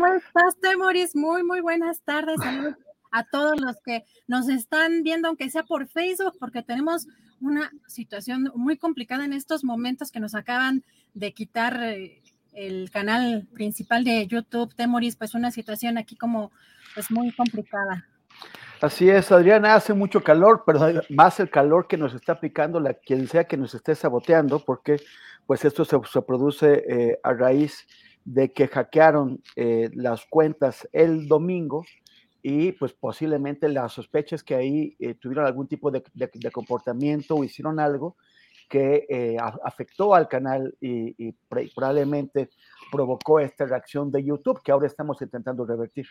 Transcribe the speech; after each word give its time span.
¿Cómo 0.00 0.14
estás, 0.14 0.58
Temoris? 0.62 1.14
Muy, 1.14 1.42
muy 1.42 1.60
buenas 1.60 2.00
tardes. 2.00 2.38
A 3.12 3.24
todos 3.24 3.60
los 3.60 3.76
que 3.84 4.06
nos 4.26 4.48
están 4.48 5.02
viendo, 5.02 5.28
aunque 5.28 5.50
sea 5.50 5.62
por 5.62 5.88
Facebook, 5.88 6.38
porque 6.40 6.62
tenemos 6.62 7.06
una 7.38 7.70
situación 7.86 8.50
muy 8.54 8.78
complicada 8.78 9.26
en 9.26 9.34
estos 9.34 9.62
momentos 9.62 10.10
que 10.10 10.18
nos 10.18 10.34
acaban 10.34 10.84
de 11.12 11.34
quitar 11.34 11.78
eh, 11.82 12.22
el 12.54 12.90
canal 12.90 13.46
principal 13.52 14.02
de 14.02 14.26
YouTube, 14.26 14.74
Temoris, 14.74 15.16
pues 15.16 15.34
una 15.34 15.50
situación 15.50 15.98
aquí 15.98 16.16
como 16.16 16.50
pues 16.94 17.10
muy 17.10 17.30
complicada. 17.32 18.06
Así 18.80 19.10
es, 19.10 19.30
Adriana, 19.30 19.74
hace 19.74 19.92
mucho 19.92 20.24
calor, 20.24 20.62
pero 20.64 20.80
más 21.10 21.40
el 21.40 21.50
calor 21.50 21.86
que 21.86 21.98
nos 21.98 22.14
está 22.14 22.32
aplicando 22.32 22.80
la 22.80 22.94
quien 22.94 23.28
sea 23.28 23.44
que 23.44 23.58
nos 23.58 23.74
esté 23.74 23.94
saboteando, 23.94 24.64
porque 24.64 24.96
pues 25.46 25.62
esto 25.66 25.84
se, 25.84 25.98
se 26.10 26.22
produce 26.22 26.84
eh, 26.88 27.20
a 27.22 27.34
raíz 27.34 27.86
de 27.86 28.09
que 28.52 28.68
hackearon 28.68 29.42
eh, 29.56 29.90
las 29.94 30.24
cuentas 30.26 30.88
el 30.92 31.26
domingo 31.26 31.84
y 32.42 32.72
pues 32.72 32.92
posiblemente 32.94 33.68
la 33.68 33.88
sospecha 33.88 34.36
es 34.36 34.42
que 34.42 34.54
ahí 34.54 34.96
eh, 34.98 35.14
tuvieron 35.14 35.44
algún 35.46 35.66
tipo 35.68 35.90
de, 35.90 36.02
de- 36.14 36.30
de 36.32 36.50
comportamiento 36.50 37.34
o 37.34 37.44
hicieron 37.44 37.78
algo 37.80 38.16
que 38.68 39.04
eh, 39.08 39.36
a- 39.38 39.58
afectó 39.64 40.14
al 40.14 40.28
canal 40.28 40.74
y, 40.80 41.14
y 41.18 41.32
pre- 41.48 41.70
probablemente 41.74 42.48
provocó 42.90 43.40
esta 43.40 43.66
reacción 43.66 44.10
de 44.10 44.24
YouTube 44.24 44.62
que 44.62 44.72
ahora 44.72 44.86
estamos 44.86 45.20
intentando 45.20 45.66
revertir. 45.66 46.06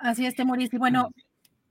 Así 0.00 0.26
es, 0.26 0.34
Temoris. 0.34 0.72
Y 0.72 0.78
bueno, 0.78 1.10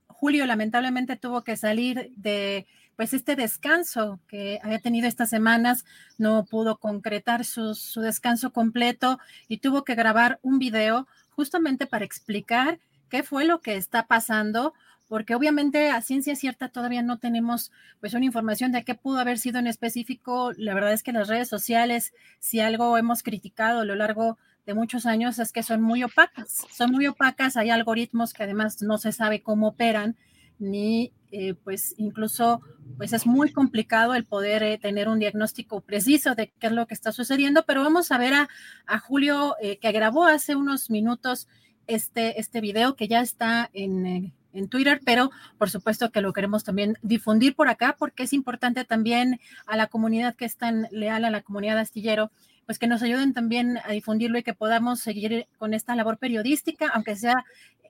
Julio 0.06 0.46
lamentablemente 0.46 1.16
tuvo 1.16 1.42
que 1.42 1.56
salir 1.56 2.12
de 2.16 2.66
pues 2.96 3.12
este 3.12 3.36
descanso 3.36 4.20
que 4.28 4.60
había 4.62 4.78
tenido 4.78 5.08
estas 5.08 5.30
semanas, 5.30 5.84
no 6.18 6.44
pudo 6.44 6.78
concretar 6.78 7.44
su, 7.44 7.74
descanso 7.96 8.52
completo 8.52 9.18
y 9.48 9.58
tuvo 9.58 9.84
que 9.84 9.94
grabar 9.94 10.38
un 10.42 10.58
video 10.58 11.06
justamente 11.30 11.86
para 11.86 12.04
explicar 12.04 12.78
qué 13.08 13.22
fue 13.22 13.44
lo 13.44 13.60
que 13.60 13.76
está 13.76 14.06
pasando, 14.06 14.74
porque 15.08 15.34
obviamente 15.34 15.90
a 15.90 16.00
ciencia 16.00 16.36
cierta 16.36 16.68
todavía 16.68 17.02
no 17.02 17.18
tenemos 17.18 17.72
pues 18.00 18.14
una 18.14 18.24
información 18.24 18.72
de 18.72 18.84
qué 18.84 18.94
pudo 18.94 19.18
haber 19.18 19.38
sido 19.38 19.58
en 19.58 19.66
específico. 19.66 20.52
La 20.56 20.74
verdad 20.74 20.92
es 20.92 21.02
que 21.02 21.12
las 21.12 21.28
redes 21.28 21.48
sociales, 21.48 22.14
si 22.38 22.60
algo 22.60 22.96
hemos 22.96 23.22
criticado 23.22 23.80
a 23.80 23.84
lo 23.84 23.94
largo 23.94 24.38
de 24.66 24.74
muchos 24.74 25.06
años 25.06 25.38
es 25.38 25.52
que 25.52 25.62
son 25.62 25.82
muy 25.82 26.02
opacas, 26.02 26.66
son 26.70 26.90
muy 26.90 27.06
opacas, 27.06 27.56
hay 27.56 27.70
algoritmos 27.70 28.32
que 28.32 28.44
además 28.44 28.82
no 28.82 28.98
se 28.98 29.12
sabe 29.12 29.42
cómo 29.42 29.68
operan, 29.68 30.16
ni 30.64 31.12
eh, 31.30 31.54
pues 31.54 31.94
incluso 31.98 32.60
pues 32.96 33.12
es 33.12 33.26
muy 33.26 33.52
complicado 33.52 34.14
el 34.14 34.24
poder 34.24 34.62
eh, 34.62 34.78
tener 34.78 35.08
un 35.08 35.18
diagnóstico 35.18 35.80
preciso 35.80 36.34
de 36.34 36.52
qué 36.58 36.68
es 36.68 36.72
lo 36.72 36.86
que 36.86 36.94
está 36.94 37.12
sucediendo, 37.12 37.64
pero 37.66 37.82
vamos 37.82 38.12
a 38.12 38.18
ver 38.18 38.34
a, 38.34 38.48
a 38.86 38.98
Julio 38.98 39.56
eh, 39.60 39.78
que 39.78 39.92
grabó 39.92 40.26
hace 40.26 40.54
unos 40.54 40.90
minutos 40.90 41.48
este, 41.86 42.40
este 42.40 42.60
video 42.60 42.94
que 42.94 43.08
ya 43.08 43.20
está 43.20 43.68
en, 43.72 44.32
en 44.52 44.68
Twitter, 44.68 45.00
pero 45.04 45.30
por 45.58 45.70
supuesto 45.70 46.10
que 46.10 46.20
lo 46.20 46.32
queremos 46.32 46.64
también 46.64 46.96
difundir 47.02 47.54
por 47.56 47.68
acá 47.68 47.96
porque 47.98 48.22
es 48.22 48.32
importante 48.32 48.84
también 48.84 49.40
a 49.66 49.76
la 49.76 49.88
comunidad 49.88 50.36
que 50.36 50.44
es 50.44 50.56
tan 50.56 50.86
leal 50.92 51.24
a 51.24 51.30
la 51.30 51.42
comunidad 51.42 51.78
astillero, 51.78 52.30
pues 52.64 52.78
que 52.78 52.86
nos 52.86 53.02
ayuden 53.02 53.34
también 53.34 53.78
a 53.84 53.90
difundirlo 53.90 54.38
y 54.38 54.42
que 54.42 54.54
podamos 54.54 55.00
seguir 55.00 55.46
con 55.58 55.74
esta 55.74 55.96
labor 55.96 56.18
periodística, 56.18 56.88
aunque 56.94 57.16
sea 57.16 57.44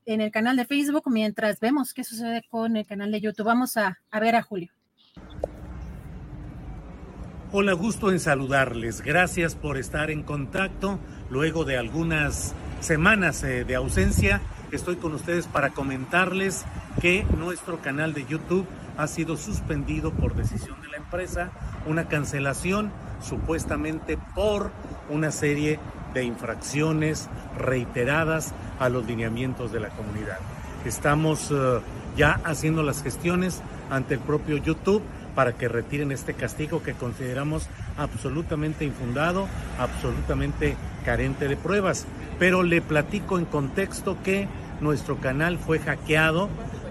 en 0.06 0.20
el 0.20 0.30
canal 0.30 0.56
de 0.56 0.64
Facebook, 0.64 1.10
mientras 1.10 1.60
vemos 1.60 1.94
qué 1.94 2.04
sucede 2.04 2.42
con 2.48 2.76
el 2.76 2.86
canal 2.86 3.10
de 3.10 3.20
YouTube. 3.20 3.46
Vamos 3.46 3.76
a, 3.76 3.98
a 4.10 4.20
ver 4.20 4.36
a 4.36 4.42
Julio. 4.42 4.70
Hola, 7.52 7.72
gusto 7.72 8.10
en 8.10 8.18
saludarles. 8.18 9.00
Gracias 9.00 9.54
por 9.54 9.76
estar 9.76 10.10
en 10.10 10.24
contacto. 10.24 10.98
Luego 11.30 11.64
de 11.64 11.76
algunas 11.76 12.54
semanas 12.80 13.44
eh, 13.44 13.64
de 13.64 13.76
ausencia, 13.76 14.40
estoy 14.72 14.96
con 14.96 15.14
ustedes 15.14 15.46
para 15.46 15.70
comentarles 15.70 16.64
que 17.00 17.24
nuestro 17.38 17.80
canal 17.80 18.12
de 18.12 18.26
YouTube 18.26 18.66
ha 18.96 19.06
sido 19.06 19.36
suspendido 19.36 20.12
por 20.12 20.34
decisión 20.34 20.80
de 20.82 20.88
la 20.88 20.96
empresa, 20.96 21.52
una 21.86 22.08
cancelación 22.08 22.92
supuestamente 23.20 24.18
por 24.34 24.70
una 25.08 25.30
serie 25.30 25.78
de 26.14 26.24
infracciones 26.24 27.28
reiteradas 27.58 28.54
a 28.78 28.88
los 28.88 29.04
lineamientos 29.04 29.72
de 29.72 29.80
la 29.80 29.88
comunidad. 29.90 30.38
Estamos 30.84 31.50
eh, 31.50 31.80
ya 32.16 32.40
haciendo 32.44 32.82
las 32.82 33.02
gestiones 33.02 33.62
ante 33.90 34.14
el 34.14 34.20
propio 34.20 34.56
YouTube 34.56 35.02
para 35.34 35.52
que 35.54 35.68
retiren 35.68 36.12
este 36.12 36.34
castigo 36.34 36.82
que 36.82 36.94
consideramos 36.94 37.68
absolutamente 37.96 38.84
infundado, 38.84 39.48
absolutamente 39.78 40.76
carente 41.04 41.48
de 41.48 41.56
pruebas. 41.56 42.06
Pero 42.38 42.62
le 42.62 42.80
platico 42.80 43.38
en 43.38 43.44
contexto 43.44 44.16
que 44.22 44.48
nuestro 44.80 45.16
canal 45.16 45.58
fue 45.58 45.78
hackeado 45.78 46.48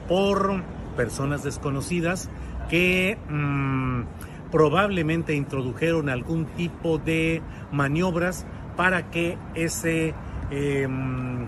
por 0.08 0.62
personas 0.98 1.44
desconocidas 1.44 2.30
que 2.70 3.18
mm, 3.30 4.04
probablemente 4.52 5.34
introdujeron 5.34 6.10
algún 6.10 6.46
tipo 6.46 6.98
de 6.98 7.42
maniobras 7.72 8.46
para 8.76 9.10
que 9.12 9.38
ese 9.56 10.14
mm, 10.52 11.44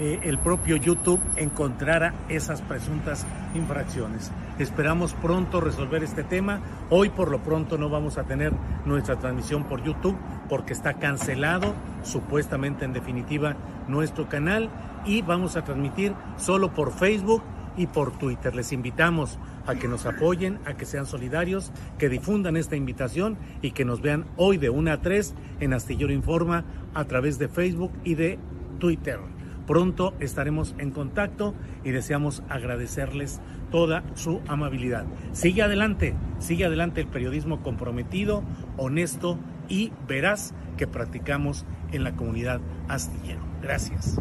eh, 0.00 0.20
el 0.22 0.38
propio 0.38 0.76
YouTube 0.76 1.20
encontrara 1.36 2.14
esas 2.30 2.62
presuntas 2.62 3.26
infracciones. 3.54 4.30
Esperamos 4.58 5.12
pronto 5.12 5.60
resolver 5.60 6.02
este 6.02 6.22
tema. 6.22 6.60
Hoy 6.88 7.10
por 7.10 7.30
lo 7.30 7.40
pronto 7.40 7.76
no 7.76 7.90
vamos 7.90 8.16
a 8.16 8.24
tener 8.24 8.50
nuestra 8.86 9.16
transmisión 9.16 9.64
por 9.64 9.82
YouTube 9.82 10.16
porque 10.48 10.72
está 10.72 10.94
cancelado 10.94 11.74
supuestamente 12.02 12.86
en 12.86 12.94
definitiva 12.94 13.56
nuestro 13.88 14.26
canal 14.26 14.70
y 15.04 15.20
vamos 15.20 15.56
a 15.56 15.64
transmitir 15.64 16.14
solo 16.38 16.72
por 16.72 16.92
Facebook 16.92 17.42
y 17.76 17.86
por 17.86 18.12
Twitter. 18.12 18.54
Les 18.54 18.72
invitamos 18.72 19.38
a 19.66 19.74
que 19.74 19.88
nos 19.88 20.06
apoyen, 20.06 20.58
a 20.64 20.76
que 20.76 20.86
sean 20.86 21.06
solidarios, 21.06 21.72
que 21.98 22.08
difundan 22.08 22.56
esta 22.56 22.76
invitación 22.76 23.38
y 23.62 23.72
que 23.72 23.84
nos 23.84 24.00
vean 24.00 24.26
hoy 24.36 24.58
de 24.58 24.70
1 24.70 24.92
a 24.92 25.00
3 25.00 25.34
en 25.60 25.72
Astillero 25.72 26.12
Informa 26.12 26.64
a 26.94 27.04
través 27.04 27.38
de 27.38 27.48
Facebook 27.48 27.92
y 28.04 28.14
de 28.14 28.38
Twitter. 28.78 29.18
Pronto 29.66 30.14
estaremos 30.18 30.74
en 30.78 30.90
contacto 30.90 31.54
y 31.84 31.90
deseamos 31.90 32.42
agradecerles 32.48 33.40
toda 33.70 34.02
su 34.14 34.40
amabilidad. 34.48 35.06
Sigue 35.32 35.62
adelante, 35.62 36.16
sigue 36.40 36.64
adelante 36.64 37.00
el 37.00 37.06
periodismo 37.06 37.62
comprometido, 37.62 38.42
honesto 38.76 39.38
y 39.68 39.92
veraz 40.08 40.54
que 40.76 40.88
practicamos 40.88 41.66
en 41.92 42.02
la 42.02 42.16
comunidad 42.16 42.60
astillero. 42.88 43.42
Gracias. 43.62 44.20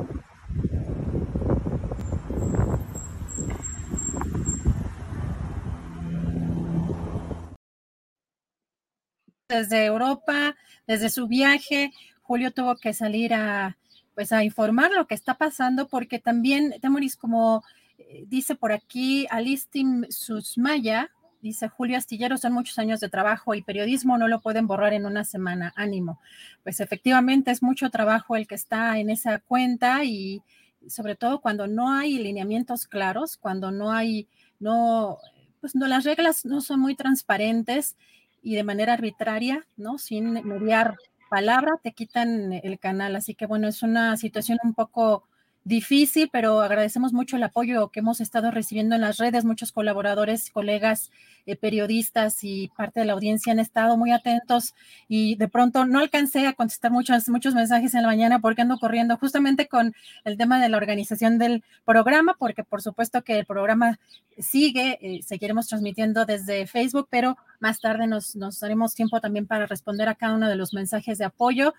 Desde 9.49 9.85
Europa, 9.85 10.55
desde 10.85 11.09
su 11.09 11.27
viaje, 11.27 11.91
Julio 12.21 12.51
tuvo 12.51 12.75
que 12.75 12.93
salir 12.93 13.33
a 13.33 13.75
pues 14.13 14.31
a 14.31 14.43
informar 14.43 14.91
lo 14.91 15.07
que 15.07 15.15
está 15.15 15.35
pasando 15.35 15.87
porque 15.87 16.19
también 16.19 16.75
Temoris 16.81 17.15
como 17.15 17.63
eh, 17.97 18.25
dice 18.27 18.53
por 18.55 18.71
aquí 18.71 19.25
Alistim 19.29 20.05
Susmaya, 20.09 21.09
Dice 21.41 21.69
Julio 21.69 21.97
Astillero, 21.97 22.37
son 22.37 22.51
muchos 22.51 22.77
años 22.79 22.99
de 22.99 23.07
trabajo 23.07 23.55
y 23.55 23.61
periodismo, 23.61 24.17
no 24.17 24.27
lo 24.27 24.41
pueden 24.41 24.67
borrar 24.67 24.93
en 24.93 25.05
una 25.05 25.23
semana. 25.23 25.71
Ánimo. 25.77 26.19
Pues 26.63 26.81
efectivamente 26.81 27.51
es 27.51 27.63
mucho 27.63 27.89
trabajo 27.89 28.35
el 28.35 28.45
que 28.45 28.55
está 28.55 28.99
en 28.99 29.09
esa 29.09 29.39
cuenta 29.39 30.03
y 30.03 30.41
sobre 30.87 31.15
todo 31.15 31.39
cuando 31.39 31.65
no 31.65 31.93
hay 31.93 32.17
lineamientos 32.17 32.87
claros, 32.87 33.37
cuando 33.37 33.71
no 33.71 33.91
hay, 33.91 34.27
no, 34.59 35.17
pues 35.61 35.75
no, 35.75 35.87
las 35.87 36.03
reglas 36.03 36.43
no 36.43 36.59
son 36.59 36.81
muy 36.81 36.95
transparentes 36.95 37.95
y 38.41 38.55
de 38.55 38.63
manera 38.63 38.93
arbitraria, 38.93 39.65
¿no? 39.77 39.97
Sin 39.97 40.33
mediar 40.47 40.95
palabra, 41.29 41.79
te 41.81 41.93
quitan 41.93 42.53
el 42.53 42.79
canal. 42.79 43.15
Así 43.15 43.35
que 43.35 43.45
bueno, 43.45 43.67
es 43.67 43.83
una 43.83 44.17
situación 44.17 44.59
un 44.63 44.73
poco 44.73 45.23
difícil, 45.69 46.29
pero 46.33 46.61
agradecemos 46.61 47.13
mucho 47.13 47.37
el 47.37 47.43
apoyo 47.43 47.89
que 47.89 47.99
hemos 47.99 48.19
estado 48.21 48.49
recibiendo 48.49 48.95
en 48.95 49.01
las 49.01 49.17
redes. 49.17 49.45
Muchos 49.45 49.71
colaboradores, 49.71 50.49
colegas, 50.49 51.11
eh, 51.45 51.55
periodistas 51.55 52.43
y 52.43 52.69
parte 52.75 52.99
de 52.99 53.05
la 53.05 53.13
audiencia 53.13 53.53
han 53.53 53.59
estado 53.59 53.95
muy 53.95 54.11
atentos 54.11 54.73
y 55.07 55.35
de 55.35 55.47
pronto 55.47 55.85
no 55.85 55.99
alcancé 55.99 56.47
a 56.47 56.53
contestar 56.53 56.91
muchos, 56.91 57.29
muchos 57.29 57.53
mensajes 57.53 57.93
en 57.93 58.01
la 58.01 58.07
mañana 58.07 58.39
porque 58.39 58.63
ando 58.63 58.79
corriendo 58.79 59.15
justamente 59.17 59.67
con 59.67 59.93
el 60.25 60.37
tema 60.37 60.59
de 60.59 60.69
la 60.69 60.77
organización 60.77 61.37
del 61.37 61.63
programa, 61.85 62.35
porque 62.39 62.63
por 62.63 62.81
supuesto 62.81 63.23
que 63.23 63.37
el 63.37 63.45
programa 63.45 63.99
sigue, 64.39 64.97
eh, 65.01 65.21
seguiremos 65.21 65.67
transmitiendo 65.67 66.25
desde 66.25 66.65
Facebook, 66.65 67.07
pero 67.11 67.37
más 67.59 67.79
tarde 67.79 68.07
nos, 68.07 68.35
nos 68.35 68.59
daremos 68.59 68.95
tiempo 68.95 69.21
también 69.21 69.45
para 69.45 69.67
responder 69.67 70.09
a 70.09 70.15
cada 70.15 70.33
uno 70.33 70.49
de 70.49 70.55
los 70.55 70.73
mensajes 70.73 71.19
de 71.19 71.25
apoyo 71.25 71.75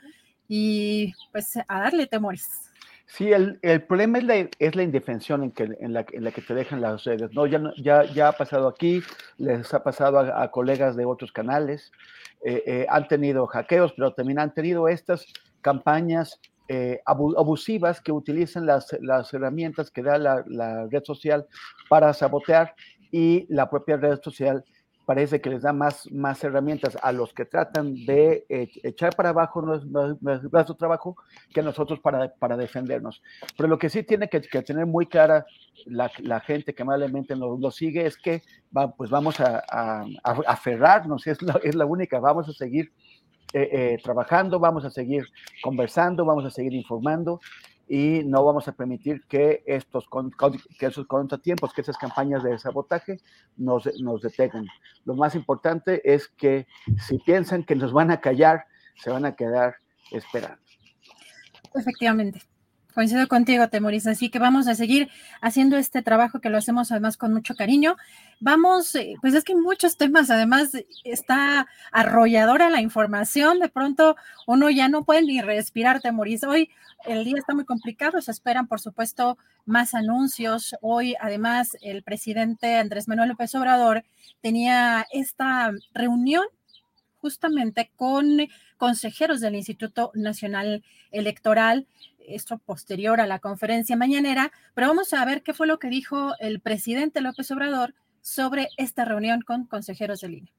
y 0.49 1.13
pues 1.33 1.57
a 1.57 1.81
darle 1.81 2.07
temores. 2.07 2.70
Sí, 3.13 3.33
el, 3.33 3.59
el 3.63 3.83
problema 3.83 4.19
es 4.19 4.25
la, 4.25 4.49
es 4.61 4.77
la 4.77 4.85
indefensión 4.85 5.43
en, 5.43 5.51
que, 5.51 5.65
en, 5.81 5.93
la, 5.93 6.07
en 6.13 6.23
la 6.23 6.31
que 6.31 6.43
te 6.43 6.55
dejan 6.55 6.81
las 6.81 7.03
redes. 7.03 7.33
¿no? 7.33 7.45
Ya, 7.45 7.61
ya, 7.77 8.05
ya 8.05 8.29
ha 8.29 8.33
pasado 8.33 8.69
aquí, 8.69 9.03
les 9.37 9.75
ha 9.75 9.83
pasado 9.83 10.21
a, 10.21 10.49
colegas 10.53 10.95
de 10.95 11.05
otros 11.05 11.33
canales, 11.33 11.91
eh, 12.45 12.63
eh, 12.67 12.87
han 12.89 13.09
tenido 13.09 13.49
hackeos, 13.49 13.95
pero 13.95 14.13
también 14.13 14.39
han 14.39 14.55
tenido 14.55 14.87
estas 14.87 15.27
campañas 15.61 16.41
eh, 16.69 17.01
abusivas 17.05 18.01
que 18.01 18.13
utilizan 18.13 18.65
las, 18.65 18.97
las 19.01 19.35
herramientas 19.35 19.91
que 19.91 20.05
da 20.05 20.17
la, 20.17 20.45
la, 20.47 20.87
red 20.87 21.03
social 21.03 21.49
para 21.89 22.15
sabotear 22.15 22.77
y 23.11 23.45
la 23.53 23.69
propia 23.69 23.97
red 23.97 24.21
social 24.23 24.65
parece 25.11 25.41
que 25.41 25.51
les 25.51 25.63
da 25.63 25.73
más, 25.73 26.09
más 26.13 26.45
herramientas 26.45 26.97
a 27.03 27.11
los 27.11 27.33
que 27.33 27.45
tratan 27.45 28.07
de 28.07 28.47
echar 28.49 29.17
para 29.17 29.31
abajo 29.31 29.61
nuestro, 29.61 30.77
trabajo 30.77 31.17
que 31.53 31.59
a 31.59 31.63
nosotros 31.65 31.99
para, 31.99 32.33
para 32.35 32.57
defendernos. 32.57 33.21
Pero 33.57 33.69
lo 33.69 33.77
que 33.77 33.91
sí 33.91 34.05
tiene 34.05 34.29
que, 34.29 34.39
tener 34.41 34.87
muy 34.87 35.07
clara 35.07 35.45
la, 35.87 36.13
la, 36.19 36.39
gente 36.39 36.77
que 36.77 36.83
amablemente 36.83 37.35
lo 37.35 37.71
sigue 37.73 38.07
es 38.07 38.17
que 38.17 38.43
va, 38.77 38.95
pues 38.95 39.11
vamos 39.11 39.41
a, 39.41 39.65
a, 39.69 40.05
a 40.23 40.31
aferrarnos, 40.47 41.27
es 41.27 41.43
la, 41.43 41.59
es 41.65 41.75
la 41.75 41.87
única, 41.87 42.21
vamos 42.21 42.49
a 42.49 42.53
seguir 42.53 42.93
eh, 43.53 43.69
eh, 43.73 43.99
trabajando, 44.01 44.61
vamos 44.61 44.85
a 44.85 44.91
seguir 44.91 45.25
conversando, 45.61 46.25
vamos 46.25 46.45
a 46.45 46.51
seguir 46.51 46.73
informando 46.73 47.41
y 47.93 48.23
no 48.23 48.45
vamos 48.45 48.69
a 48.69 48.73
permitir 48.73 49.25
que 49.27 49.65
estos, 49.67 50.09
que 50.79 50.87
esos 50.87 51.09
contratiempos, 51.09 51.73
que 51.73 51.81
esas 51.81 51.99
campañas 51.99 52.45
de 52.45 52.57
sabotaje 52.57 53.19
nos, 53.57 53.91
nos 54.01 54.23
detengan. 54.23 54.69
Lo 55.05 55.17
más 55.17 55.35
importante 55.35 56.01
es 56.05 56.29
que 56.29 56.69
si 57.05 57.19
piensan 57.19 57.65
que 57.65 57.75
nos 57.75 57.93
van 57.93 58.13
a 58.13 58.21
callar, 58.21 58.67
se 58.95 59.11
van 59.11 59.25
a 59.25 59.35
quedar 59.35 59.75
esperando. 60.13 60.63
Efectivamente. 61.75 62.41
Coincido 62.93 63.29
contigo, 63.29 63.69
Temoris, 63.69 64.07
así 64.07 64.31
que 64.31 64.39
vamos 64.39 64.67
a 64.67 64.75
seguir 64.75 65.09
haciendo 65.41 65.77
este 65.77 66.03
trabajo 66.03 66.41
que 66.41 66.51
lo 66.51 66.59
hacemos 66.59 66.91
además 66.91 67.17
con 67.17 67.33
mucho 67.33 67.55
cariño. 67.55 67.97
Vamos, 68.41 68.95
eh, 68.95 69.15
pues 69.21 69.35
es 69.35 69.45
que 69.45 69.55
muchos 69.55 69.97
temas, 69.97 70.31
además 70.31 70.71
está 71.05 71.69
arrolladora 71.93 72.71
la 72.71 72.81
información, 72.81 73.61
de 73.61 73.69
pronto 73.69 74.17
uno 74.47 74.71
ya 74.71 74.89
no 74.89 75.05
puede 75.05 75.23
ni 75.23 75.41
respirar, 75.41 76.01
Temoris. 76.01 76.45
Hoy 76.45 76.71
el 77.07 77.25
día 77.25 77.37
está 77.39 77.55
muy 77.55 77.65
complicado, 77.65 78.21
se 78.21 78.31
esperan, 78.31 78.67
por 78.67 78.81
supuesto, 78.81 79.39
más 79.65 79.95
anuncios. 79.95 80.75
Hoy, 80.81 81.15
además, 81.21 81.77
el 81.83 82.03
presidente 82.03 82.77
Andrés 82.77 83.09
Manuel 83.09 83.31
López 83.31 83.55
Obrador 83.55 84.05
tenía 84.41 85.07
esta 85.13 85.73
reunión 85.95 86.45
justamente 87.19 87.91
con 87.97 88.49
consejeros 88.79 89.41
del 89.41 89.55
Instituto 89.55 90.11
Nacional 90.15 90.83
Electoral 91.11 91.87
esto 92.35 92.59
posterior 92.59 93.21
a 93.21 93.27
la 93.27 93.39
conferencia 93.39 93.97
mañanera, 93.97 94.53
pero 94.75 94.89
vamos 94.89 95.13
a 95.13 95.25
ver 95.25 95.43
qué 95.43 95.55
fue 95.55 95.67
lo 95.67 95.79
que 95.79 95.89
dijo 95.89 96.35
el 96.39 96.61
presidente 96.61 97.21
López 97.21 97.51
Obrador 97.51 97.95
sobre 98.21 98.69
esta 98.77 99.05
reunión 99.05 99.43
con 99.43 99.67
consejeros 99.67 100.21
del 100.21 100.35
INE. 100.35 100.53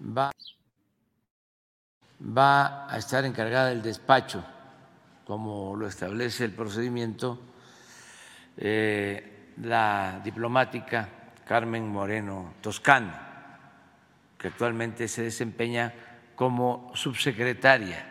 Va, 0.00 0.30
a 2.90 2.98
estar 2.98 3.24
encargada 3.24 3.68
del 3.68 3.82
despacho, 3.82 4.44
como 5.26 5.76
lo 5.76 5.86
establece 5.86 6.44
el 6.44 6.52
procedimiento, 6.52 7.40
eh, 8.56 9.52
la 9.62 10.20
diplomática 10.22 11.08
Carmen 11.46 11.86
Moreno 11.86 12.54
Toscano, 12.60 13.12
que 14.38 14.48
actualmente 14.48 15.08
se 15.08 15.22
desempeña 15.22 15.92
como 16.34 16.90
subsecretaria 16.94 18.04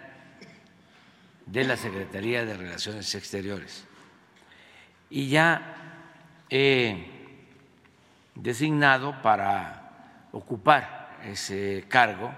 de 1.46 1.64
la 1.64 1.78
Secretaría 1.78 2.46
de 2.46 2.56
Relaciones 2.56 3.14
Exteriores. 3.16 3.86
Y 5.10 5.30
ya 5.30 5.76
he 6.50 7.06
designado 8.36 9.22
para 9.22 10.30
ocupar 10.32 11.20
ese 11.24 11.86
cargo 11.88 12.34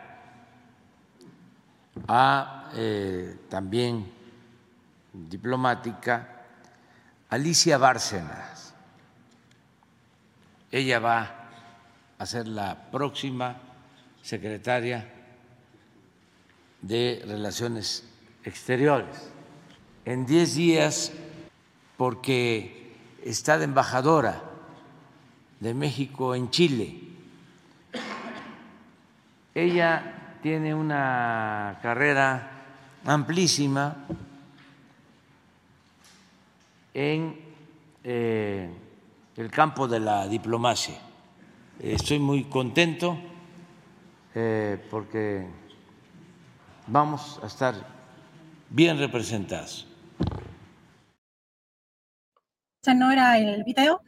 a 2.08 2.70
eh, 2.76 3.38
también 3.50 4.12
diplomática 5.14 6.44
Alicia 7.30 7.78
Bárcenas. 7.78 8.74
Ella 10.72 11.00
va 11.00 11.50
a 12.18 12.26
ser 12.26 12.48
la 12.48 12.90
próxima 12.92 13.56
secretaria 14.22 15.15
de 16.82 17.24
Relaciones 17.26 18.08
Exteriores. 18.44 19.32
En 20.06 20.26
diez 20.26 20.56
días, 20.56 21.12
porque 21.98 22.94
está 23.24 23.58
de 23.58 23.66
embajadora 23.66 24.44
de 25.60 25.74
México 25.74 26.36
en 26.36 26.50
Chile. 26.50 27.00
Ella 29.54 30.38
tiene 30.44 30.76
una 30.76 31.80
carrera 31.82 32.52
amplísima 33.06 34.06
en 36.94 37.40
eh, 38.04 38.70
el 39.38 39.52
campo 39.52 39.88
de 39.88 40.00
la 40.00 40.28
diplomacia. 40.28 41.00
Estoy 41.80 42.20
muy 42.20 42.44
contento 42.46 43.18
eh, 44.34 44.78
porque 44.90 45.48
vamos 46.88 47.40
a 47.44 47.48
estar 47.48 47.76
bien 48.70 48.98
representados. 49.00 49.88
Ese 52.82 52.96
no 52.96 53.12
era 53.12 53.38
el 53.38 53.64
video. 53.64 54.02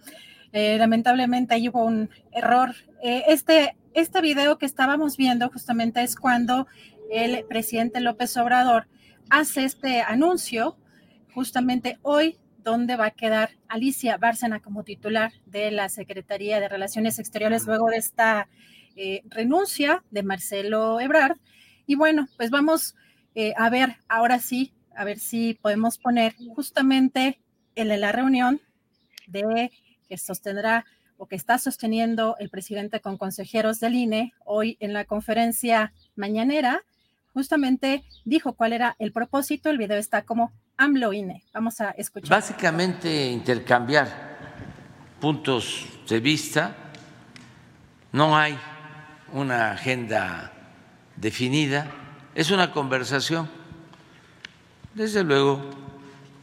Eh, 0.53 0.77
lamentablemente 0.77 1.55
ahí 1.55 1.69
hubo 1.69 1.83
un 1.83 2.09
error. 2.31 2.75
Eh, 3.03 3.23
este, 3.27 3.75
este 3.93 4.21
video 4.21 4.57
que 4.57 4.65
estábamos 4.65 5.17
viendo 5.17 5.49
justamente 5.49 6.01
es 6.03 6.15
cuando 6.15 6.67
el 7.11 7.45
presidente 7.45 7.99
López 7.99 8.35
Obrador 8.37 8.87
hace 9.29 9.65
este 9.65 10.01
anuncio, 10.01 10.77
justamente 11.33 11.97
hoy, 12.01 12.37
dónde 12.63 12.95
va 12.97 13.07
a 13.07 13.11
quedar 13.11 13.51
Alicia 13.67 14.17
Bárcena 14.17 14.59
como 14.59 14.83
titular 14.83 15.31
de 15.45 15.71
la 15.71 15.89
Secretaría 15.89 16.59
de 16.59 16.67
Relaciones 16.67 17.17
Exteriores 17.17 17.65
luego 17.65 17.87
de 17.87 17.97
esta 17.97 18.49
eh, 18.95 19.21
renuncia 19.29 20.03
de 20.11 20.23
Marcelo 20.23 20.99
Ebrard. 20.99 21.37
Y 21.87 21.95
bueno, 21.95 22.27
pues 22.37 22.51
vamos 22.51 22.95
eh, 23.39 23.53
a 23.55 23.69
ver, 23.69 23.97
ahora 24.09 24.39
sí, 24.39 24.73
a 24.95 25.03
ver 25.03 25.19
si 25.19 25.53
podemos 25.53 25.99
poner 25.99 26.35
justamente 26.55 27.39
en 27.75 28.01
la 28.01 28.11
reunión 28.11 28.59
de 29.27 29.71
que 30.09 30.17
sostendrá 30.17 30.85
o 31.17 31.27
que 31.27 31.35
está 31.35 31.59
sosteniendo 31.59 32.35
el 32.39 32.49
presidente 32.49 32.99
con 32.99 33.17
consejeros 33.17 33.79
del 33.79 33.93
INE 33.93 34.33
hoy 34.43 34.75
en 34.79 34.93
la 34.93 35.05
conferencia 35.05 35.93
mañanera, 36.15 36.81
justamente 37.33 38.03
dijo 38.25 38.53
cuál 38.53 38.73
era 38.73 38.95
el 38.97 39.11
propósito. 39.11 39.69
El 39.69 39.77
video 39.77 39.97
está 39.97 40.23
como 40.23 40.51
AMLO 40.75 41.13
INE. 41.13 41.43
Vamos 41.53 41.79
a 41.79 41.91
escuchar. 41.91 42.29
Básicamente 42.29 43.29
intercambiar 43.29 44.07
puntos 45.21 45.85
de 46.09 46.19
vista. 46.19 46.75
No 48.11 48.35
hay 48.35 48.57
una 49.31 49.73
agenda 49.73 50.56
definida. 51.17 51.91
Es 52.33 52.51
una 52.51 52.71
conversación, 52.71 53.49
desde 54.93 55.23
luego, 55.23 55.61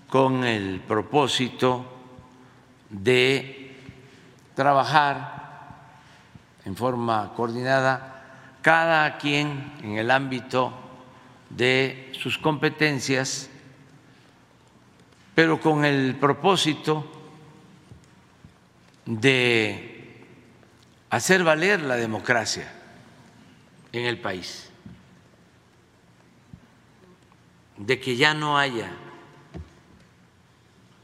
con 0.08 0.44
el 0.44 0.80
propósito 0.80 1.86
de 2.90 3.76
trabajar 4.54 5.34
en 6.64 6.76
forma 6.76 7.32
coordinada, 7.34 8.22
cada 8.62 9.18
quien 9.18 9.72
en 9.82 9.98
el 9.98 10.10
ámbito 10.10 10.72
de 11.50 12.12
sus 12.18 12.38
competencias, 12.38 13.50
pero 15.34 15.60
con 15.60 15.84
el 15.84 16.16
propósito 16.16 17.10
de 19.04 20.24
hacer 21.10 21.44
valer 21.44 21.82
la 21.82 21.96
democracia 21.96 22.72
en 23.92 24.06
el 24.06 24.18
país, 24.18 24.63
de 27.86 28.00
que 28.00 28.16
ya 28.16 28.32
no 28.32 28.56
haya 28.56 28.90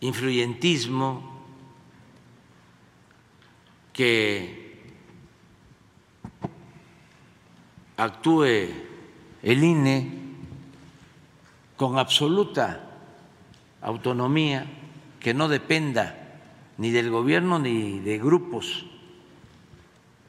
influyentismo, 0.00 1.28
que 3.92 4.80
actúe 7.98 8.44
el 9.42 9.62
INE 9.64 10.20
con 11.76 11.98
absoluta 11.98 12.80
autonomía, 13.82 14.64
que 15.20 15.34
no 15.34 15.48
dependa 15.48 16.38
ni 16.78 16.90
del 16.90 17.10
gobierno 17.10 17.58
ni 17.58 18.00
de 18.00 18.18
grupos 18.18 18.86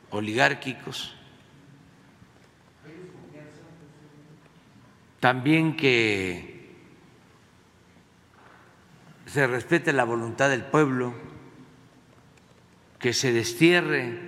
oligárquicos. 0.10 1.15
También 5.21 5.77
que 5.77 6.67
se 9.27 9.47
respete 9.47 9.93
la 9.93 10.03
voluntad 10.03 10.49
del 10.49 10.65
pueblo, 10.65 11.13
que 12.99 13.13
se 13.13 13.31
destierre 13.31 14.19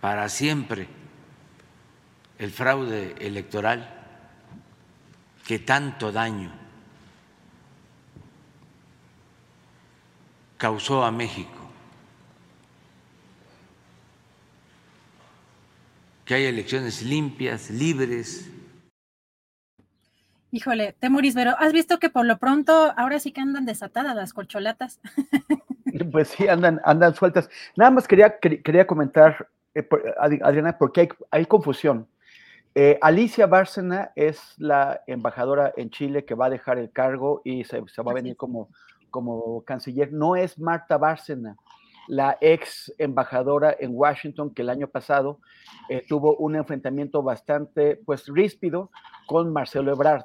para 0.00 0.28
siempre 0.28 0.88
el 2.38 2.50
fraude 2.50 3.14
electoral 3.20 4.04
que 5.46 5.58
tanto 5.58 6.10
daño 6.10 6.52
causó 10.56 11.04
a 11.04 11.10
México. 11.10 11.60
Que 16.24 16.36
haya 16.36 16.48
elecciones 16.48 17.02
limpias, 17.02 17.68
libres. 17.68 18.48
Híjole, 20.54 20.94
Temuris, 21.00 21.34
pero 21.34 21.56
has 21.58 21.72
visto 21.72 21.98
que 21.98 22.10
por 22.10 22.24
lo 22.26 22.38
pronto 22.38 22.94
ahora 22.96 23.18
sí 23.18 23.32
que 23.32 23.40
andan 23.40 23.66
desatadas 23.66 24.14
las 24.14 24.32
colcholatas. 24.32 25.00
Pues 26.10 26.28
sí, 26.28 26.48
andan, 26.48 26.80
andan 26.84 27.14
sueltas. 27.14 27.48
Nada 27.76 27.92
más 27.92 28.08
quería, 28.08 28.38
quería 28.40 28.84
comentar, 28.84 29.48
eh, 29.76 29.86
Adriana, 30.42 30.76
porque 30.76 31.02
hay, 31.02 31.08
hay 31.30 31.46
confusión. 31.46 32.08
Eh, 32.74 32.98
Alicia 33.00 33.46
Bárcena 33.46 34.10
es 34.16 34.54
la 34.58 35.02
embajadora 35.06 35.72
en 35.76 35.90
Chile 35.90 36.24
que 36.24 36.34
va 36.34 36.46
a 36.46 36.50
dejar 36.50 36.78
el 36.78 36.90
cargo 36.90 37.42
y 37.44 37.62
se, 37.62 37.80
va 37.80 38.10
a 38.10 38.14
venir 38.14 38.36
como, 38.36 38.70
como 39.10 39.62
canciller. 39.64 40.12
No 40.12 40.34
es 40.34 40.58
Marta 40.58 40.98
Bárcena, 40.98 41.56
la 42.08 42.38
ex 42.40 42.92
embajadora 42.98 43.76
en 43.78 43.92
Washington 43.94 44.52
que 44.52 44.62
el 44.62 44.70
año 44.70 44.88
pasado 44.88 45.38
eh, 45.88 46.04
tuvo 46.08 46.36
un 46.36 46.56
enfrentamiento 46.56 47.22
bastante 47.22 48.00
pues 48.04 48.26
ríspido 48.26 48.90
con 49.28 49.52
Marcelo 49.52 49.92
Ebrard. 49.92 50.24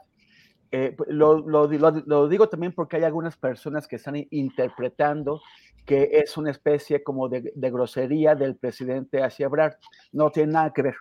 Eh, 0.72 0.96
lo, 1.08 1.68
digo 1.68 2.50
también 2.50 2.74
porque 2.74 2.98
hay 2.98 3.04
algunas 3.04 3.36
personas 3.38 3.88
que 3.88 3.96
están 3.96 4.16
interpretando 4.30 5.42
que 5.86 6.10
es 6.12 6.38
una 6.38 6.52
especie 6.52 7.02
como 7.02 7.30
de, 7.30 7.52
grosería 7.56 8.36
del 8.36 8.56
presidente 8.56 9.24
hacia 9.24 9.48
Ebrard. 9.48 9.74
No 10.12 10.30
tiene 10.30 10.54
nada 10.54 10.72
que 10.72 10.84
ver. 10.84 10.96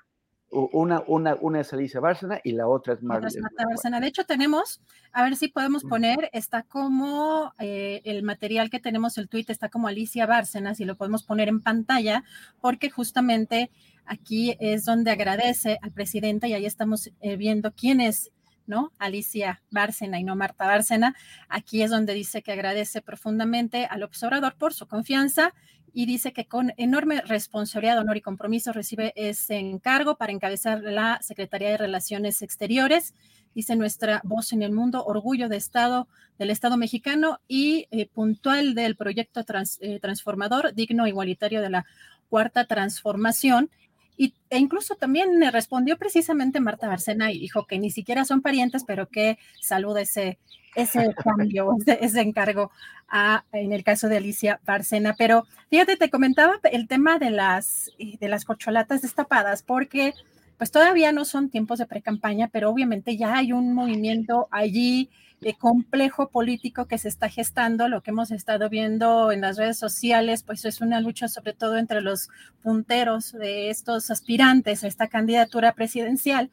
Una, 0.50 1.04
una, 1.06 1.34
una 1.34 1.60
es 1.60 1.70
Alicia 1.74 2.00
Bárcena 2.00 2.40
y 2.42 2.52
la 2.52 2.66
otra 2.66 2.94
es 2.94 3.02
Marta 3.02 3.28
Bárcena. 3.68 4.00
De 4.00 4.06
hecho, 4.06 4.24
tenemos, 4.24 4.80
a 5.12 5.22
ver 5.24 5.36
si 5.36 5.48
podemos 5.48 5.84
poner, 5.84 6.30
está 6.32 6.62
como 6.62 7.52
eh, 7.58 8.00
el 8.04 8.22
material 8.22 8.70
que 8.70 8.80
tenemos, 8.80 9.18
el 9.18 9.28
tweet 9.28 9.44
está 9.48 9.68
como 9.68 9.88
Alicia 9.88 10.24
Bárcena, 10.24 10.74
si 10.74 10.86
lo 10.86 10.96
podemos 10.96 11.22
poner 11.22 11.48
en 11.48 11.60
pantalla, 11.60 12.24
porque 12.62 12.88
justamente 12.88 13.70
aquí 14.06 14.56
es 14.58 14.86
donde 14.86 15.10
agradece 15.10 15.78
al 15.82 15.92
presidente 15.92 16.48
y 16.48 16.54
ahí 16.54 16.64
estamos 16.64 17.10
eh, 17.20 17.36
viendo 17.36 17.72
quién 17.72 18.00
es 18.00 18.32
¿no? 18.68 18.92
Alicia 18.98 19.60
Bárcena 19.70 20.20
y 20.20 20.24
no 20.24 20.36
Marta 20.36 20.66
Bárcena. 20.66 21.16
Aquí 21.48 21.82
es 21.82 21.90
donde 21.90 22.14
dice 22.14 22.42
que 22.42 22.52
agradece 22.52 23.02
profundamente 23.02 23.86
al 23.86 24.04
observador 24.04 24.54
por 24.56 24.74
su 24.74 24.86
confianza 24.86 25.52
y 25.92 26.06
dice 26.06 26.32
que 26.32 26.46
con 26.46 26.72
enorme 26.76 27.22
responsabilidad, 27.22 27.98
honor 27.98 28.18
y 28.18 28.20
compromiso 28.20 28.72
recibe 28.72 29.12
ese 29.16 29.56
encargo 29.56 30.16
para 30.16 30.32
encabezar 30.32 30.82
la 30.82 31.18
Secretaría 31.22 31.70
de 31.70 31.78
Relaciones 31.78 32.42
Exteriores. 32.42 33.14
Dice 33.54 33.74
nuestra 33.74 34.20
voz 34.22 34.52
en 34.52 34.62
el 34.62 34.70
mundo, 34.70 35.04
orgullo 35.04 35.48
de 35.48 35.56
Estado, 35.56 36.06
del 36.38 36.50
Estado 36.50 36.76
mexicano 36.76 37.40
y 37.48 37.88
eh, 37.90 38.06
puntual 38.06 38.74
del 38.74 38.94
proyecto 38.96 39.40
eh, 39.80 39.98
transformador, 39.98 40.74
digno, 40.74 41.06
igualitario 41.06 41.62
de 41.62 41.70
la 41.70 41.86
cuarta 42.28 42.66
transformación 42.66 43.70
y, 44.18 44.34
e 44.50 44.58
incluso 44.58 44.96
también 44.96 45.38
me 45.38 45.50
respondió 45.52 45.96
precisamente 45.96 46.60
Marta 46.60 46.88
Barcena 46.88 47.30
y 47.30 47.38
dijo 47.38 47.66
que 47.66 47.78
ni 47.78 47.90
siquiera 47.90 48.24
son 48.24 48.42
parientes, 48.42 48.82
pero 48.84 49.08
que 49.08 49.38
saluda 49.60 50.00
ese, 50.00 50.38
ese 50.74 51.14
cambio, 51.24 51.76
ese, 51.86 52.20
encargo 52.20 52.72
a, 53.08 53.44
en 53.52 53.72
el 53.72 53.84
caso 53.84 54.08
de 54.08 54.16
Alicia 54.16 54.60
Barcena. 54.66 55.14
Pero 55.16 55.46
fíjate, 55.70 55.96
te 55.96 56.10
comentaba 56.10 56.58
el 56.64 56.88
tema 56.88 57.20
de 57.20 57.30
las, 57.30 57.92
de 57.98 58.28
las 58.28 58.44
corcholatas 58.44 59.02
destapadas, 59.02 59.62
porque 59.62 60.14
pues 60.58 60.72
todavía 60.72 61.12
no 61.12 61.24
son 61.24 61.48
tiempos 61.48 61.78
de 61.78 61.86
pre-campaña, 61.86 62.48
pero 62.52 62.70
obviamente 62.70 63.16
ya 63.16 63.36
hay 63.36 63.52
un 63.52 63.72
movimiento 63.72 64.48
allí 64.50 65.10
de 65.40 65.54
complejo 65.54 66.30
político 66.30 66.86
que 66.86 66.98
se 66.98 67.08
está 67.08 67.28
gestando, 67.28 67.88
lo 67.88 68.02
que 68.02 68.10
hemos 68.10 68.30
estado 68.30 68.68
viendo 68.68 69.30
en 69.30 69.40
las 69.40 69.56
redes 69.56 69.78
sociales, 69.78 70.42
pues 70.42 70.64
es 70.64 70.80
una 70.80 71.00
lucha 71.00 71.28
sobre 71.28 71.52
todo 71.52 71.76
entre 71.76 72.00
los 72.00 72.28
punteros 72.62 73.32
de 73.32 73.70
estos 73.70 74.10
aspirantes 74.10 74.82
a 74.82 74.88
esta 74.88 75.08
candidatura 75.08 75.74
presidencial. 75.74 76.50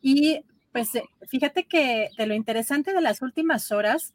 Y 0.00 0.44
pues 0.72 0.94
eh, 0.94 1.04
fíjate 1.28 1.64
que 1.64 2.08
de 2.16 2.26
lo 2.26 2.34
interesante 2.34 2.92
de 2.92 3.00
las 3.00 3.20
últimas 3.22 3.70
horas, 3.72 4.14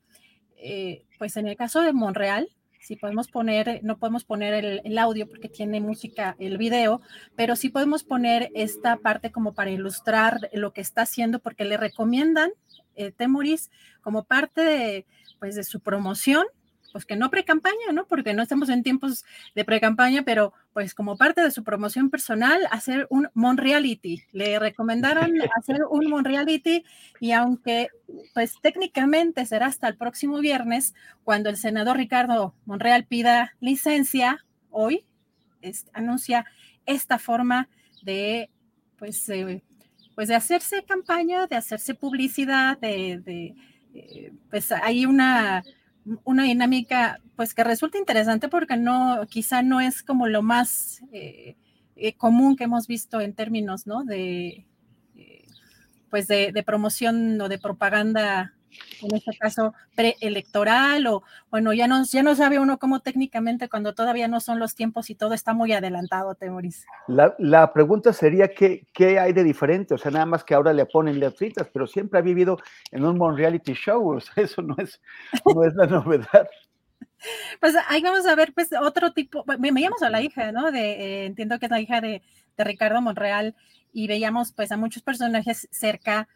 eh, 0.58 1.06
pues 1.18 1.38
en 1.38 1.48
el 1.48 1.56
caso 1.56 1.82
de 1.82 1.94
Monreal, 1.94 2.50
si 2.80 2.96
podemos 2.96 3.28
poner, 3.28 3.82
no 3.84 3.98
podemos 3.98 4.24
poner 4.24 4.66
el, 4.84 4.98
audio 4.98 5.28
porque 5.28 5.50
tiene 5.50 5.80
música 5.80 6.36
el 6.40 6.58
video, 6.58 7.02
pero 7.36 7.56
sí 7.56 7.70
podemos 7.70 8.04
poner 8.04 8.50
esta 8.56 8.98
parte 8.98 9.32
como 9.32 9.54
para 9.54 9.70
ilustrar 9.70 10.50
lo 10.54 10.74
que 10.74 10.82
está 10.82 11.04
haciendo, 11.04 11.40
porque 11.40 11.66
le 11.66 11.78
recomiendan 11.78 12.52
eh, 13.00 13.12
Temuris 13.12 13.72
como 14.02 14.26
parte 14.26 14.62
de, 14.62 15.06
pues, 15.40 15.56
de 15.56 15.64
su 15.64 15.80
promoción 15.80 16.46
pues 16.92 17.06
que 17.06 17.16
no 17.16 17.30
pre-campaña, 17.30 17.92
¿no? 17.94 18.08
Porque 18.08 18.34
no 18.34 18.42
estamos 18.42 18.70
en 18.70 18.84
tiempos 18.84 19.24
de 19.56 19.64
pre-campaña, 19.64 20.24
pero 20.24 20.54
pues 20.74 20.96
como 20.96 21.18
parte 21.18 21.42
de 21.42 21.52
su 21.52 21.64
promoción 21.64 22.10
personal, 22.10 22.68
hacer 22.72 23.08
un 23.10 23.30
Monreality. 23.34 24.24
Le 24.32 24.58
recomendaron 24.60 25.32
hacer 25.56 25.82
un 25.90 26.10
Monreality 26.10 26.84
y 27.20 27.32
aunque 27.32 27.90
pues 28.34 28.56
técnicamente 28.62 29.46
será 29.46 29.68
hasta 29.68 29.88
el 29.88 29.98
próximo 29.98 30.40
viernes, 30.40 30.94
cuando 31.24 31.50
el 31.50 31.58
senador 31.58 31.98
Ricardo 31.98 32.56
Monreal 32.66 33.06
pida 33.06 33.54
licencia, 33.60 34.44
hoy 34.72 35.06
anuncia 35.94 36.46
esta 36.86 37.20
forma 37.20 37.70
de 38.02 38.50
pues, 38.98 39.28
eh, 39.30 39.62
pues 40.20 40.28
de 40.28 40.36
hacerse 40.36 40.84
campaña, 40.84 41.48
de 41.48 41.56
hacerse 41.56 41.96
publicidad, 41.96 42.78
de, 42.78 43.56
eh, 43.94 44.34
pues 44.50 44.70
hay 44.74 45.06
una 45.06 45.64
una 46.26 46.44
dinámica 46.44 47.22
pues 47.38 47.54
que 47.54 47.64
resulta 47.64 47.98
interesante 47.98 48.50
porque 48.50 48.76
no, 48.76 49.26
quizá 49.30 49.62
no 49.62 49.80
es 49.80 50.04
como 50.04 50.28
lo 50.28 50.42
más 50.42 51.00
eh, 51.14 51.56
eh, 51.96 52.12
común 52.16 52.58
que 52.58 52.66
hemos 52.66 52.86
visto 52.86 53.22
en 53.22 53.34
términos, 53.34 53.88
¿no? 53.88 54.04
De, 54.04 54.66
eh, 55.16 55.46
pues 56.10 56.28
de, 56.28 56.52
de, 56.52 56.64
promoción 56.64 57.40
o 57.40 57.48
de 57.48 57.58
propaganda 57.58 58.54
en 59.02 59.16
este 59.16 59.38
caso 59.38 59.74
preelectoral 59.96 61.08
o 61.08 61.24
bueno, 61.50 61.74
ya 61.74 61.88
no, 61.88 62.04
ya 62.04 62.24
no 62.24 62.36
sabe 62.36 62.60
uno 62.60 62.80
cómo 62.80 63.00
técnicamente 63.00 63.70
cuando 63.70 63.94
todavía 63.94 64.28
no 64.28 64.40
son 64.40 64.60
los 64.60 64.76
tiempos 64.76 65.10
y 65.10 65.16
todo 65.16 65.34
está 65.34 65.54
muy 65.54 65.74
adelantado, 65.74 66.36
Temoris. 66.36 66.86
La, 67.08 67.36
la 67.40 67.72
pregunta 67.74 68.14
sería 68.14 68.50
¿qué, 68.54 68.88
qué 68.94 69.20
hay 69.20 69.34
de 69.34 69.44
diferente, 69.44 69.94
o 69.94 69.98
sea, 69.98 70.12
nada 70.12 70.26
más 70.26 70.44
que 70.44 70.54
ahora 70.54 70.74
le 70.74 70.86
ponen 70.86 71.20
letritas, 71.20 71.68
pero 71.72 71.88
siempre 71.88 72.20
ha 72.20 72.24
vivido 72.24 72.58
en 72.92 73.06
un 73.06 73.20
reality 73.38 73.74
show, 73.74 74.16
o 74.16 74.20
sea, 74.20 74.44
eso 74.44 74.62
no 74.62 74.76
es, 74.78 75.02
no 75.46 75.64
es 75.64 75.74
la 75.76 75.86
novedad. 75.86 76.48
Pues 77.60 77.76
ahí 77.90 78.02
vamos 78.02 78.26
a 78.26 78.36
ver, 78.36 78.54
pues 78.54 78.70
otro 78.82 79.12
tipo, 79.12 79.44
me, 79.58 79.72
llamo 79.72 79.98
a 80.02 80.10
la 80.10 80.22
hija, 80.22 80.54
¿no? 80.54 80.72
De, 80.72 80.80
eh, 80.80 81.26
entiendo 81.26 81.60
que 81.60 81.66
es 81.66 81.70
la 81.70 81.82
hija 81.82 82.00
de, 82.00 82.22
de 82.56 82.64
Ricardo 82.64 83.02
Monreal 83.02 83.56
y 83.92 84.08
veíamos 84.08 84.54
pues 84.54 84.72
a 84.72 84.78
muchos 84.78 85.04
personajes 85.04 85.68
cerca, 85.70 86.30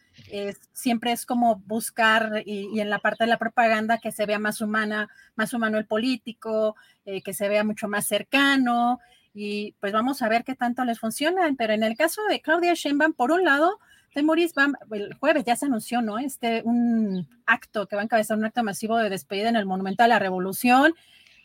siempre 0.71 1.11
es 1.11 1.25
como 1.25 1.57
buscar 1.65 2.43
y, 2.45 2.79
en 2.79 2.89
la 2.89 2.99
parte 2.99 3.23
de 3.23 3.29
la 3.29 3.37
propaganda 3.37 3.97
que 3.97 4.11
se 4.11 4.25
vea 4.25 4.39
más 4.39 4.61
humana, 4.61 5.09
más 5.35 5.53
humano 5.53 5.77
el 5.77 5.85
político, 5.85 6.75
eh, 7.05 7.21
que 7.21 7.33
se 7.33 7.49
vea 7.49 7.63
mucho 7.63 7.87
más 7.87 8.07
cercano 8.07 8.99
y 9.33 9.73
pues 9.79 9.91
vamos 9.93 10.21
a 10.21 10.29
ver 10.29 10.43
qué 10.43 10.55
tanto 10.55 10.85
les 10.85 10.99
funciona, 10.99 11.49
pero 11.57 11.73
en 11.73 11.83
el 11.83 11.97
caso 11.97 12.21
de 12.29 12.41
Claudia 12.41 12.73
Sheinbaum, 12.75 13.13
por 13.13 13.31
un 13.31 13.43
lado, 13.43 13.79
Temoris 14.13 14.53
va, 14.57 14.71
el 14.91 15.15
jueves 15.15 15.43
ya 15.43 15.55
se 15.55 15.65
anunció, 15.65 16.01
¿no? 16.01 16.19
Este, 16.19 16.61
un 16.63 17.27
acto 17.47 17.87
que 17.87 17.95
va 17.95 18.03
a 18.03 18.05
encabezar 18.05 18.37
un 18.37 18.45
acto 18.45 18.63
masivo 18.63 18.97
de 18.97 19.09
despedida 19.09 19.49
en 19.49 19.55
el 19.55 19.65
Monumento 19.65 20.03
a 20.03 20.07
la 20.07 20.19
Revolución. 20.19 20.93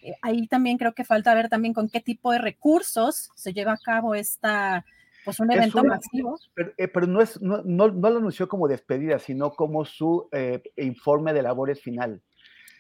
Eh, 0.02 0.14
ahí 0.20 0.46
también 0.46 0.76
creo 0.76 0.92
que 0.92 1.04
falta 1.04 1.34
ver 1.34 1.48
también 1.48 1.72
con 1.72 1.88
qué 1.88 2.00
tipo 2.00 2.30
de 2.30 2.38
recursos 2.38 3.30
se 3.34 3.54
lleva 3.54 3.72
a 3.72 3.78
cabo 3.78 4.14
esta, 4.14 4.84
pues 5.28 5.40
un 5.40 5.52
evento 5.52 5.85
masivo. 5.85 6.38
Pero, 6.54 6.73
eh, 6.78 6.88
pero, 6.88 7.06
no, 7.06 7.20
es, 7.20 7.38
no, 7.42 7.61
no, 7.62 7.88
no, 7.88 8.08
lo 8.08 8.16
anunció 8.16 8.49
como 8.49 8.66
despedida, 8.66 9.18
sino 9.18 9.50
como 9.50 9.85
su 9.85 10.26
eh, 10.32 10.62
informe 10.76 11.35
de 11.35 11.42
labores 11.42 11.82
final. 11.82 12.23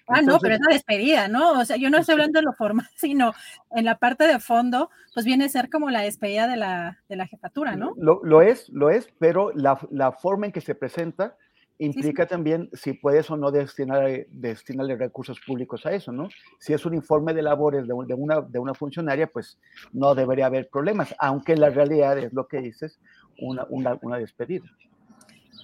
Ah, 0.06 0.20
Entonces, 0.20 0.32
no, 0.32 0.40
pero 0.40 0.54
es 0.54 0.60
la 0.66 0.72
despedida, 0.72 1.28
¿no? 1.28 1.60
O 1.60 1.64
sea, 1.66 1.76
yo 1.76 1.90
no 1.90 1.98
estoy 1.98 2.14
hablando 2.14 2.38
de 2.38 2.46
lo 2.46 2.54
formal, 2.54 2.88
sino 2.96 3.34
en 3.72 3.84
la 3.84 3.98
parte 3.98 4.26
de 4.26 4.38
fondo, 4.38 4.88
pues 5.12 5.26
viene 5.26 5.44
a 5.44 5.48
ser 5.50 5.68
como 5.68 5.90
la 5.90 6.00
despedida 6.00 6.48
de 6.48 6.56
la, 6.56 7.02
de 7.06 7.16
la 7.16 7.26
jefatura, 7.26 7.76
¿no? 7.76 7.92
Lo, 7.98 8.22
lo, 8.24 8.40
es, 8.40 8.70
lo 8.70 8.88
es, 8.88 9.12
pero 9.18 9.52
la, 9.54 9.78
la 9.90 10.12
forma 10.12 10.46
en 10.46 10.52
que 10.52 10.62
se 10.62 10.74
presenta 10.74 11.36
implica 11.78 12.24
sí, 12.24 12.26
sí. 12.26 12.30
también 12.30 12.68
si 12.72 12.92
puedes 12.92 13.30
o 13.30 13.36
no 13.36 13.50
destinar, 13.50 14.26
destinarle 14.30 14.96
recursos 14.96 15.40
públicos 15.40 15.86
a 15.86 15.92
eso, 15.92 16.12
¿no? 16.12 16.28
Si 16.58 16.72
es 16.72 16.84
un 16.84 16.94
informe 16.94 17.34
de 17.34 17.42
labores 17.42 17.86
de, 17.86 17.94
de, 18.06 18.14
una, 18.14 18.40
de 18.40 18.58
una 18.58 18.74
funcionaria, 18.74 19.26
pues 19.28 19.58
no 19.92 20.14
debería 20.14 20.46
haber 20.46 20.68
problemas, 20.68 21.14
aunque 21.18 21.52
en 21.52 21.60
la 21.60 21.70
realidad 21.70 22.18
es 22.18 22.32
lo 22.32 22.46
que 22.48 22.60
dices, 22.60 22.98
una, 23.40 23.66
una, 23.70 23.98
una 24.02 24.18
despedida. 24.18 24.66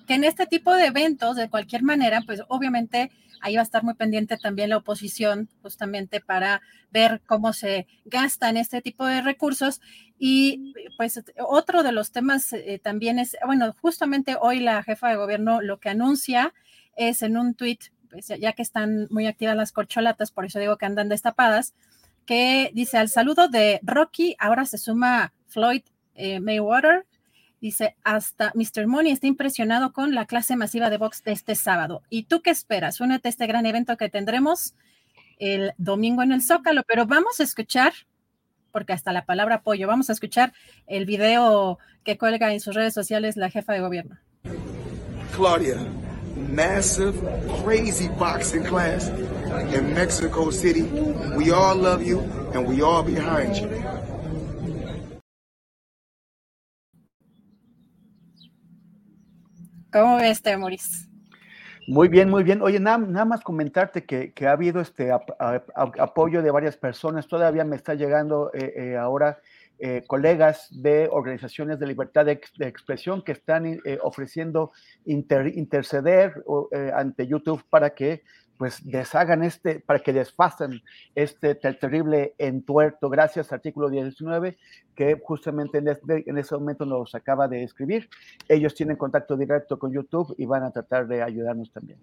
Que 0.06 0.14
en 0.14 0.24
este 0.24 0.46
tipo 0.46 0.72
de 0.74 0.86
eventos, 0.86 1.36
de 1.36 1.48
cualquier 1.48 1.82
manera, 1.82 2.22
pues 2.26 2.42
obviamente 2.48 3.10
ahí 3.44 3.56
va 3.56 3.60
a 3.60 3.64
estar 3.64 3.84
muy 3.84 3.92
pendiente 3.92 4.38
también 4.38 4.70
la 4.70 4.78
oposición, 4.78 5.50
justamente 5.60 6.20
para 6.20 6.62
ver 6.90 7.20
cómo 7.26 7.52
se 7.52 7.86
gastan 8.06 8.56
este 8.56 8.80
tipo 8.80 9.04
de 9.04 9.20
recursos. 9.20 9.82
Y 10.18 10.72
pues 10.96 11.22
otro 11.46 11.82
de 11.82 11.92
los 11.92 12.10
temas 12.10 12.54
eh, 12.54 12.80
también 12.82 13.18
es, 13.18 13.36
bueno, 13.44 13.74
justamente 13.82 14.38
hoy 14.40 14.60
la 14.60 14.82
jefa 14.82 15.10
de 15.10 15.16
gobierno 15.16 15.60
lo 15.60 15.78
que 15.78 15.90
anuncia 15.90 16.54
es 16.96 17.20
en 17.20 17.36
un 17.36 17.54
tuit, 17.54 17.82
pues, 18.08 18.28
ya 18.28 18.54
que 18.54 18.62
están 18.62 19.08
muy 19.10 19.26
activas 19.26 19.56
las 19.56 19.72
corcholatas, 19.72 20.30
por 20.30 20.46
eso 20.46 20.58
digo 20.58 20.78
que 20.78 20.86
andan 20.86 21.10
destapadas, 21.10 21.74
que 22.24 22.70
dice 22.72 22.96
al 22.96 23.10
saludo 23.10 23.48
de 23.48 23.78
Rocky, 23.82 24.36
ahora 24.38 24.64
se 24.64 24.78
suma 24.78 25.34
Floyd 25.48 25.82
eh, 26.14 26.40
Mayweather, 26.40 27.04
Dice, 27.60 27.96
hasta 28.04 28.52
Mr. 28.54 28.86
Money 28.86 29.12
está 29.12 29.26
impresionado 29.26 29.92
con 29.92 30.14
la 30.14 30.26
clase 30.26 30.54
masiva 30.56 30.90
de 30.90 30.98
box 30.98 31.22
de 31.22 31.32
este 31.32 31.54
sábado. 31.54 32.02
¿Y 32.10 32.24
tú 32.24 32.42
qué 32.42 32.50
esperas? 32.50 33.00
Únete 33.00 33.28
a 33.28 33.30
este 33.30 33.46
gran 33.46 33.64
evento 33.64 33.96
que 33.96 34.08
tendremos 34.08 34.74
el 35.38 35.72
domingo 35.78 36.22
en 36.22 36.32
el 36.32 36.42
Zócalo, 36.42 36.82
pero 36.86 37.06
vamos 37.06 37.40
a 37.40 37.42
escuchar, 37.42 37.92
porque 38.70 38.92
hasta 38.92 39.12
la 39.12 39.24
palabra 39.24 39.56
apoyo, 39.56 39.86
vamos 39.86 40.10
a 40.10 40.12
escuchar 40.12 40.52
el 40.86 41.06
video 41.06 41.78
que 42.04 42.18
cuelga 42.18 42.52
en 42.52 42.60
sus 42.60 42.74
redes 42.74 42.92
sociales 42.94 43.36
la 43.36 43.50
jefa 43.50 43.72
de 43.72 43.80
gobierno. 43.80 44.18
Claudia, 45.34 45.76
massive, 46.52 47.14
crazy 47.64 48.08
boxing 48.18 48.62
class 48.62 49.10
in 49.74 49.94
Mexico 49.94 50.50
City. 50.50 50.82
We 51.36 51.50
all 51.50 51.76
love 51.76 52.02
you 52.02 52.20
and 52.54 52.68
we 52.68 52.82
all 52.82 53.02
behind 53.02 53.56
you. 53.56 53.68
¿Cómo 59.94 60.16
ves? 60.16 60.42
Muy 61.86 62.08
bien, 62.08 62.28
muy 62.28 62.42
bien. 62.42 62.60
Oye, 62.62 62.80
nada, 62.80 62.98
nada 62.98 63.24
más 63.24 63.42
comentarte 63.42 64.04
que, 64.04 64.32
que, 64.32 64.48
ha 64.48 64.50
habido 64.50 64.80
este 64.80 65.12
ap 65.12 65.30
ap 65.38 66.00
apoyo 66.00 66.42
de 66.42 66.50
varias 66.50 66.76
personas. 66.76 67.28
Todavía 67.28 67.62
me 67.62 67.76
está 67.76 67.94
llegando 67.94 68.50
eh, 68.54 68.72
eh, 68.76 68.96
ahora 68.96 69.38
eh, 69.78 70.04
colegas 70.06 70.68
de 70.70 71.08
organizaciones 71.10 71.80
de 71.80 71.88
libertad 71.88 72.24
de, 72.24 72.40
de 72.58 72.68
expresión 72.68 73.22
que 73.22 73.32
están 73.32 73.66
eh, 73.66 73.98
ofreciendo 74.02 74.70
inter, 75.04 75.48
interceder 75.58 76.44
eh, 76.70 76.92
ante 76.94 77.26
YouTube 77.26 77.64
para 77.68 77.90
que 77.90 78.22
pues 78.58 78.84
deshagan 78.84 79.42
este, 79.42 79.80
para 79.80 79.98
que 79.98 80.12
desfasan 80.12 80.80
este 81.14 81.54
ter 81.54 81.78
terrible 81.78 82.34
entuerto, 82.38 83.10
gracias 83.10 83.52
artículo 83.52 83.90
19, 83.90 84.56
que 84.94 85.20
justamente 85.22 85.78
en, 85.78 85.88
este, 85.88 86.28
en 86.28 86.38
ese 86.38 86.54
momento 86.54 86.86
nos 86.86 87.14
acaba 87.14 87.48
de 87.48 87.62
escribir. 87.62 88.08
Ellos 88.48 88.74
tienen 88.74 88.96
contacto 88.96 89.36
directo 89.36 89.78
con 89.78 89.92
YouTube 89.92 90.34
y 90.38 90.46
van 90.46 90.62
a 90.62 90.70
tratar 90.70 91.06
de 91.06 91.22
ayudarnos 91.22 91.72
también. 91.72 91.98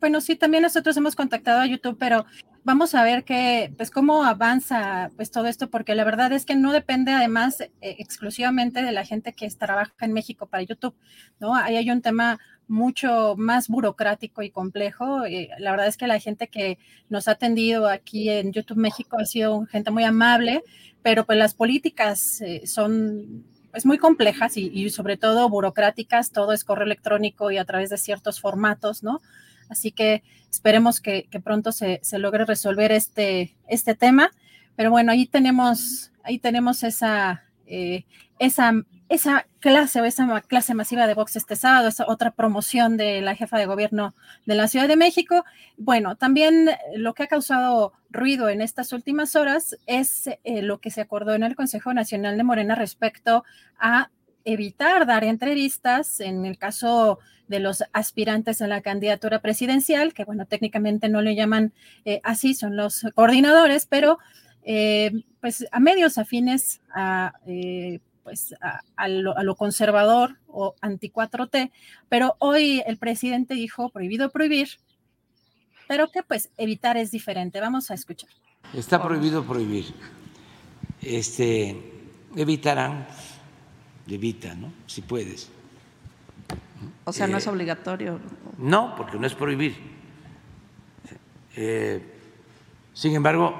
Bueno, 0.00 0.20
sí, 0.20 0.36
también 0.36 0.62
nosotros 0.62 0.96
hemos 0.96 1.16
contactado 1.16 1.60
a 1.60 1.66
YouTube, 1.66 1.96
pero 1.98 2.24
vamos 2.62 2.94
a 2.94 3.02
ver 3.02 3.24
que, 3.24 3.72
pues, 3.76 3.90
cómo 3.90 4.24
avanza 4.24 5.10
pues 5.16 5.30
todo 5.30 5.46
esto, 5.46 5.70
porque 5.70 5.94
la 5.96 6.04
verdad 6.04 6.32
es 6.32 6.44
que 6.44 6.54
no 6.54 6.72
depende 6.72 7.12
además 7.12 7.60
eh, 7.60 7.70
exclusivamente 7.80 8.82
de 8.82 8.92
la 8.92 9.04
gente 9.04 9.32
que 9.32 9.48
trabaja 9.50 9.92
en 10.00 10.12
México 10.12 10.46
para 10.46 10.62
YouTube, 10.62 10.94
¿no? 11.40 11.54
Ahí 11.54 11.76
hay 11.76 11.90
un 11.90 12.00
tema 12.02 12.38
mucho 12.68 13.34
más 13.36 13.68
burocrático 13.68 14.42
y 14.42 14.50
complejo. 14.50 15.24
Eh, 15.24 15.48
la 15.58 15.72
verdad 15.72 15.88
es 15.88 15.96
que 15.96 16.06
la 16.06 16.20
gente 16.20 16.48
que 16.48 16.78
nos 17.08 17.26
ha 17.26 17.32
atendido 17.32 17.88
aquí 17.88 18.28
en 18.30 18.52
YouTube 18.52 18.76
México 18.78 19.16
ha 19.18 19.24
sido 19.24 19.66
gente 19.66 19.90
muy 19.90 20.04
amable, 20.04 20.62
pero 21.02 21.24
pues 21.26 21.38
las 21.38 21.54
políticas 21.54 22.40
eh, 22.42 22.66
son 22.66 23.44
pues 23.72 23.84
muy 23.84 23.98
complejas 23.98 24.56
y, 24.56 24.70
y 24.72 24.90
sobre 24.90 25.16
todo 25.16 25.48
burocráticas, 25.48 26.30
todo 26.30 26.52
es 26.52 26.64
correo 26.64 26.86
electrónico 26.86 27.50
y 27.50 27.58
a 27.58 27.64
través 27.64 27.90
de 27.90 27.98
ciertos 27.98 28.40
formatos, 28.40 29.02
¿no? 29.02 29.20
Así 29.68 29.92
que 29.92 30.22
esperemos 30.50 31.00
que, 31.00 31.28
pronto 31.42 31.72
se, 31.72 32.00
se, 32.02 32.18
logre 32.18 32.44
resolver 32.44 32.92
este, 32.92 33.56
este 33.68 33.94
tema. 33.94 34.30
Pero 34.76 34.90
bueno, 34.90 35.12
ahí 35.12 35.26
tenemos, 35.26 36.12
ahí 36.22 36.38
tenemos 36.38 36.82
esa, 36.82 37.44
eh, 37.66 38.04
esa, 38.38 38.72
esa 39.08 39.46
clase 39.60 40.00
o 40.00 40.04
esa 40.04 40.40
clase 40.42 40.74
masiva 40.74 41.06
de 41.06 41.14
box 41.14 41.36
este 41.36 41.56
sábado, 41.56 41.88
esa 41.88 42.06
otra 42.06 42.30
promoción 42.30 42.96
de 42.96 43.20
la 43.20 43.34
jefa 43.34 43.58
de 43.58 43.66
gobierno 43.66 44.14
de 44.46 44.54
la 44.54 44.68
Ciudad 44.68 44.88
de 44.88 44.96
México. 44.96 45.44
Bueno, 45.76 46.16
también 46.16 46.70
lo 46.96 47.14
que 47.14 47.24
ha 47.24 47.26
causado 47.26 47.92
ruido 48.10 48.48
en 48.48 48.60
estas 48.60 48.92
últimas 48.92 49.36
horas 49.36 49.76
es 49.86 50.28
eh, 50.28 50.62
lo 50.62 50.78
que 50.78 50.90
se 50.90 51.00
acordó 51.00 51.34
en 51.34 51.42
el 51.42 51.56
Consejo 51.56 51.92
Nacional 51.92 52.36
de 52.36 52.44
Morena 52.44 52.74
respecto 52.74 53.44
a 53.78 54.10
evitar 54.44 55.06
dar 55.06 55.24
entrevistas 55.24 56.20
en 56.20 56.46
el 56.46 56.56
caso 56.58 57.18
de 57.48 57.60
los 57.60 57.82
aspirantes 57.92 58.62
a 58.62 58.66
la 58.66 58.80
candidatura 58.80 59.40
presidencial, 59.40 60.14
que 60.14 60.24
bueno, 60.24 60.46
técnicamente 60.46 61.08
no 61.08 61.22
le 61.22 61.34
llaman 61.34 61.72
eh, 62.04 62.20
así, 62.22 62.54
son 62.54 62.76
los 62.76 63.06
coordinadores, 63.14 63.86
pero 63.86 64.18
eh, 64.62 65.24
pues 65.40 65.66
a 65.72 65.80
medios 65.80 66.18
afines 66.18 66.80
a, 66.94 67.32
eh, 67.46 68.00
pues 68.22 68.54
a, 68.60 69.08
lo, 69.08 69.56
conservador 69.56 70.36
o 70.46 70.74
anti 70.80 71.10
4T, 71.10 71.70
pero 72.08 72.36
hoy 72.38 72.82
el 72.86 72.98
presidente 72.98 73.54
dijo 73.54 73.88
prohibido 73.88 74.30
prohibir, 74.30 74.68
pero 75.88 76.10
que 76.10 76.22
pues 76.22 76.50
evitar 76.58 76.98
es 76.98 77.10
diferente. 77.10 77.60
Vamos 77.60 77.90
a 77.90 77.94
escuchar. 77.94 78.28
Está 78.74 79.02
prohibido 79.02 79.44
prohibir. 79.44 79.86
Este, 81.00 81.74
evitarán 82.36 83.06
evita, 84.06 84.54
¿no? 84.54 84.72
Si 84.86 85.02
puedes. 85.02 85.50
O 87.04 87.12
sea, 87.12 87.26
no 87.26 87.36
eh, 87.36 87.38
es 87.38 87.46
obligatorio. 87.46 88.20
No, 88.58 88.94
porque 88.96 89.18
no 89.18 89.26
es 89.26 89.34
prohibir. 89.34 89.76
Eh, 91.56 92.02
sin 92.92 93.14
embargo, 93.14 93.54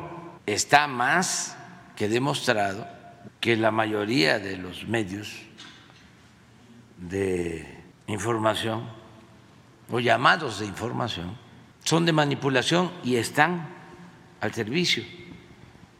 está 0.46 0.86
más 0.86 1.56
que 1.96 2.08
demostrado 2.08 2.86
que 3.40 3.56
la 3.56 3.70
mayoría 3.70 4.38
de 4.38 4.56
los 4.56 4.86
medios 4.86 5.42
de 6.98 7.82
información 8.06 8.88
o 9.90 10.00
llamados 10.00 10.60
de 10.60 10.66
información 10.66 11.36
son 11.84 12.04
de 12.04 12.12
manipulación 12.12 12.90
y 13.02 13.16
están 13.16 13.68
al 14.40 14.52
servicio 14.52 15.04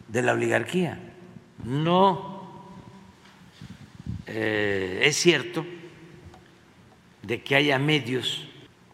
de 0.09 0.22
la 0.22 0.33
oligarquía. 0.33 1.00
No 1.64 2.38
eh, 4.26 5.00
es 5.04 5.16
cierto 5.16 5.64
de 7.28 7.42
que 7.42 7.54
haya 7.54 7.78
medios 7.78 8.48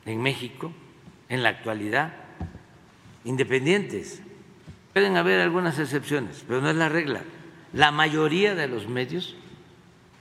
en 0.05 0.21
México 0.21 0.73
en 1.29 1.45
la 1.45 1.51
actualidad 1.51 2.13
independientes. 3.25 4.23
Pueden 4.93 5.17
haber 5.17 5.41
algunas 5.41 5.79
excepciones, 5.79 6.45
pero 6.47 6.61
no 6.61 6.69
es 6.69 6.75
la 6.75 6.89
regla. 6.89 7.23
La 7.73 7.93
mayoría 7.93 8.57
de 8.57 8.67
los 8.67 8.89
medios 8.89 9.37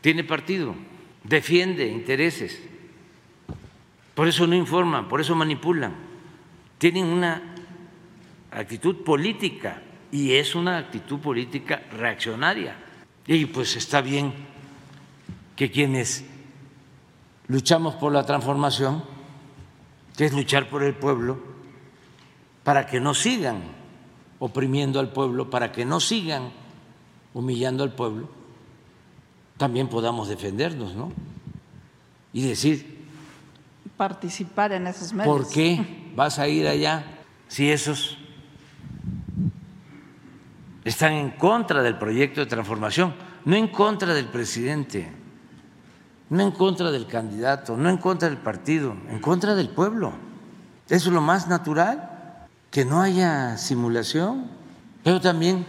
tiene 0.02 0.24
partido, 0.24 0.76
defiende 1.24 1.88
intereses. 1.88 2.62
Por 4.14 4.28
eso 4.28 4.46
no 4.46 4.56
informan, 4.56 5.08
por 5.08 5.20
eso 5.20 5.34
manipulan. 5.34 5.96
Tienen 6.78 7.06
una 7.06 7.42
actitud 8.52 9.04
política 9.04 9.82
y 10.12 10.34
es 10.34 10.54
una 10.54 10.78
actitud 10.78 11.20
política 11.20 11.82
reaccionaria. 11.92 12.76
Y 13.26 13.48
pues 13.48 13.76
está 13.76 14.02
bien 14.02 14.34
que 15.56 15.72
quienes 15.72 16.26
luchamos 17.48 17.96
por 17.96 18.12
la 18.12 18.26
transformación, 18.26 19.04
que 20.16 20.26
es 20.26 20.34
luchar 20.34 20.70
por 20.70 20.84
el 20.84 20.96
pueblo, 20.96 21.40
para 22.64 22.86
que 22.86 23.00
no 23.00 23.14
sigan 23.14 23.62
oprimiendo 24.40 25.00
al 25.00 25.10
pueblo, 25.12 25.50
para 25.50 25.72
que 25.72 25.86
no 25.86 26.00
sigan 26.00 26.52
humillando 27.34 27.84
al 27.84 27.94
pueblo, 27.94 28.30
también 29.58 29.88
podamos 29.88 30.28
defendernos, 30.28 30.96
¿no? 30.96 31.12
Y 32.32 32.48
decir... 32.48 33.04
Participar 33.98 34.72
en 34.72 34.88
esos 34.88 35.14
medios. 35.14 35.34
¿Por 35.34 35.50
qué 35.50 36.12
vas 36.16 36.40
a 36.40 36.48
ir 36.48 36.68
allá 36.68 37.06
si 37.48 37.72
esos 37.72 38.18
están 40.84 41.14
en 41.14 41.32
contra 41.32 41.82
del 41.82 41.98
proyecto 41.98 42.42
de 42.42 42.48
transformación, 42.48 43.14
no 43.46 43.56
en 43.56 43.68
contra 43.68 44.14
del 44.14 44.26
presidente, 44.26 45.12
no 46.34 46.42
en 46.42 46.52
contra 46.52 46.90
del 46.90 47.06
candidato, 47.06 47.78
no 47.78 47.90
en 47.92 47.98
contra 47.98 48.28
del 48.28 48.40
partido, 48.40 48.98
en 49.08 49.20
contra 49.20 49.54
del 49.54 49.70
pueblo. 49.70 50.14
Es 50.90 51.06
lo 51.06 51.22
más 51.22 51.48
natural, 51.48 52.48
que 52.72 52.86
no 52.86 53.04
haya 53.04 53.56
simulación, 53.58 54.50
pero 55.04 55.22
también, 55.22 55.64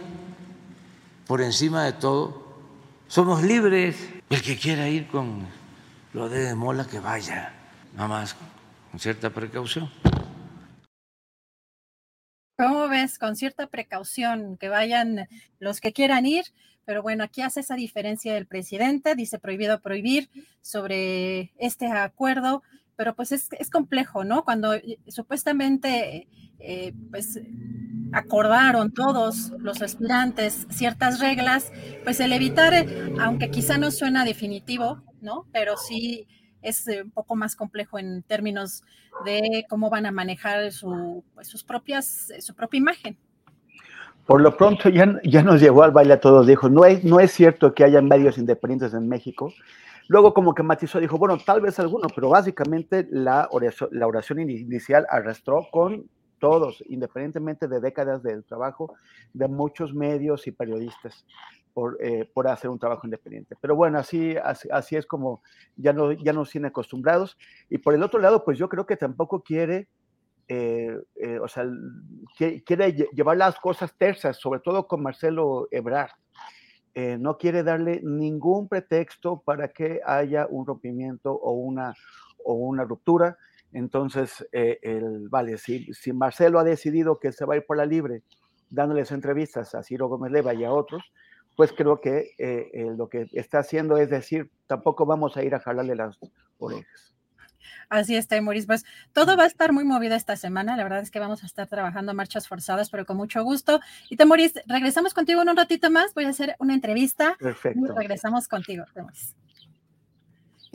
por 1.27 1.43
encima 1.43 1.83
de 1.83 1.93
todo, 1.93 2.57
somos 3.07 3.43
libres. 3.43 4.09
El 4.31 4.41
que 4.41 4.57
quiera 4.57 4.89
ir 4.89 5.07
con 5.07 5.45
lo 6.13 6.29
de 6.29 6.55
Mola, 6.55 6.87
que 6.87 6.99
vaya, 6.99 7.53
nada 7.93 8.07
más 8.07 8.35
con 8.89 8.99
cierta 8.99 9.29
precaución. 9.29 9.91
¿Cómo 12.57 12.87
ves? 12.87 13.19
Con 13.19 13.35
cierta 13.35 13.67
precaución, 13.67 14.57
que 14.57 14.69
vayan 14.69 15.27
los 15.59 15.79
que 15.79 15.93
quieran 15.93 16.25
ir, 16.25 16.45
pero 16.85 17.01
bueno, 17.01 17.23
aquí 17.23 17.41
hace 17.41 17.59
esa 17.59 17.75
diferencia 17.75 18.33
del 18.33 18.45
presidente, 18.45 19.15
dice 19.15 19.39
prohibido 19.39 19.81
prohibir 19.81 20.29
sobre 20.61 21.53
este 21.57 21.87
acuerdo, 21.87 22.63
pero 22.95 23.15
pues 23.15 23.31
es, 23.31 23.49
complejo, 23.71 24.23
¿no? 24.23 24.45
Cuando 24.45 24.73
eh, 24.73 24.99
supuestamente, 25.07 26.27
eh, 26.59 26.93
pues 27.11 27.39
acordaron 28.13 28.93
todos 28.93 29.51
los 29.59 29.81
aspirantes 29.81 30.67
ciertas 30.69 31.19
reglas, 31.19 31.73
pues 32.03 32.19
el 32.21 32.31
evitar, 32.31 32.85
aunque 33.19 33.51
quizá 33.51 33.77
no 33.77 33.91
suena 33.91 34.23
definitivo, 34.23 35.03
¿no? 35.21 35.45
Pero 35.51 35.75
sí 35.75 36.27
es 36.65 36.87
eh, 36.87 37.03
un 37.03 37.11
poco 37.11 37.35
más 37.35 37.55
complejo 37.55 37.99
en 37.99 38.23
términos 38.23 38.83
de 39.23 39.65
cómo 39.69 39.89
van 39.89 40.05
a 40.05 40.11
manejar 40.11 40.71
su, 40.71 41.23
pues, 41.33 41.47
sus 41.47 41.63
propias, 41.63 42.31
eh, 42.31 42.41
su 42.41 42.55
propia 42.55 42.79
imagen. 42.79 43.17
Por 44.25 44.41
lo 44.41 44.57
pronto 44.57 44.89
ya, 44.89 45.19
ya 45.23 45.43
nos 45.43 45.61
llevó 45.61 45.83
al 45.83 45.91
baile 45.91 46.13
a 46.13 46.19
todos, 46.19 46.47
dijo, 46.47 46.67
no 46.69 46.83
es, 46.85 47.03
no 47.03 47.19
es 47.19 47.31
cierto 47.31 47.73
que 47.73 47.83
haya 47.83 48.01
medios 48.01 48.37
independientes 48.37 48.93
en 48.93 49.07
México. 49.07 49.53
Luego 50.07 50.33
como 50.33 50.53
que 50.53 50.63
matizó, 50.63 50.99
dijo, 50.99 51.17
bueno, 51.17 51.37
tal 51.37 51.61
vez 51.61 51.79
alguno, 51.79 52.07
pero 52.13 52.29
básicamente 52.29 53.07
la 53.09 53.47
oración, 53.51 53.89
la 53.91 54.07
oración 54.07 54.39
inicial 54.39 55.05
arrastró 55.09 55.67
con 55.71 56.09
todos, 56.39 56.83
independientemente 56.87 57.67
de 57.67 57.79
décadas 57.79 58.21
del 58.21 58.43
trabajo 58.43 58.93
de 59.33 59.47
muchos 59.47 59.93
medios 59.93 60.47
y 60.47 60.51
periodistas 60.51 61.25
por, 61.73 61.97
eh, 61.99 62.29
por 62.33 62.47
hacer 62.47 62.69
un 62.69 62.79
trabajo 62.79 63.05
independiente. 63.05 63.55
Pero 63.59 63.75
bueno, 63.75 63.99
así, 63.99 64.35
así, 64.37 64.95
es 64.95 65.05
como 65.05 65.41
ya, 65.75 65.91
no, 65.91 66.11
ya 66.11 66.33
nos 66.33 66.49
tiene 66.49 66.67
acostumbrados. 66.67 67.37
Y 67.69 67.79
por 67.79 67.93
el 67.93 68.03
otro 68.03 68.19
lado, 68.19 68.45
pues 68.45 68.57
yo 68.57 68.69
creo 68.69 68.85
que 68.85 68.95
tampoco 68.95 69.41
quiere, 69.41 69.87
eh, 70.47 70.97
eh, 71.15 71.39
o 71.39 71.47
sea, 71.47 71.65
quiere 72.37 72.93
llevar 73.13 73.37
las 73.37 73.59
cosas 73.59 73.93
tersas, 73.97 74.37
sobre 74.37 74.59
todo 74.59 74.87
con 74.87 75.01
Marcelo 75.01 75.67
Ebrard. 75.71 76.11
no 76.95 77.37
quiere 77.37 77.63
darle 77.63 78.01
ningún 78.03 78.67
pretexto 78.67 79.41
para 79.41 79.69
que 79.69 80.01
haya 80.05 80.47
un 80.49 80.65
rompimiento 80.65 81.33
o 81.33 81.51
una, 81.51 81.93
o 82.43 82.53
una 82.53 82.83
ruptura. 82.83 83.37
Entonces, 83.73 84.47
el, 84.51 85.27
vale, 85.29 85.57
si, 85.57 85.93
si 85.93 86.13
Marcelo 86.13 86.59
ha 86.59 86.63
decidido 86.63 87.19
que 87.19 87.31
se 87.31 87.45
va 87.45 87.55
a 87.55 87.57
ir 87.57 87.65
por 87.65 87.77
la 87.77 87.85
libre, 87.85 88.23
dándoles 88.69 89.11
entrevistas 89.11 89.75
a 89.75 89.83
Ciro 89.83 90.07
Gómez 90.07 90.31
Leva 90.31 90.53
y 90.53 90.63
a 90.63 90.71
otros, 90.71 91.03
pues 91.55 91.71
creo 91.71 92.01
que 92.01 92.31
eh, 92.37 92.69
eh, 92.73 92.93
lo 92.95 93.07
que 93.07 93.27
está 93.33 93.59
haciendo 93.59 93.97
es 93.97 94.09
decir, 94.09 94.51
tampoco 94.67 95.05
vamos 95.05 95.37
a 95.37 95.43
ir 95.43 95.55
a 95.55 95.59
jalarle 95.59 95.95
las 95.95 96.19
orejas. 96.57 97.14
Así 97.89 98.15
está, 98.15 98.41
Moris. 98.41 98.65
Pues 98.65 98.85
todo 99.13 99.37
va 99.37 99.43
a 99.43 99.47
estar 99.47 99.71
muy 99.71 99.83
movido 99.83 100.15
esta 100.15 100.35
semana. 100.35 100.75
La 100.75 100.83
verdad 100.83 101.01
es 101.01 101.11
que 101.11 101.19
vamos 101.19 101.43
a 101.43 101.45
estar 101.45 101.67
trabajando 101.67 102.11
a 102.11 102.15
marchas 102.15 102.47
forzadas, 102.47 102.89
pero 102.89 103.05
con 103.05 103.17
mucho 103.17 103.43
gusto. 103.43 103.79
Y 104.09 104.17
Temoris, 104.17 104.53
regresamos 104.67 105.13
contigo 105.13 105.41
en 105.41 105.49
un 105.49 105.57
ratito 105.57 105.89
más. 105.89 106.13
Voy 106.13 106.25
a 106.25 106.29
hacer 106.29 106.55
una 106.59 106.73
entrevista. 106.73 107.35
Perfecto. 107.39 107.79
Y 107.85 107.97
regresamos 107.97 108.47
contigo, 108.47 108.85
Temoris. 108.93 109.35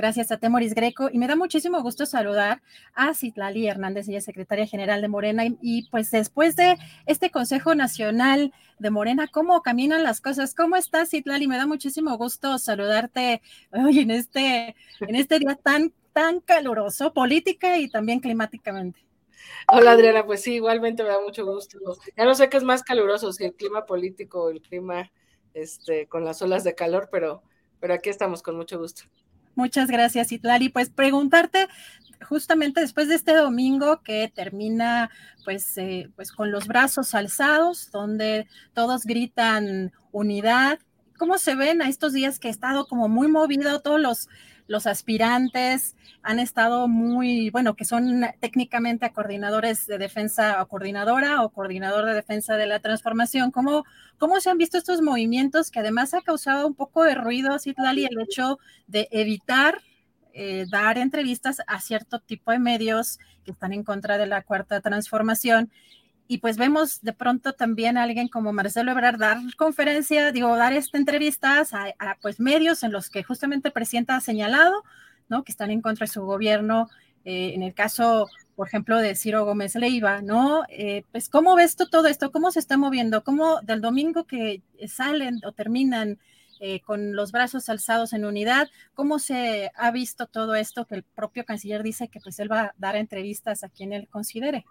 Gracias 0.01 0.33
a 0.33 0.39
Temoris 0.39 0.73
Greco 0.73 1.11
y 1.13 1.19
me 1.19 1.29
da 1.29 1.37
muchísimo 1.37 1.83
gusto 1.83 2.07
saludar 2.07 2.63
a 2.95 3.13
Citlali 3.13 3.67
Hernández, 3.67 4.09
ella 4.09 4.17
es 4.17 4.25
secretaria 4.25 4.67
general 4.67 5.03
de 5.03 5.09
Morena 5.09 5.45
y, 5.61 5.91
pues 5.91 6.11
después 6.11 6.57
de 6.57 6.79
este 7.05 7.31
Consejo 7.31 7.75
Nacional 7.75 8.55
de 8.79 8.89
Morena, 8.89 9.29
¿cómo 9.29 9.61
caminan 9.61 10.03
las 10.03 10.23
cosas? 10.23 10.55
¿Cómo 10.55 10.77
estás 10.77 11.11
Citlali? 11.11 11.47
Me 11.47 11.59
da 11.59 11.67
muchísimo 11.67 12.17
gusto 12.17 12.57
saludarte 12.57 13.43
hoy 13.73 13.99
en 13.99 14.11
este, 14.11 14.75
en 15.01 15.17
este 15.17 15.39
día 15.39 15.55
tan, 15.63 15.93
tan 16.13 16.41
caluroso, 16.41 17.13
política 17.13 17.79
y 17.79 17.89
también 17.89 18.21
climáticamente. 18.21 19.05
Hola 19.69 19.93
Adriana, 19.93 20.27
pues 20.27 20.43
sí, 20.43 20.55
igualmente 20.55 21.03
me 21.03 21.11
da 21.11 21.21
mucho 21.21 21.45
gusto. 21.45 21.79
Ya 22.17 22.25
no 22.25 22.35
sé 22.35 22.49
qué 22.49 22.57
es 22.57 22.65
más 22.65 22.83
caluroso, 22.83 23.33
si 23.33 23.45
el 23.45 23.55
clima 23.55 23.87
político 23.87 24.45
o 24.45 24.51
el 24.51 24.61
clima 24.61 25.11
este, 25.55 26.07
con 26.07 26.25
las 26.25 26.43
olas 26.43 26.65
de 26.65 26.75
calor, 26.75 27.09
pero, 27.11 27.43
pero 27.79 27.95
aquí 27.95 28.11
estamos 28.11 28.43
con 28.43 28.57
mucho 28.57 28.79
gusto. 28.79 29.03
Muchas 29.55 29.89
gracias, 29.89 30.33
Itlali. 30.33 30.69
Pues 30.69 30.91
preguntarte 30.91 31.69
justamente 32.29 32.81
después 32.81 33.09
de 33.09 33.15
este 33.15 33.35
domingo 33.35 34.03
que 34.03 34.31
termina 34.35 35.11
pues, 35.45 35.77
eh, 35.79 36.11
pues 36.17 36.33
con 36.33 36.51
los 36.51 36.67
brazos 36.67 37.15
alzados, 37.15 37.91
donde 37.91 38.47
todos 38.75 39.05
gritan 39.05 39.93
unidad. 40.13 40.79
¿Cómo 41.19 41.39
se 41.39 41.55
ven 41.55 41.83
a 41.83 41.89
estos 41.89 42.13
días 42.13 42.39
que 42.39 42.49
ha 42.49 42.51
estado 42.51 42.87
como 42.87 43.09
muy 43.09 43.29
movido 43.29 43.81
todos 43.81 44.01
los 44.01 44.29
los 44.71 44.87
aspirantes 44.87 45.97
han 46.23 46.39
estado 46.39 46.87
muy, 46.87 47.51
bueno, 47.51 47.75
que 47.75 47.85
son 47.85 48.25
técnicamente 48.39 49.11
coordinadores 49.11 49.85
de 49.89 49.99
defensa 49.99 50.63
o 50.63 50.69
coordinadora 50.69 51.43
o 51.43 51.51
coordinador 51.51 52.07
de 52.07 52.15
defensa 52.15 52.55
de 52.55 52.67
la 52.67 52.79
transformación. 52.79 53.51
¿Cómo, 53.51 53.85
cómo 54.17 54.39
se 54.39 54.49
han 54.49 54.59
visto 54.59 54.79
estos 54.79 55.03
movimientos 55.03 55.73
que 55.73 55.81
además 55.81 56.15
ha 56.15 56.21
causado 56.21 56.69
un 56.69 56.77
poco 56.77 57.03
de 57.03 57.17
ruido, 57.17 57.59
Citlali, 57.59 58.05
el 58.05 58.21
hecho 58.21 58.61
de 58.87 59.09
evitar 59.11 59.81
eh, 60.35 60.67
dar 60.71 60.99
entrevistas 60.99 61.63
a 61.67 61.81
cierto 61.81 62.21
tipo 62.21 62.53
de 62.53 62.61
medios 62.61 63.19
que 63.45 63.51
están 63.51 63.73
en 63.73 63.83
contra 63.83 64.19
de 64.19 64.27
la 64.27 64.43
cuarta 64.43 64.81
transformación 64.81 65.73
y 66.31 66.39
pues 66.39 66.57
vemos 66.57 67.01
de 67.01 67.13
pronto 67.13 67.55
también 67.55 67.99
a 67.99 68.05
alguien 68.05 68.29
como 68.29 68.53
Marcelo 68.53 68.93
Ebrard 68.93 69.19
dar 69.19 69.39
conferencia, 69.57 70.31
digo, 70.31 70.57
dar 70.57 70.73
esta 70.73 70.97
entrevistas 70.97 71.75
a, 71.75 71.93
pues 72.23 72.39
medios 72.39 72.85
en 72.85 72.93
los 72.93 73.11
que 73.11 73.25
justamente 73.25 73.67
el 73.67 73.73
presidente 73.73 74.13
ha 74.13 74.21
señalado, 74.21 74.85
¿no? 75.29 75.43
Que 75.43 75.51
están 75.51 75.73
en 75.73 75.81
contra 75.81 76.05
de 76.05 76.13
su 76.13 76.23
gobierno. 76.23 76.89
Eh, 77.25 77.55
en 77.57 77.65
el 77.65 77.75
caso, 77.75 78.29
por 78.55 78.69
ejemplo, 78.69 78.99
de 78.99 79.17
Ciro 79.17 79.45
Gómez 79.45 79.75
Leiva, 79.75 80.23
¿no? 80.23 80.63
Eh, 80.69 81.03
pues, 81.11 81.29
¿cómo 81.29 81.57
ves 81.57 81.75
tú 81.75 81.89
todo 81.91 82.07
esto? 82.07 82.31
¿Cómo 82.31 82.53
se 82.53 82.61
está 82.61 82.77
moviendo? 82.77 83.25
¿Cómo 83.25 83.61
del 83.63 83.81
domingo 83.81 84.25
que 84.25 84.63
salen 84.87 85.41
o 85.45 85.51
terminan 85.51 86.21
eh, 86.61 86.81
con 86.83 87.17
los 87.17 87.33
brazos 87.33 87.69
alzados 87.71 88.13
en 88.13 88.25
unidad. 88.25 88.69
¿Cómo 88.95 89.19
se 89.19 89.73
ha 89.75 89.91
visto 89.91 90.27
todo 90.27 90.55
esto 90.55 90.87
que 90.87 90.95
el 90.95 91.03
propio 91.03 91.45
canciller 91.45 91.83
dice 91.83 92.07
que 92.07 92.21
pues 92.21 92.39
él 92.39 92.53
va 92.53 92.61
a 92.61 92.75
dar 92.77 92.95
entrevistas 92.97 93.65
a 93.65 93.69
quien 93.69 93.95
él 93.95 94.07
considere? 94.09 94.65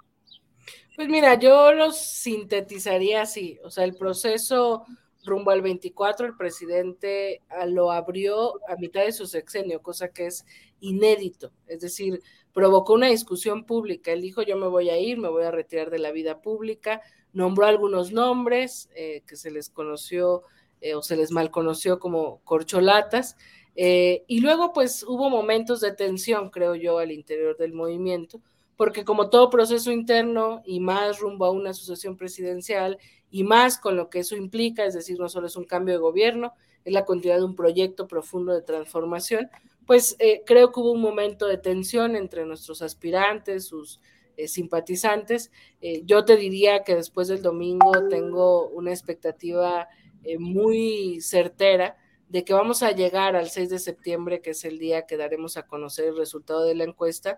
Pues 0.96 1.08
mira, 1.08 1.40
yo 1.40 1.72
los 1.74 1.98
sintetizaría 1.98 3.22
así, 3.22 3.60
o 3.64 3.72
sea, 3.72 3.86
el 3.86 3.96
proceso 3.96 4.86
rumbo 5.24 5.52
al 5.52 5.62
24 5.62 6.28
el 6.28 6.36
presidente 6.36 7.42
ah, 7.50 7.66
lo 7.66 7.92
abrió 7.92 8.60
a 8.68 8.76
mitad 8.78 9.04
de 9.04 9.12
su 9.12 9.28
sexenio, 9.28 9.82
cosa 9.82 10.10
que 10.10 10.28
es 10.28 10.46
inédito, 10.80 11.52
es 11.68 11.82
decir, 11.82 12.22
provocó 12.54 12.94
una 12.94 13.08
discusión 13.08 13.66
pública. 13.66 14.12
Él 14.12 14.22
dijo, 14.22 14.42
yo 14.42 14.58
me 14.58 14.68
voy 14.68 14.90
a 14.90 14.98
ir, 15.00 15.18
me 15.18 15.30
voy 15.30 15.44
a 15.44 15.52
retirar 15.52 15.90
de 15.90 16.00
la 16.00 16.12
vida 16.12 16.42
pública, 16.42 17.02
nombró 17.34 17.66
algunos 17.66 18.12
nombres 18.12 18.90
eh, 18.96 19.22
que 19.28 19.36
se 19.36 19.52
les 19.52 19.70
conoció 19.70 20.44
eh, 20.82 20.96
o 20.96 21.02
se 21.02 21.16
les 21.16 21.32
mal 21.32 21.52
conoció 21.52 22.00
como 22.00 22.40
corcholatas, 22.44 23.38
eh, 23.76 24.24
y 24.28 24.42
luego 24.42 24.74
pues 24.74 25.04
hubo 25.04 25.30
momentos 25.30 25.80
de 25.82 25.94
tensión, 25.94 26.50
creo 26.50 26.76
yo, 26.76 26.98
al 26.98 27.12
interior 27.12 27.56
del 27.56 27.74
movimiento, 27.74 28.42
porque 28.80 29.04
como 29.04 29.30
todo 29.30 29.50
proceso 29.50 29.92
interno 29.92 30.62
y 30.66 30.80
más 30.80 31.20
rumbo 31.20 31.44
a 31.44 31.52
una 31.52 31.74
sucesión 31.74 32.16
presidencial 32.16 32.98
y 33.30 33.44
más 33.44 33.78
con 33.78 33.98
lo 33.98 34.10
que 34.10 34.20
eso 34.20 34.38
implica, 34.38 34.86
es 34.86 34.94
decir, 34.94 35.20
no 35.20 35.28
solo 35.28 35.48
es 35.48 35.58
un 35.58 35.66
cambio 35.66 35.96
de 35.96 36.00
gobierno, 36.00 36.54
es 36.86 36.94
la 36.94 37.04
continuidad 37.04 37.40
de 37.40 37.44
un 37.44 37.58
proyecto 37.58 38.08
profundo 38.08 38.54
de 38.54 38.62
transformación, 38.62 39.50
pues 39.86 40.16
eh, 40.20 40.44
creo 40.46 40.72
que 40.72 40.80
hubo 40.80 40.94
un 40.94 41.02
momento 41.02 41.46
de 41.46 41.58
tensión 41.58 42.16
entre 42.16 42.46
nuestros 42.46 42.82
aspirantes, 42.82 43.66
sus 43.66 44.00
eh, 44.38 44.48
simpatizantes. 44.48 45.52
Eh, 45.82 46.04
yo 46.06 46.24
te 46.24 46.38
diría 46.38 46.86
que 46.86 46.96
después 46.96 47.28
del 47.28 47.42
domingo 47.42 47.92
tengo 48.08 48.70
una 48.70 48.92
expectativa 48.92 49.90
muy 50.38 51.20
certera 51.20 51.98
de 52.30 52.46
que 52.46 52.54
vamos 52.54 52.84
a 52.84 52.92
llegar 52.92 53.36
al 53.36 53.50
6 53.50 53.70
de 53.70 53.80
septiembre, 53.80 54.42
que 54.42 54.52
es 54.52 54.64
el 54.64 54.80
día 54.80 55.06
que 55.06 55.18
daremos 55.18 55.58
a 55.58 55.68
conocer 55.68 56.06
el 56.06 56.18
resultado 56.18 56.64
de 56.64 56.76
la 56.76 56.86
encuesta, 56.86 57.38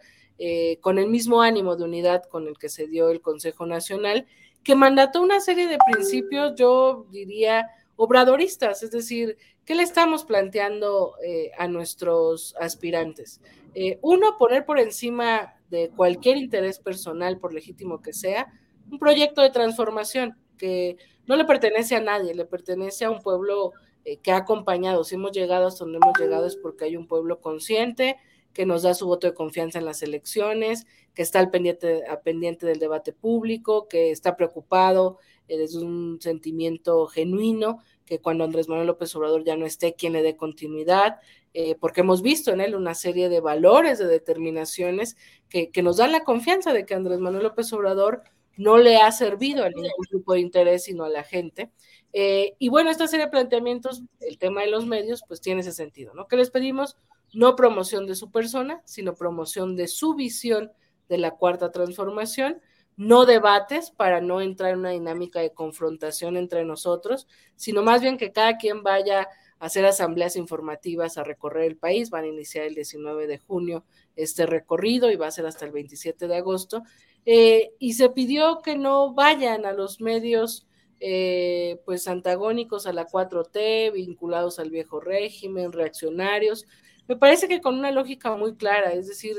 con 0.82 0.98
el 0.98 1.08
mismo 1.08 1.42
ánimo 1.44 1.76
de 1.76 1.84
unidad 1.84 2.24
con 2.24 2.48
el 2.48 2.58
que 2.58 2.68
se 2.68 2.88
dio 2.88 3.10
el 3.10 3.22
Consejo 3.22 3.68
Nacional 3.68 4.26
que 4.64 4.76
mandató 4.76 5.22
una 5.22 5.40
serie 5.40 5.68
de 5.68 5.78
principios, 5.92 6.54
yo 6.56 7.06
diría, 7.12 7.70
obradoristas, 7.96 8.84
es 8.84 8.92
decir, 8.92 9.38
¿qué 9.66 9.76
le 9.76 9.84
estamos 9.84 10.24
planteando 10.24 11.16
eh, 11.24 11.52
a 11.58 11.68
nuestros 11.68 12.56
aspirantes? 12.60 13.42
Eh, 13.74 14.00
uno, 14.02 14.38
poner 14.38 14.66
por 14.66 14.80
encima 14.80 15.56
de 15.70 15.90
cualquier 15.90 16.38
interés 16.38 16.80
personal, 16.80 17.40
por 17.40 17.54
legítimo 17.54 18.02
que 18.02 18.14
sea, 18.14 18.48
un 18.90 19.00
proyecto 19.00 19.42
de 19.42 19.50
transformación 19.50 20.38
que 20.58 20.98
no 21.26 21.36
le 21.36 21.46
pertenece 21.46 21.96
a 21.96 22.02
nadie, 22.02 22.36
le 22.36 22.46
pertenece 22.46 23.06
a 23.06 23.10
un 23.10 23.22
pueblo 23.22 23.72
eh, 24.06 24.18
que 24.18 24.32
ha 24.32 24.38
acompañado. 24.38 25.04
Si 25.04 25.16
hemos 25.16 25.32
llegado 25.32 25.68
hasta 25.68 25.84
donde 25.84 26.00
hemos 26.02 26.18
llegado 26.20 26.46
es 26.46 26.56
porque 26.56 26.86
hay 26.86 26.96
un 26.96 27.08
pueblo 27.08 27.40
consciente, 27.40 28.18
que 28.54 28.66
nos 28.66 28.84
da 28.84 28.94
su 28.94 29.08
voto 29.08 29.28
de 29.28 29.34
confianza 29.34 29.80
en 29.80 29.86
las 29.86 30.02
elecciones, 30.04 30.86
que 31.14 31.22
está 31.22 31.40
al 31.40 31.50
pendiente, 31.50 32.04
pendiente 32.24 32.66
del 32.66 32.80
debate 32.80 33.14
público, 33.14 33.88
que 33.88 34.12
está 34.12 34.36
preocupado 34.36 35.20
es 35.60 35.76
un 35.76 36.20
sentimiento 36.22 37.08
genuino, 37.08 37.80
que 38.06 38.20
cuando 38.20 38.44
Andrés 38.44 38.70
Manuel 38.70 38.88
López 38.88 39.16
Obrador 39.16 39.44
ya 39.44 39.56
no 39.56 39.66
esté, 39.66 39.94
quien 39.94 40.14
le 40.14 40.22
dé 40.22 40.36
continuidad, 40.36 41.20
eh, 41.54 41.76
porque 41.76 42.02
hemos 42.02 42.22
visto 42.22 42.52
en 42.52 42.62
él 42.62 42.76
una 42.76 42.96
serie 42.96 43.30
de 43.30 43.42
valores, 43.42 44.00
de 44.00 44.08
determinaciones 44.08 45.18
que, 45.50 45.70
que 45.70 45.84
nos 45.84 45.98
dan 45.98 46.12
la 46.12 46.24
confianza 46.24 46.74
de 46.74 46.86
que 46.86 46.94
Andrés 46.94 47.20
Manuel 47.20 47.44
López 47.44 47.72
Obrador 47.74 48.24
no 48.58 48.78
le 48.78 48.98
ha 48.98 49.12
servido 49.12 49.64
a 49.64 49.70
ningún 49.70 49.92
grupo 50.10 50.34
de 50.34 50.42
interés, 50.42 50.84
sino 50.84 51.04
a 51.04 51.10
la 51.10 51.24
gente. 51.24 51.72
Eh, 52.14 52.56
y 52.60 52.70
bueno, 52.70 52.90
esta 52.90 53.08
serie 53.08 53.26
de 53.26 53.32
planteamientos, 53.32 54.04
el 54.20 54.38
tema 54.38 54.62
de 54.62 54.68
los 54.68 54.86
medios, 54.86 55.24
pues 55.28 55.42
tiene 55.42 55.62
ese 55.62 55.72
sentido, 55.72 56.14
¿no? 56.14 56.28
Que 56.28 56.38
les 56.38 56.52
pedimos 56.52 56.98
no 57.34 57.56
promoción 57.56 58.08
de 58.08 58.16
su 58.16 58.32
persona, 58.32 58.82
sino 58.86 59.16
promoción 59.16 59.76
de 59.76 59.88
su 59.88 60.16
visión 60.16 60.72
de 61.08 61.18
la 61.18 61.32
cuarta 61.32 61.72
transformación, 61.72 62.62
no 62.98 63.26
debates 63.26 63.92
para 63.92 64.22
no 64.22 64.42
entrar 64.42 64.74
en 64.74 64.80
una 64.80 64.92
dinámica 64.92 65.40
de 65.40 65.54
confrontación 65.54 66.38
entre 66.38 66.66
nosotros, 66.66 67.28
sino 67.56 67.82
más 67.84 68.02
bien 68.02 68.18
que 68.18 68.32
cada 68.32 68.58
quien 68.58 68.84
vaya 68.84 69.22
a 69.60 69.66
hacer 69.66 69.86
asambleas 69.86 70.36
informativas 70.36 71.18
a 71.18 71.24
recorrer 71.24 71.66
el 71.66 71.78
país. 71.78 72.10
Van 72.10 72.26
a 72.26 72.28
iniciar 72.28 72.66
el 72.66 72.76
19 72.76 73.28
de 73.28 73.38
junio 73.40 73.86
este 74.16 74.46
recorrido 74.46 75.10
y 75.10 75.16
va 75.16 75.28
a 75.28 75.32
ser 75.32 75.46
hasta 75.46 75.66
el 75.66 75.72
27 75.72 76.28
de 76.28 76.36
agosto. 76.36 76.84
Eh, 77.26 77.74
y 77.80 77.94
se 77.94 78.10
pidió 78.10 78.62
que 78.64 78.76
no 78.78 79.14
vayan 79.14 79.66
a 79.66 79.74
los 79.74 80.02
medios 80.02 80.68
eh, 81.00 81.82
pues 81.86 82.08
antagónicos 82.08 82.88
a 82.88 82.94
la 82.94 83.08
4T, 83.08 83.92
vinculados 83.94 84.60
al 84.60 84.70
viejo 84.70 85.00
régimen, 85.00 85.72
reaccionarios, 85.72 86.66
me 87.08 87.18
parece 87.18 87.48
que 87.48 87.60
con 87.60 87.78
una 87.78 87.92
lógica 87.92 88.36
muy 88.36 88.56
clara, 88.56 88.94
es 88.94 89.08
decir, 89.08 89.36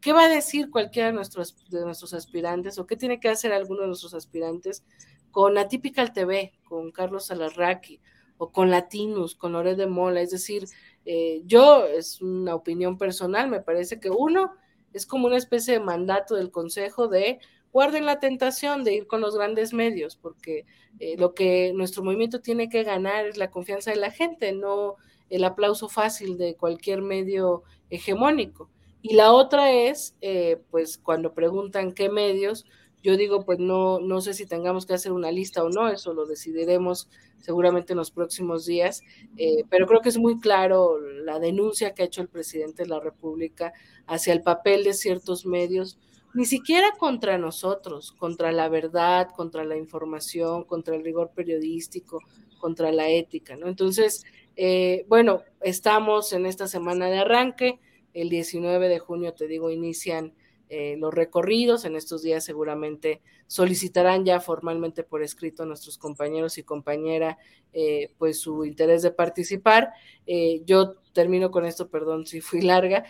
¿qué 0.00 0.12
va 0.12 0.24
a 0.24 0.28
decir 0.28 0.70
cualquiera 0.70 1.08
de 1.08 1.14
nuestros, 1.14 1.56
de 1.68 1.84
nuestros 1.84 2.14
aspirantes 2.14 2.78
o 2.78 2.86
qué 2.86 2.96
tiene 2.96 3.20
que 3.20 3.28
hacer 3.28 3.52
alguno 3.52 3.82
de 3.82 3.88
nuestros 3.88 4.14
aspirantes 4.14 4.84
con 5.30 5.58
Atypical 5.58 6.12
TV, 6.12 6.52
con 6.64 6.92
Carlos 6.92 7.30
Alarraqui 7.30 8.00
o 8.38 8.50
con 8.50 8.70
Latinus, 8.70 9.34
con 9.34 9.52
Lore 9.52 9.74
de 9.74 9.86
Mola? 9.86 10.20
Es 10.20 10.30
decir, 10.30 10.64
eh, 11.04 11.42
yo, 11.44 11.84
es 11.84 12.22
una 12.22 12.54
opinión 12.54 12.96
personal, 12.96 13.50
me 13.50 13.60
parece 13.60 13.98
que 14.00 14.10
uno 14.10 14.52
es 14.92 15.06
como 15.06 15.26
una 15.26 15.36
especie 15.36 15.74
de 15.74 15.80
mandato 15.80 16.34
del 16.34 16.50
Consejo 16.50 17.08
de 17.08 17.40
guarden 17.72 18.06
la 18.06 18.20
tentación 18.20 18.84
de 18.84 18.94
ir 18.94 19.06
con 19.06 19.20
los 19.20 19.34
grandes 19.34 19.72
medios, 19.72 20.16
porque 20.16 20.66
eh, 20.98 21.16
lo 21.16 21.34
que 21.34 21.72
nuestro 21.74 22.04
movimiento 22.04 22.40
tiene 22.40 22.68
que 22.68 22.84
ganar 22.84 23.26
es 23.26 23.38
la 23.38 23.50
confianza 23.50 23.90
de 23.90 23.96
la 23.96 24.10
gente, 24.10 24.52
no 24.52 24.96
el 25.30 25.44
aplauso 25.44 25.88
fácil 25.88 26.36
de 26.36 26.56
cualquier 26.56 27.00
medio 27.00 27.62
hegemónico. 27.88 28.68
Y 29.00 29.14
la 29.14 29.32
otra 29.32 29.72
es, 29.72 30.14
eh, 30.20 30.60
pues 30.70 30.98
cuando 30.98 31.32
preguntan 31.34 31.92
qué 31.92 32.10
medios, 32.10 32.66
yo 33.02 33.16
digo, 33.16 33.44
pues 33.44 33.58
no, 33.58 34.00
no 34.00 34.20
sé 34.20 34.34
si 34.34 34.46
tengamos 34.46 34.86
que 34.86 34.94
hacer 34.94 35.12
una 35.12 35.32
lista 35.32 35.64
o 35.64 35.68
no, 35.68 35.88
eso 35.88 36.14
lo 36.14 36.26
decidiremos 36.26 37.08
seguramente 37.38 37.92
en 37.92 37.98
los 37.98 38.10
próximos 38.10 38.64
días, 38.64 39.02
eh, 39.36 39.64
pero 39.68 39.86
creo 39.86 40.00
que 40.00 40.08
es 40.08 40.18
muy 40.18 40.38
claro 40.38 41.00
la 41.00 41.40
denuncia 41.40 41.92
que 41.92 42.02
ha 42.02 42.06
hecho 42.06 42.22
el 42.22 42.28
presidente 42.28 42.84
de 42.84 42.88
la 42.88 43.00
República 43.00 43.72
hacia 44.06 44.32
el 44.32 44.42
papel 44.42 44.84
de 44.84 44.94
ciertos 44.94 45.44
medios, 45.44 45.98
ni 46.34 46.44
siquiera 46.46 46.92
contra 46.98 47.36
nosotros, 47.38 48.12
contra 48.12 48.52
la 48.52 48.68
verdad, 48.68 49.28
contra 49.34 49.64
la 49.64 49.76
información, 49.76 50.64
contra 50.64 50.94
el 50.94 51.04
rigor 51.04 51.32
periodístico, 51.34 52.20
contra 52.58 52.92
la 52.92 53.08
ética, 53.10 53.56
¿no? 53.56 53.68
Entonces, 53.68 54.24
eh, 54.56 55.04
bueno, 55.08 55.42
estamos 55.60 56.32
en 56.32 56.46
esta 56.46 56.68
semana 56.68 57.10
de 57.10 57.18
arranque. 57.18 57.80
El 58.14 58.28
19 58.28 58.88
de 58.88 58.98
junio, 58.98 59.34
te 59.34 59.46
digo, 59.46 59.70
inician 59.70 60.32
eh, 60.74 60.96
los 60.98 61.12
recorridos. 61.12 61.84
En 61.84 61.96
estos 61.96 62.22
días 62.22 62.44
seguramente 62.44 63.20
solicitarán 63.46 64.24
ya 64.24 64.40
formalmente 64.40 65.04
por 65.04 65.22
escrito 65.22 65.64
a 65.64 65.66
nuestros 65.66 65.98
compañeros 65.98 66.56
y 66.56 66.62
compañera 66.62 67.36
eh, 67.74 68.14
pues 68.16 68.40
su 68.40 68.64
interés 68.64 69.02
de 69.02 69.10
participar. 69.10 69.92
yo 70.64 70.94
termino 71.12 71.50
con 71.50 71.66
esto, 71.66 71.90
perdón 71.90 72.26
si 72.26 72.40
fui 72.40 72.62
larga. 72.62 73.04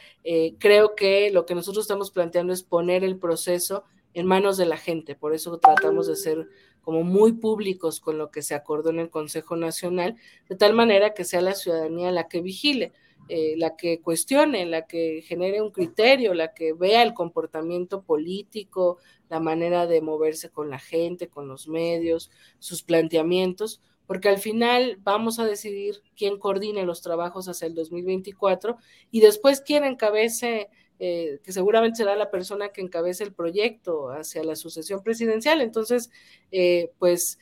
creo 0.58 0.96
que 0.96 1.30
lo 1.30 1.46
que 1.46 1.54
nosotros 1.54 1.84
estamos 1.84 2.10
planteando 2.10 2.52
es 2.52 2.64
poner 2.64 3.04
el 3.04 3.16
proceso 3.16 3.84
en 4.12 4.26
manos 4.26 4.56
de 4.56 4.66
la 4.66 4.76
gente. 4.76 5.14
Por 5.14 5.32
eso 5.32 5.56
tratamos 5.58 6.08
de 6.08 6.16
ser 6.16 6.48
como 6.82 7.04
muy 7.04 7.32
públicos 7.32 8.00
con 8.00 8.18
lo 8.18 8.30
que 8.30 8.42
se 8.42 8.54
acordó 8.54 8.90
en 8.90 8.98
el 8.98 9.08
Consejo 9.10 9.56
Nacional, 9.56 10.16
de 10.48 10.56
tal 10.56 10.74
manera 10.74 11.14
que 11.14 11.24
sea 11.24 11.40
la 11.40 11.54
ciudadanía 11.54 12.10
la 12.10 12.28
que 12.28 12.40
vigile, 12.40 12.92
eh, 13.28 13.54
la 13.56 13.76
que 13.76 14.00
cuestione, 14.00 14.66
la 14.66 14.86
que 14.86 15.22
genere 15.22 15.62
un 15.62 15.70
criterio, 15.70 16.34
la 16.34 16.52
que 16.52 16.72
vea 16.72 17.02
el 17.02 17.14
comportamiento 17.14 18.02
político, 18.02 18.98
la 19.30 19.40
manera 19.40 19.86
de 19.86 20.00
moverse 20.00 20.50
con 20.50 20.68
la 20.70 20.78
gente, 20.78 21.28
con 21.28 21.48
los 21.48 21.68
medios, 21.68 22.30
sus 22.58 22.82
planteamientos, 22.82 23.80
porque 24.06 24.28
al 24.28 24.38
final 24.38 24.98
vamos 25.02 25.38
a 25.38 25.46
decidir 25.46 26.02
quién 26.16 26.38
coordine 26.38 26.84
los 26.84 27.00
trabajos 27.00 27.48
hacia 27.48 27.66
el 27.66 27.74
2024 27.74 28.76
y 29.10 29.20
después 29.20 29.60
quién 29.60 29.84
encabece 29.84 30.68
eh, 30.98 31.40
que 31.42 31.52
seguramente 31.52 31.98
será 31.98 32.16
la 32.16 32.30
persona 32.30 32.70
que 32.70 32.80
encabece 32.80 33.24
el 33.24 33.32
proyecto 33.32 34.10
hacia 34.10 34.44
la 34.44 34.56
sucesión 34.56 35.02
presidencial. 35.02 35.60
Entonces, 35.60 36.10
eh, 36.50 36.90
pues 36.98 37.38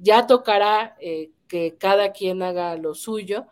ya 0.00 0.26
tocará 0.26 0.96
que 1.46 1.76
cada 1.78 2.10
quien 2.10 2.42
haga 2.42 2.76
lo 2.76 2.96
suyo. 2.96 3.46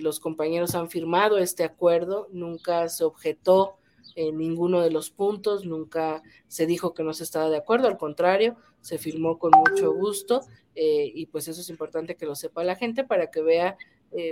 Los 0.00 0.18
compañeros 0.18 0.74
han 0.74 0.90
firmado 0.90 1.38
este 1.38 1.64
acuerdo, 1.64 2.28
nunca 2.32 2.88
se 2.88 3.04
objetó 3.04 3.76
en 4.16 4.36
ninguno 4.36 4.80
de 4.80 4.90
los 4.90 5.10
puntos, 5.10 5.64
nunca 5.64 6.22
se 6.48 6.66
dijo 6.66 6.92
que 6.92 7.04
no 7.04 7.12
se 7.12 7.22
estaba 7.22 7.48
de 7.48 7.58
acuerdo, 7.58 7.86
al 7.86 7.96
contrario, 7.96 8.56
se 8.80 8.98
firmó 8.98 9.38
con 9.38 9.52
mucho 9.52 9.92
gusto 9.92 10.40
y 10.74 11.26
pues 11.26 11.46
eso 11.46 11.60
es 11.60 11.70
importante 11.70 12.16
que 12.16 12.26
lo 12.26 12.34
sepa 12.34 12.64
la 12.64 12.74
gente 12.74 13.04
para 13.04 13.30
que 13.30 13.42
vea 13.42 13.76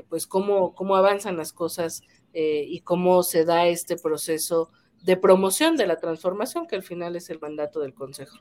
pues 0.08 0.26
cómo, 0.26 0.74
cómo 0.74 0.96
avanzan 0.96 1.36
las 1.36 1.52
cosas 1.52 2.02
eh, 2.34 2.66
y 2.68 2.80
cómo 2.80 3.22
se 3.22 3.44
da 3.44 3.66
este 3.66 3.96
proceso 3.96 4.70
de 5.02 5.16
promoción 5.16 5.76
de 5.76 5.86
la 5.86 5.96
transformación, 5.96 6.66
que 6.66 6.76
al 6.76 6.82
final 6.82 7.16
es 7.16 7.30
el 7.30 7.40
mandato 7.40 7.80
del 7.80 7.94
Consejo. 7.94 8.38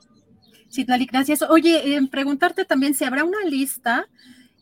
Sí, 0.68 0.84
Tlali, 0.84 1.06
gracias. 1.06 1.42
Oye, 1.42 1.96
eh, 1.96 2.08
preguntarte 2.10 2.66
también 2.66 2.94
si 2.94 3.04
habrá 3.04 3.24
una 3.24 3.42
lista 3.44 4.08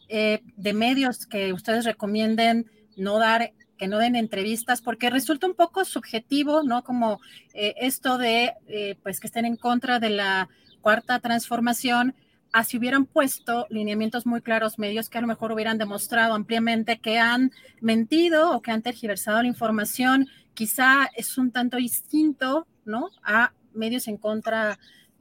eh, 0.09 0.43
de 0.57 0.73
medios 0.73 1.27
que 1.27 1.53
ustedes 1.53 1.85
recomienden 1.85 2.71
no 2.97 3.19
dar, 3.19 3.53
que 3.77 3.89
no 3.89 3.99
den 3.99 4.17
entrevistas, 4.17 4.81
porque 4.81 5.11
resulta 5.11 5.47
un 5.47 5.55
poco 5.55 5.85
subjetivo, 5.85 6.63
¿no? 6.63 6.83
Como 6.83 7.21
esto 7.53 8.17
de, 8.17 8.55
pues, 9.03 9.21
que 9.21 9.27
estén 9.27 9.45
en 9.45 9.57
contra 9.57 10.01
de 10.01 10.09
la 10.11 10.49
cuarta 10.81 11.19
transformación, 11.19 12.15
así 12.53 12.79
hubieran 12.79 13.05
puesto 13.05 13.67
lineamientos 13.69 14.25
muy 14.25 14.41
claros, 14.41 14.79
medios 14.79 15.11
que 15.11 15.19
a 15.19 15.21
lo 15.21 15.27
mejor 15.27 15.53
hubieran 15.53 15.77
demostrado 15.77 16.33
ampliamente 16.33 16.99
que 16.99 17.19
han 17.19 17.53
mentido 17.81 18.53
o 18.53 18.63
que 18.63 18.71
han 18.71 18.83
tergiversado 18.83 19.43
la 19.43 19.49
información, 19.49 20.27
quizá 20.55 21.11
es 21.15 21.37
un 21.37 21.51
tanto 21.51 21.77
distinto, 21.77 22.67
¿no? 22.85 23.11
A 23.23 23.53
medios 23.75 24.09
en 24.09 24.17
contra 24.17 24.79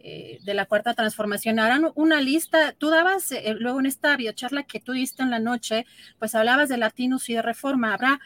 eh, 0.07 0.37
de 0.43 0.53
la 0.53 0.67
cuarta 0.67 0.93
transformación. 0.93 1.57
Harán 1.57 1.91
una 1.95 2.21
lista, 2.21 2.73
tú 2.73 2.91
dabas 2.91 3.31
eh, 3.31 3.55
luego 3.57 3.79
en 3.79 3.87
esta 3.87 4.15
biocharla 4.15 4.61
que 4.61 4.79
tú 4.79 4.91
diste 4.91 5.23
en 5.23 5.31
la 5.31 5.39
noche, 5.39 5.87
pues 6.19 6.35
hablabas 6.35 6.69
de 6.69 6.77
latinos 6.77 7.27
y 7.27 7.33
de 7.33 7.41
reforma. 7.41 7.91
¿Habrá 7.91 8.19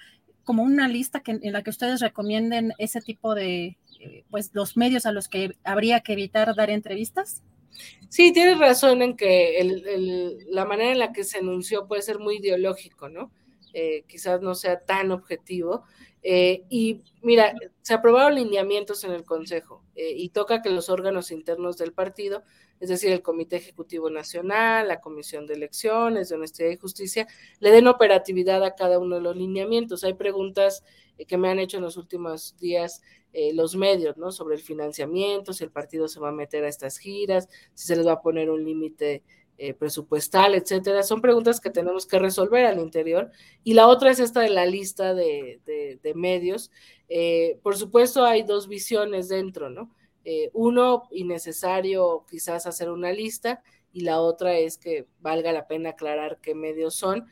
como 0.44 0.64
una 0.64 0.90
lista 0.90 1.22
que, 1.22 1.40
en 1.42 1.54
la 1.54 1.64
que 1.64 1.70
ustedes 1.70 2.02
recomienden 2.02 2.74
ese 2.80 3.00
tipo 3.00 3.34
de, 3.34 3.78
eh, 4.02 4.26
pues 4.30 4.50
los 4.52 4.76
medios 4.76 5.06
a 5.06 5.14
los 5.14 5.30
que 5.30 5.56
habría 5.64 6.02
que 6.02 6.12
evitar 6.12 6.54
dar 6.54 6.70
entrevistas? 6.70 7.44
Sí, 8.10 8.34
tienes 8.34 8.60
razón 8.60 9.02
en 9.02 9.16
que 9.16 10.46
la 10.50 10.66
manera 10.66 10.92
en 10.92 11.00
la 11.00 11.14
que 11.14 11.24
se 11.24 11.38
anunció 11.38 11.88
puede 11.88 12.02
ser 12.02 12.20
muy 12.20 12.40
ideológico, 12.40 13.08
¿no? 13.08 13.32
Eh, 13.74 14.04
quizás 14.06 14.42
no 14.42 14.54
sea 14.54 14.82
tan 14.82 15.12
objetivo. 15.12 15.86
Eh, 16.22 16.64
y 16.70 17.02
mira, 17.22 17.54
se 17.82 17.94
aprobaron 17.94 18.36
lineamientos 18.36 19.04
en 19.04 19.12
el 19.12 19.24
Consejo 19.24 19.84
eh, 19.96 20.14
y 20.16 20.30
toca 20.30 20.62
que 20.62 20.70
los 20.70 20.90
órganos 20.90 21.32
internos 21.32 21.78
del 21.78 21.94
partido, 21.94 22.44
es 22.80 22.90
decir, 22.90 23.12
el 23.12 23.22
Comité 23.22 23.58
Ejecutivo 23.58 24.10
Nacional, 24.10 24.88
la 24.88 25.00
Comisión 25.00 25.48
de 25.48 25.56
Elecciones, 25.56 26.30
de 26.30 26.36
Honestidad 26.36 26.70
y 26.70 26.78
Justicia, 26.78 27.28
le 27.60 27.72
den 27.72 27.88
operatividad 27.88 28.64
a 28.64 28.76
cada 28.76 29.00
uno 29.00 29.16
de 29.16 29.22
los 29.22 29.36
lineamientos. 29.36 30.04
Hay 30.04 30.14
preguntas 30.14 30.84
que 31.28 31.38
me 31.38 31.50
han 31.50 31.60
hecho 31.60 31.78
en 31.78 31.84
los 31.84 31.98
últimos 31.98 32.58
días 32.58 33.02
eh, 33.32 33.54
los 33.54 33.76
medios, 33.76 34.18
¿no? 34.18 34.32
Sobre 34.32 34.56
el 34.56 34.62
financiamiento, 34.62 35.54
si 35.54 35.64
el 35.64 35.70
partido 35.70 36.08
se 36.08 36.20
va 36.20 36.30
a 36.30 36.34
meter 36.34 36.64
a 36.64 36.68
estas 36.68 36.98
giras, 36.98 37.48
si 37.76 37.86
se 37.86 37.96
les 37.96 38.08
va 38.08 38.14
a 38.14 38.22
poner 38.22 38.50
un 38.50 38.64
límite 38.66 39.24
eh, 39.62 39.74
presupuestal, 39.74 40.56
etcétera. 40.56 41.04
Son 41.04 41.22
preguntas 41.22 41.60
que 41.60 41.70
tenemos 41.70 42.06
que 42.06 42.18
resolver 42.18 42.66
al 42.66 42.80
interior. 42.80 43.30
Y 43.64 43.74
la 43.74 43.88
otra 43.88 44.10
es 44.10 44.22
esta 44.22 44.40
de 44.40 44.50
la 44.50 44.66
lista 44.66 45.14
de, 45.14 45.60
medios. 46.16 46.72
Eh, 47.10 47.60
por 47.62 47.76
supuesto, 47.76 48.24
hay 48.24 48.44
dos 48.44 48.70
visiones 48.70 49.28
dentro, 49.28 49.70
¿no? 49.70 49.94
uno, 50.54 51.08
innecesario 51.10 52.24
quizás 52.30 52.68
hacer 52.68 52.92
una 52.92 53.12
lista, 53.12 53.64
y 53.92 54.02
la 54.02 54.22
otra 54.22 54.60
es 54.60 54.78
que 54.78 55.08
valga 55.22 55.52
la 55.52 55.66
pena 55.66 55.90
aclarar 55.90 56.38
qué 56.40 56.54
medios 56.54 56.94
son. 56.94 57.26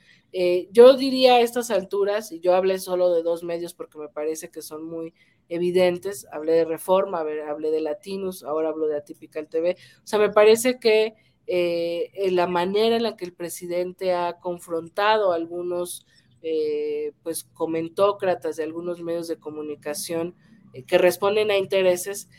yo 0.71 0.97
diría 0.97 1.35
a 1.35 1.41
estas 1.41 1.69
alturas, 1.69 2.31
y 2.31 2.39
yo 2.39 2.55
hablé 2.55 2.79
solo 2.79 3.13
de 3.13 3.21
dos 3.21 3.43
medios 3.43 3.75
porque 3.75 3.99
me 3.99 4.09
parece 4.09 4.49
que 4.49 4.63
son 4.63 4.83
muy 4.83 5.13
evidentes, 5.49 6.27
hablé 6.31 6.53
de 6.53 6.65
Reforma, 6.65 7.19
hablé 7.19 7.71
de 7.71 7.81
Latinos, 7.81 8.43
ahora 8.43 8.69
hablo 8.69 8.87
de 8.87 8.97
Atypical 8.97 9.47
TV, 9.47 9.77
o 10.03 10.07
sea, 10.07 10.19
me 10.19 10.29
parece 10.29 10.79
que 10.79 11.13
eh, 11.47 12.29
la 12.31 12.45
manera 12.45 12.97
en 12.97 13.03
la 13.03 13.15
que 13.15 13.23
el 13.23 13.33
presidente 13.33 14.13
ha 14.13 14.37
confrontado 14.39 15.31
a 15.31 15.35
algunos, 15.35 16.05
eh, 16.41 17.13
pues, 17.23 17.45
comentócratas 17.45 18.57
de 18.57 18.63
algunos 18.63 19.01
medios 19.01 19.29
de 19.29 19.39
comunicación 19.39 20.35
eh, 20.73 20.83
que 20.83 20.97
responden 20.97 21.49
a 21.49 21.57
intereses, 21.57 22.29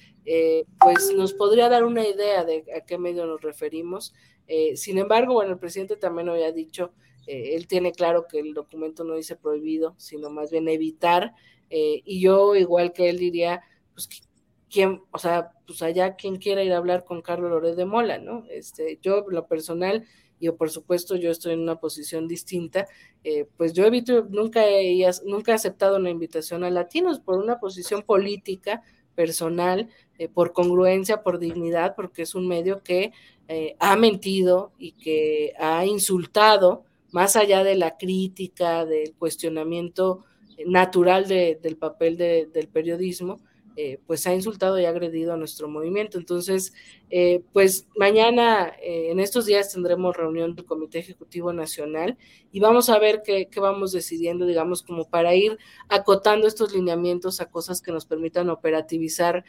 pues 0.78 1.10
nos 1.16 1.32
podría 1.32 1.70
dar 1.70 1.84
una 1.84 2.06
idea 2.06 2.44
de 2.44 2.62
a 2.76 2.84
qué 2.84 2.98
medio 2.98 3.24
nos 3.24 3.40
referimos. 3.40 4.12
sin 4.74 4.98
embargo, 4.98 5.32
bueno, 5.32 5.52
el 5.52 5.58
presidente 5.58 5.96
también 5.96 6.28
había 6.28 6.52
dicho, 6.52 6.92
él 7.26 7.66
tiene 7.66 7.92
claro 7.92 8.26
que 8.28 8.38
el 8.38 8.52
documento 8.52 9.04
no 9.04 9.14
dice 9.14 9.36
prohibido, 9.36 9.94
sino 9.96 10.28
más 10.28 10.50
bien 10.50 10.68
evitar 10.68 11.32
y 11.70 12.20
yo, 12.20 12.56
igual 12.56 12.92
que 12.92 13.08
él, 13.08 13.18
diría, 13.18 13.62
pues, 13.94 14.06
¿quién, 14.70 15.02
o 15.10 15.18
sea, 15.18 15.52
pues 15.66 15.82
allá 15.82 16.16
quien 16.16 16.36
quiera 16.36 16.62
ir 16.62 16.72
a 16.72 16.78
hablar 16.78 17.04
con 17.04 17.22
Carlos 17.22 17.50
Loret 17.50 17.76
de 17.76 17.84
Mola, 17.84 18.18
¿no? 18.18 18.44
Este, 18.50 18.98
yo, 19.02 19.24
lo 19.28 19.46
personal, 19.46 20.06
y 20.40 20.50
por 20.50 20.70
supuesto 20.70 21.16
yo 21.16 21.30
estoy 21.30 21.54
en 21.54 21.60
una 21.60 21.80
posición 21.80 22.28
distinta, 22.28 22.86
eh, 23.24 23.46
pues 23.56 23.72
yo 23.72 23.84
evito, 23.84 24.26
nunca 24.30 24.66
he, 24.68 25.04
nunca 25.24 25.54
aceptado 25.54 25.96
una 25.96 26.10
invitación 26.10 26.64
a 26.64 26.70
latinos 26.70 27.20
por 27.20 27.38
una 27.38 27.58
posición 27.58 28.02
política, 28.02 28.82
personal, 29.14 29.88
eh, 30.18 30.28
por 30.28 30.52
congruencia, 30.52 31.22
por 31.22 31.38
dignidad, 31.38 31.96
porque 31.96 32.22
es 32.22 32.34
un 32.34 32.46
medio 32.46 32.82
que 32.82 33.12
ha 33.78 33.96
mentido 33.96 34.72
y 34.78 34.92
que 34.92 35.54
ha 35.58 35.86
insultado, 35.86 36.84
más 37.12 37.34
allá 37.34 37.64
de 37.64 37.76
la 37.76 37.96
crítica, 37.96 38.84
del 38.84 39.14
cuestionamiento 39.14 40.26
natural 40.66 41.26
del 41.26 41.76
papel 41.78 42.18
del 42.18 42.68
periodismo, 42.68 43.40
eh, 43.80 44.00
pues 44.08 44.26
ha 44.26 44.34
insultado 44.34 44.76
y 44.80 44.86
agredido 44.86 45.32
a 45.32 45.36
nuestro 45.36 45.68
movimiento. 45.68 46.18
Entonces, 46.18 46.72
eh, 47.10 47.44
pues 47.52 47.86
mañana, 47.96 48.72
eh, 48.82 49.12
en 49.12 49.20
estos 49.20 49.46
días, 49.46 49.72
tendremos 49.72 50.16
reunión 50.16 50.56
del 50.56 50.64
Comité 50.64 50.98
Ejecutivo 50.98 51.52
Nacional 51.52 52.18
y 52.50 52.58
vamos 52.58 52.90
a 52.90 52.98
ver 52.98 53.22
qué, 53.24 53.46
qué, 53.48 53.60
vamos 53.60 53.92
decidiendo, 53.92 54.46
digamos, 54.46 54.82
como 54.82 55.08
para 55.08 55.36
ir 55.36 55.58
acotando 55.88 56.48
estos 56.48 56.74
lineamientos 56.74 57.40
a 57.40 57.52
cosas 57.52 57.80
que 57.80 57.92
nos 57.92 58.04
permitan 58.04 58.50
operativizar, 58.50 59.44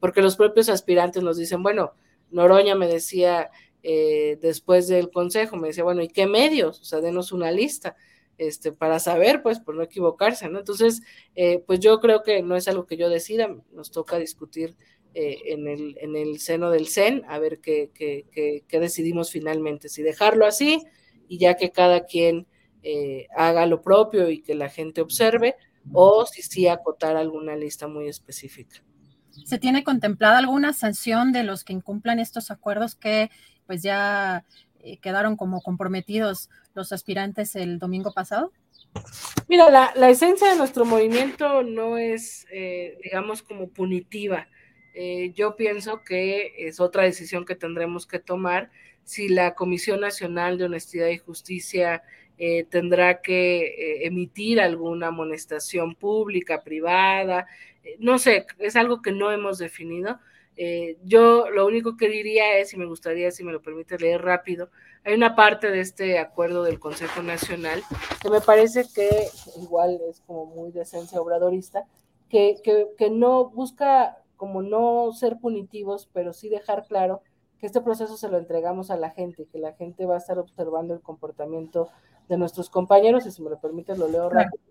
porque 0.00 0.22
los 0.22 0.36
propios 0.36 0.70
aspirantes 0.70 1.22
nos 1.22 1.36
dicen, 1.36 1.62
bueno, 1.62 1.92
Noroña 2.30 2.76
me 2.76 2.88
decía 2.88 3.50
después 3.82 4.88
del 4.88 5.10
consejo, 5.10 5.58
me 5.58 5.68
decía, 5.68 5.84
bueno, 5.84 6.02
¿y 6.02 6.08
qué 6.08 6.26
medios? 6.26 6.80
O 6.80 6.84
sea, 6.84 7.02
denos 7.02 7.30
una 7.30 7.50
lista 7.50 7.94
este, 8.38 8.72
para 8.72 8.98
saber, 8.98 9.42
pues, 9.42 9.60
por 9.60 9.74
no 9.74 9.82
equivocarse, 9.82 10.48
¿no? 10.48 10.58
Entonces, 10.58 11.02
eh, 11.34 11.62
pues 11.66 11.80
yo 11.80 12.00
creo 12.00 12.22
que 12.22 12.42
no 12.42 12.56
es 12.56 12.68
algo 12.68 12.86
que 12.86 12.96
yo 12.96 13.08
decida, 13.08 13.54
nos 13.72 13.90
toca 13.90 14.18
discutir 14.18 14.76
eh, 15.14 15.38
en, 15.46 15.66
el, 15.66 15.96
en 16.00 16.14
el 16.14 16.40
seno 16.40 16.70
del 16.70 16.88
CEN, 16.88 17.24
a 17.28 17.38
ver 17.38 17.60
qué, 17.60 17.90
qué, 17.94 18.78
decidimos 18.78 19.30
finalmente, 19.30 19.88
si 19.88 20.02
dejarlo 20.02 20.44
así 20.44 20.84
y 21.26 21.38
ya 21.38 21.56
que 21.56 21.72
cada 21.72 22.04
quien 22.04 22.46
eh, 22.82 23.26
haga 23.34 23.64
lo 23.64 23.80
propio 23.80 24.28
y 24.28 24.42
que 24.42 24.54
la 24.54 24.68
gente 24.68 25.00
observe, 25.00 25.56
o 25.92 26.26
si 26.26 26.42
sí 26.42 26.68
acotar 26.68 27.16
alguna 27.16 27.56
lista 27.56 27.88
muy 27.88 28.08
específica. 28.08 28.82
¿Se 29.44 29.58
tiene 29.58 29.84
contemplada 29.84 30.38
alguna 30.38 30.72
sanción 30.72 31.32
de 31.32 31.44
los 31.44 31.64
que 31.64 31.72
incumplan 31.72 32.18
estos 32.18 32.50
acuerdos 32.50 32.94
que 32.94 33.30
pues 33.66 33.82
ya 33.82 34.44
eh, 34.80 34.98
quedaron 34.98 35.36
como 35.36 35.62
comprometidos 35.62 36.48
los 36.76 36.92
aspirantes 36.92 37.56
el 37.56 37.78
domingo 37.78 38.12
pasado? 38.12 38.52
Mira, 39.48 39.70
la, 39.70 40.10
esencia 40.10 40.50
de 40.50 40.56
nuestro 40.56 40.84
movimiento 40.84 41.62
no 41.62 41.98
es, 41.98 42.46
eh, 42.52 42.96
digamos, 43.02 43.42
como 43.42 43.68
punitiva. 43.68 44.48
Eh, 44.94 45.32
yo 45.34 45.56
pienso 45.56 46.02
que 46.04 46.54
es 46.68 46.80
otra 46.80 47.02
decisión 47.02 47.44
que 47.44 47.54
tendremos 47.54 48.06
que 48.06 48.18
tomar 48.18 48.70
si 49.04 49.28
la 49.28 49.54
Comisión 49.54 50.00
Nacional 50.00 50.58
de 50.58 50.64
Honestidad 50.64 51.08
y 51.08 51.18
Justicia 51.18 52.02
tendrá 52.68 53.22
que 53.22 54.04
emitir 54.04 54.60
alguna 54.60 55.06
amonestación 55.06 55.94
pública, 55.94 56.62
privada, 56.62 57.46
no 57.98 58.18
sé, 58.18 58.44
es 58.58 58.76
algo 58.76 59.00
que 59.00 59.10
no 59.10 59.32
hemos 59.32 59.56
definido 59.56 60.20
eh, 60.56 60.96
yo 61.04 61.50
lo 61.50 61.66
único 61.66 61.96
que 61.96 62.08
diría 62.08 62.58
es, 62.58 62.72
y 62.72 62.78
me 62.78 62.86
gustaría, 62.86 63.30
si 63.30 63.44
me 63.44 63.52
lo 63.52 63.60
permite 63.60 63.98
leer 63.98 64.22
rápido, 64.22 64.70
hay 65.06 65.14
una 65.14 65.36
parte 65.36 65.70
de 65.70 65.80
este 65.80 66.18
acuerdo 66.18 66.64
del 66.64 66.80
Consejo 66.80 67.22
Nacional 67.22 67.82
que 68.20 68.28
me 68.28 68.40
parece 68.40 68.84
que 68.92 69.08
igual 69.62 70.00
es 70.10 70.20
como 70.26 70.46
muy 70.46 70.72
de 70.72 70.82
esencia 70.82 71.20
obradorista, 71.20 71.86
que, 72.28 72.56
que, 72.98 73.10
no 73.10 73.48
busca 73.48 74.18
como 74.36 74.62
no 74.62 75.12
ser 75.12 75.38
punitivos, 75.38 76.10
pero 76.12 76.32
sí 76.32 76.48
dejar 76.48 76.86
claro 76.86 77.22
que 77.58 77.66
este 77.66 77.80
proceso 77.80 78.16
se 78.16 78.28
lo 78.28 78.36
entregamos 78.36 78.90
a 78.90 78.96
la 78.96 79.10
gente, 79.10 79.46
que 79.46 79.58
la 79.58 79.72
gente 79.74 80.06
va 80.06 80.16
a 80.16 80.18
estar 80.18 80.38
observando 80.38 80.92
el 80.92 81.00
comportamiento 81.00 81.88
de 82.28 82.36
nuestros 82.36 82.68
compañeros, 82.68 83.26
y 83.26 83.30
si 83.30 83.42
me 83.42 83.50
lo 83.50 83.60
permite 83.60 83.96
lo 83.96 84.08
leo 84.08 84.28
rápido. 84.28 84.62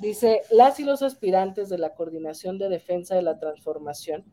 Dice, 0.00 0.42
las 0.50 0.78
y 0.78 0.84
los 0.84 1.02
aspirantes 1.02 1.68
de 1.68 1.78
la 1.78 1.94
Coordinación 1.94 2.58
de 2.58 2.68
Defensa 2.68 3.16
de 3.16 3.22
la 3.22 3.38
Transformación 3.38 4.24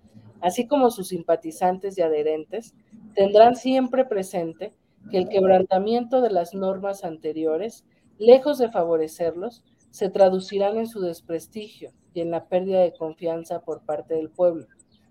así 0.41 0.67
como 0.67 0.91
sus 0.91 1.09
simpatizantes 1.09 1.97
y 1.97 2.01
adherentes, 2.01 2.73
tendrán 3.15 3.55
siempre 3.55 4.05
presente 4.05 4.73
que 5.09 5.17
el 5.17 5.29
quebrantamiento 5.29 6.21
de 6.21 6.31
las 6.31 6.53
normas 6.53 7.03
anteriores, 7.03 7.85
lejos 8.17 8.57
de 8.57 8.69
favorecerlos, 8.69 9.63
se 9.89 10.09
traducirán 10.09 10.77
en 10.77 10.87
su 10.87 11.01
desprestigio 11.01 11.91
y 12.13 12.21
en 12.21 12.31
la 12.31 12.47
pérdida 12.47 12.81
de 12.81 12.93
confianza 12.93 13.61
por 13.61 13.83
parte 13.83 14.15
del 14.15 14.29
pueblo. 14.29 14.67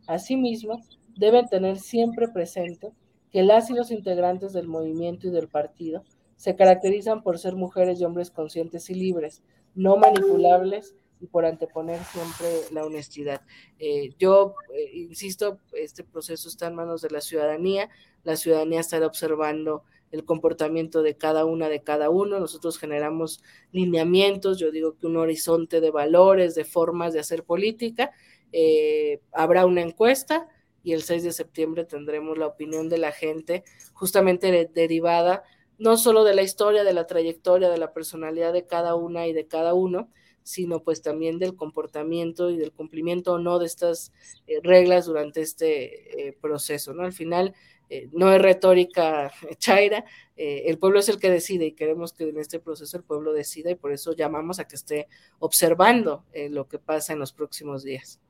Asimismo, 0.06 0.80
deben 1.16 1.46
tener 1.48 1.78
siempre 1.78 2.28
presente 2.28 2.92
que 3.30 3.42
las 3.42 3.70
y 3.70 3.74
los 3.74 3.90
integrantes 3.90 4.52
del 4.52 4.68
movimiento 4.68 5.26
y 5.26 5.30
del 5.30 5.48
partido 5.48 6.04
se 6.36 6.54
caracterizan 6.54 7.22
por 7.22 7.38
ser 7.38 7.54
mujeres 7.54 8.00
y 8.00 8.04
hombres 8.04 8.30
conscientes 8.30 8.90
y 8.90 8.94
libres, 8.94 9.42
no 9.74 9.96
manipulables 9.96 10.94
y 11.20 11.26
por 11.26 11.44
anteponer 11.44 12.02
siempre 12.04 12.46
la 12.72 12.84
honestidad. 12.84 13.42
Eh, 13.78 14.14
yo 14.18 14.54
eh, 14.74 14.90
insisto, 14.94 15.60
este 15.72 16.04
proceso 16.04 16.48
está 16.48 16.66
en 16.66 16.74
manos 16.74 17.02
de 17.02 17.10
la 17.10 17.20
ciudadanía, 17.20 17.88
la 18.24 18.36
ciudadanía 18.36 18.80
estará 18.80 19.06
observando 19.06 19.84
el 20.12 20.24
comportamiento 20.24 21.02
de 21.02 21.16
cada 21.16 21.44
una 21.44 21.68
de 21.68 21.82
cada 21.82 22.10
uno, 22.10 22.38
nosotros 22.38 22.78
generamos 22.78 23.42
lineamientos, 23.72 24.58
yo 24.58 24.70
digo 24.70 24.96
que 24.96 25.06
un 25.06 25.16
horizonte 25.16 25.80
de 25.80 25.90
valores, 25.90 26.54
de 26.54 26.64
formas 26.64 27.12
de 27.12 27.20
hacer 27.20 27.44
política, 27.44 28.12
eh, 28.52 29.20
habrá 29.32 29.66
una 29.66 29.82
encuesta 29.82 30.48
y 30.82 30.92
el 30.92 31.02
6 31.02 31.24
de 31.24 31.32
septiembre 31.32 31.84
tendremos 31.84 32.38
la 32.38 32.46
opinión 32.46 32.88
de 32.88 32.98
la 32.98 33.10
gente 33.10 33.64
justamente 33.92 34.70
derivada 34.72 35.42
no 35.78 35.96
solo 35.96 36.24
de 36.24 36.34
la 36.34 36.42
historia, 36.42 36.84
de 36.84 36.92
la 36.92 37.06
trayectoria, 37.06 37.68
de 37.68 37.78
la 37.78 37.92
personalidad 37.92 38.52
de 38.52 38.66
cada 38.66 38.94
una 38.94 39.26
y 39.26 39.32
de 39.32 39.46
cada 39.46 39.74
uno, 39.74 40.10
sino 40.46 40.84
pues 40.84 41.02
también 41.02 41.40
del 41.40 41.56
comportamiento 41.56 42.50
y 42.50 42.56
del 42.56 42.70
cumplimiento 42.70 43.32
o 43.32 43.38
no 43.40 43.58
de 43.58 43.66
estas 43.66 44.12
eh, 44.46 44.60
reglas 44.62 45.06
durante 45.06 45.40
este 45.40 46.28
eh, 46.28 46.38
proceso, 46.40 46.94
¿no? 46.94 47.02
Al 47.02 47.12
final 47.12 47.52
eh, 47.90 48.08
no 48.12 48.32
es 48.32 48.40
retórica 48.40 49.32
chaira, 49.58 50.04
el 50.36 50.78
pueblo 50.78 51.00
es 51.00 51.08
el 51.08 51.18
que 51.18 51.30
decide 51.30 51.66
y 51.66 51.72
queremos 51.72 52.12
que 52.12 52.28
en 52.28 52.38
este 52.38 52.60
proceso 52.60 52.96
el 52.96 53.02
pueblo 53.02 53.32
decida 53.32 53.72
y 53.72 53.74
por 53.74 53.90
eso 53.90 54.12
llamamos 54.12 54.60
a 54.60 54.68
que 54.68 54.76
esté 54.76 55.08
observando 55.40 56.24
lo 56.50 56.68
que 56.68 56.78
pasa 56.78 57.14
en 57.14 57.18
los 57.18 57.32
próximos 57.32 57.82
días. 57.82 58.20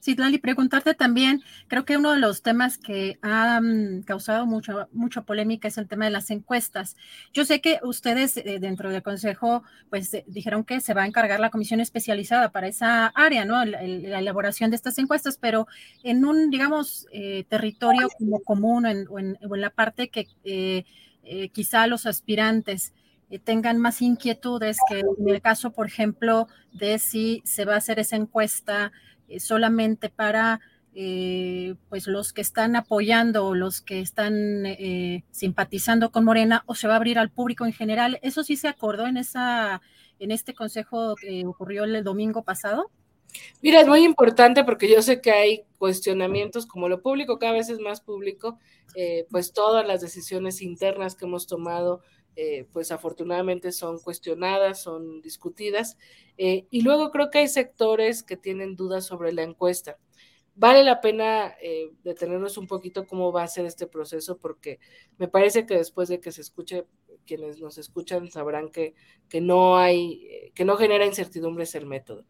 Sí, 0.00 0.14
Lali, 0.14 0.38
preguntarte 0.38 0.94
también, 0.94 1.42
creo 1.66 1.84
que 1.84 1.96
uno 1.96 2.12
de 2.12 2.18
los 2.18 2.42
temas 2.42 2.78
que 2.78 3.18
ha 3.20 3.60
mm, 3.60 4.04
causado 4.04 4.46
mucho, 4.46 4.88
mucha 4.92 5.22
polémica 5.22 5.68
es 5.68 5.76
el 5.76 5.88
tema 5.88 6.04
de 6.04 6.12
las 6.12 6.30
encuestas. 6.30 6.96
Yo 7.32 7.44
sé 7.44 7.60
que 7.60 7.80
ustedes 7.82 8.36
eh, 8.36 8.58
dentro 8.60 8.90
del 8.90 9.02
Consejo, 9.02 9.64
pues 9.90 10.14
eh, 10.14 10.24
dijeron 10.26 10.64
que 10.64 10.80
se 10.80 10.94
va 10.94 11.02
a 11.02 11.06
encargar 11.06 11.40
la 11.40 11.50
comisión 11.50 11.80
especializada 11.80 12.52
para 12.52 12.68
esa 12.68 13.08
área, 13.08 13.44
¿no? 13.44 13.62
La, 13.64 13.82
elaboración 13.82 14.70
de 14.70 14.76
estas 14.76 14.98
encuestas, 14.98 15.36
pero 15.36 15.66
en 16.02 16.24
un, 16.24 16.48
digamos, 16.48 17.06
eh, 17.12 17.44
territorio 17.48 18.08
como 18.18 18.40
común 18.40 18.86
o 18.86 19.18
en, 19.18 19.36
la 19.42 19.70
parte 19.70 20.08
que 20.08 20.26
quizá 21.52 21.86
los 21.86 22.06
aspirantes 22.06 22.94
tengan 23.44 23.78
más 23.78 24.00
inquietudes 24.00 24.78
que 24.88 25.00
en 25.00 25.28
el 25.28 25.42
caso, 25.42 25.72
por 25.72 25.86
ejemplo, 25.86 26.48
de 26.72 26.98
si 26.98 27.42
se 27.44 27.64
va 27.64 27.74
a 27.74 27.78
hacer 27.78 27.98
esa 27.98 28.16
encuesta 28.16 28.92
solamente 29.38 30.08
para 30.08 30.60
eh, 31.00 31.76
pues 31.90 32.08
los 32.08 32.32
que 32.32 32.40
están 32.40 32.74
apoyando 32.74 33.46
o 33.46 33.54
los 33.54 33.80
que 33.80 34.00
están 34.00 34.66
eh, 34.66 35.22
simpatizando 35.30 36.10
con 36.10 36.24
Morena 36.24 36.64
o 36.66 36.74
se 36.74 36.88
va 36.88 36.94
a 36.94 36.96
abrir 36.96 37.20
al 37.20 37.30
público 37.30 37.64
en 37.66 37.72
general. 37.72 38.18
¿Eso 38.20 38.42
sí 38.42 38.56
se 38.56 38.66
acordó 38.66 39.06
en, 39.06 39.16
esa, 39.16 39.80
en 40.18 40.32
este 40.32 40.54
consejo 40.54 41.14
que 41.14 41.46
ocurrió 41.46 41.84
el 41.84 42.02
domingo 42.02 42.42
pasado? 42.42 42.90
Mira, 43.62 43.80
es 43.80 43.86
muy 43.86 44.02
importante 44.02 44.64
porque 44.64 44.90
yo 44.90 45.00
sé 45.00 45.20
que 45.20 45.30
hay 45.30 45.62
cuestionamientos, 45.78 46.66
como 46.66 46.88
lo 46.88 47.00
público 47.00 47.38
cada 47.38 47.52
vez 47.52 47.68
es 47.68 47.78
más 47.78 48.00
público, 48.00 48.58
pues 49.30 49.52
todas 49.52 49.86
las 49.86 50.00
decisiones 50.00 50.62
internas 50.62 51.14
que 51.14 51.26
hemos 51.26 51.46
tomado 51.46 52.00
eh, 52.40 52.68
pues 52.72 52.92
afortunadamente 52.92 53.72
son 53.72 53.98
cuestionadas, 53.98 54.80
son 54.80 55.20
discutidas. 55.22 55.98
Eh, 56.36 56.68
y 56.70 56.82
luego 56.82 57.10
creo 57.10 57.30
que 57.30 57.38
hay 57.38 57.48
sectores 57.48 58.22
que 58.22 58.36
tienen 58.36 58.76
dudas 58.76 59.04
sobre 59.04 59.32
la 59.32 59.42
encuesta. 59.42 59.98
Vale 60.54 60.84
la 60.84 61.00
pena 61.00 61.56
eh, 61.60 61.90
detenernos 62.04 62.56
un 62.56 62.68
poquito 62.68 63.08
cómo 63.08 63.32
va 63.32 63.42
a 63.42 63.48
ser 63.48 63.66
este 63.66 63.88
proceso, 63.88 64.38
porque 64.38 64.78
me 65.16 65.26
parece 65.26 65.66
que 65.66 65.78
después 65.78 66.08
de 66.08 66.20
que 66.20 66.30
se 66.30 66.42
escuche, 66.42 66.86
quienes 67.26 67.58
nos 67.58 67.76
escuchan 67.76 68.30
sabrán 68.30 68.70
que, 68.70 68.94
que 69.28 69.40
no 69.40 69.76
hay, 69.76 70.52
que 70.54 70.64
no 70.64 70.76
genera 70.76 71.06
incertidumbres 71.06 71.74
el 71.74 71.86
método. 71.86 72.24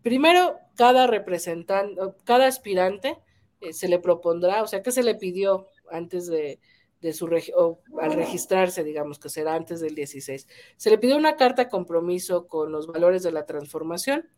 primero, 0.00 0.56
cada 0.76 1.06
representante, 1.06 2.00
cada 2.24 2.46
aspirante 2.46 3.18
se 3.70 3.86
le 3.88 3.98
propondrá, 3.98 4.62
o 4.62 4.66
sea, 4.66 4.82
¿qué 4.82 4.92
se 4.92 5.02
le 5.02 5.14
pidió 5.14 5.68
antes 5.90 6.26
de, 6.26 6.58
de 7.02 7.12
su 7.12 7.26
al 8.00 8.12
registrarse, 8.14 8.84
digamos 8.84 9.18
que 9.18 9.28
será 9.28 9.54
antes 9.54 9.80
del 9.80 9.94
16. 9.94 10.46
Se 10.76 10.90
le 10.90 10.98
pidió 10.98 11.16
una 11.16 11.36
carta 11.36 11.64
de 11.64 11.70
compromiso 11.70 12.46
con 12.46 12.70
los 12.70 12.86
valores 12.86 13.24
de 13.24 13.32
la 13.32 13.44
transformación, 13.44 14.28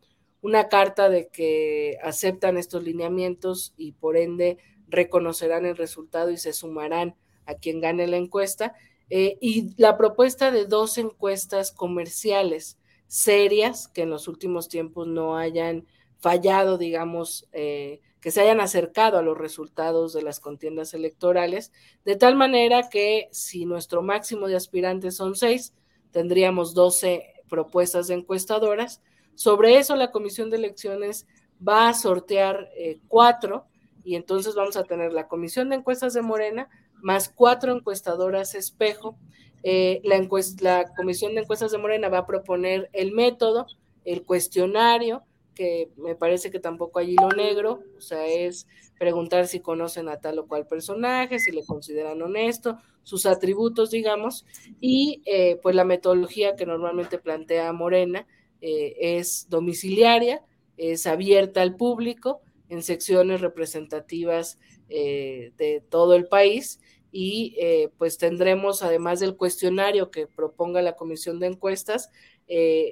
una 0.41 0.67
carta 0.67 1.07
de 1.07 1.29
que 1.29 1.97
aceptan 2.03 2.57
estos 2.57 2.83
lineamientos 2.83 3.73
y 3.77 3.93
por 3.93 4.17
ende 4.17 4.57
reconocerán 4.87 5.65
el 5.65 5.77
resultado 5.77 6.31
y 6.31 6.37
se 6.37 6.53
sumarán 6.53 7.15
a 7.45 7.53
quien 7.53 7.79
gane 7.79 8.07
la 8.07 8.17
encuesta, 8.17 8.73
eh, 9.11 9.37
y 9.39 9.73
la 9.77 9.97
propuesta 9.97 10.49
de 10.49 10.65
dos 10.65 10.97
encuestas 10.97 11.71
comerciales 11.71 12.79
serias 13.05 13.87
que 13.87 14.01
en 14.01 14.09
los 14.09 14.27
últimos 14.27 14.67
tiempos 14.67 15.07
no 15.07 15.37
hayan 15.37 15.85
fallado, 16.17 16.79
digamos, 16.79 17.47
eh, 17.51 18.01
que 18.25 18.31
se 18.31 18.41
hayan 18.41 18.59
acercado 18.59 19.19
a 19.19 19.21
los 19.21 19.37
resultados 19.37 20.11
de 20.11 20.23
las 20.23 20.39
contiendas 20.39 20.95
electorales, 20.95 21.71
de 22.05 22.15
tal 22.15 22.35
manera 22.35 22.89
que 22.89 23.29
si 23.31 23.67
nuestro 23.67 24.01
máximo 24.01 24.47
de 24.47 24.55
aspirantes 24.55 25.15
son 25.15 25.35
seis, 25.35 25.75
tendríamos 26.09 26.73
12 26.73 27.21
propuestas 27.47 28.07
de 28.07 28.15
encuestadoras. 28.15 29.03
Sobre 29.35 29.77
eso 29.77 29.95
la 29.95 30.09
Comisión 30.09 30.49
de 30.49 30.57
Elecciones 30.57 31.27
va 31.61 31.87
a 31.87 31.93
sortear 31.93 32.67
eh, 32.75 32.97
cuatro 33.09 33.67
y 34.03 34.15
entonces 34.15 34.55
vamos 34.55 34.75
a 34.75 34.85
tener 34.85 35.13
la 35.13 35.27
Comisión 35.27 35.69
de 35.69 35.75
Encuestas 35.75 36.15
de 36.15 36.23
Morena 36.23 36.67
más 36.95 37.29
cuatro 37.29 37.75
encuestadoras 37.75 38.55
espejo. 38.55 39.19
Eh, 39.61 40.01
la, 40.03 40.17
la 40.61 40.91
Comisión 40.95 41.35
de 41.35 41.41
Encuestas 41.41 41.71
de 41.71 41.77
Morena 41.77 42.09
va 42.09 42.17
a 42.17 42.25
proponer 42.25 42.89
el 42.91 43.11
método, 43.11 43.67
el 44.03 44.23
cuestionario, 44.23 45.21
que 45.55 45.89
me 45.97 46.15
parece 46.15 46.51
que 46.51 46.59
tampoco 46.59 46.99
hay 46.99 47.11
hilo 47.11 47.29
negro, 47.29 47.79
o 47.97 48.01
sea, 48.01 48.27
es 48.27 48.67
preguntar 48.97 49.47
si 49.47 49.59
conocen 49.59 50.09
a 50.09 50.19
tal 50.19 50.39
o 50.39 50.47
cual 50.47 50.67
personaje, 50.67 51.39
si 51.39 51.51
le 51.51 51.65
consideran 51.65 52.21
honesto, 52.21 52.77
sus 53.03 53.25
atributos, 53.25 53.91
digamos, 53.91 54.45
y 54.79 55.21
eh, 55.25 55.59
pues 55.61 55.75
la 55.75 55.85
metodología 55.85 56.55
que 56.55 56.65
normalmente 56.65 57.19
plantea 57.19 57.71
Morena 57.73 58.27
eh, 58.61 58.95
es 59.17 59.47
domiciliaria, 59.49 60.43
es 60.77 61.07
abierta 61.07 61.61
al 61.61 61.75
público 61.75 62.41
en 62.67 62.83
secciones 62.83 63.41
representativas 63.41 64.59
eh, 64.89 65.53
de 65.57 65.83
todo 65.87 66.15
el 66.15 66.27
país 66.27 66.79
y 67.11 67.55
pues 67.97 68.17
tendremos, 68.17 68.83
además 68.83 69.21
del 69.21 69.37
cuestionario 69.37 70.11
que 70.11 70.27
proponga 70.27 70.81
la 70.81 70.97
comisión 70.97 71.39
de 71.39 71.47
encuestas, 71.47 72.09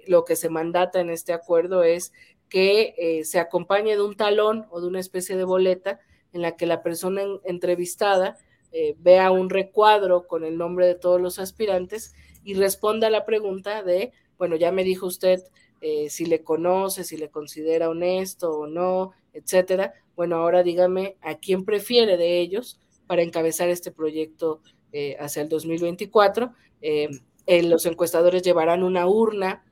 lo 0.07 0.24
que 0.24 0.38
se 0.38 0.47
mandata 0.47 1.01
en 1.01 1.09
este 1.09 1.34
acuerdo 1.34 1.84
es 1.84 2.14
que 2.54 2.93
eh, 2.99 3.26
se 3.26 3.39
acompañe 3.39 3.95
de 3.95 4.04
un 4.04 4.16
talón 4.16 4.68
o 4.70 4.80
de 4.80 4.86
una 4.86 4.99
especie 4.99 5.36
de 5.36 5.43
boleta 5.43 5.99
en 6.34 6.43
la 6.43 6.56
que 6.56 6.68
la 6.68 6.84
persona 6.84 7.24
entrevistada 7.45 8.38
eh, 8.72 8.95
vea 8.99 9.32
un 9.32 9.49
recuadro 9.49 10.28
con 10.28 10.43
el 10.43 10.56
nombre 10.56 10.86
de 10.86 10.93
todos 10.93 11.20
los 11.20 11.39
aspirantes 11.39 12.14
y 12.43 12.54
responda 12.54 13.08
a 13.08 13.10
la 13.10 13.26
pregunta 13.26 13.82
de, 13.82 14.12
bueno, 14.38 14.56
ya 14.56 14.72
me 14.72 14.84
dijo 14.84 15.08
usted 15.08 15.41
eh, 15.82 16.12
si 16.12 16.28
le 16.28 16.43
conoce, 16.43 17.04
si 17.04 17.18
le 17.18 17.32
considera 17.32 17.89
honesto 17.89 18.51
o 18.51 18.68
no, 18.68 19.14
etcétera. 19.34 19.95
Bueno, 20.16 20.36
ahora 20.36 20.62
dígame 20.62 21.18
a 21.22 21.39
quién 21.39 21.66
prefiere 21.66 22.18
de 22.18 22.39
ellos 22.39 22.80
para 23.08 23.24
encabezar 23.24 23.70
este 23.70 23.91
proyecto 23.91 24.62
hacia 25.20 25.41
el 25.41 25.49
2024. 25.49 26.54
los 27.47 27.86
encuestadores 27.88 28.43
llevarán 28.43 28.84
una 28.84 29.08
urna 29.08 29.66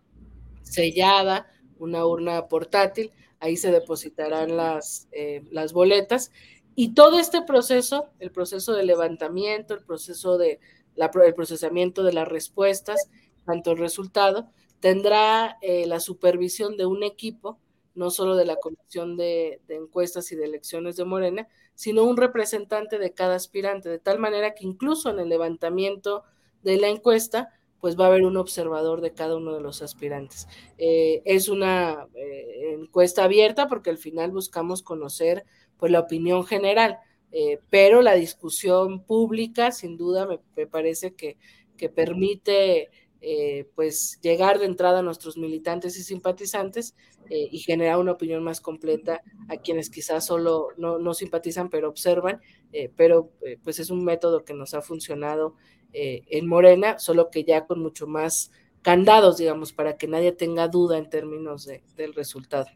sellada 0.63 1.45
una 1.81 2.05
urna 2.05 2.47
portátil, 2.47 3.11
ahí 3.39 3.57
se 3.57 3.71
depositarán 3.71 4.55
las, 4.55 5.07
eh, 5.11 5.43
las 5.51 5.73
boletas. 5.73 6.31
Y 6.75 6.93
todo 6.93 7.19
este 7.19 7.41
proceso, 7.41 8.09
el 8.19 8.31
proceso 8.31 8.73
de 8.73 8.85
levantamiento, 8.85 9.73
el 9.73 9.83
proceso 9.83 10.37
de 10.37 10.59
la, 10.95 11.11
el 11.25 11.33
procesamiento 11.33 12.03
de 12.03 12.13
las 12.13 12.27
respuestas, 12.27 13.09
tanto 13.45 13.71
el 13.71 13.77
resultado, 13.77 14.49
tendrá 14.79 15.57
eh, 15.61 15.85
la 15.87 15.99
supervisión 15.99 16.77
de 16.77 16.85
un 16.85 17.03
equipo, 17.03 17.59
no 17.93 18.09
solo 18.09 18.35
de 18.35 18.45
la 18.45 18.55
Comisión 18.55 19.17
de, 19.17 19.59
de, 19.67 19.75
Encuestas 19.75 20.31
y 20.31 20.35
de 20.35 20.45
Elecciones 20.45 20.95
de 20.95 21.05
Morena, 21.05 21.47
sino 21.75 22.03
un 22.03 22.17
representante 22.17 22.99
de 22.99 23.13
cada 23.13 23.35
aspirante, 23.35 23.89
de 23.89 23.99
tal 23.99 24.19
manera 24.19 24.53
que 24.53 24.65
incluso 24.65 25.09
en 25.09 25.19
el 25.19 25.29
levantamiento 25.29 26.23
de 26.63 26.77
la 26.77 26.87
encuesta 26.87 27.49
pues 27.81 27.99
va 27.99 28.05
a 28.05 28.07
haber 28.07 28.23
un 28.23 28.37
observador 28.37 29.01
de 29.01 29.13
cada 29.13 29.35
uno 29.35 29.55
de 29.55 29.61
los 29.61 29.81
aspirantes. 29.81 30.47
Eh, 30.77 31.21
es 31.25 31.49
una 31.49 32.07
eh, 32.13 32.75
encuesta 32.79 33.23
abierta 33.23 33.67
porque 33.67 33.89
al 33.89 33.97
final 33.97 34.31
buscamos 34.31 34.83
conocer 34.83 35.43
pues 35.77 35.91
la 35.91 35.99
opinión 35.99 36.45
general, 36.45 36.99
eh, 37.31 37.57
pero 37.71 38.03
la 38.03 38.13
discusión 38.13 39.03
pública 39.03 39.71
sin 39.71 39.97
duda 39.97 40.27
me, 40.55 40.67
parece 40.67 41.15
que, 41.15 41.37
que 41.75 41.89
permite 41.89 42.89
pues 43.75 44.19
llegar 44.23 44.57
de 44.57 44.65
entrada 44.65 44.99
a 44.99 45.03
nuestros 45.03 45.37
militantes 45.37 45.95
y 45.95 46.01
simpatizantes 46.01 46.95
y 47.29 47.59
generar 47.59 47.99
una 47.99 48.13
opinión 48.13 48.43
más 48.43 48.61
completa 48.61 49.21
a 49.47 49.57
quienes 49.57 49.91
quizás 49.91 50.25
solo 50.25 50.69
no, 50.77 50.97
no 50.97 51.13
simpatizan 51.13 51.69
pero 51.69 51.87
observan, 51.87 52.41
pero 52.95 53.29
pues 53.63 53.77
es 53.77 53.91
un 53.91 54.03
método 54.03 54.43
que 54.43 54.55
nos 54.55 54.73
ha 54.73 54.81
funcionado 54.81 55.53
eh, 55.93 56.23
en 56.29 56.47
Morena, 56.47 56.99
solo 56.99 57.29
que 57.29 57.43
ya 57.43 57.65
con 57.65 57.81
mucho 57.81 58.07
más 58.07 58.51
candados, 58.81 59.37
digamos, 59.37 59.73
para 59.73 59.97
que 59.97 60.07
nadie 60.07 60.31
tenga 60.31 60.67
duda 60.67 60.97
en 60.97 61.09
términos 61.09 61.67
del 61.95 62.13
resultado. 62.13 62.67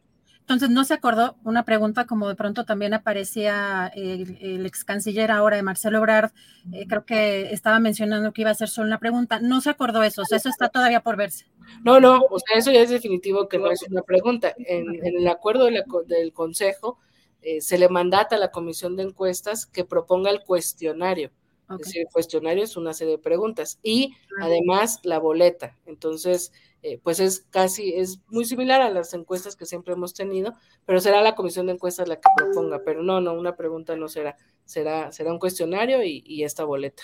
Entonces, 0.46 0.70
¿no 0.70 0.84
se 0.86 0.94
acordó 0.94 1.38
una 1.44 1.66
pregunta 1.66 2.06
como 2.06 2.30
de 2.30 2.36
pronto 2.36 2.66
también 2.66 2.94
aparecía 2.94 3.92
el, 3.96 4.64
ex 4.64 4.86
canciller 4.86 5.32
ahora 5.32 5.56
de 5.56 5.64
Marcelo 5.64 5.98
Ebrard? 5.98 6.34
Eh, 6.72 6.86
creo 6.88 7.04
que 7.04 7.52
estaba 7.52 7.80
mencionando 7.80 8.32
que 8.32 8.42
iba 8.42 8.52
a 8.52 8.54
ser 8.54 8.70
solo 8.70 8.86
una 8.86 9.00
pregunta. 9.00 9.40
No 9.40 9.60
se 9.60 9.72
acordó 9.72 10.04
eso, 10.04 10.22
o 10.22 10.26
sea, 10.26 10.38
eso 10.38 10.50
está 10.50 10.70
todavía 10.70 11.02
por 11.02 11.16
verse. 11.18 11.48
No, 11.84 12.00
no, 12.00 12.22
o 12.30 12.38
sea, 12.38 12.60
eso 12.60 12.72
ya 12.72 12.82
es 12.82 12.92
definitivo 12.92 13.50
que 13.50 13.58
no 13.58 13.72
es 13.72 13.82
una 13.90 14.04
pregunta. 14.04 14.54
En, 14.56 15.04
el 15.04 15.28
acuerdo 15.28 15.66
del 15.66 16.32
Consejo 16.32 17.00
eh, 17.42 17.60
se 17.62 17.80
le 17.80 17.90
mandata 17.90 18.36
a 18.36 18.40
la 18.40 18.52
comisión 18.52 18.96
de 18.96 19.02
encuestas 19.02 19.66
que 19.66 19.84
proponga 19.84 20.30
el 20.30 20.44
cuestionario. 20.44 21.32
Es 21.70 21.78
decir, 21.80 22.02
el 22.02 22.08
cuestionario 22.12 22.64
es 22.64 22.78
una 22.78 22.94
serie 22.94 23.14
de 23.14 23.24
preguntas 23.24 23.80
y 23.82 24.16
además 24.40 25.00
la 25.04 25.20
boleta. 25.20 25.78
Entonces, 25.86 26.52
eh, 26.88 27.00
pues 27.02 27.20
es 27.20 27.48
casi, 27.50 27.96
es 27.96 28.20
muy 28.28 28.46
similar 28.46 28.80
a 28.80 28.92
las 28.92 29.12
encuestas 29.16 29.56
que 29.56 29.66
siempre 29.66 29.94
hemos 29.94 30.14
tenido, 30.14 30.54
pero 30.86 31.00
será 31.02 31.24
la 31.24 31.34
comisión 31.34 31.66
de 31.66 31.74
encuestas 31.74 32.08
la 32.08 32.18
que 32.18 32.30
proponga. 32.38 32.84
Pero 32.86 33.02
no, 33.02 33.22
no, 33.22 33.34
una 33.34 33.56
pregunta 33.56 33.96
no 33.96 34.08
será, 34.08 34.38
será, 34.66 35.12
será 35.12 35.32
un 35.32 35.40
cuestionario 35.40 36.04
y, 36.04 36.44
esta 36.44 36.64
boleta. 36.64 37.02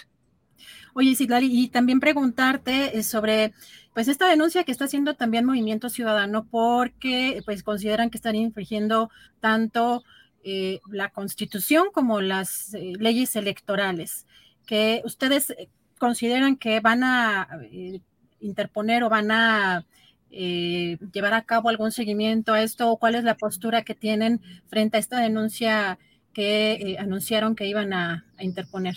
Oye, 0.94 1.16
Citlali, 1.16 1.48
y 1.50 1.70
también 1.70 2.00
preguntarte 2.00 2.96
eh, 2.96 3.02
sobre 3.02 3.54
pues 3.96 4.08
esta 4.08 4.30
denuncia 4.30 4.64
que 4.64 4.72
está 4.72 4.86
haciendo 4.86 5.16
también 5.16 5.46
Movimiento 5.46 5.90
Ciudadano 5.90 6.46
porque 6.46 7.42
pues 7.46 7.64
consideran 7.64 8.12
que 8.12 8.18
están 8.18 8.36
infringiendo 8.36 9.10
tanto 9.40 10.04
eh, 10.44 10.80
la 10.92 11.10
Constitución 11.10 11.88
como 11.92 12.22
las 12.22 12.74
leyes 12.74 13.36
electorales 13.36 14.28
que 14.72 15.02
ustedes 15.04 15.50
eh, 15.50 15.68
consideran 16.00 16.56
que 16.56 16.80
van 16.80 17.04
a 17.04 17.46
eh, 17.74 18.00
interponer 18.40 19.04
o 19.04 19.10
van 19.10 19.30
a 19.30 19.86
eh, 20.30 20.98
llevar 21.12 21.34
a 21.34 21.44
cabo 21.44 21.68
algún 21.68 21.92
seguimiento 21.92 22.54
a 22.54 22.64
esto 22.64 22.90
o 22.90 22.98
cuál 22.98 23.16
es 23.16 23.26
la 23.26 23.36
postura 23.36 23.84
que 23.84 23.96
tienen 23.96 24.40
frente 24.68 24.96
a 24.96 25.02
esta 25.02 25.20
denuncia 25.20 26.00
que 26.32 26.96
anunciaron 26.98 27.54
que 27.54 27.68
iban 27.68 27.92
a, 27.92 28.26
interponer. 28.40 28.96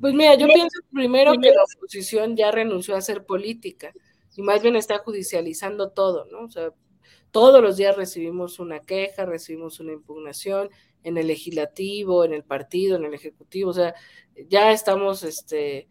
Pues 0.00 0.14
mira, 0.14 0.34
yo 0.34 0.48
pienso 0.48 0.80
primero 0.92 1.34
que 1.40 1.52
la 1.52 1.62
oposición 1.62 2.34
ya 2.34 2.50
renunció 2.50 2.96
a 2.96 2.98
hacer 2.98 3.24
política 3.24 3.92
y 4.34 4.42
más 4.42 4.62
bien 4.62 4.74
está 4.74 4.98
judicializando 4.98 5.90
todo, 5.90 6.24
¿no? 6.24 6.40
O 6.40 6.50
sea, 6.50 6.72
todos 7.30 7.62
los 7.62 7.76
días 7.76 7.94
recibimos 7.94 8.58
una 8.58 8.80
queja, 8.80 9.26
recibimos 9.26 9.78
una 9.78 9.92
impugnación 9.92 10.70
en 11.06 11.18
el 11.18 11.28
legislativo, 11.28 12.24
en 12.24 12.32
el 12.32 12.42
partido, 12.42 12.96
en 12.96 13.04
el 13.04 13.14
ejecutivo, 13.14 13.70
o 13.70 13.74
sea, 13.74 13.94
ya 14.48 14.72
estamos 14.72 15.22
este, 15.22 15.86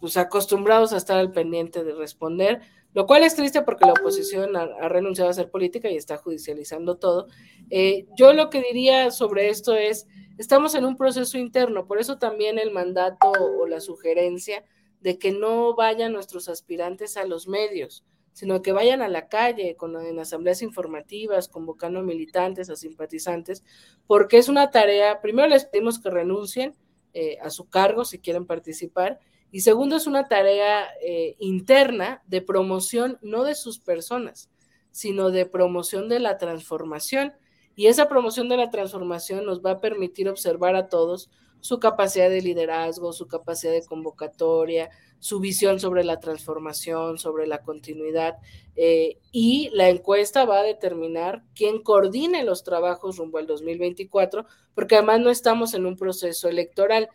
pues 0.00 0.16
acostumbrados 0.16 0.92
a 0.92 0.96
estar 0.96 1.16
al 1.16 1.30
pendiente 1.30 1.84
de 1.84 1.94
responder, 1.94 2.60
lo 2.92 3.06
cual 3.06 3.22
es 3.22 3.36
triste 3.36 3.62
porque 3.62 3.86
la 3.86 3.92
oposición 3.92 4.56
ha, 4.56 4.88
renunciado 4.88 5.28
a 5.28 5.30
hacer 5.30 5.48
política 5.48 5.88
y 5.88 5.96
está 5.96 6.16
judicializando 6.16 6.96
todo. 6.96 7.28
Eh, 7.70 8.06
yo 8.16 8.32
lo 8.32 8.50
que 8.50 8.60
diría 8.60 9.12
sobre 9.12 9.48
esto 9.48 9.76
es, 9.76 10.08
estamos 10.38 10.74
en 10.74 10.84
un 10.84 10.96
proceso 10.96 11.38
interno, 11.38 11.86
por 11.86 12.00
eso 12.00 12.18
también 12.18 12.58
el 12.58 12.72
mandato 12.72 13.30
o 13.30 13.66
la 13.68 13.80
sugerencia 13.80 14.64
de 15.00 15.18
que 15.18 15.30
no 15.30 15.76
vayan 15.76 16.12
nuestros 16.12 16.48
aspirantes 16.48 17.16
a 17.16 17.24
los 17.24 17.46
medios, 17.46 18.04
sino 18.38 18.62
que 18.62 18.70
vayan 18.70 19.02
a 19.02 19.08
la 19.08 19.26
calle 19.26 19.74
con, 19.74 20.00
en 20.00 20.16
asambleas 20.20 20.62
informativas, 20.62 21.48
convocando 21.48 21.98
a 21.98 22.02
militantes, 22.04 22.70
a 22.70 22.76
simpatizantes, 22.76 23.64
porque 24.06 24.38
es 24.38 24.48
una 24.48 24.70
tarea, 24.70 25.20
primero 25.20 25.48
les 25.48 25.64
pedimos 25.64 25.98
que 25.98 26.08
renuncien, 26.08 26.76
eh, 27.14 27.36
a 27.42 27.50
su 27.50 27.68
cargo 27.68 28.04
si 28.04 28.20
quieren 28.20 28.46
participar. 28.46 29.18
Y 29.50 29.62
segundo, 29.62 29.96
es 29.96 30.06
una 30.06 30.28
tarea 30.28 30.86
eh, 31.02 31.34
interna 31.40 32.22
de 32.28 32.40
promoción, 32.40 33.18
no 33.22 33.42
de 33.42 33.56
sus 33.56 33.80
personas, 33.80 34.52
sino 34.92 35.32
de 35.32 35.44
promoción 35.44 36.08
de 36.08 36.20
la 36.20 36.38
transformación. 36.38 37.32
Y 37.74 37.88
esa 37.88 38.08
promoción 38.08 38.48
de 38.48 38.56
la 38.56 38.70
transformación 38.70 39.46
nos 39.46 39.62
va 39.62 39.72
a 39.72 39.80
permitir 39.80 40.28
observar 40.28 40.76
a 40.76 40.88
todos 40.88 41.28
su 41.60 41.78
capacidad 41.78 42.28
de 42.28 42.42
liderazgo, 42.42 43.12
su 43.12 43.26
capacidad 43.26 43.72
de 43.72 43.84
convocatoria, 43.84 44.90
su 45.18 45.40
visión 45.40 45.80
sobre 45.80 46.04
la 46.04 46.20
transformación, 46.20 47.18
sobre 47.18 47.46
la 47.46 47.62
continuidad. 47.62 48.36
Eh, 48.76 49.18
y 49.32 49.70
la 49.72 49.88
encuesta 49.88 50.44
va 50.44 50.60
a 50.60 50.64
determinar 50.64 51.42
quién 51.54 51.82
coordine 51.82 52.44
los 52.44 52.62
trabajos 52.62 53.16
rumbo 53.16 53.38
al 53.38 53.46
2024, 53.46 54.46
porque 54.74 54.96
además 54.96 55.20
no 55.20 55.30
estamos 55.30 55.74
en 55.74 55.86
un 55.86 55.96
proceso 55.96 56.48
electoral. 56.48 57.08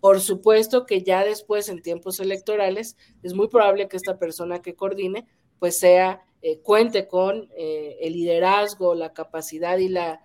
Por 0.00 0.20
supuesto 0.20 0.86
que 0.86 1.02
ya 1.02 1.24
después, 1.24 1.68
en 1.68 1.82
tiempos 1.82 2.20
electorales, 2.20 2.96
es 3.22 3.34
muy 3.34 3.48
probable 3.48 3.88
que 3.88 3.98
esta 3.98 4.18
persona 4.18 4.62
que 4.62 4.74
coordine, 4.74 5.26
pues 5.58 5.78
sea, 5.78 6.22
eh, 6.40 6.60
cuente 6.60 7.06
con 7.06 7.50
eh, 7.54 7.98
el 8.00 8.14
liderazgo, 8.14 8.94
la 8.94 9.12
capacidad 9.12 9.76
y 9.76 9.88
la, 9.88 10.22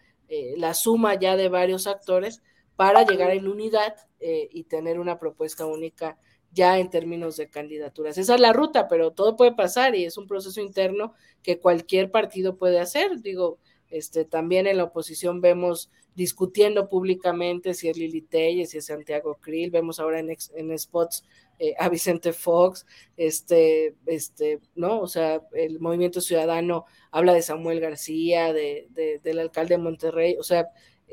la 0.57 0.73
suma 0.73 1.19
ya 1.19 1.35
de 1.35 1.49
varios 1.49 1.87
actores 1.87 2.41
para 2.75 3.03
llegar 3.03 3.31
en 3.31 3.47
unidad 3.47 3.95
y 4.19 4.63
tener 4.63 4.99
una 4.99 5.19
propuesta 5.19 5.65
única 5.65 6.17
ya 6.55 6.79
en 6.79 6.89
términos 6.89 7.35
de 7.35 7.49
candidaturas. 7.49 8.17
Esa 8.17 8.35
es 8.35 8.41
la 8.41 8.53
ruta, 8.53 8.87
pero 8.87 9.11
todo 9.11 9.35
puede 9.35 9.53
pasar 9.53 9.93
y 9.93 10.05
es 10.05 10.17
un 10.17 10.25
proceso 10.25 10.61
interno 10.61 11.13
que 11.43 11.59
cualquier 11.59 12.11
partido 12.11 12.57
puede 12.57 12.79
hacer. 12.79 13.21
Digo, 13.21 13.59
este, 13.89 14.25
también 14.25 14.65
en 14.65 14.77
la 14.77 14.85
oposición 14.85 15.41
vemos 15.41 15.91
discutiendo 16.15 16.87
públicamente 16.87 17.73
si 17.73 17.89
es 17.89 17.97
Lili 17.97 18.21
Telles, 18.21 18.69
si 18.69 18.77
es 18.77 18.85
Santiago 18.85 19.37
Krill, 19.41 19.69
vemos 19.69 19.99
ahora 19.99 20.19
en, 20.19 20.29
en 20.29 20.79
spots 20.79 21.25
eh, 21.59 21.73
a 21.77 21.89
Vicente 21.89 22.31
Fox, 22.31 22.85
este, 23.17 23.95
este, 24.05 24.59
¿no? 24.75 25.01
O 25.01 25.07
sea, 25.07 25.41
el 25.53 25.79
movimiento 25.81 26.21
ciudadano 26.21 26.85
habla 27.11 27.33
de 27.33 27.41
Samuel 27.41 27.81
García, 27.81 28.53
de, 28.53 28.87
del 29.21 29.39
alcalde 29.39 29.75
de 29.75 29.83
Monterrey, 29.83 30.37
o 30.39 30.43
sea, 30.43 30.69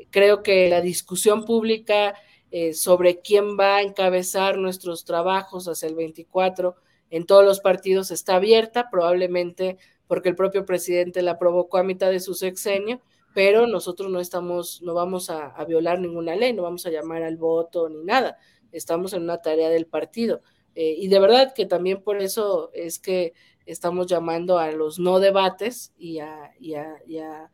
creo 0.09 0.43
que 0.43 0.69
la 0.69 0.81
discusión 0.81 1.45
pública 1.45 2.15
eh, 2.51 2.73
sobre 2.73 3.21
quién 3.21 3.57
va 3.57 3.77
a 3.77 3.81
encabezar 3.81 4.57
nuestros 4.57 5.05
trabajos 5.05 5.67
hacia 5.67 5.89
el 5.89 5.95
24 5.95 6.75
en 7.13 7.27
todos 7.27 7.45
los 7.45 7.59
partidos 7.59 8.09
está 8.09 8.37
abierta, 8.37 8.89
probablemente 8.89 9.77
porque 10.07 10.29
el 10.29 10.35
propio 10.35 10.65
presidente 10.65 11.21
la 11.21 11.37
provocó 11.37 11.77
a 11.77 11.83
mitad 11.83 12.09
de 12.09 12.19
su 12.19 12.33
sexenio, 12.33 13.01
pero 13.35 13.67
nosotros 13.67 14.11
no 14.11 14.19
estamos, 14.19 14.81
no 14.81 14.95
vamos 14.95 15.29
a, 15.29 15.63
violar 15.65 15.99
ninguna 15.99 16.35
ley, 16.35 16.53
no 16.53 16.63
vamos 16.63 16.87
a 16.87 16.89
llamar 16.89 17.21
al 17.21 17.37
voto 17.37 17.87
ni 17.87 18.03
nada, 18.03 18.37
estamos 18.71 19.13
en 19.13 19.21
una 19.21 19.43
tarea 19.43 19.69
del 19.69 19.85
partido. 19.85 20.41
Eh, 20.73 20.95
y 20.97 21.07
de 21.07 21.19
verdad 21.19 21.53
que 21.53 21.67
también 21.67 22.01
por 22.01 22.19
eso 22.19 22.71
es 22.73 22.97
que 22.97 23.33
estamos 23.67 24.07
llamando 24.07 24.57
a 24.57 24.71
los 24.71 24.97
no 24.97 25.19
debates 25.19 25.93
y 25.97 26.17
a, 26.17 26.51
y 26.59 26.73
a, 26.73 27.51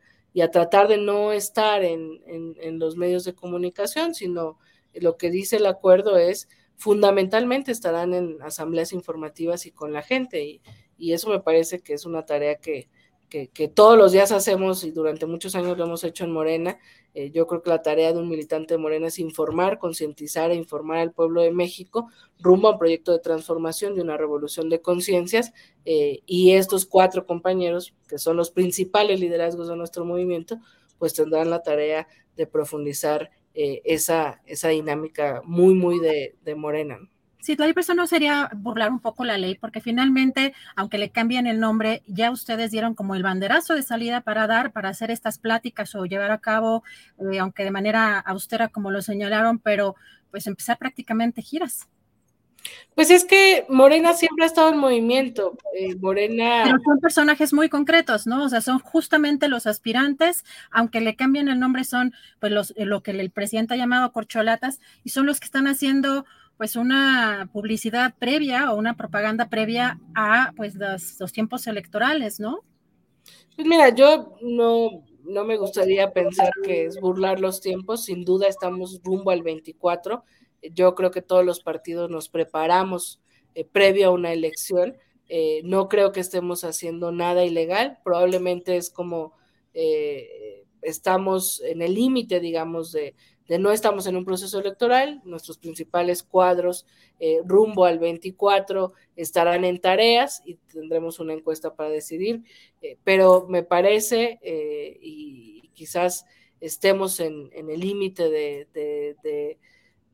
tratar 0.50 0.88
de 0.88 0.98
no 0.98 1.32
estar 1.32 1.82
en, 1.82 2.20
en, 2.26 2.78
los 2.78 2.96
medios 2.96 3.24
de 3.24 3.34
comunicación, 3.34 4.14
sino 4.14 4.58
lo 4.94 5.16
que 5.16 5.30
dice 5.30 5.56
el 5.56 5.66
acuerdo 5.66 6.16
es 6.16 6.48
fundamentalmente 6.76 7.72
estarán 7.72 8.14
en 8.14 8.40
asambleas 8.42 8.92
informativas 8.92 9.66
y 9.66 9.70
con 9.70 9.92
la 9.92 10.02
gente 10.02 10.42
y, 10.42 10.62
eso 11.12 11.30
me 11.30 11.40
parece 11.40 11.80
que 11.80 11.94
es 11.94 12.04
una 12.04 12.26
tarea 12.26 12.56
que, 12.56 12.90
todos 13.74 13.96
los 13.96 14.12
días 14.12 14.32
hacemos 14.32 14.84
y 14.84 14.90
durante 14.90 15.26
muchos 15.26 15.54
años 15.54 15.76
lo 15.78 15.84
hemos 15.84 16.04
hecho 16.04 16.24
en 16.24 16.32
Morena. 16.32 16.78
Eh, 17.14 17.30
yo 17.30 17.46
creo 17.46 17.62
que 17.62 17.70
la 17.70 17.82
tarea 17.82 18.12
de 18.12 18.18
un 18.18 18.28
militante 18.28 18.74
de 18.74 18.78
Morena 18.78 19.08
es 19.08 19.18
informar, 19.18 19.78
concientizar 19.78 20.50
e 20.50 20.54
informar 20.54 20.98
al 20.98 21.12
pueblo 21.12 21.42
de 21.42 21.50
México 21.50 22.08
rumbo 22.38 22.68
a 22.68 22.72
un 22.72 22.78
proyecto 22.78 23.12
de 23.12 23.18
transformación, 23.18 23.94
de 23.94 24.02
una 24.02 24.16
revolución 24.16 24.68
de 24.68 24.80
conciencias 24.80 25.52
eh, 25.84 26.20
y 26.26 26.52
estos 26.52 26.86
cuatro 26.86 27.26
compañeros, 27.26 27.94
que 28.08 28.18
son 28.18 28.36
los 28.36 28.50
principales 28.50 29.20
liderazgos 29.20 29.68
de 29.68 29.76
nuestro 29.76 30.04
movimiento, 30.04 30.58
pues 30.98 31.14
tendrán 31.14 31.50
la 31.50 31.62
tarea 31.62 32.06
de 32.36 32.46
profundizar 32.46 33.30
eh, 33.54 33.82
esa, 33.84 34.40
esa 34.46 34.68
dinámica 34.68 35.42
muy, 35.44 35.74
muy 35.74 35.98
de, 35.98 36.54
Morena. 36.54 36.98
Sí, 37.40 37.56
la 37.56 37.72
persona 37.72 38.02
no 38.02 38.06
sería 38.06 38.50
burlar 38.54 38.90
un 38.90 39.00
poco 39.00 39.24
la 39.24 39.38
ley, 39.38 39.54
porque 39.54 39.80
finalmente, 39.80 40.54
aunque 40.76 40.98
le 40.98 41.10
cambien 41.10 41.46
el 41.46 41.60
nombre, 41.60 42.02
ya 42.06 42.30
ustedes 42.30 42.70
dieron 42.70 42.94
como 42.94 43.14
el 43.14 43.22
banderazo 43.22 43.74
de 43.74 43.82
salida 43.82 44.20
para 44.20 44.46
dar, 44.46 44.72
para 44.72 44.90
hacer 44.90 45.10
estas 45.10 45.38
pláticas 45.38 45.94
o 45.94 46.04
llevar 46.04 46.30
a 46.30 46.38
cabo, 46.38 46.84
eh, 47.32 47.38
aunque 47.38 47.64
de 47.64 47.70
manera 47.70 48.18
austera 48.18 48.68
como 48.68 48.90
lo 48.90 49.02
señalaron, 49.02 49.58
pero 49.58 49.96
pues 50.30 50.46
empezar 50.46 50.78
prácticamente 50.78 51.42
giras. 51.42 51.88
Pues 52.94 53.10
es 53.10 53.24
que 53.24 53.64
Morena 53.68 54.12
siempre 54.12 54.44
ha 54.44 54.46
estado 54.46 54.70
en 54.70 54.78
movimiento. 54.78 55.56
Eh, 55.74 55.96
Morena. 55.96 56.62
Pero 56.64 56.78
son 56.84 57.00
personajes 57.00 57.52
muy 57.52 57.68
concretos, 57.68 58.26
¿no? 58.26 58.44
O 58.44 58.48
sea, 58.48 58.60
son 58.60 58.78
justamente 58.78 59.48
los 59.48 59.66
aspirantes, 59.66 60.44
aunque 60.70 61.00
le 61.00 61.16
cambien 61.16 61.48
el 61.48 61.58
nombre, 61.58 61.84
son 61.84 62.12
pues 62.38 62.52
los, 62.52 62.74
lo 62.76 63.02
que 63.02 63.12
el 63.12 63.30
presidente 63.30 63.74
ha 63.74 63.78
llamado 63.78 64.12
corcholatas, 64.12 64.80
y 65.04 65.10
son 65.10 65.26
los 65.26 65.40
que 65.40 65.46
están 65.46 65.66
haciendo 65.66 66.26
pues 66.60 66.76
una 66.76 67.48
publicidad 67.54 68.12
previa 68.18 68.70
o 68.70 68.76
una 68.76 68.94
propaganda 68.94 69.48
previa 69.48 69.98
a 70.14 70.52
pues 70.56 70.74
los, 70.74 71.32
tiempos 71.32 71.66
electorales, 71.66 72.38
¿no? 72.38 72.60
Pues 73.56 73.66
mira, 73.66 73.88
yo 73.94 74.36
no, 74.42 75.02
no 75.24 75.44
me 75.46 75.56
gustaría 75.56 76.12
pensar 76.12 76.50
que 76.62 76.84
es 76.84 77.00
burlar 77.00 77.40
los 77.40 77.62
tiempos, 77.62 78.04
sin 78.04 78.26
duda 78.26 78.46
estamos 78.46 79.00
rumbo 79.02 79.30
al 79.30 79.42
24 79.42 80.22
yo 80.74 80.94
creo 80.94 81.10
que 81.10 81.22
todos 81.22 81.44
los 81.44 81.60
partidos 81.60 82.10
nos 82.10 82.28
preparamos 82.28 83.20
eh, 83.54 83.64
previo 83.64 84.08
a 84.08 84.10
una 84.10 84.32
elección. 84.32 84.96
Eh, 85.28 85.62
no 85.64 85.88
creo 85.88 86.12
que 86.12 86.20
estemos 86.20 86.64
haciendo 86.64 87.10
nada 87.10 87.42
ilegal, 87.44 87.98
probablemente 88.04 88.76
es 88.76 88.90
como 88.90 89.32
eh, 89.72 90.64
estamos 90.82 91.62
en 91.64 91.82
el 91.82 91.94
límite, 91.94 92.40
digamos, 92.40 92.92
de, 92.92 93.14
no 93.58 93.72
estamos 93.72 94.06
en 94.06 94.16
un 94.16 94.24
proceso 94.24 94.60
electoral, 94.60 95.20
nuestros 95.24 95.58
principales 95.58 96.22
cuadros 96.22 96.86
rumbo 97.44 97.84
al 97.84 97.98
24 97.98 98.92
estarán 99.16 99.64
en 99.64 99.80
tareas 99.80 100.42
y 100.44 100.54
tendremos 100.72 101.18
una 101.18 101.34
encuesta 101.34 101.74
para 101.74 101.90
decidir, 101.90 102.44
pero 103.04 103.46
me 103.48 103.62
parece, 103.62 104.38
y 105.02 105.68
quizás 105.74 106.26
estemos 106.60 107.20
en, 107.20 107.50
el 107.54 107.80
límite 107.80 108.28
de, 108.28 109.58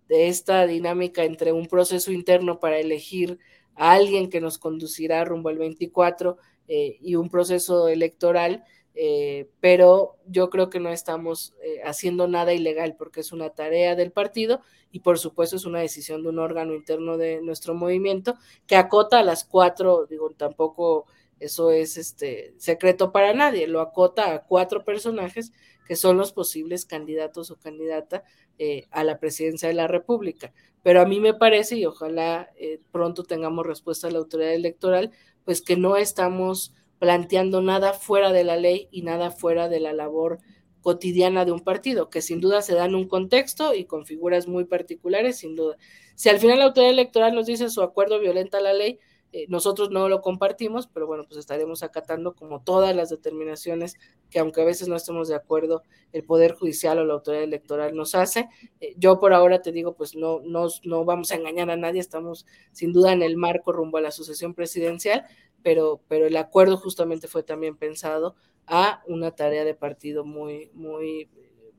esta 0.09 0.67
dinámica 0.67 1.25
entre 1.25 1.53
un 1.53 1.67
proceso 1.67 2.13
interno 2.13 2.61
para 2.61 2.79
elegir 2.79 3.39
a 3.75 3.93
alguien 3.93 4.31
que 4.31 4.41
nos 4.41 4.59
conducirá 4.59 5.25
rumbo 5.25 5.49
al 5.49 5.59
24 5.59 6.39
eh, 6.69 6.99
y 7.01 7.17
un 7.17 7.29
proceso 7.29 7.89
electoral, 7.89 8.65
eh, 8.99 9.51
pero 9.61 10.17
yo 10.27 10.49
creo 10.49 10.71
que 10.71 10.81
no 10.81 10.89
estamos 10.89 11.55
eh, 11.63 11.83
haciendo 11.85 12.29
nada 12.29 12.55
ilegal 12.55 12.97
porque 12.97 13.21
es 13.21 13.31
una 13.31 13.51
tarea 13.51 13.95
del 13.95 14.11
partido 14.11 14.63
y 14.91 15.01
por 15.01 15.19
supuesto 15.19 15.57
es 15.57 15.67
una 15.67 15.81
decisión 15.81 16.23
de 16.23 16.31
un 16.31 16.39
órgano 16.39 16.75
interno 16.75 17.19
de 17.19 17.43
nuestro 17.43 17.75
movimiento 17.75 18.37
que 18.67 18.77
acota 18.77 19.19
a 19.19 19.23
las 19.23 19.45
cuatro, 19.45 20.07
digo, 20.07 20.31
tampoco 20.31 21.05
eso 21.41 21.71
es 21.71 21.99
este 21.99 22.55
secreto 22.57 23.13
para 23.13 23.35
nadie, 23.35 23.67
lo 23.67 23.83
acota 23.83 24.33
a 24.33 24.45
cuatro 24.45 24.83
personajes 24.83 25.53
que 25.87 25.95
son 25.95 26.17
los 26.17 26.33
posibles 26.33 26.87
candidatos 26.87 27.51
o 27.51 27.57
candidata 27.57 28.25
eh, 28.59 28.87
a 28.91 29.05
la 29.05 29.21
presidencia 29.21 29.69
de 29.69 29.75
la 29.75 29.89
República. 29.89 30.55
Pero 30.83 31.03
a 31.03 31.05
mí 31.05 31.21
me 31.21 31.35
parece, 31.35 31.77
y 31.77 31.85
ojalá 31.85 32.51
pronto 32.91 33.25
tengamos 33.25 33.67
respuesta 33.67 34.09
a 34.09 34.11
la 34.11 34.19
autoridad 34.19 34.55
electoral, 34.55 35.11
pues 35.45 35.61
que 35.61 35.77
no 35.77 35.97
estamos 35.97 36.73
planteando 36.99 37.63
nada 37.63 37.93
fuera 37.93 38.33
de 38.33 38.45
la 38.45 38.57
ley 38.57 38.89
y 38.91 39.03
nada 39.03 39.31
fuera 39.31 39.69
de 39.69 39.81
la 39.81 39.93
labor 39.93 40.39
cotidiana 40.81 41.45
de 41.45 41.53
un 41.53 41.61
partido, 41.61 42.11
que 42.11 42.23
sin 42.23 42.41
duda 42.41 42.63
se 42.63 42.75
da 42.75 42.85
en 42.85 42.95
un 42.95 43.09
contexto 43.09 43.75
y 43.75 43.87
con 43.87 44.07
figuras 44.07 44.47
muy 44.47 44.65
particulares, 44.67 45.39
sin 45.39 45.57
duda. 45.57 45.77
Si 46.15 46.29
al 46.29 46.39
final 46.39 46.61
la 46.61 46.67
autoridad 46.67 46.93
electoral 46.93 47.35
nos 47.35 47.47
dice 47.47 47.69
su 47.71 47.83
acuerdo 47.83 48.21
violenta 48.21 48.61
la 48.61 48.73
ley, 48.73 49.01
eh, 49.33 49.47
nosotros 49.49 49.91
no 49.91 50.09
lo 50.09 50.23
compartimos, 50.23 50.87
pero 50.87 51.07
bueno, 51.07 51.25
pues 51.27 51.39
estaremos 51.39 51.83
acatando 51.83 52.35
como 52.35 52.63
todas 52.63 52.95
las 52.95 53.11
determinaciones 53.11 53.97
que 54.31 54.39
aunque 54.39 54.63
a 54.63 54.65
veces 54.65 54.89
no 54.89 54.97
estemos 54.97 55.29
de 55.29 55.35
acuerdo, 55.35 55.83
el 56.13 56.25
Poder 56.25 56.55
Judicial 56.55 56.99
o 56.99 57.05
la 57.05 57.15
autoridad 57.15 57.43
electoral 57.43 57.95
nos 57.95 58.15
hace. 58.15 58.49
Eh, 58.81 58.95
yo 58.97 59.19
por 59.19 59.35
ahora 59.35 59.61
te 59.63 59.73
digo, 59.73 59.95
pues 59.95 60.15
no, 60.15 60.41
no, 60.45 60.69
no 60.85 61.05
vamos 61.05 61.33
a 61.33 61.35
engañar 61.35 61.69
a 61.71 61.77
nadie, 61.77 62.01
estamos 62.01 62.47
sin 62.73 62.93
duda 62.93 63.13
en 63.13 63.23
el 63.23 63.37
marco 63.37 63.73
rumbo 63.73 63.99
a 63.99 64.01
la 64.01 64.11
sucesión 64.11 64.55
presidencial, 64.55 65.27
pero, 65.67 66.01
pero 66.07 66.29
el 66.29 66.37
acuerdo 66.37 66.77
justamente 66.77 67.27
fue 67.27 67.43
también 67.43 67.77
pensado 67.77 68.37
a 68.69 69.03
una 69.09 69.33
tarea 69.33 69.65
de 69.65 69.75
partido 69.75 70.25
muy, 70.25 70.71
muy, 70.75 71.29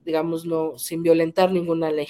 digamos, 0.04 0.46
no, 0.46 0.78
sin 0.78 1.04
violentar 1.04 1.54
ninguna 1.54 1.90
ley. 1.90 2.08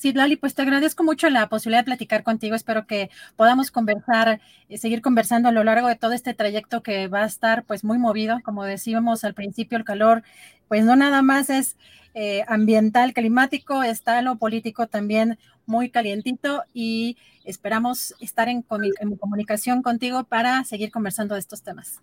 Sí, 0.00 0.14
Lali, 0.14 0.36
pues 0.36 0.54
te 0.54 0.62
agradezco 0.62 1.04
mucho 1.04 1.28
la 1.28 1.50
posibilidad 1.50 1.80
de 1.80 1.84
platicar 1.84 2.22
contigo. 2.22 2.56
Espero 2.56 2.86
que 2.86 3.10
podamos 3.36 3.70
conversar, 3.70 4.40
y 4.66 4.78
seguir 4.78 5.02
conversando 5.02 5.50
a 5.50 5.52
lo 5.52 5.62
largo 5.62 5.88
de 5.88 5.94
todo 5.94 6.12
este 6.12 6.32
trayecto 6.32 6.82
que 6.82 7.06
va 7.06 7.24
a 7.24 7.26
estar 7.26 7.64
pues 7.64 7.84
muy 7.84 7.98
movido. 7.98 8.40
Como 8.42 8.64
decíamos 8.64 9.24
al 9.24 9.34
principio, 9.34 9.76
el 9.76 9.84
calor, 9.84 10.22
pues 10.68 10.86
no 10.86 10.96
nada 10.96 11.20
más 11.20 11.50
es 11.50 11.76
eh, 12.14 12.44
ambiental, 12.48 13.12
climático, 13.12 13.82
está 13.82 14.22
lo 14.22 14.36
político 14.36 14.86
también 14.86 15.38
muy 15.66 15.90
calientito 15.90 16.64
y 16.72 17.18
esperamos 17.44 18.14
estar 18.20 18.48
en, 18.48 18.64
en 19.00 19.16
comunicación 19.16 19.82
contigo 19.82 20.24
para 20.24 20.64
seguir 20.64 20.90
conversando 20.90 21.34
de 21.34 21.40
estos 21.40 21.60
temas. 21.60 22.00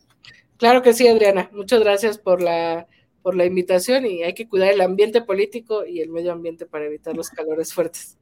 Claro 0.58 0.84
que 0.84 0.94
sí, 0.94 1.08
Adriana. 1.08 1.50
Muchas 1.52 1.80
gracias 1.80 2.20
por 2.20 2.44
la 2.44 2.86
por 3.28 3.36
la 3.36 3.44
invitación 3.44 4.06
y 4.06 4.24
hay 4.24 4.34
que 4.34 4.48
cuidar 4.48 4.72
el 4.72 4.80
ambiente 4.80 5.22
político 5.22 5.86
y 5.86 6.00
el 6.00 6.08
medio 6.08 6.32
ambiente 6.32 6.66
para 6.66 6.86
evitar 6.86 7.14
los 7.14 7.30
calores 7.30 7.74
fuertes. 7.74 8.18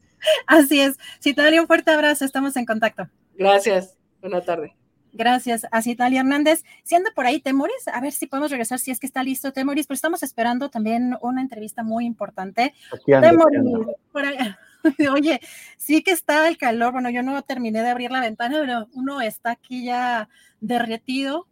Así 0.48 0.82
es. 0.82 0.98
Citalia, 1.20 1.62
un 1.62 1.68
fuerte 1.68 1.92
abrazo. 1.92 2.26
Estamos 2.26 2.58
en 2.58 2.66
contacto. 2.66 3.08
Gracias. 3.36 4.00
Buena 4.20 4.42
tarde. 4.42 4.76
Gracias 5.14 5.68
a 5.70 5.84
Citalia 5.84 6.22
Hernández. 6.22 6.64
Si 6.82 6.96
anda 6.96 7.12
por 7.14 7.28
ahí 7.28 7.40
Temoris, 7.40 7.88
a 7.88 8.02
ver 8.02 8.14
si 8.14 8.26
podemos 8.26 8.50
regresar, 8.50 8.80
si 8.80 8.90
es 8.90 9.00
que 9.00 9.06
está 9.06 9.22
listo 9.22 9.54
Temoris, 9.54 9.86
pero 9.86 9.94
estamos 9.94 10.24
esperando 10.24 10.72
también 10.72 11.16
una 11.22 11.44
entrevista 11.44 11.84
muy 11.84 12.08
importante. 12.08 12.74
Temoris, 13.06 13.62
por. 14.12 14.24
Oye, 15.14 15.40
sí 15.78 16.02
que 16.02 16.14
está 16.14 16.48
el 16.48 16.58
calor. 16.58 16.94
Bueno, 16.94 17.12
yo 17.12 17.22
no 17.22 17.40
terminé 17.44 17.84
de 17.84 17.90
abrir 17.90 18.10
la 18.10 18.22
ventana, 18.22 18.58
pero 18.60 18.88
uno 18.96 19.22
está 19.22 19.52
aquí 19.52 19.86
ya 19.86 20.30
derretido. 20.62 21.46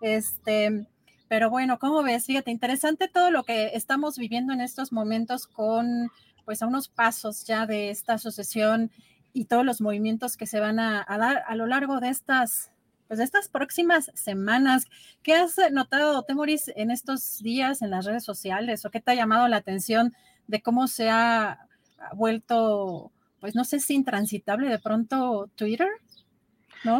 Este, 0.00 0.86
pero 1.30 1.48
bueno, 1.48 1.78
¿cómo 1.78 2.02
ves? 2.02 2.26
Fíjate, 2.26 2.50
interesante 2.50 3.06
todo 3.06 3.30
lo 3.30 3.44
que 3.44 3.70
estamos 3.74 4.18
viviendo 4.18 4.52
en 4.52 4.60
estos 4.60 4.90
momentos 4.90 5.46
con, 5.46 6.10
pues, 6.44 6.60
a 6.60 6.66
unos 6.66 6.88
pasos 6.88 7.44
ya 7.44 7.66
de 7.66 7.90
esta 7.90 8.18
sucesión 8.18 8.90
y 9.32 9.44
todos 9.44 9.64
los 9.64 9.80
movimientos 9.80 10.36
que 10.36 10.48
se 10.48 10.58
van 10.58 10.80
a, 10.80 11.06
dar 11.08 11.44
a 11.46 11.54
lo 11.54 11.68
largo 11.68 12.00
de 12.00 12.08
estas, 12.08 12.72
pues, 13.06 13.18
de 13.18 13.24
estas 13.24 13.48
próximas 13.48 14.10
semanas. 14.14 14.88
¿Qué 15.22 15.34
has 15.34 15.54
notado, 15.70 16.24
Temoris, 16.24 16.72
en 16.74 16.90
estos 16.90 17.38
días 17.38 17.80
en 17.80 17.90
las 17.90 18.06
redes 18.06 18.24
sociales 18.24 18.84
o 18.84 18.90
qué 18.90 19.00
te 19.00 19.12
ha 19.12 19.14
llamado 19.14 19.46
la 19.46 19.58
atención 19.58 20.12
de 20.48 20.60
cómo 20.62 20.88
se 20.88 21.10
ha 21.10 21.68
vuelto, 22.16 23.12
pues, 23.38 23.54
no 23.54 23.62
sé 23.62 23.78
si 23.78 23.94
intransitable 23.94 24.68
de 24.68 24.80
pronto 24.80 25.48
Twitter? 25.54 25.90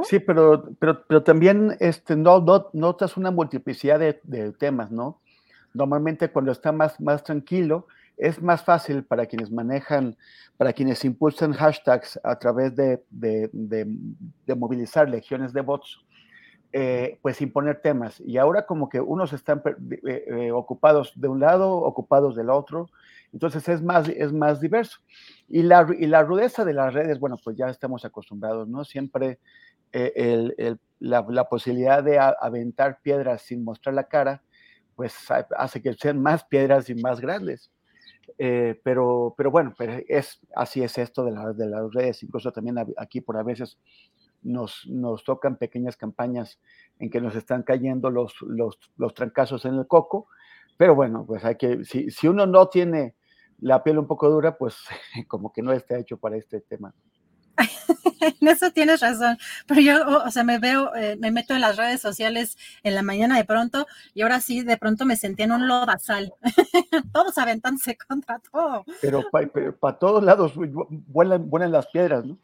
Sí, 0.05 0.19
pero, 0.19 0.71
pero, 0.79 1.05
pero 1.07 1.23
también 1.23 1.77
este, 1.81 2.17
no, 2.17 2.41
no, 2.41 2.69
notas 2.73 3.17
una 3.17 3.31
multiplicidad 3.31 3.99
de, 3.99 4.53
temas, 4.59 4.91
¿no? 4.91 5.21
Normalmente 5.73 6.31
cuando 6.31 6.53
está 6.53 6.73
más, 6.73 7.01
más 7.01 7.23
tranquilo, 7.23 7.87
es 8.17 8.43
más 8.43 8.63
fácil 8.63 9.05
para 9.05 9.27
quienes 9.27 9.51
manejan, 9.51 10.17
para 10.59 10.73
quienes 10.73 11.05
impulsan 11.05 11.53
hashtags 11.53 12.21
a 12.23 12.39
través 12.39 12.77
de, 12.77 13.01
movilizar 14.55 15.09
legiones 15.09 15.53
de 15.55 15.63
bots, 15.63 16.01
eh, 16.73 17.19
pues 17.23 17.41
imponer 17.41 17.81
temas. 17.81 18.21
Y 18.21 18.37
ahora 18.37 18.67
como 18.67 18.89
que 18.89 19.01
unos 19.01 19.33
están 19.33 19.63
eh, 20.07 20.25
eh, 20.27 20.51
ocupados 20.53 21.13
de 21.17 21.29
un 21.29 21.41
lado, 21.41 21.73
ocupados 21.73 22.37
del 22.37 22.51
otro, 22.51 22.91
entonces 23.33 23.69
es 23.69 23.81
más, 23.83 24.09
es 24.09 24.33
más 24.33 24.61
diverso. 24.61 24.99
Y 25.49 25.63
la, 25.63 25.87
y 25.99 26.07
la 26.07 26.23
rudeza 26.23 26.65
de 26.65 26.75
las 26.75 26.93
redes, 26.93 27.19
bueno, 27.19 27.39
pues 27.43 27.57
ya 27.57 27.69
estamos 27.69 28.05
acostumbrados, 28.05 28.69
¿no? 28.69 28.85
Siempre 28.85 29.39
eh, 29.93 30.77
la, 30.99 31.49
posibilidad 31.49 32.03
de 32.03 32.19
aventar 32.19 33.01
piedras 33.03 33.43
sin 33.43 33.65
mostrar 33.65 33.95
la 33.95 34.09
cara, 34.09 34.43
pues 34.97 35.15
hace 35.57 35.83
que 35.83 35.95
sean 35.95 36.21
más 36.21 36.45
piedras 36.45 36.91
y 36.91 36.95
más 36.95 37.21
grandes. 37.21 37.71
Eh, 38.39 38.81
pero, 38.85 39.35
pero 39.37 39.51
bueno, 39.51 39.75
pero 39.77 40.01
es, 40.09 40.41
así 40.55 40.83
es 40.83 40.97
esto 40.99 41.25
de, 41.25 41.33
de 41.55 41.67
las 41.67 41.93
redes, 41.93 42.23
incluso 42.23 42.53
también 42.53 42.77
aquí 42.97 43.21
por 43.21 43.37
a 43.37 43.43
veces 43.43 43.79
nos, 44.43 44.87
nos 44.87 45.25
tocan 45.25 45.57
pequeñas 45.57 45.97
campañas 45.97 46.61
en 46.99 47.11
que 47.11 47.21
nos 47.21 47.35
están 47.35 47.63
cayendo 47.63 48.11
los, 48.11 48.35
los, 48.43 48.79
los 48.97 49.15
trancazos 49.15 49.65
en 49.65 49.75
el 49.75 49.87
coco, 49.87 50.29
pero 50.77 50.95
bueno, 50.95 51.25
pues 51.27 51.45
hay 51.45 51.57
que, 51.57 51.85
si, 51.85 52.11
si 52.11 52.29
uno 52.29 52.47
no 52.47 52.69
tiene 52.69 53.15
la 53.61 53.83
piel 53.83 53.99
un 53.99 54.07
poco 54.07 54.31
dura, 54.31 54.57
pues 54.57 54.77
como 55.29 55.53
que 55.53 55.63
no 55.63 55.73
está 55.73 55.99
hecho 55.99 56.17
para 56.17 56.37
este 56.37 56.61
tema. 56.61 56.95
en 58.21 58.49
eso 58.49 58.71
tienes 58.71 59.01
razón, 59.01 59.39
pero 59.67 59.81
yo, 59.81 60.23
o 60.25 60.31
sea, 60.31 60.45
me 60.45 60.59
veo, 60.59 60.95
eh, 60.95 61.17
me 61.17 61.31
meto 61.31 61.55
en 61.55 61.61
las 61.61 61.77
redes 61.77 62.01
sociales 62.01 62.57
en 62.83 62.95
la 62.95 63.03
mañana 63.03 63.37
de 63.37 63.45
pronto 63.45 63.87
y 64.15 64.23
ahora 64.23 64.41
sí, 64.41 64.63
de 64.63 64.77
pronto 64.77 65.05
me 65.05 65.17
sentí 65.17 65.43
en 65.43 65.53
un 65.53 65.69
lodazal, 65.69 66.33
todos 67.13 67.39
aventándose 67.39 67.97
contra 67.97 68.39
todo. 68.39 68.85
Pero 69.01 69.25
para 69.79 69.99
todos 69.99 70.23
lados 70.23 70.53
vuelan, 70.57 71.49
vuelan 71.49 71.73
las 71.73 71.87
piedras, 71.89 72.25
¿no? 72.25 72.39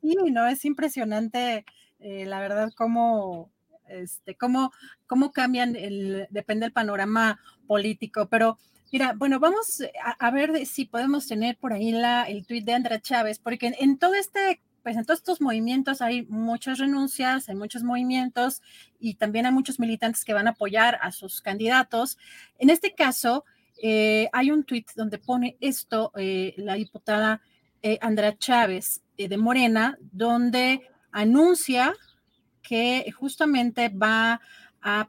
sí, 0.00 0.16
no, 0.30 0.46
es 0.46 0.64
impresionante, 0.64 1.64
eh, 2.00 2.26
la 2.26 2.40
verdad, 2.40 2.70
cómo, 2.76 3.50
este, 3.88 4.36
cómo, 4.36 4.72
cómo 5.06 5.32
cambian, 5.32 5.76
el, 5.76 6.26
depende 6.30 6.66
del 6.66 6.72
panorama 6.72 7.40
político, 7.66 8.28
pero... 8.28 8.58
Mira, 8.92 9.14
bueno, 9.16 9.40
vamos 9.40 9.82
a, 10.18 10.30
ver 10.30 10.66
si 10.66 10.84
podemos 10.84 11.26
tener 11.26 11.56
por 11.56 11.72
ahí 11.72 11.90
la, 11.90 12.22
el 12.24 12.46
tuit 12.46 12.64
de 12.64 12.74
Andrea 12.74 13.00
Chávez, 13.00 13.38
porque 13.38 13.74
en 13.78 13.98
todo 13.98 14.14
este 14.14 14.60
pues 14.84 14.98
en 14.98 15.06
todos 15.06 15.20
estos 15.20 15.40
movimientos 15.40 16.02
hay 16.02 16.26
muchas 16.26 16.78
renuncias, 16.78 17.48
hay 17.48 17.54
muchos 17.54 17.82
movimientos 17.82 18.60
y 19.00 19.14
también 19.14 19.46
hay 19.46 19.52
muchos 19.52 19.80
militantes 19.80 20.26
que 20.26 20.34
van 20.34 20.46
a 20.46 20.50
apoyar 20.50 20.98
a 21.00 21.10
sus 21.10 21.40
candidatos. 21.40 22.18
En 22.58 22.68
este 22.68 22.94
caso, 22.94 23.46
eh, 23.82 24.28
hay 24.34 24.50
un 24.50 24.62
tuit 24.62 24.86
donde 24.94 25.18
pone 25.18 25.56
esto 25.60 26.12
eh, 26.16 26.52
la 26.58 26.74
diputada 26.74 27.40
eh, 27.82 27.98
Andrea 28.02 28.36
Chávez 28.36 29.02
de 29.16 29.36
Morena, 29.38 29.96
donde 30.12 30.82
anuncia 31.12 31.94
que 32.60 33.10
justamente 33.18 33.88
va 33.88 34.34
a 34.34 34.40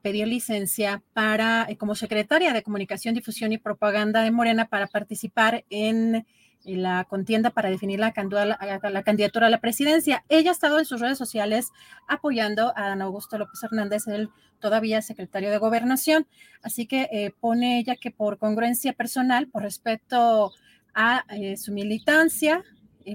pedir 0.01 0.27
licencia 0.27 1.03
para, 1.13 1.67
como 1.77 1.95
secretaria 1.95 2.53
de 2.53 2.63
Comunicación, 2.63 3.13
Difusión 3.13 3.51
y 3.51 3.57
Propaganda 3.57 4.21
de 4.21 4.31
Morena, 4.31 4.69
para 4.69 4.87
participar 4.87 5.65
en 5.69 6.25
la 6.63 7.03
contienda 7.03 7.51
para 7.51 7.69
definir 7.69 7.99
la, 7.99 8.11
candidatura 8.11 9.47
a 9.47 9.49
la 9.49 9.59
presidencia. 9.59 10.23
Ella 10.29 10.49
ha 10.51 10.53
estado 10.53 10.79
en 10.79 10.85
sus 10.85 11.01
redes 11.01 11.17
sociales 11.17 11.71
apoyando 12.07 12.73
a 12.75 12.87
Dan 12.87 13.01
Augusto 13.01 13.37
López 13.37 13.61
Hernández, 13.63 14.07
el 14.07 14.29
todavía 14.59 15.01
secretario 15.01 15.51
de 15.51 15.57
Gobernación. 15.57 16.25
Así 16.63 16.87
que 16.87 17.09
eh, 17.11 17.31
pone 17.39 17.79
ella 17.79 17.95
que 17.95 18.11
por 18.11 18.39
congruencia 18.39 18.93
personal, 18.93 19.47
por 19.47 19.63
respeto 19.63 20.53
a 20.93 21.25
eh, 21.29 21.57
su 21.57 21.71
militancia, 21.71 22.63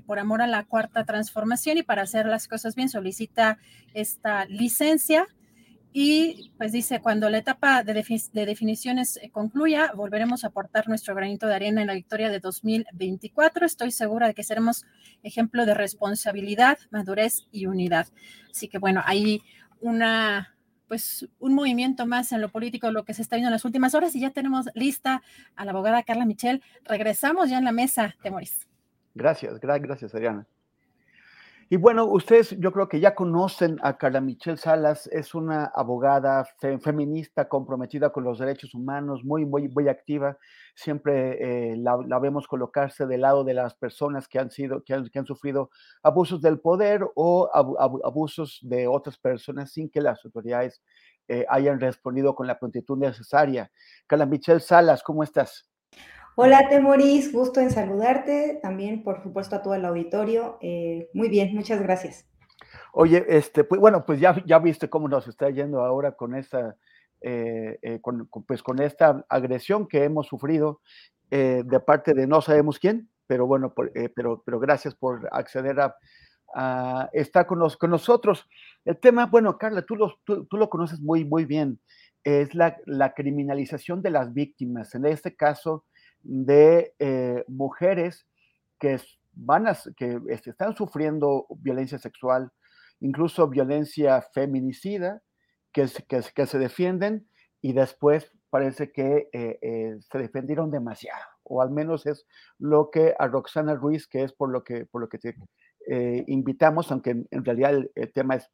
por 0.06 0.20
amor 0.20 0.42
a 0.42 0.46
la 0.46 0.64
cuarta 0.64 1.04
transformación 1.04 1.78
y 1.78 1.82
para 1.82 2.02
hacer 2.02 2.26
las 2.26 2.46
cosas 2.46 2.76
bien, 2.76 2.88
solicita 2.88 3.58
esta 3.92 4.44
licencia 4.44 5.26
Y 5.92 6.52
pues 6.56 6.70
dice, 6.70 7.00
cuando 7.00 7.28
la 7.30 7.38
etapa 7.38 7.82
de, 7.82 7.92
de, 8.32 8.46
definiciones 8.46 9.18
concluya, 9.32 9.92
volveremos 9.94 10.44
a 10.44 10.48
aportar 10.48 10.88
nuestro 10.88 11.14
granito 11.16 11.48
de 11.48 11.54
arena 11.54 11.80
en 11.80 11.88
la 11.88 11.94
victoria 11.94 12.30
de 12.30 12.38
2024. 12.38 13.66
Estoy 13.66 13.90
segura 13.90 14.28
de 14.28 14.34
que 14.34 14.44
seremos 14.44 14.84
ejemplo 15.24 15.66
de 15.66 15.74
responsabilidad, 15.74 16.78
madurez 16.90 17.48
y 17.50 17.66
unidad. 17.66 18.06
Así 18.50 18.68
que 18.68 18.78
bueno, 18.78 19.02
hay 19.04 19.42
una 19.80 20.54
pues 20.86 21.28
un 21.38 21.54
movimiento 21.54 22.04
más 22.04 22.32
en 22.32 22.40
lo 22.40 22.48
político, 22.48 22.90
lo 22.90 23.04
que 23.04 23.14
se 23.14 23.22
está 23.22 23.36
viendo 23.36 23.46
en 23.46 23.52
las 23.52 23.64
últimas 23.64 23.94
horas 23.94 24.16
y 24.16 24.20
ya 24.20 24.30
tenemos 24.30 24.66
lista 24.74 25.22
a 25.54 25.64
la 25.64 25.70
abogada 25.70 26.02
Carla 26.02 26.26
Michel. 26.26 26.64
Regresamos 26.84 27.48
ya 27.48 27.58
en 27.58 27.64
la 27.64 27.70
mesa, 27.70 28.16
Temoris. 28.24 28.66
Gracias, 29.14 29.60
gracias, 29.60 30.12
Adriana. 30.12 30.48
Y 31.72 31.76
bueno, 31.76 32.04
ustedes 32.06 32.50
yo 32.58 32.72
creo 32.72 32.88
que 32.88 32.98
ya 32.98 33.14
conocen 33.14 33.78
a 33.84 33.96
Carla 33.96 34.20
Michelle 34.20 34.56
Salas, 34.56 35.06
es 35.06 35.36
una 35.36 35.66
abogada 35.66 36.44
feminista 36.82 37.48
comprometida 37.48 38.10
con 38.10 38.24
los 38.24 38.40
derechos 38.40 38.74
humanos, 38.74 39.22
muy, 39.22 39.46
muy, 39.46 39.68
muy 39.68 39.88
activa. 39.88 40.36
Siempre 40.74 41.72
eh, 41.72 41.76
la, 41.76 42.18
vemos 42.18 42.48
colocarse 42.48 43.06
del 43.06 43.20
lado 43.20 43.44
de 43.44 43.54
las 43.54 43.76
personas 43.76 44.26
que 44.26 44.40
han 44.40 44.50
sido, 44.50 44.82
que 44.82 44.94
han, 44.94 45.08
que 45.10 45.20
han 45.20 45.26
sufrido 45.26 45.70
abusos 46.02 46.42
del 46.42 46.58
poder 46.58 47.06
o 47.14 47.48
abusos 47.54 48.58
de 48.62 48.88
otras 48.88 49.16
personas 49.16 49.70
sin 49.70 49.88
que 49.90 50.00
las 50.00 50.24
autoridades 50.24 50.82
eh, 51.28 51.46
hayan 51.48 51.78
respondido 51.78 52.34
con 52.34 52.48
la 52.48 52.58
prontitud 52.58 52.98
necesaria. 52.98 53.70
Carla 54.08 54.26
Michelle 54.26 54.58
Salas, 54.58 55.04
¿cómo 55.04 55.22
estás? 55.22 55.69
Hola, 56.36 56.68
Temoris, 56.68 57.32
gusto 57.32 57.60
en 57.60 57.70
saludarte, 57.70 58.60
también 58.62 59.02
por 59.02 59.22
supuesto 59.22 59.56
a 59.56 59.62
todo 59.62 59.74
el 59.74 59.84
auditorio. 59.84 60.58
Eh, 60.60 61.10
muy 61.12 61.28
bien, 61.28 61.54
muchas 61.54 61.82
gracias. 61.82 62.24
Oye, 62.92 63.24
este, 63.28 63.64
pues 63.64 63.80
bueno, 63.80 64.06
pues 64.06 64.20
ya, 64.20 64.42
ya 64.46 64.58
viste 64.58 64.88
cómo 64.88 65.08
nos 65.08 65.26
está 65.26 65.50
yendo 65.50 65.84
ahora 65.84 66.12
con 66.12 66.36
esta, 66.36 66.76
eh, 67.20 67.78
eh, 67.82 68.00
con, 68.00 68.28
pues 68.46 68.62
con 68.62 68.80
esta 68.80 69.24
agresión 69.28 69.88
que 69.88 70.04
hemos 70.04 70.28
sufrido 70.28 70.80
de 71.30 71.80
parte 71.86 72.12
de 72.12 72.26
no 72.26 72.40
sabemos 72.40 72.80
quién, 72.80 73.08
pero 73.28 73.46
bueno, 73.46 73.72
pero, 74.16 74.42
pero 74.44 74.58
gracias 74.58 74.96
por 74.96 75.28
acceder 75.30 75.78
a, 76.52 77.08
estar 77.12 77.46
con, 77.46 77.60
con, 77.78 77.90
nosotros. 77.90 78.48
El 78.84 78.98
tema, 78.98 79.26
bueno, 79.26 79.56
Carla, 79.56 79.82
tú 79.82 79.94
lo, 79.94 80.18
tú, 80.24 80.46
tú 80.46 80.56
lo 80.56 80.68
conoces 80.68 80.98
muy, 80.98 81.24
muy 81.24 81.44
bien, 81.44 81.78
es 82.24 82.52
la, 82.56 82.76
la 82.84 83.14
criminalización 83.14 84.02
de 84.02 84.10
las 84.10 84.34
víctimas. 84.34 84.92
En 84.96 85.06
este 85.06 85.36
caso, 85.36 85.84
de 86.22 86.94
eh, 86.98 87.44
mujeres 87.48 88.26
que, 88.78 89.00
van 89.32 89.66
a, 89.66 89.76
que 89.96 90.20
este, 90.28 90.50
están 90.50 90.76
sufriendo 90.76 91.46
violencia 91.58 91.98
sexual, 91.98 92.52
incluso 93.00 93.48
violencia 93.48 94.22
feminicida, 94.32 95.22
que, 95.72 95.86
que, 96.08 96.20
que 96.34 96.46
se 96.46 96.58
defienden 96.58 97.28
y 97.60 97.72
después 97.72 98.32
parece 98.50 98.90
que 98.90 99.28
eh, 99.32 99.58
eh, 99.62 99.96
se 100.00 100.18
defendieron 100.18 100.70
demasiado, 100.70 101.22
o 101.44 101.62
al 101.62 101.70
menos 101.70 102.06
es 102.06 102.26
lo 102.58 102.90
que 102.90 103.14
a 103.18 103.28
Roxana 103.28 103.74
Ruiz, 103.74 104.08
que 104.08 104.24
es 104.24 104.32
por 104.32 104.50
lo 104.50 104.64
que, 104.64 104.86
por 104.86 105.00
lo 105.00 105.08
que 105.08 105.18
te 105.18 105.36
invitamos, 106.26 106.90
aunque 106.92 107.10
en, 107.30 107.44
realidad 107.44 107.74
el, 107.94 108.12
tema 108.12 108.36
es, 108.36 108.50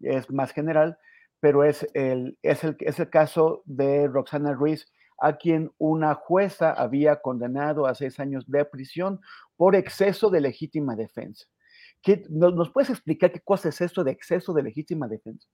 es 0.00 0.30
más 0.30 0.52
general, 0.52 0.98
pero 1.40 1.64
es 1.64 1.86
el, 1.94 2.38
es, 2.42 2.64
el, 2.64 2.76
es 2.80 2.98
el 2.98 3.10
caso 3.10 3.62
de 3.64 4.08
Roxana 4.08 4.52
Ruiz, 4.52 4.86
a 5.18 5.36
quien 5.36 5.70
una 5.78 6.14
jueza 6.14 6.72
había 6.72 7.20
condenado 7.20 7.86
a 7.86 7.94
seis 7.94 8.18
años 8.20 8.44
de 8.48 8.64
prisión 8.64 9.20
por 9.56 9.74
exceso 9.74 10.30
de 10.30 10.40
legítima 10.40 10.96
defensa. 10.96 11.46
¿Qué, 12.02 12.24
¿Nos 12.28 12.70
puedes 12.70 12.90
explicar 12.90 13.32
qué 13.32 13.40
cosa 13.40 13.70
es 13.70 13.80
esto 13.80 14.04
de 14.04 14.12
exceso 14.12 14.52
de 14.52 14.62
legítima 14.62 15.08
defensa? 15.08 15.48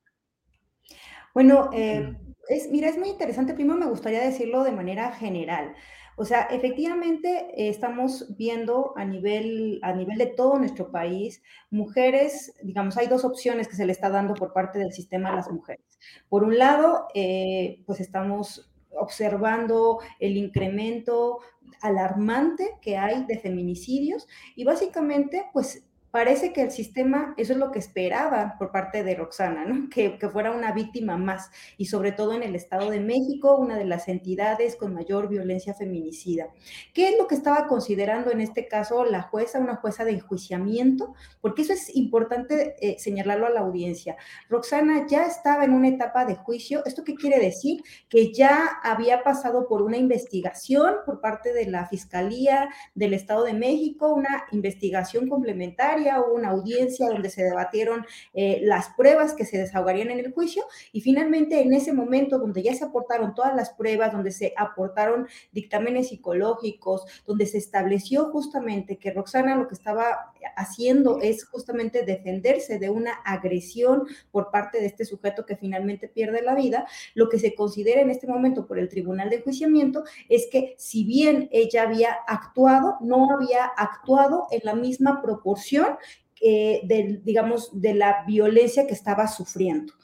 Bueno, 1.32 1.70
eh, 1.72 2.16
es, 2.48 2.70
mira, 2.70 2.88
es 2.88 2.98
muy 2.98 3.08
interesante. 3.08 3.54
Primero 3.54 3.78
me 3.78 3.86
gustaría 3.86 4.20
decirlo 4.20 4.62
de 4.62 4.72
manera 4.72 5.10
general. 5.12 5.74
O 6.16 6.24
sea, 6.24 6.42
efectivamente 6.42 7.48
eh, 7.56 7.68
estamos 7.68 8.36
viendo 8.36 8.92
a 8.96 9.04
nivel, 9.04 9.80
a 9.82 9.92
nivel 9.92 10.16
de 10.16 10.26
todo 10.26 10.58
nuestro 10.58 10.92
país, 10.92 11.42
mujeres, 11.70 12.54
digamos, 12.62 12.96
hay 12.96 13.08
dos 13.08 13.24
opciones 13.24 13.66
que 13.66 13.74
se 13.74 13.84
le 13.84 13.90
está 13.90 14.10
dando 14.10 14.34
por 14.34 14.52
parte 14.52 14.78
del 14.78 14.92
sistema 14.92 15.30
a 15.30 15.36
las 15.36 15.50
mujeres. 15.50 15.84
Por 16.28 16.44
un 16.44 16.56
lado, 16.56 17.08
eh, 17.14 17.82
pues 17.86 18.00
estamos 18.00 18.70
observando 18.98 19.98
el 20.18 20.36
incremento 20.36 21.40
alarmante 21.80 22.76
que 22.80 22.96
hay 22.96 23.24
de 23.24 23.38
feminicidios 23.38 24.26
y 24.56 24.64
básicamente 24.64 25.46
pues 25.52 25.84
parece 26.14 26.52
que 26.52 26.62
el 26.62 26.70
sistema, 26.70 27.34
eso 27.36 27.54
es 27.54 27.58
lo 27.58 27.72
que 27.72 27.80
esperaba 27.80 28.54
por 28.56 28.70
parte 28.70 29.02
de 29.02 29.16
Roxana, 29.16 29.64
¿no? 29.64 29.88
que, 29.90 30.16
fuera 30.28 30.52
una 30.52 30.70
víctima 30.70 31.16
más, 31.16 31.50
y 31.76 31.86
sobre 31.86 32.12
todo 32.12 32.34
en 32.34 32.44
el 32.44 32.54
Estado 32.54 32.88
de 32.88 33.00
México, 33.00 33.56
una 33.56 33.76
de 33.76 33.84
las 33.84 34.06
entidades 34.06 34.76
con 34.76 34.94
mayor 34.94 35.28
violencia 35.28 35.74
feminicida. 35.74 36.50
¿Qué 36.92 37.08
es 37.08 37.18
lo 37.18 37.26
que 37.26 37.34
estaba 37.34 37.66
considerando 37.66 38.30
en 38.30 38.40
este 38.40 38.68
caso 38.68 39.04
la 39.04 39.22
jueza, 39.22 39.58
una 39.58 39.74
jueza 39.74 40.04
de 40.04 40.12
enjuiciamiento? 40.12 41.14
Porque 41.40 41.62
eso 41.62 41.72
es 41.72 41.92
importante 41.96 42.76
eh, 42.80 42.96
señalarlo 43.00 43.46
a 43.46 43.50
la 43.50 43.60
audiencia. 43.60 44.16
Roxana 44.48 45.08
ya 45.08 45.26
estaba 45.26 45.64
en 45.64 45.72
una 45.72 45.88
etapa 45.88 46.26
de 46.26 46.36
juicio. 46.36 46.84
¿Esto 46.86 47.02
qué 47.02 47.16
quiere 47.16 47.40
decir? 47.40 47.82
Que 48.08 48.32
ya 48.32 48.78
había 48.84 49.24
pasado 49.24 49.66
por 49.66 49.82
una 49.82 49.96
investigación 49.96 50.94
por 51.04 51.20
parte 51.20 51.52
de 51.52 51.66
la 51.66 51.86
Fiscalía 51.88 52.68
del 52.94 53.14
Estado 53.14 53.42
de 53.42 53.54
México, 53.54 54.14
una 54.14 54.44
investigación 54.52 55.28
complementaria 55.28 56.03
hubo 56.20 56.34
una 56.34 56.50
audiencia 56.50 57.08
donde 57.08 57.30
se 57.30 57.42
debatieron 57.42 58.06
eh, 58.32 58.60
las 58.62 58.88
pruebas 58.90 59.34
que 59.34 59.44
se 59.44 59.58
desahogarían 59.58 60.10
en 60.10 60.20
el 60.20 60.32
juicio 60.32 60.64
y 60.92 61.00
finalmente 61.00 61.60
en 61.60 61.72
ese 61.72 61.92
momento 61.92 62.38
donde 62.38 62.62
ya 62.62 62.74
se 62.74 62.84
aportaron 62.84 63.34
todas 63.34 63.54
las 63.54 63.70
pruebas, 63.70 64.12
donde 64.12 64.30
se 64.30 64.52
aportaron 64.56 65.26
dictámenes 65.52 66.08
psicológicos, 66.08 67.04
donde 67.26 67.46
se 67.46 67.58
estableció 67.58 68.26
justamente 68.30 68.98
que 68.98 69.12
Roxana 69.12 69.56
lo 69.56 69.68
que 69.68 69.74
estaba 69.74 70.32
haciendo 70.56 71.18
es 71.20 71.44
justamente 71.44 72.04
defenderse 72.04 72.78
de 72.78 72.90
una 72.90 73.12
agresión 73.24 74.06
por 74.30 74.50
parte 74.50 74.80
de 74.80 74.86
este 74.86 75.04
sujeto 75.04 75.46
que 75.46 75.56
finalmente 75.56 76.08
pierde 76.08 76.42
la 76.42 76.54
vida, 76.54 76.86
lo 77.14 77.28
que 77.28 77.38
se 77.38 77.54
considera 77.54 78.00
en 78.00 78.10
este 78.10 78.26
momento 78.26 78.66
por 78.66 78.78
el 78.78 78.88
Tribunal 78.88 79.30
de 79.30 79.36
Enjuiciamiento 79.36 80.04
es 80.28 80.46
que 80.50 80.74
si 80.78 81.04
bien 81.04 81.48
ella 81.52 81.82
había 81.82 82.12
actuado, 82.26 82.96
no 83.00 83.30
había 83.30 83.64
actuado 83.64 84.46
en 84.50 84.60
la 84.64 84.74
misma 84.74 85.22
proporción 85.22 85.93
eh, 86.40 86.80
digamos, 87.22 87.70
de 87.80 87.94
la 87.94 88.24
violencia 88.26 88.86
que 88.86 88.94
estaba 88.94 89.26
sufriendo. 89.28 89.94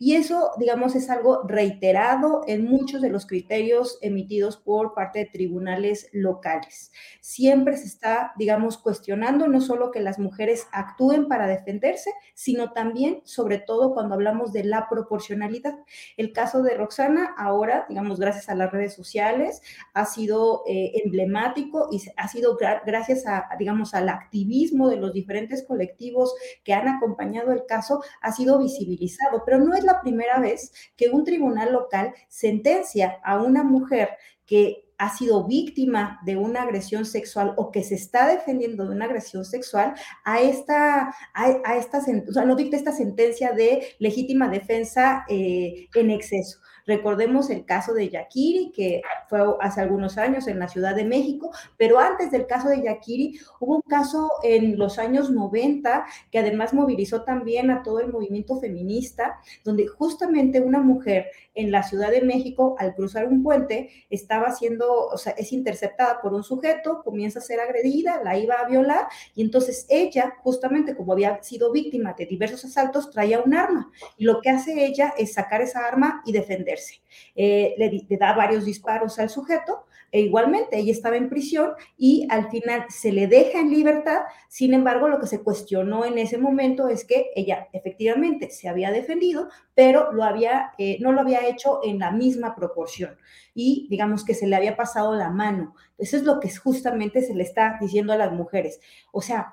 Y 0.00 0.14
eso, 0.14 0.52
digamos, 0.58 0.94
es 0.94 1.10
algo 1.10 1.42
reiterado 1.42 2.42
en 2.46 2.64
muchos 2.64 3.02
de 3.02 3.10
los 3.10 3.26
criterios 3.26 3.98
emitidos 4.00 4.56
por 4.56 4.94
parte 4.94 5.18
de 5.18 5.26
tribunales 5.26 6.08
locales. 6.12 6.92
Siempre 7.20 7.76
se 7.76 7.86
está, 7.86 8.32
digamos, 8.38 8.78
cuestionando 8.78 9.48
no 9.48 9.60
solo 9.60 9.90
que 9.90 10.00
las 10.00 10.20
mujeres 10.20 10.68
actúen 10.70 11.26
para 11.26 11.48
defenderse, 11.48 12.12
sino 12.34 12.72
también, 12.72 13.22
sobre 13.24 13.58
todo, 13.58 13.92
cuando 13.92 14.14
hablamos 14.14 14.52
de 14.52 14.62
la 14.62 14.88
proporcionalidad. 14.88 15.74
El 16.16 16.32
caso 16.32 16.62
de 16.62 16.76
Roxana, 16.76 17.34
ahora, 17.36 17.86
digamos, 17.88 18.20
gracias 18.20 18.48
a 18.48 18.54
las 18.54 18.70
redes 18.70 18.94
sociales, 18.94 19.62
ha 19.94 20.04
sido 20.04 20.62
eh, 20.68 20.92
emblemático 21.04 21.88
y 21.90 22.00
ha 22.16 22.28
sido 22.28 22.56
gracias 22.86 23.26
a, 23.26 23.48
digamos, 23.58 23.94
al 23.94 24.08
activismo 24.08 24.88
de 24.88 24.96
los 24.96 25.12
diferentes 25.12 25.64
colectivos 25.66 26.34
que 26.62 26.72
han 26.72 26.86
acompañado 26.86 27.50
el 27.50 27.66
caso, 27.66 28.00
ha 28.20 28.30
sido 28.30 28.60
visibilizado, 28.60 29.42
pero 29.44 29.58
no 29.58 29.74
es 29.74 29.87
la 29.88 30.00
primera 30.00 30.38
vez 30.38 30.72
que 30.96 31.08
un 31.08 31.24
tribunal 31.24 31.72
local 31.72 32.14
sentencia 32.28 33.18
a 33.24 33.42
una 33.42 33.64
mujer 33.64 34.10
que 34.46 34.84
ha 34.98 35.16
sido 35.16 35.46
víctima 35.46 36.20
de 36.24 36.36
una 36.36 36.62
agresión 36.62 37.06
sexual 37.06 37.54
o 37.56 37.70
que 37.70 37.84
se 37.84 37.94
está 37.94 38.26
defendiendo 38.26 38.84
de 38.84 38.94
una 38.94 39.04
agresión 39.04 39.44
sexual 39.44 39.94
a 40.24 40.40
esta, 40.40 41.14
a, 41.34 41.76
esta 41.76 42.00
no 42.44 42.56
dicta 42.56 42.76
esta 42.76 42.92
sentencia 42.92 43.52
de 43.52 43.94
legítima 44.00 44.48
defensa 44.48 45.24
eh, 45.28 45.86
en 45.94 46.10
exceso. 46.10 46.58
Recordemos 46.88 47.50
el 47.50 47.66
caso 47.66 47.92
de 47.92 48.08
Yakiri, 48.08 48.72
que 48.74 49.02
fue 49.28 49.40
hace 49.60 49.82
algunos 49.82 50.16
años 50.16 50.48
en 50.48 50.58
la 50.58 50.68
Ciudad 50.68 50.96
de 50.96 51.04
México, 51.04 51.50
pero 51.76 51.98
antes 51.98 52.30
del 52.30 52.46
caso 52.46 52.70
de 52.70 52.82
Yakiri 52.82 53.38
hubo 53.60 53.76
un 53.76 53.82
caso 53.82 54.30
en 54.42 54.78
los 54.78 54.98
años 54.98 55.30
90 55.30 56.06
que 56.30 56.38
además 56.38 56.72
movilizó 56.72 57.24
también 57.24 57.70
a 57.70 57.82
todo 57.82 58.00
el 58.00 58.10
movimiento 58.10 58.58
feminista, 58.58 59.38
donde 59.64 59.86
justamente 59.86 60.62
una 60.62 60.80
mujer 60.80 61.26
en 61.54 61.72
la 61.72 61.82
Ciudad 61.82 62.10
de 62.10 62.22
México, 62.22 62.76
al 62.78 62.94
cruzar 62.94 63.26
un 63.26 63.42
puente, 63.42 63.90
estaba 64.08 64.52
siendo, 64.52 65.08
o 65.08 65.18
sea, 65.18 65.32
es 65.32 65.52
interceptada 65.52 66.20
por 66.22 66.32
un 66.32 66.44
sujeto, 66.44 67.02
comienza 67.04 67.40
a 67.40 67.42
ser 67.42 67.60
agredida, 67.60 68.22
la 68.22 68.38
iba 68.38 68.54
a 68.54 68.68
violar, 68.68 69.08
y 69.34 69.42
entonces 69.42 69.84
ella, 69.88 70.36
justamente 70.38 70.96
como 70.96 71.12
había 71.12 71.42
sido 71.42 71.72
víctima 71.72 72.14
de 72.16 72.26
diversos 72.26 72.64
asaltos, 72.64 73.10
traía 73.10 73.40
un 73.40 73.54
arma, 73.54 73.90
y 74.16 74.24
lo 74.24 74.40
que 74.40 74.50
hace 74.50 74.86
ella 74.86 75.12
es 75.18 75.34
sacar 75.34 75.60
esa 75.60 75.84
arma 75.84 76.22
y 76.24 76.32
defender 76.32 76.77
Eh, 77.34 77.74
le, 77.78 78.16
da 78.16 78.32
varios 78.34 78.64
disparos 78.64 79.18
al 79.18 79.30
sujeto, 79.30 79.84
e 80.10 80.20
igualmente 80.20 80.78
ella 80.78 80.92
estaba 80.92 81.16
en 81.16 81.28
prisión 81.28 81.72
y 81.96 82.26
al 82.30 82.50
final 82.50 82.86
se 82.88 83.12
le 83.12 83.26
deja 83.26 83.60
en 83.60 83.70
libertad. 83.70 84.22
Sin 84.48 84.72
embargo, 84.72 85.08
lo 85.08 85.20
que 85.20 85.26
se 85.26 85.42
cuestionó 85.42 86.04
en 86.04 86.18
ese 86.18 86.38
momento 86.38 86.88
es 86.88 87.04
que 87.04 87.30
ella 87.34 87.68
efectivamente 87.72 88.50
se 88.50 88.68
había 88.68 88.90
defendido, 88.90 89.48
pero 89.74 90.12
lo 90.12 90.24
había, 90.24 90.72
eh, 90.78 90.96
no 91.00 91.12
lo 91.12 91.20
había 91.20 91.46
hecho 91.46 91.80
en 91.84 91.98
la 91.98 92.10
misma 92.10 92.54
proporción 92.54 93.18
y 93.54 93.86
digamos 93.90 94.24
que 94.24 94.34
se 94.34 94.46
le 94.46 94.56
había 94.56 94.76
pasado 94.76 95.14
la 95.14 95.30
mano. 95.30 95.74
Eso 95.98 96.16
es 96.16 96.22
lo 96.22 96.40
que 96.40 96.48
justamente 96.48 97.22
se 97.22 97.34
le 97.34 97.42
está 97.42 97.76
diciendo 97.80 98.12
a 98.12 98.16
las 98.16 98.32
mujeres. 98.32 98.80
O 99.12 99.20
sea, 99.20 99.52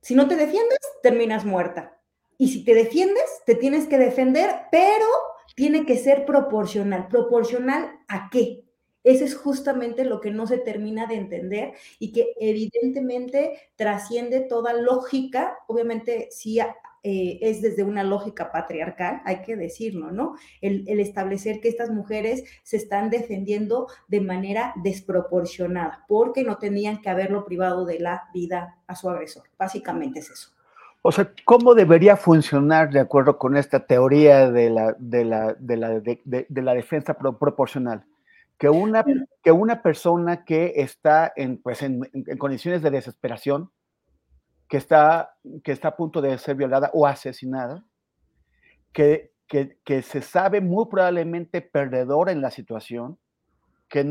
si 0.00 0.14
no 0.14 0.28
te 0.28 0.36
defiendes, 0.36 0.78
terminas 1.02 1.44
muerta. 1.44 1.98
Y 2.38 2.48
si 2.48 2.64
te 2.64 2.74
defiendes, 2.74 3.42
te 3.44 3.54
tienes 3.54 3.86
que 3.86 3.98
defender, 3.98 4.50
pero 4.70 5.06
tiene 5.54 5.86
que 5.86 5.96
ser 5.96 6.24
proporcional. 6.24 7.08
¿Proporcional 7.08 7.90
a 8.08 8.28
qué? 8.30 8.64
Ese 9.02 9.24
es 9.24 9.34
justamente 9.34 10.04
lo 10.04 10.20
que 10.20 10.30
no 10.30 10.46
se 10.46 10.58
termina 10.58 11.06
de 11.06 11.14
entender 11.14 11.72
y 11.98 12.12
que 12.12 12.34
evidentemente 12.38 13.58
trasciende 13.76 14.40
toda 14.40 14.74
lógica. 14.74 15.56
Obviamente 15.68 16.28
sí 16.30 16.58
eh, 17.02 17.38
es 17.40 17.62
desde 17.62 17.82
una 17.82 18.04
lógica 18.04 18.52
patriarcal, 18.52 19.22
hay 19.24 19.40
que 19.40 19.56
decirlo, 19.56 20.12
¿no? 20.12 20.34
El, 20.60 21.00
establecer 21.00 21.60
que 21.60 21.70
estas 21.70 21.88
mujeres 21.90 22.44
se 22.62 22.76
están 22.76 23.08
defendiendo 23.08 23.86
de 24.08 24.20
manera 24.20 24.74
desproporcionada 24.82 26.04
porque 26.06 26.44
no 26.44 26.58
tenían 26.58 27.00
que 27.00 27.08
haberlo 27.08 27.46
privado 27.46 27.86
de 27.86 28.00
la 28.00 28.28
vida 28.34 28.76
a 28.86 28.94
su 28.96 29.08
agresor. 29.08 29.44
Básicamente 29.58 30.18
es 30.18 30.28
eso. 30.28 30.50
O 31.02 31.12
sea, 31.12 31.32
¿cómo 31.44 31.74
debería 31.74 32.16
funcionar 32.16 32.90
de 32.90 33.00
acuerdo 33.00 33.38
con 33.38 33.56
esta 33.56 33.86
teoría 33.86 34.50
de 34.50 34.70
la, 34.70 34.94
de 34.98 35.24
la, 35.24 35.54
de 35.54 35.76
la, 35.76 35.88
de, 36.00 36.46
de 36.48 36.62
la 36.62 36.74
defensa 36.74 37.14
proporcional? 37.14 38.04
que 38.60 38.68
una, 38.68 39.02
que 39.42 39.50
una 39.50 39.80
persona 39.80 40.44
que 40.44 40.74
está 40.76 41.32
en, 41.34 41.56
pues 41.62 41.80
en, 41.80 42.02
condiciones 42.36 42.82
de 42.82 42.90
desesperación, 42.90 43.72
que 44.68 44.76
está, 44.76 45.34
que 45.64 45.72
está 45.72 45.88
a 45.88 45.96
punto 45.96 46.20
de 46.20 46.36
ser 46.36 46.56
violada 46.56 46.90
o 46.92 47.06
asesinada, 47.06 47.82
que, 48.92 49.32
que, 49.46 50.02
se 50.02 50.20
sabe 50.20 50.60
muy 50.60 50.84
probablemente 50.90 51.62
perdedor 51.62 52.28
en 52.28 52.42
la 52.42 52.50
situación, 52.50 53.18
que, 53.88 54.04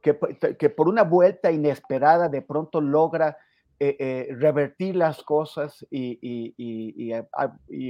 que, 0.00 0.16
que, 0.56 0.70
por 0.70 0.88
una 0.88 1.02
vuelta 1.02 1.50
inesperada 1.50 2.28
de 2.28 2.40
pronto 2.40 2.80
logra 2.80 3.36
eh, 3.84 3.96
eh, 3.98 4.28
revertir 4.36 4.94
las 4.94 5.24
cosas 5.24 5.84
y, 5.90 7.12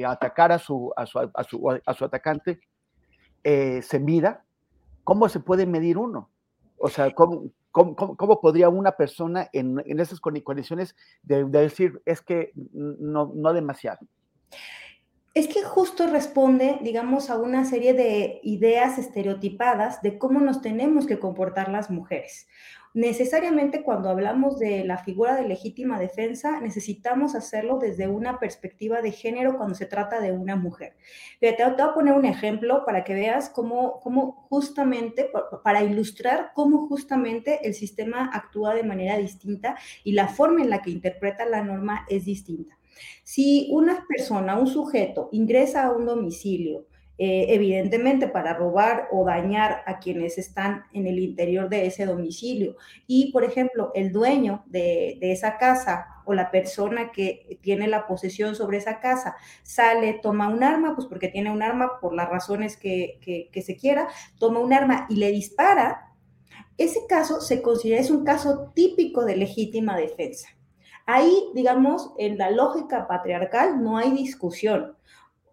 atacar 0.07 0.51
a 0.51 0.59
su, 0.59 0.91
atacante, 2.01 2.61
eh, 3.45 3.83
se 3.83 4.01
mira 4.01 4.43
¿cómo 5.05 5.29
se 5.29 5.41
puede 5.41 5.67
medir 5.67 5.99
uno? 5.99 6.31
O 6.79 6.89
sea, 6.89 7.11
¿cómo, 7.11 7.51
cómo, 7.73 8.41
podría 8.41 8.71
una 8.71 8.93
persona 8.93 9.51
en, 9.53 9.83
esas 10.01 10.19
condiciones 10.19 10.97
de, 11.25 11.45
decir, 11.45 12.01
es 12.07 12.23
que 12.23 12.53
no, 12.55 13.31
no 13.35 13.53
demasiado? 13.53 13.99
Es 15.35 15.47
que 15.47 15.63
justo 15.63 16.07
responde, 16.07 16.79
digamos, 16.81 17.29
a 17.29 17.37
una 17.37 17.67
serie 17.67 17.93
de 17.93 18.41
ideas 18.43 18.97
estereotipadas 18.97 20.01
de 20.01 20.17
cómo 20.17 20.41
nos 20.41 20.63
tenemos 20.63 21.07
que 21.07 21.19
comportar 21.19 21.69
las 21.69 21.91
mujeres 21.91 22.49
necesariamente 22.95 23.83
cuando 23.83 24.09
hablamos 24.09 24.59
de 24.59 24.85
la 24.85 24.99
figura 24.99 25.37
de 25.37 25.49
legítima 25.49 25.99
defensa, 25.99 26.61
necesitamos 26.61 27.35
hacerlo 27.35 27.79
desde 27.79 28.09
una 28.09 28.39
perspectiva 28.39 29.01
de 29.03 29.13
género 29.13 29.57
cuando 29.57 29.75
se 29.75 29.87
trata 29.87 30.21
de 30.21 30.33
una 30.33 30.57
mujer. 30.57 30.95
Te, 31.41 31.53
te 31.53 31.65
voy 31.65 31.75
a 31.81 31.95
poner 31.95 32.15
un 32.15 32.25
ejemplo 32.25 32.85
para 32.85 33.05
que 33.05 33.15
veas 33.15 33.49
cómo, 33.49 34.01
cómo 34.01 34.47
justamente, 34.49 35.31
para 35.65 35.83
ilustrar 35.83 36.53
cómo 36.55 36.87
justamente 36.89 37.67
el 37.67 37.75
sistema 37.75 38.31
actúa 38.33 38.75
de 38.75 38.83
manera 38.83 39.17
distinta 39.17 39.77
y 40.05 40.13
la 40.13 40.29
forma 40.29 40.63
en 40.63 40.71
la 40.71 40.83
que 40.83 40.91
interpreta 40.91 41.47
la 41.47 41.63
norma 41.63 42.07
es 42.09 42.25
distinta. 42.25 42.79
Si 43.23 43.69
una 43.71 44.05
persona, 44.07 44.59
un 44.59 44.67
sujeto, 44.67 45.29
ingresa 45.33 45.85
a 45.85 45.93
un 45.93 46.05
domicilio, 46.05 46.87
eh, 47.25 47.55
evidentemente 47.55 48.27
para 48.27 48.53
robar 48.53 49.07
o 49.13 49.25
dañar 49.25 49.85
a 49.87 50.01
quienes 50.01 50.39
están 50.39 50.87
en 50.93 51.07
el 51.07 51.21
interior 51.21 51.69
de 51.69 51.87
ese 51.87 52.05
domicilio. 52.05 52.75
Y, 53.07 53.31
por 53.31 53.45
ejemplo, 53.45 53.93
el 53.95 54.11
dueño 54.11 54.65
de, 54.67 55.21
esa 55.21 55.57
casa 55.57 56.09
o 56.25 56.35
la 56.35 56.51
persona 56.51 57.13
que 57.13 57.61
tiene 57.63 57.87
la 57.87 58.09
posesión 58.09 58.57
sobre 58.57 58.79
esa 58.79 58.99
casa 58.99 59.37
sale, 59.63 60.15
toma 60.15 60.49
un 60.49 60.65
arma, 60.65 60.97
pues 60.97 61.07
porque 61.07 61.29
tiene 61.29 61.53
un 61.53 61.63
arma 61.63 62.01
por 62.01 62.13
las 62.13 62.29
razones 62.29 62.77
que, 62.77 63.21
que 63.53 63.63
se 63.63 63.77
quiera, 63.77 64.09
toma 64.41 64.59
un 64.59 64.73
arma 64.73 65.07
y 65.09 65.15
le 65.15 65.31
dispara, 65.31 66.13
ese 66.77 67.07
caso 67.09 67.41
se 67.41 67.63
considera, 67.63 68.01
es 68.01 68.11
un 68.11 68.25
caso 68.25 68.73
típico 68.75 69.25
de 69.25 69.37
legítima 69.37 69.97
defensa. 69.97 70.49
Ahí, 71.07 71.51
digamos, 71.55 72.11
en 72.19 72.37
la 72.37 72.51
lógica 72.51 73.07
patriarcal 73.07 73.81
no 73.81 73.97
hay 73.97 74.11
discusión. 74.11 74.97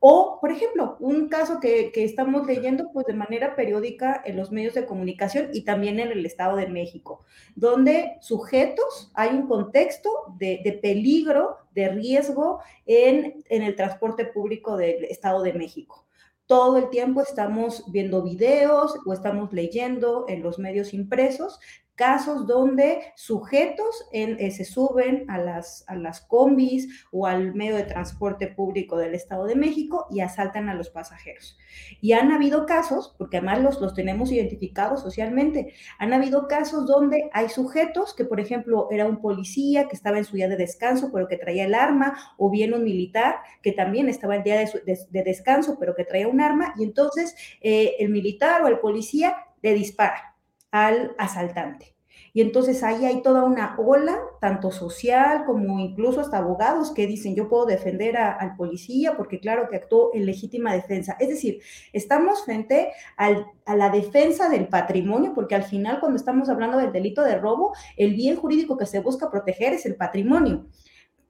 O, 0.02 0.40
por 0.40 0.52
ejemplo, 0.52 0.96
un 1.02 1.28
caso 1.28 1.60
que, 1.60 1.92
estamos 1.94 2.48
leyendo 2.48 2.92
pues, 2.94 3.06
de 3.06 3.14
manera 3.14 3.56
periódica 3.56 4.22
en 4.26 4.38
los 4.38 4.52
medios 4.52 4.74
de 4.74 4.86
comunicación 4.86 5.50
y 5.54 5.64
también 5.66 6.00
en 6.00 6.12
el 6.12 6.26
Estado 6.26 6.56
de 6.56 6.68
México, 6.68 7.26
donde 7.56 8.18
sujetos, 8.22 9.12
hay 9.14 9.30
un 9.30 9.48
contexto 9.48 10.10
de, 10.38 10.80
peligro, 10.82 11.58
de 11.74 11.90
riesgo 11.90 12.62
en, 12.86 13.44
en 13.50 13.62
el 13.62 13.76
transporte 13.76 14.26
público 14.26 14.78
del 14.78 15.04
Estado 15.06 15.44
de 15.44 15.54
México. 15.54 16.06
Todo 16.46 16.78
el 16.78 16.90
tiempo 16.90 17.22
estamos 17.22 17.84
viendo 17.92 18.24
videos 18.24 18.96
o 19.06 19.14
estamos 19.14 19.52
leyendo 19.54 20.26
en 20.30 20.42
los 20.42 20.58
medios 20.58 20.94
impresos 20.94 21.60
casos 22.00 22.48
donde 22.48 23.02
sujetos 23.18 24.08
eh, 24.14 24.52
se 24.52 24.64
suben 24.64 25.26
a 25.30 25.38
las, 25.38 25.84
a 25.90 25.96
las 25.96 26.22
combis 26.22 27.06
o 27.12 27.28
al 27.28 27.54
medio 27.54 27.76
de 27.76 27.84
transporte 27.84 28.48
público 28.48 28.98
del 28.98 29.16
Estado 29.16 29.44
de 29.44 29.58
México 29.58 30.08
y 30.10 30.22
asaltan 30.22 30.70
a 30.70 30.76
los 30.76 30.90
pasajeros. 30.90 31.58
Y 32.00 32.14
han 32.14 32.32
habido 32.32 32.66
casos, 32.66 33.14
porque 33.18 33.36
además 33.36 33.62
los, 33.62 33.82
los 33.82 33.94
tenemos 33.94 34.32
identificados 34.32 35.02
socialmente, 35.02 35.74
han 35.98 36.14
habido 36.14 36.48
casos 36.48 36.88
donde 36.88 37.30
hay 37.34 37.50
sujetos 37.50 38.14
que, 38.16 38.24
por 38.24 38.40
ejemplo, 38.40 38.88
era 38.92 39.06
un 39.06 39.20
policía 39.20 39.90
que 39.90 39.96
estaba 39.98 40.20
en 40.20 40.24
su 40.24 40.38
día 40.38 40.48
de 40.48 40.56
descanso, 40.56 41.10
pero 41.12 41.28
que 41.28 41.36
traía 41.36 41.66
el 41.66 41.76
arma, 41.76 42.18
o 42.38 42.50
bien 42.50 42.74
un 42.74 42.86
militar 42.86 43.40
que 43.62 43.74
también 43.74 44.08
estaba 44.08 44.38
en 44.38 44.44
día 44.44 44.58
de, 44.58 45.24
descanso, 45.26 45.76
pero 45.78 45.96
que 45.96 46.06
traía 46.06 46.30
un 46.30 46.40
arma, 46.40 46.74
y 46.78 46.86
entonces 46.86 47.36
eh, 47.60 47.96
el 48.00 48.08
militar 48.08 48.62
o 48.62 48.70
el 48.70 48.80
policía 48.80 49.36
le 49.62 49.74
dispara 49.74 50.29
al 50.72 51.16
asaltante. 51.18 51.96
Y 52.34 52.42
entonces 52.42 52.84
ahí 52.84 53.06
hay 53.06 53.22
toda 53.22 53.44
una 53.44 53.76
ola, 53.78 54.20
tanto 54.40 54.72
social 54.72 55.46
como 55.46 55.80
incluso 55.80 56.22
hasta 56.22 56.38
abogados 56.38 56.92
que 56.92 57.08
dicen 57.08 57.36
yo 57.36 57.50
puedo 57.50 57.66
defender 57.66 58.18
al 58.18 58.56
policía 58.56 59.18
porque 59.18 59.40
claro 59.40 59.68
que 59.70 59.78
actuó 59.78 60.12
en 60.14 60.26
legítima 60.26 60.74
defensa. 60.74 61.18
Es 61.20 61.30
decir, 61.30 61.62
estamos 61.92 62.46
frente 62.46 62.92
a 63.18 63.76
la 63.76 63.90
defensa 63.90 64.50
del 64.50 64.68
patrimonio 64.68 65.34
porque 65.34 65.56
al 65.56 65.64
final 65.64 66.00
cuando 66.00 66.18
estamos 66.18 66.50
hablando 66.50 66.78
del 66.78 66.92
delito 66.92 67.24
de 67.24 67.38
robo, 67.38 67.74
el 67.98 68.14
bien 68.14 68.36
jurídico 68.36 68.78
que 68.78 68.86
se 68.86 69.00
busca 69.00 69.32
proteger 69.32 69.74
es 69.74 69.86
el 69.86 69.96
patrimonio. 69.96 70.68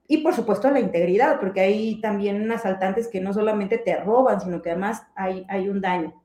Y 0.06 0.18
por 0.18 0.34
supuesto 0.34 0.68
la 0.70 0.80
integridad, 0.80 1.38
porque 1.38 1.60
hay 1.60 2.00
también 2.00 2.50
asaltantes 2.50 3.06
que 3.06 3.20
no 3.20 3.32
solamente 3.32 3.78
te 3.78 3.94
roban, 3.96 4.40
sino 4.40 4.60
que 4.60 4.70
además 4.70 5.04
hay, 5.14 5.46
hay 5.48 5.68
un 5.68 5.80
daño. 5.80 6.19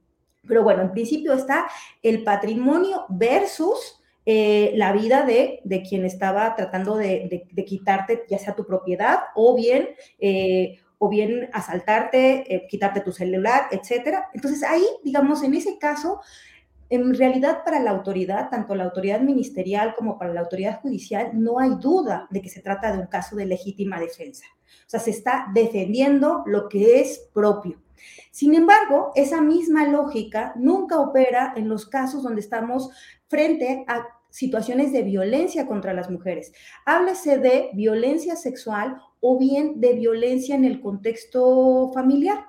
Pero 0.48 0.64
bueno, 0.64 0.82
en 0.82 0.92
principio 0.92 1.34
está 1.34 1.68
el 2.02 2.24
patrimonio 2.24 3.06
versus 3.10 4.02
eh, 4.28 4.72
la 4.76 4.92
vida 4.92 5.24
de, 5.24 5.62
quien 5.88 6.04
estaba 6.04 6.56
tratando 6.56 6.96
de, 6.96 7.48
quitarte 7.68 8.26
ya 8.28 8.40
sea 8.40 8.56
tu 8.56 8.66
propiedad 8.66 9.20
o 9.36 9.56
bien, 9.56 9.90
eh, 10.20 10.80
o 10.98 11.10
bien 11.10 11.50
asaltarte, 11.54 12.56
eh, 12.56 12.68
quitarte 12.68 13.02
tu 13.02 13.12
celular, 13.12 13.68
etcétera. 13.72 14.30
Entonces 14.34 14.64
ahí, 14.64 14.84
digamos, 15.04 15.44
en 15.44 15.54
ese 15.54 15.78
caso, 15.78 16.22
en 16.90 17.14
realidad 17.14 17.64
para 17.64 17.80
la 17.80 17.92
autoridad, 17.92 18.50
tanto 18.50 18.74
la 18.74 18.86
autoridad 18.86 19.22
ministerial 19.22 19.94
como 19.96 20.18
para 20.18 20.34
la 20.34 20.42
autoridad 20.42 20.82
judicial, 20.82 21.32
no 21.34 21.60
hay 21.60 21.72
duda 21.80 22.28
de 22.32 22.42
que 22.42 22.50
se 22.50 22.62
trata 22.62 22.92
de 22.92 23.00
un 23.00 23.08
caso 23.08 23.36
de 23.36 23.46
legítima 23.46 24.00
defensa. 24.00 24.46
O 24.66 24.90
sea, 24.90 25.00
se 25.00 25.12
está 25.12 25.48
defendiendo 25.54 26.44
lo 26.48 26.68
que 26.68 27.00
es 27.00 27.30
propio. 27.34 27.85
Sin 28.32 28.56
embargo, 28.56 29.12
esa 29.16 29.42
misma 29.42 29.88
lógica 29.88 30.54
nunca 30.56 31.00
opera 31.00 31.54
en 31.56 31.70
los 31.70 31.86
casos 31.86 32.24
donde 32.24 32.42
estamos 32.42 32.90
frente 33.28 33.86
a 33.88 34.06
situaciones 34.30 34.92
de 34.92 35.04
violencia 35.04 35.66
contra 35.66 35.94
las 35.94 36.10
mujeres. 36.10 36.52
Háblese 36.86 37.38
de 37.38 37.70
violencia 37.74 38.36
sexual 38.36 39.02
o 39.22 39.40
bien 39.40 39.80
de 39.80 39.94
violencia 39.94 40.56
en 40.56 40.66
el 40.66 40.82
contexto 40.82 41.92
familiar. 41.94 42.46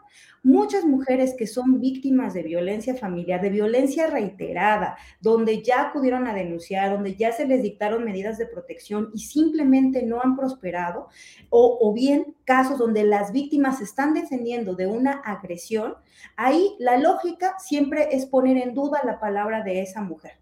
Muchas 0.46 0.84
mujeres 0.84 1.34
que 1.36 1.48
son 1.48 1.80
víctimas 1.80 2.32
de 2.32 2.44
violencia 2.44 2.94
familiar, 2.94 3.40
de 3.40 3.50
violencia 3.50 4.06
reiterada, 4.06 4.96
donde 5.20 5.60
ya 5.60 5.88
acudieron 5.88 6.28
a 6.28 6.34
denunciar, 6.34 6.92
donde 6.92 7.16
ya 7.16 7.32
se 7.32 7.48
les 7.48 7.64
dictaron 7.64 8.04
medidas 8.04 8.38
de 8.38 8.46
protección 8.46 9.10
y 9.12 9.18
simplemente 9.18 10.04
no 10.04 10.20
han 10.22 10.36
prosperado, 10.36 11.08
o, 11.50 11.78
o 11.80 11.92
bien 11.92 12.36
casos 12.44 12.78
donde 12.78 13.02
las 13.02 13.32
víctimas 13.32 13.80
están 13.80 14.14
defendiendo 14.14 14.76
de 14.76 14.86
una 14.86 15.14
agresión, 15.14 15.96
ahí 16.36 16.76
la 16.78 16.96
lógica 16.96 17.56
siempre 17.58 18.10
es 18.12 18.24
poner 18.24 18.56
en 18.56 18.72
duda 18.72 19.00
la 19.04 19.18
palabra 19.18 19.64
de 19.64 19.82
esa 19.82 20.00
mujer. 20.00 20.34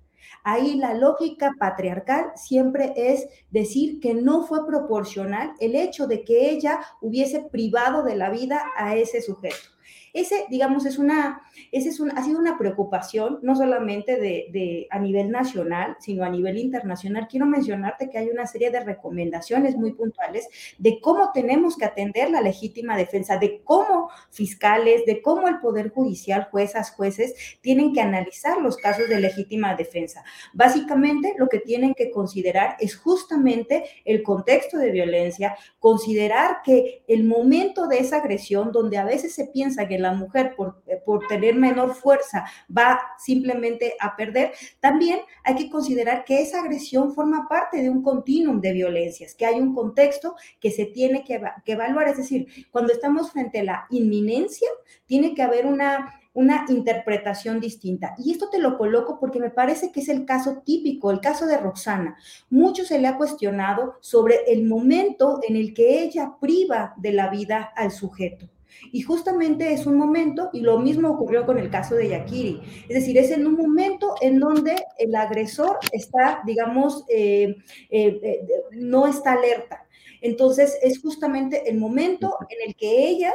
Ahí 0.42 0.76
la 0.76 0.92
lógica 0.92 1.54
patriarcal 1.58 2.32
siempre 2.36 2.92
es 2.94 3.26
decir 3.50 4.00
que 4.00 4.12
no 4.12 4.46
fue 4.46 4.66
proporcional 4.66 5.54
el 5.60 5.74
hecho 5.74 6.06
de 6.06 6.24
que 6.24 6.50
ella 6.50 6.80
hubiese 7.00 7.40
privado 7.40 8.02
de 8.02 8.16
la 8.16 8.28
vida 8.28 8.62
a 8.76 8.96
ese 8.96 9.22
sujeto. 9.22 9.73
Ese, 10.14 10.46
digamos, 10.48 10.86
es 10.86 10.96
una, 10.96 11.42
ese 11.72 11.88
es 11.88 12.00
ha 12.14 12.22
sido 12.22 12.38
una 12.38 12.56
preocupación, 12.56 13.40
no 13.42 13.56
solamente 13.56 14.16
de, 14.16 14.86
a 14.90 15.00
nivel 15.00 15.32
nacional, 15.32 15.96
sino 15.98 16.24
a 16.24 16.30
nivel 16.30 16.56
internacional. 16.56 17.26
Quiero 17.28 17.46
mencionarte 17.46 18.08
que 18.08 18.18
hay 18.18 18.28
una 18.28 18.46
serie 18.46 18.70
de 18.70 18.78
recomendaciones 18.78 19.76
muy 19.76 19.92
puntuales 19.92 20.48
de 20.78 21.00
cómo 21.00 21.32
tenemos 21.32 21.76
que 21.76 21.84
atender 21.84 22.30
la 22.30 22.40
legítima 22.40 22.96
defensa, 22.96 23.38
de 23.38 23.60
cómo 23.64 24.08
fiscales, 24.30 25.04
de 25.04 25.20
cómo 25.20 25.48
el 25.48 25.58
Poder 25.58 25.90
Judicial, 25.90 26.46
juezas, 26.48 26.92
jueces, 26.92 27.58
tienen 27.60 27.92
que 27.92 28.00
analizar 28.00 28.60
los 28.60 28.76
casos 28.76 29.08
de 29.08 29.18
legítima 29.18 29.74
defensa. 29.74 30.22
Básicamente, 30.52 31.34
lo 31.38 31.48
que 31.48 31.58
tienen 31.58 31.92
que 31.92 32.12
considerar 32.12 32.76
es 32.78 32.96
justamente 32.96 33.84
el 34.04 34.22
contexto 34.22 34.78
de 34.78 34.92
violencia, 34.92 35.56
considerar 35.80 36.58
que 36.64 37.02
el 37.08 37.24
momento 37.24 37.88
de 37.88 37.98
esa 37.98 38.18
agresión, 38.18 38.70
donde 38.70 38.96
a 38.96 39.04
veces 39.04 39.34
se 39.34 39.48
piensa 39.48 39.88
que 39.88 40.03
la 40.04 40.12
mujer 40.12 40.54
por, 40.56 40.82
eh, 40.86 41.00
por 41.04 41.26
tener 41.26 41.54
menor 41.56 41.94
fuerza 41.94 42.44
va 42.70 43.00
simplemente 43.18 43.94
a 44.00 44.16
perder, 44.16 44.52
también 44.80 45.18
hay 45.42 45.54
que 45.56 45.70
considerar 45.70 46.24
que 46.24 46.40
esa 46.40 46.60
agresión 46.60 47.14
forma 47.14 47.48
parte 47.48 47.82
de 47.82 47.90
un 47.90 48.02
continuum 48.02 48.60
de 48.60 48.72
violencias, 48.72 49.34
que 49.34 49.46
hay 49.46 49.60
un 49.60 49.74
contexto 49.74 50.36
que 50.60 50.70
se 50.70 50.86
tiene 50.86 51.24
que, 51.24 51.40
que 51.64 51.72
evaluar. 51.72 52.08
Es 52.08 52.18
decir, 52.18 52.46
cuando 52.70 52.92
estamos 52.92 53.32
frente 53.32 53.60
a 53.60 53.64
la 53.64 53.86
inminencia, 53.90 54.68
tiene 55.06 55.34
que 55.34 55.42
haber 55.42 55.66
una 55.66 56.20
una 56.34 56.66
interpretación 56.68 57.60
distinta. 57.60 58.14
Y 58.18 58.32
esto 58.32 58.50
te 58.50 58.58
lo 58.58 58.76
coloco 58.76 59.18
porque 59.18 59.38
me 59.38 59.50
parece 59.50 59.92
que 59.92 60.00
es 60.00 60.08
el 60.08 60.26
caso 60.26 60.62
típico, 60.64 61.10
el 61.10 61.20
caso 61.20 61.46
de 61.46 61.56
Roxana. 61.56 62.16
Mucho 62.50 62.84
se 62.84 62.98
le 62.98 63.06
ha 63.06 63.16
cuestionado 63.16 63.94
sobre 64.00 64.40
el 64.48 64.64
momento 64.64 65.38
en 65.48 65.56
el 65.56 65.72
que 65.72 66.02
ella 66.02 66.34
priva 66.40 66.92
de 66.96 67.12
la 67.12 67.30
vida 67.30 67.72
al 67.76 67.92
sujeto. 67.92 68.48
Y 68.92 69.02
justamente 69.02 69.72
es 69.72 69.86
un 69.86 69.96
momento, 69.96 70.50
y 70.52 70.60
lo 70.60 70.78
mismo 70.78 71.10
ocurrió 71.10 71.46
con 71.46 71.58
el 71.58 71.70
caso 71.70 71.94
de 71.94 72.08
Yakiri, 72.08 72.60
es 72.88 72.94
decir, 72.94 73.18
es 73.18 73.30
en 73.30 73.46
un 73.46 73.54
momento 73.54 74.14
en 74.20 74.38
donde 74.38 74.76
el 74.98 75.14
agresor 75.14 75.78
está, 75.92 76.42
digamos, 76.46 77.04
eh, 77.08 77.56
eh, 77.90 78.20
eh, 78.22 78.46
no 78.72 79.06
está 79.06 79.32
alerta. 79.32 79.86
Entonces 80.20 80.78
es 80.82 81.00
justamente 81.00 81.68
el 81.68 81.78
momento 81.78 82.36
en 82.48 82.68
el 82.68 82.76
que 82.76 83.08
ellas 83.08 83.34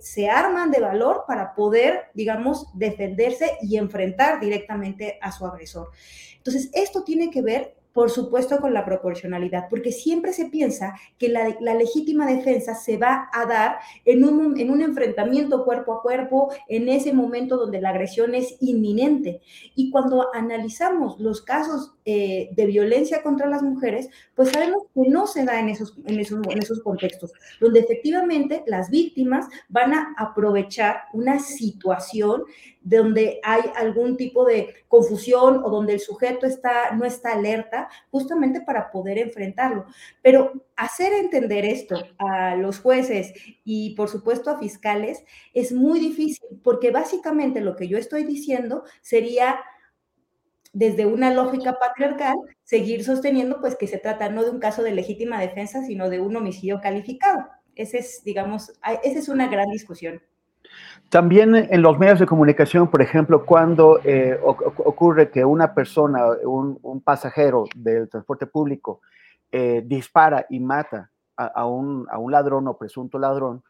se 0.00 0.28
arman 0.28 0.70
de 0.70 0.80
valor 0.80 1.24
para 1.26 1.54
poder, 1.54 2.10
digamos, 2.12 2.66
defenderse 2.74 3.52
y 3.62 3.78
enfrentar 3.78 4.38
directamente 4.38 5.18
a 5.22 5.32
su 5.32 5.46
agresor. 5.46 5.88
Entonces, 6.36 6.68
esto 6.74 7.02
tiene 7.04 7.30
que 7.30 7.40
ver 7.40 7.74
por 7.96 8.10
supuesto 8.10 8.58
con 8.58 8.74
la 8.74 8.84
proporcionalidad, 8.84 9.70
porque 9.70 9.90
siempre 9.90 10.34
se 10.34 10.50
piensa 10.50 10.94
que 11.16 11.30
la, 11.30 11.48
legítima 11.74 12.26
defensa 12.26 12.74
se 12.74 12.98
va 12.98 13.30
a 13.32 13.46
dar 13.46 13.78
en 14.04 14.22
un, 14.22 14.60
en 14.60 14.70
un, 14.70 14.82
enfrentamiento 14.82 15.64
cuerpo 15.64 15.94
a 15.94 16.02
cuerpo, 16.02 16.52
en 16.68 16.90
ese 16.90 17.14
momento 17.14 17.56
donde 17.56 17.80
la 17.80 17.88
agresión 17.88 18.34
es 18.34 18.58
inminente. 18.60 19.40
Y 19.74 19.90
cuando 19.90 20.26
analizamos 20.34 21.18
los 21.18 21.40
casos 21.40 21.95
eh, 22.08 22.50
de 22.52 22.66
violencia 22.66 23.20
contra 23.20 23.48
las 23.48 23.64
mujeres, 23.64 24.08
pues 24.36 24.50
sabemos 24.50 24.84
que 24.94 25.10
no 25.10 25.26
se 25.26 25.44
da 25.44 25.58
en 25.58 25.70
esos, 25.70 25.98
en, 26.06 26.20
esos, 26.20 26.40
en 26.48 26.58
esos 26.58 26.80
contextos, 26.80 27.32
donde 27.60 27.80
efectivamente 27.80 28.62
las 28.68 28.90
víctimas 28.90 29.48
van 29.68 29.92
a 29.92 30.14
aprovechar 30.16 31.02
una 31.12 31.40
situación 31.40 32.44
donde 32.80 33.40
hay 33.42 33.62
algún 33.74 34.16
tipo 34.16 34.44
de 34.44 34.72
confusión 34.86 35.60
o 35.64 35.68
donde 35.68 35.94
el 35.94 36.00
sujeto 36.00 36.46
está, 36.46 36.92
no 36.92 37.04
está 37.04 37.32
alerta, 37.32 37.88
justamente 38.12 38.60
para 38.60 38.92
poder 38.92 39.18
enfrentarlo. 39.18 39.86
Pero 40.22 40.52
hacer 40.76 41.12
entender 41.12 41.64
esto 41.64 41.96
a 42.18 42.54
los 42.54 42.78
jueces 42.78 43.32
y 43.64 43.96
por 43.96 44.08
supuesto 44.08 44.50
a 44.50 44.60
fiscales 44.60 45.24
es 45.54 45.72
muy 45.72 45.98
difícil, 45.98 46.60
porque 46.62 46.92
básicamente 46.92 47.60
lo 47.60 47.74
que 47.74 47.88
yo 47.88 47.98
estoy 47.98 48.22
diciendo 48.22 48.84
sería 49.00 49.58
desde 50.76 51.06
una 51.06 51.32
lógica 51.32 51.78
patriarcal, 51.80 52.36
seguir 52.62 53.02
sosteniendo 53.02 53.62
pues 53.62 53.76
que 53.76 53.86
se 53.86 53.96
trata 53.96 54.28
no 54.28 54.44
de 54.44 54.50
un 54.50 54.58
caso 54.58 54.82
de 54.82 54.92
legítima 54.92 55.40
defensa, 55.40 55.82
sino 55.82 56.10
de 56.10 56.20
un 56.20 56.36
homicidio 56.36 56.82
calificado. 56.82 57.46
Ese 57.74 57.96
es, 57.96 58.22
digamos, 58.24 58.70
esa 59.02 59.18
es 59.18 59.28
una 59.30 59.48
gran 59.48 59.70
discusión. 59.70 60.20
También 61.08 61.54
en 61.56 61.80
los 61.80 61.98
medios 61.98 62.18
de 62.18 62.26
comunicación, 62.26 62.90
por 62.90 63.00
ejemplo, 63.00 63.46
cuando 63.46 64.00
eh, 64.04 64.38
ocurre 64.42 65.30
que 65.30 65.46
una 65.46 65.72
persona, 65.72 66.26
un, 66.44 67.00
pasajero 67.02 67.64
del 67.74 68.10
transporte 68.10 68.46
público, 68.46 69.00
eh, 69.50 69.82
dispara 69.82 70.44
y 70.50 70.60
mata 70.60 71.10
a, 71.38 71.64
un, 71.66 72.06
ladrón 72.28 72.68
o 72.68 72.76
presunto 72.76 73.18
ladrón, 73.18 73.62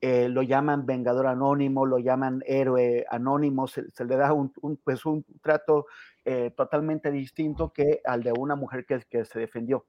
eh, 0.00 0.28
lo 0.28 0.42
llaman 0.42 0.86
vengador 0.86 1.26
anónimo, 1.26 1.84
lo 1.84 1.98
llaman 1.98 2.42
héroe 2.46 3.04
anónimo, 3.10 3.68
se, 3.68 3.84
le 4.04 4.16
da 4.16 4.32
un, 4.32 4.52
pues 4.82 5.04
un 5.04 5.24
trato 5.42 5.86
eh, 6.24 6.52
totalmente 6.56 7.10
distinto 7.10 7.72
que 7.72 8.00
al 8.04 8.22
de 8.22 8.32
una 8.32 8.56
mujer 8.56 8.86
que, 8.86 9.00
que 9.08 9.24
se 9.24 9.38
defendió. 9.38 9.86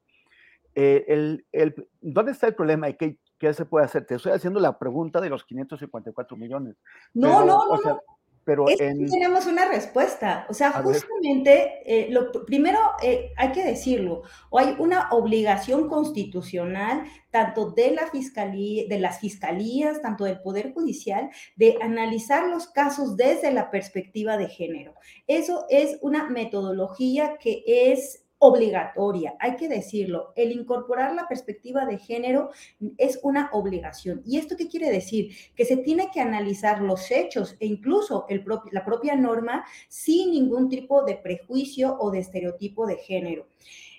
Eh, 0.76 1.06
el, 1.08 1.46
el, 1.52 1.88
¿Dónde 2.02 2.32
está 2.32 2.48
el 2.48 2.56
problema 2.56 2.90
y 2.90 2.96
qué, 2.96 3.20
qué, 3.38 3.54
se 3.54 3.66
puede 3.66 3.86
hacer? 3.86 4.06
Te 4.06 4.16
estoy 4.16 4.34
haciendo 4.34 4.60
la 4.60 4.78
pregunta 4.78 5.22
de 5.22 5.30
los 5.30 5.46
554 5.46 6.38
millones. 6.38 6.76
No, 7.14 7.46
no, 7.46 7.68
no, 7.68 7.80
no. 7.82 8.02
Pero 8.44 8.66
tenemos 8.66 9.46
una 9.46 9.70
respuesta. 9.70 10.48
O 10.50 10.54
sea, 10.54 10.72
justamente, 10.72 11.82
eh, 11.86 12.08
lo 12.10 12.32
primero 12.46 12.80
eh, 13.04 13.32
hay 13.38 13.52
que 13.52 13.64
decirlo, 13.64 14.24
o 14.50 14.58
hay 14.58 14.76
una 14.80 15.10
obligación 15.12 15.88
constitucional 15.88 17.04
tanto 17.30 17.72
de 17.72 17.92
la 17.92 18.08
fiscalía, 18.08 18.86
de 18.88 19.00
las 19.00 19.20
fiscalías, 19.20 20.02
tanto 20.02 20.26
del 20.26 20.42
Poder 20.42 20.74
Judicial, 20.74 21.30
de 21.56 21.78
analizar 21.82 22.48
los 22.48 22.68
casos 22.68 23.16
desde 23.16 23.52
la 23.52 23.70
perspectiva 23.70 24.38
de 24.38 24.50
género. 24.50 24.96
Eso 25.28 25.66
es 25.70 25.98
una 26.02 26.28
metodología 26.30 27.38
que 27.38 27.64
es 27.66 28.21
obligatoria, 28.44 29.36
hay 29.40 29.56
que 29.56 29.68
decirlo. 29.68 30.34
El 30.36 30.52
incorporar 30.52 31.14
la 31.14 31.28
perspectiva 31.28 31.86
de 31.86 32.00
género 32.00 32.50
es 32.98 33.20
una 33.22 33.52
obligación. 33.54 34.24
¿Y 34.26 34.40
esto 34.40 34.58
qué 34.58 34.68
quiere 34.68 34.90
decir? 34.90 35.36
Que 35.56 35.64
se 35.64 35.78
tiene 35.78 36.10
que 36.12 36.22
analizar 36.22 36.82
los 36.82 37.12
hechos 37.12 37.56
e 37.60 37.68
incluso 37.68 38.26
el 38.30 38.44
la 38.72 38.84
propia 38.84 39.16
norma 39.16 39.64
sin 39.90 40.32
ningún 40.32 40.70
tipo 40.70 41.04
de 41.04 41.18
prejuicio 41.18 41.96
o 42.00 42.10
de 42.10 42.20
estereotipo 42.20 42.88
de 42.88 42.98
género. 42.98 43.48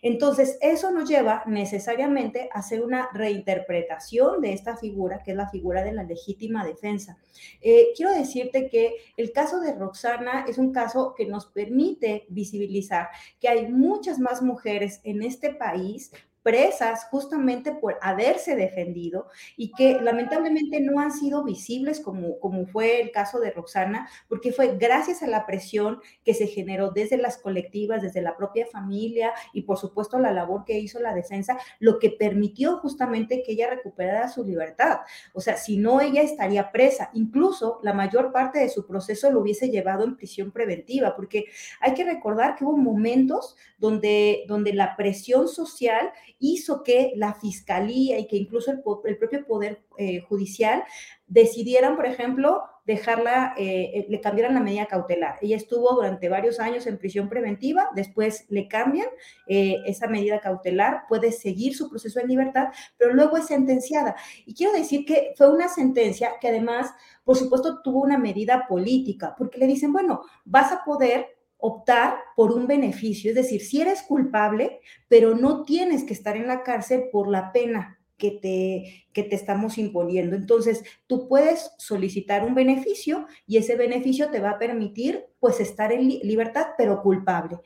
Entonces, 0.02 0.58
eso 0.60 0.90
nos 0.90 1.08
lleva 1.08 1.44
necesariamente 1.46 2.50
a 2.52 2.58
hacer 2.58 2.82
una 2.82 3.08
reinterpretación 3.14 4.40
de 4.40 4.52
esta 4.52 4.76
figura, 4.76 5.22
que 5.22 5.30
es 5.30 5.36
la 5.36 5.48
figura 5.48 5.84
de 5.84 5.92
la 5.92 6.02
legítima 6.02 6.64
defensa. 6.64 7.16
Eh, 7.60 7.92
quiero 7.96 8.12
decirte 8.12 8.68
que 8.68 8.96
el 9.16 9.32
caso 9.32 9.60
de 9.60 9.74
Roxana 9.74 10.44
es 10.48 10.58
un 10.58 10.72
caso 10.72 11.14
que 11.16 11.26
nos 11.26 11.46
permite 11.46 12.26
visibilizar 12.28 13.08
que 13.40 13.48
hay 13.48 13.68
muchas 13.68 14.18
más 14.18 14.42
mujeres 14.42 15.00
en 15.04 15.22
este 15.22 15.54
país 15.54 16.10
presas 16.42 17.06
justamente 17.10 17.72
por 17.72 17.98
haberse 18.02 18.56
defendido 18.56 19.28
y 19.56 19.72
que 19.72 20.00
lamentablemente 20.00 20.80
no 20.80 21.00
han 21.00 21.12
sido 21.12 21.44
visibles 21.44 22.00
como, 22.00 22.38
como 22.38 22.66
fue 22.66 23.00
el 23.00 23.10
caso 23.12 23.38
de 23.40 23.50
Roxana, 23.50 24.08
porque 24.28 24.52
fue 24.52 24.76
gracias 24.76 25.22
a 25.22 25.26
la 25.26 25.46
presión 25.46 26.00
que 26.24 26.34
se 26.34 26.46
generó 26.46 26.90
desde 26.90 27.16
las 27.16 27.38
colectivas, 27.38 28.02
desde 28.02 28.22
la 28.22 28.36
propia 28.36 28.66
familia 28.66 29.32
y 29.52 29.62
por 29.62 29.78
supuesto 29.78 30.18
la 30.18 30.32
labor 30.32 30.64
que 30.64 30.78
hizo 30.78 31.00
la 31.00 31.14
defensa, 31.14 31.58
lo 31.78 31.98
que 31.98 32.10
permitió 32.10 32.78
justamente 32.78 33.42
que 33.42 33.52
ella 33.52 33.70
recuperara 33.70 34.28
su 34.28 34.44
libertad. 34.44 35.00
O 35.32 35.40
sea, 35.40 35.56
si 35.56 35.76
no, 35.76 36.00
ella 36.00 36.22
estaría 36.22 36.72
presa. 36.72 37.10
Incluso 37.14 37.78
la 37.82 37.92
mayor 37.92 38.32
parte 38.32 38.58
de 38.58 38.68
su 38.68 38.86
proceso 38.86 39.30
lo 39.30 39.40
hubiese 39.40 39.70
llevado 39.70 40.04
en 40.04 40.16
prisión 40.16 40.50
preventiva, 40.50 41.14
porque 41.14 41.46
hay 41.80 41.94
que 41.94 42.04
recordar 42.04 42.56
que 42.56 42.64
hubo 42.64 42.76
momentos 42.76 43.56
donde, 43.78 44.44
donde 44.48 44.72
la 44.72 44.96
presión 44.96 45.48
social 45.48 46.12
hizo 46.42 46.82
que 46.82 47.12
la 47.16 47.34
fiscalía 47.34 48.18
y 48.18 48.26
que 48.26 48.36
incluso 48.36 48.72
el, 48.72 48.82
propio 49.16 49.46
poder 49.46 49.84
eh, 49.96 50.20
judicial 50.20 50.84
decidieran, 51.26 51.96
por 51.96 52.04
ejemplo, 52.04 52.64
dejarla, 52.84 53.54
eh, 53.56 54.06
le 54.08 54.20
cambiaran 54.20 54.54
la 54.54 54.60
medida 54.60 54.86
cautelar. 54.86 55.38
Ella 55.40 55.56
estuvo 55.56 55.94
durante 55.94 56.28
varios 56.28 56.58
años 56.58 56.86
en 56.88 56.98
prisión 56.98 57.28
preventiva, 57.28 57.88
después 57.94 58.44
le 58.50 58.66
cambian 58.66 59.06
esa 59.46 60.08
medida 60.08 60.40
cautelar, 60.40 61.04
puede 61.08 61.30
seguir 61.30 61.76
su 61.76 61.88
proceso 61.88 62.18
en 62.18 62.28
libertad, 62.28 62.68
pero 62.98 63.14
luego 63.14 63.36
es 63.36 63.46
sentenciada. 63.46 64.16
Y 64.44 64.54
quiero 64.54 64.72
decir 64.72 65.04
que 65.06 65.32
fue 65.36 65.48
una 65.48 65.68
sentencia 65.68 66.32
que 66.40 66.48
además, 66.48 66.90
por 67.24 67.36
supuesto, 67.36 67.80
tuvo 67.82 68.02
una 68.02 68.18
medida 68.18 68.66
política, 68.66 69.34
porque 69.38 69.58
le 69.58 69.68
dicen, 69.68 69.92
bueno, 69.92 70.22
vas 70.44 70.72
a 70.72 70.82
poder 70.84 71.28
optar 71.62 72.18
por 72.34 72.52
un 72.52 72.66
beneficio, 72.66 73.30
es 73.30 73.36
decir, 73.36 73.62
si 73.62 73.80
eres 73.80 74.02
culpable, 74.02 74.80
pero 75.06 75.36
no 75.36 75.62
tienes 75.64 76.02
que 76.02 76.12
estar 76.12 76.36
en 76.36 76.48
la 76.48 76.64
cárcel 76.64 77.04
por 77.12 77.28
la 77.28 77.52
pena 77.52 78.00
que 78.18 78.32
te, 78.32 79.06
que 79.12 79.22
te 79.22 79.36
estamos 79.36 79.78
imponiendo. 79.78 80.34
Entonces, 80.34 80.82
tú 81.06 81.28
puedes 81.28 81.70
solicitar 81.78 82.44
un 82.44 82.54
beneficio 82.54 83.26
y 83.46 83.58
ese 83.58 83.76
beneficio 83.76 84.28
te 84.30 84.40
va 84.40 84.50
a 84.50 84.58
permitir, 84.58 85.24
pues, 85.38 85.60
estar 85.60 85.92
en 85.92 86.08
libertad, 86.08 86.66
pero 86.76 87.00
culpable. 87.00 87.58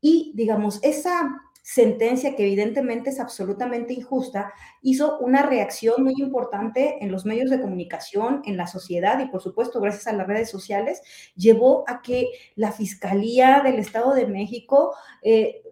Y, 0.00 0.32
digamos, 0.36 0.78
esa 0.82 1.36
sentencia 1.62 2.34
que 2.34 2.44
evidentemente 2.44 3.10
es 3.10 3.20
absolutamente 3.20 3.94
injusta, 3.94 4.52
hizo 4.82 5.18
una 5.20 5.42
reacción 5.42 6.02
muy 6.02 6.14
importante 6.18 6.98
en 7.00 7.12
los 7.12 7.24
medios 7.24 7.50
de 7.50 7.60
comunicación, 7.60 8.42
en 8.44 8.56
la 8.56 8.66
sociedad 8.66 9.20
y 9.20 9.28
por 9.28 9.40
supuesto 9.40 9.80
gracias 9.80 10.08
a 10.08 10.12
las 10.12 10.26
redes 10.26 10.50
sociales, 10.50 11.00
llevó 11.36 11.84
a 11.86 12.02
que 12.02 12.30
la 12.56 12.72
Fiscalía 12.72 13.62
del 13.64 13.78
Estado 13.78 14.12
de 14.12 14.26
México 14.26 14.94
eh, 15.22 15.62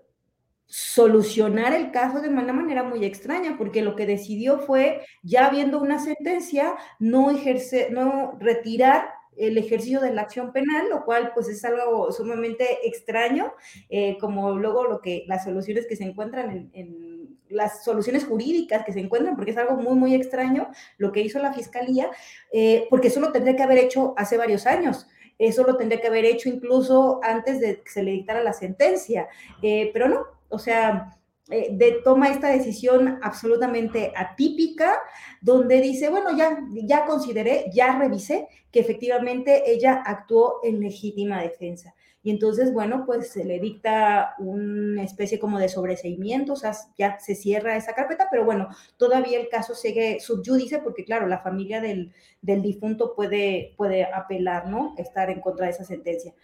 solucionara 0.67 1.77
el 1.77 1.91
caso 1.91 2.21
de 2.21 2.29
una 2.29 2.53
manera 2.53 2.85
muy 2.85 3.05
extraña, 3.05 3.57
porque 3.59 3.83
lo 3.83 3.97
que 3.97 4.07
decidió 4.07 4.61
fue, 4.61 5.05
ya 5.23 5.47
habiendo 5.47 5.81
una 5.81 5.99
sentencia, 5.99 6.77
no 7.01 7.31
ejercer, 7.31 7.93
no 7.93 8.39
retirar 8.39 9.20
el 9.41 9.57
ejercicio 9.57 10.01
de 10.01 10.13
la 10.13 10.23
acción 10.23 10.53
penal, 10.53 10.91
lo 10.91 11.05
cual 11.05 11.33
pues 11.35 11.49
es 11.49 11.65
algo 11.65 12.13
sumamente 12.13 12.87
extraño, 12.87 13.55
eh, 13.89 14.19
como 14.21 14.53
luego 14.59 14.85
lo 14.85 15.01
que 15.01 15.25
las 15.27 15.45
soluciones 15.45 15.87
que 15.87 15.97
se 15.97 16.05
encuentran 16.05 16.71
en, 16.73 17.39
las 17.49 17.83
soluciones 17.83 18.25
jurídicas 18.27 18.85
que 18.85 18.93
se 18.93 19.01
encuentran, 19.01 19.35
porque 19.35 19.51
es 19.51 19.57
algo 19.57 19.75
muy, 19.75 19.97
muy 19.97 20.15
extraño 20.15 20.71
lo 20.99 21.11
que 21.11 21.23
hizo 21.23 21.41
la 21.41 21.53
fiscalía, 21.53 22.09
eh, 22.53 22.87
porque 22.91 23.09
eso 23.09 23.19
lo 23.19 23.33
tendría 23.33 23.57
que 23.57 23.63
haber 23.63 23.79
hecho 23.79 24.15
hace 24.17 24.37
varios 24.37 24.67
años. 24.67 25.09
Eso 25.37 25.65
lo 25.65 25.77
tendría 25.77 26.01
que 26.01 26.07
haber 26.07 26.27
hecho 26.27 26.49
incluso 26.49 27.19
antes 27.25 27.61
de 27.61 27.81
que 27.83 27.91
se 27.91 28.03
le 28.03 28.13
dictara 28.13 28.45
la 28.45 28.53
sentencia, 28.53 29.27
eh, 29.63 29.91
pero 29.93 30.07
no, 30.07 30.27
o 30.49 30.59
sea, 30.59 31.19
eh, 31.51 31.69
de, 31.73 32.01
toma 32.05 32.29
esta 32.29 32.49
decisión 32.49 33.19
absolutamente 33.23 34.13
atípica, 34.17 34.99
donde 35.41 35.81
dice, 35.81 36.09
bueno, 36.09 36.37
ya, 36.37 36.61
ya 36.85 37.05
consideré, 37.07 37.67
ya 37.73 37.99
revisé 37.99 38.49
que 38.71 38.81
efectivamente 38.81 39.71
ella 39.71 40.03
actuó 40.05 40.61
en 40.63 40.81
legítima 40.81 41.43
defensa. 41.43 41.95
Y 42.23 42.31
entonces, 42.31 42.73
bueno, 42.73 43.05
pues 43.07 43.31
se 43.31 43.45
le 43.45 43.59
dicta 43.59 44.35
una 44.39 45.03
especie 45.03 45.39
como 45.39 45.59
de 45.59 45.71
sobreseimiento, 45.71 46.53
o 46.53 46.57
sea, 46.57 46.73
ya 46.99 47.19
se 47.19 47.35
cierra 47.35 47.77
esa 47.77 47.95
carpeta, 47.95 48.29
pero 48.31 48.45
bueno, 48.45 48.69
todavía 48.99 49.41
el 49.41 49.49
caso 49.49 49.75
sigue 49.75 50.21
subyúdice 50.21 50.81
porque, 50.81 51.05
claro, 51.05 51.27
la 51.27 51.39
familia 51.39 51.81
del, 51.81 52.13
del 52.43 52.61
difunto 52.61 53.15
puede, 53.15 53.73
puede 53.79 54.05
apelar, 54.05 54.69
¿no? 54.69 54.95
Estar 54.99 55.31
en 55.31 55.41
contra 55.41 55.67
de 55.67 55.73
esa 55.73 55.85
sentencia. 55.85 56.35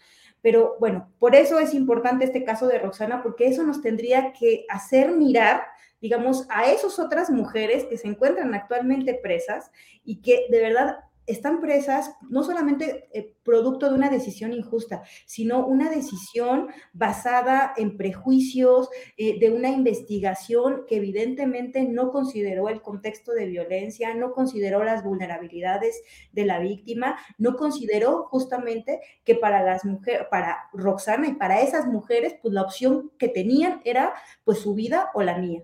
Pero 0.42 0.76
bueno, 0.78 1.10
por 1.18 1.34
eso 1.34 1.58
es 1.58 1.74
importante 1.74 2.24
este 2.24 2.44
caso 2.44 2.66
de 2.66 2.78
Roxana, 2.78 3.22
porque 3.22 3.46
eso 3.46 3.62
nos 3.62 3.82
tendría 3.82 4.32
que 4.32 4.64
hacer 4.68 5.10
mirar, 5.10 5.62
digamos, 6.00 6.46
a 6.50 6.70
esas 6.70 6.98
otras 6.98 7.30
mujeres 7.30 7.84
que 7.84 7.96
se 7.96 8.08
encuentran 8.08 8.54
actualmente 8.54 9.14
presas 9.14 9.70
y 10.04 10.20
que 10.20 10.46
de 10.50 10.60
verdad 10.60 10.98
están 11.26 11.60
presas 11.60 12.14
no 12.28 12.42
solamente 12.44 13.08
eh, 13.12 13.34
producto 13.42 13.88
de 13.88 13.94
una 13.94 14.10
decisión 14.10 14.52
injusta, 14.52 15.02
sino 15.26 15.66
una 15.66 15.90
decisión 15.90 16.68
basada 16.92 17.72
en 17.76 17.96
prejuicios, 17.96 18.88
eh, 19.16 19.38
de 19.38 19.50
una 19.50 19.70
investigación 19.70 20.84
que 20.86 20.96
evidentemente 20.96 21.84
no 21.84 22.10
consideró 22.10 22.68
el 22.68 22.82
contexto 22.82 23.32
de 23.32 23.46
violencia, 23.46 24.14
no 24.14 24.32
consideró 24.32 24.84
las 24.84 25.04
vulnerabilidades 25.04 26.00
de 26.32 26.44
la 26.44 26.58
víctima, 26.58 27.16
no 27.38 27.56
consideró 27.56 28.24
justamente 28.24 29.00
que 29.24 29.34
para 29.34 29.62
las 29.62 29.84
mujeres, 29.84 30.26
para 30.30 30.68
Roxana 30.72 31.28
y 31.28 31.34
para 31.34 31.60
esas 31.60 31.86
mujeres, 31.86 32.36
pues 32.40 32.54
la 32.54 32.62
opción 32.62 33.12
que 33.18 33.28
tenían 33.28 33.80
era 33.84 34.14
pues 34.44 34.58
su 34.58 34.74
vida 34.74 35.10
o 35.14 35.22
la 35.22 35.38
mía. 35.38 35.62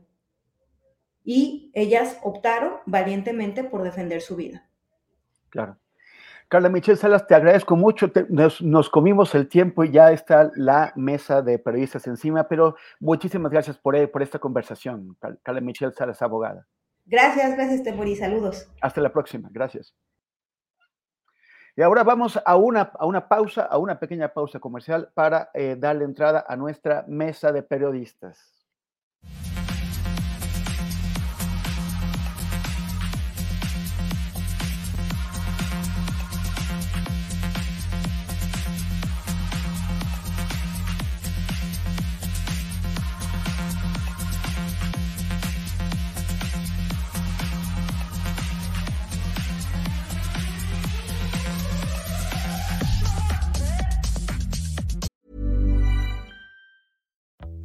Y 1.24 1.70
ellas 1.74 2.18
optaron 2.22 2.74
valientemente 2.86 3.62
por 3.62 3.82
defender 3.84 4.20
su 4.20 4.34
vida. 4.34 4.68
Claro. 5.52 5.76
Carla 6.48 6.70
Michelle 6.70 6.96
Salas, 6.96 7.26
te 7.26 7.34
agradezco 7.34 7.76
mucho. 7.76 8.10
nos, 8.28 8.90
comimos 8.90 9.34
el 9.34 9.48
tiempo 9.48 9.84
y 9.84 9.90
ya 9.90 10.12
está 10.12 10.50
la 10.56 10.92
mesa 10.96 11.42
de 11.42 11.58
periodistas 11.58 12.06
encima, 12.06 12.48
pero 12.48 12.76
muchísimas 13.00 13.52
gracias 13.52 13.78
por, 13.78 13.94
eh, 13.94 14.08
por 14.08 14.22
esta 14.22 14.38
conversación. 14.38 15.16
Carla 15.42 15.60
Michelle 15.60 15.92
Salas, 15.92 16.20
abogada. 16.22 16.66
Gracias, 17.04 17.54
gracias, 17.54 17.82
Temori. 17.82 18.16
Saludos. 18.16 18.68
Hasta 18.80 19.00
la 19.00 19.12
próxima. 19.12 19.48
Gracias. 19.52 19.94
Y 21.76 21.82
ahora 21.82 22.02
vamos 22.02 22.40
a 22.44 22.56
una, 22.56 22.92
a 22.98 23.06
una 23.06 23.28
pausa, 23.28 23.62
a 23.62 23.78
una 23.78 23.98
pequeña 23.98 24.28
pausa 24.32 24.58
comercial 24.58 25.10
para 25.14 25.50
eh, 25.54 25.76
darle 25.78 26.04
entrada 26.04 26.44
a 26.48 26.56
nuestra 26.56 27.04
mesa 27.08 27.52
de 27.52 27.62
periodistas. 27.62 28.61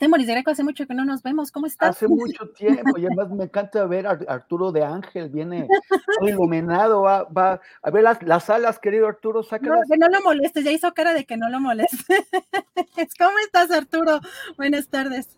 Temoris 0.00 0.26
Greco, 0.26 0.50
hace 0.50 0.64
mucho 0.64 0.86
que 0.86 0.94
no 0.94 1.04
nos 1.04 1.22
vemos. 1.22 1.52
¿Cómo 1.52 1.66
estás? 1.66 1.90
Hace 1.90 2.08
mucho 2.08 2.48
tiempo 2.56 2.98
y 2.98 3.04
además 3.04 3.28
me 3.32 3.44
encanta 3.44 3.84
ver 3.84 4.06
a 4.06 4.18
Arturo 4.28 4.72
de 4.72 4.82
Ángel, 4.82 5.28
viene 5.28 5.68
iluminado, 6.22 7.02
va, 7.02 7.24
va 7.24 7.60
a 7.82 7.90
ver 7.90 8.04
las, 8.04 8.22
las 8.22 8.48
alas, 8.48 8.78
querido 8.78 9.06
Arturo, 9.06 9.42
sácalas. 9.42 9.80
No, 9.86 9.94
que 9.94 9.98
no 9.98 10.08
lo 10.08 10.24
molestes, 10.24 10.64
ya 10.64 10.70
hizo 10.70 10.90
cara 10.94 11.12
de 11.12 11.26
que 11.26 11.36
no 11.36 11.50
lo 11.50 11.60
molestes. 11.60 12.06
¿Cómo 13.18 13.38
estás, 13.44 13.70
Arturo? 13.70 14.20
Buenas 14.56 14.88
tardes. 14.88 15.36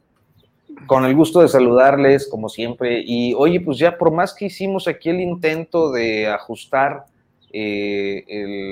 Con 0.86 1.06
el 1.06 1.16
gusto 1.16 1.40
de 1.40 1.48
saludarles, 1.48 2.28
como 2.28 2.48
siempre. 2.48 3.02
Y 3.04 3.34
oye, 3.34 3.60
pues 3.60 3.78
ya 3.78 3.98
por 3.98 4.12
más 4.12 4.32
que 4.32 4.44
hicimos 4.44 4.86
aquí 4.86 5.10
el 5.10 5.20
intento 5.20 5.90
de 5.90 6.28
ajustar 6.28 7.06
eh, 7.52 8.24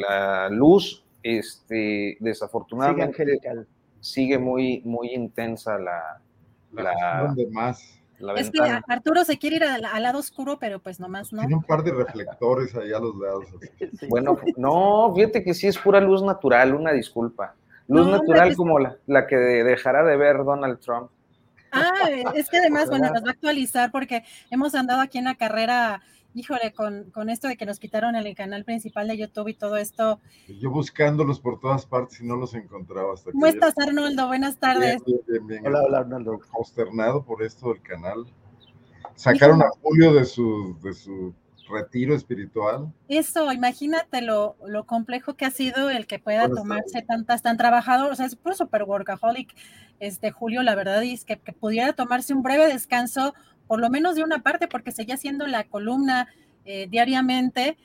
la 0.09 0.49
luz, 0.51 1.03
este, 1.25 2.17
desafortunadamente 2.21 3.41
sigue, 4.01 4.39
muy, 4.39 4.83
muy 4.85 5.15
intensa 5.15 5.79
la, 5.79 6.21
la, 6.73 7.35
más. 7.51 7.99
es 8.37 8.51
que 8.51 8.61
Arturo 8.89 9.25
se 9.25 9.39
quiere 9.39 9.57
ir 9.57 9.65
al, 9.65 10.03
lado 10.03 10.19
oscuro, 10.19 10.59
pero 10.59 10.79
pues 10.79 11.01
nomás 11.01 11.33
no. 11.33 11.41
Tiene 11.41 11.57
un 11.57 11.63
par 11.63 11.83
de 11.83 11.93
reflectores 11.93 12.75
ahí 12.75 12.93
a 12.93 12.99
los 12.99 13.17
lados. 13.17 13.47
Bueno, 14.09 14.39
no, 14.57 15.13
fíjate 15.15 15.43
que 15.45 15.55
sí 15.55 15.67
es 15.67 15.79
pura 15.79 16.01
luz 16.01 16.23
natural, 16.23 16.75
una 16.75 16.93
disculpa. 16.93 17.55
Luz 17.89 18.07
natural 18.07 18.49
pues 18.49 18.57
como 18.57 18.79
la, 18.79 18.97
la, 19.07 19.27
que 19.27 19.37
dejará 19.37 20.05
de 20.05 20.17
ver 20.17 20.45
Donald 20.45 20.79
Trump. 20.79 21.11
Ah, 21.73 22.09
es 22.35 22.49
que 22.49 22.59
además, 22.59 22.89
bueno, 22.89 23.09
nos 23.13 23.23
va 23.25 23.29
a 23.29 23.33
actualizar 23.33 23.91
porque 23.91 24.25
hemos 24.51 24.75
andado 24.75 25.01
aquí 25.01 25.19
en 25.19 25.25
la 25.25 25.35
carrera 25.35 26.03
híjole, 26.35 26.73
con, 26.73 27.11
con, 27.11 27.29
esto 27.31 27.49
de 27.49 27.57
que 27.57 27.67
nos 27.67 27.79
quitaron 27.79 28.17
el 28.17 28.35
canal 28.35 28.65
principal 28.65 29.09
de 29.09 29.19
YouTube 29.19 29.49
y 29.49 29.55
todo 29.55 29.77
esto. 29.77 30.21
Yo 30.49 30.71
buscándolos 30.71 31.41
por 31.41 31.61
todas 31.61 31.87
partes 31.87 32.21
y 32.21 32.27
no 32.27 32.37
los 32.37 32.55
encontraba 32.55 33.15
hasta 33.15 33.33
¿Cómo 33.33 33.47
estás, 33.47 33.75
Arnoldo? 33.79 34.27
Buenas 34.27 34.59
tardes. 34.59 35.03
hola, 35.65 35.83
hola, 35.83 35.99
Arnoldo. 35.99 36.41
Consternado 36.51 37.25
por 37.25 37.43
esto 37.43 37.69
del 37.73 37.83
canal. 37.83 38.27
Sacaron 39.15 39.63
a 39.63 39.69
Julio 39.83 40.15
de 40.15 40.25
su, 40.25 40.79
de 40.83 40.95
su 40.95 41.35
retiro 41.71 42.15
espiritual. 42.15 42.93
Eso, 43.09 43.53
imagínate 43.53 44.23
lo, 44.23 44.57
lo 44.67 44.85
complejo 44.85 45.35
que 45.35 45.45
ha 45.45 45.51
sido 45.51 45.91
el 45.91 46.07
que 46.07 46.19
pueda 46.19 46.49
tomarse 46.49 47.03
tantas, 47.03 47.43
tan 47.43 47.57
trabajador, 47.57 48.13
o 48.13 48.17
sea, 48.17 48.27
es 48.27 48.39
un 48.43 48.55
super 48.55 48.83
workaholic, 48.85 49.55
este 50.01 50.31
Julio, 50.31 50.63
la 50.63 50.75
verdad 50.75 51.03
es 51.03 51.25
que, 51.25 51.39
que 51.39 51.53
pudiera 51.53 51.93
tomarse 51.93 52.35
un 52.35 52.43
breve 52.43 52.67
descanso 52.67 53.35
por 53.71 53.79
lo 53.79 53.89
menos 53.89 54.17
de 54.17 54.25
una 54.25 54.43
parte, 54.43 54.67
porque 54.67 54.91
seguía 54.91 55.15
haciendo 55.15 55.47
la 55.47 55.63
columna 55.63 56.27
eh, 56.65 56.89
diariamente 56.91 57.77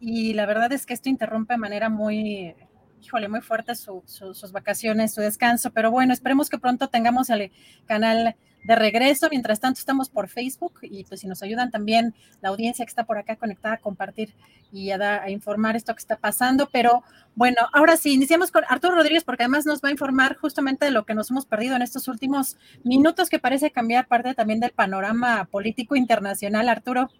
y 0.00 0.32
la 0.32 0.46
verdad 0.46 0.72
es 0.72 0.86
que 0.86 0.94
esto 0.94 1.10
interrumpe 1.10 1.52
de 1.52 1.58
manera 1.58 1.90
muy, 1.90 2.54
híjole, 3.02 3.28
muy 3.28 3.42
fuerte 3.42 3.74
sus 3.74 4.52
vacaciones, 4.52 5.12
su 5.12 5.20
descanso, 5.20 5.70
pero 5.70 5.90
bueno, 5.90 6.14
esperemos 6.14 6.48
que 6.48 6.56
pronto 6.56 6.88
tengamos 6.88 7.28
el 7.28 7.52
canal 7.84 8.36
de 8.64 8.74
regreso. 8.74 9.28
Mientras 9.30 9.60
tanto, 9.60 9.78
estamos 9.78 10.08
por 10.08 10.28
Facebook 10.28 10.80
y 10.82 11.04
pues 11.04 11.20
si 11.20 11.26
nos 11.26 11.42
ayudan 11.42 11.70
también 11.70 12.14
la 12.40 12.48
audiencia 12.48 12.84
que 12.84 12.90
está 12.90 13.04
por 13.04 13.18
acá 13.18 13.36
conectada 13.36 13.74
a 13.74 13.78
compartir 13.78 14.34
y 14.72 14.90
a, 14.90 15.22
a 15.22 15.30
informar 15.30 15.76
esto 15.76 15.94
que 15.94 16.00
está 16.00 16.16
pasando. 16.16 16.68
Pero 16.72 17.02
bueno, 17.34 17.58
ahora 17.72 17.96
sí, 17.96 18.12
iniciamos 18.12 18.50
con 18.50 18.64
Arturo 18.68 18.96
Rodríguez 18.96 19.24
porque 19.24 19.44
además 19.44 19.66
nos 19.66 19.80
va 19.80 19.88
a 19.88 19.92
informar 19.92 20.36
justamente 20.36 20.84
de 20.84 20.90
lo 20.90 21.04
que 21.04 21.14
nos 21.14 21.30
hemos 21.30 21.46
perdido 21.46 21.76
en 21.76 21.82
estos 21.82 22.08
últimos 22.08 22.56
minutos 22.82 23.28
que 23.28 23.38
parece 23.38 23.70
cambiar 23.70 24.06
parte 24.06 24.34
también 24.34 24.60
del 24.60 24.72
panorama 24.72 25.44
político 25.50 25.96
internacional. 25.96 26.68
Arturo. 26.68 27.10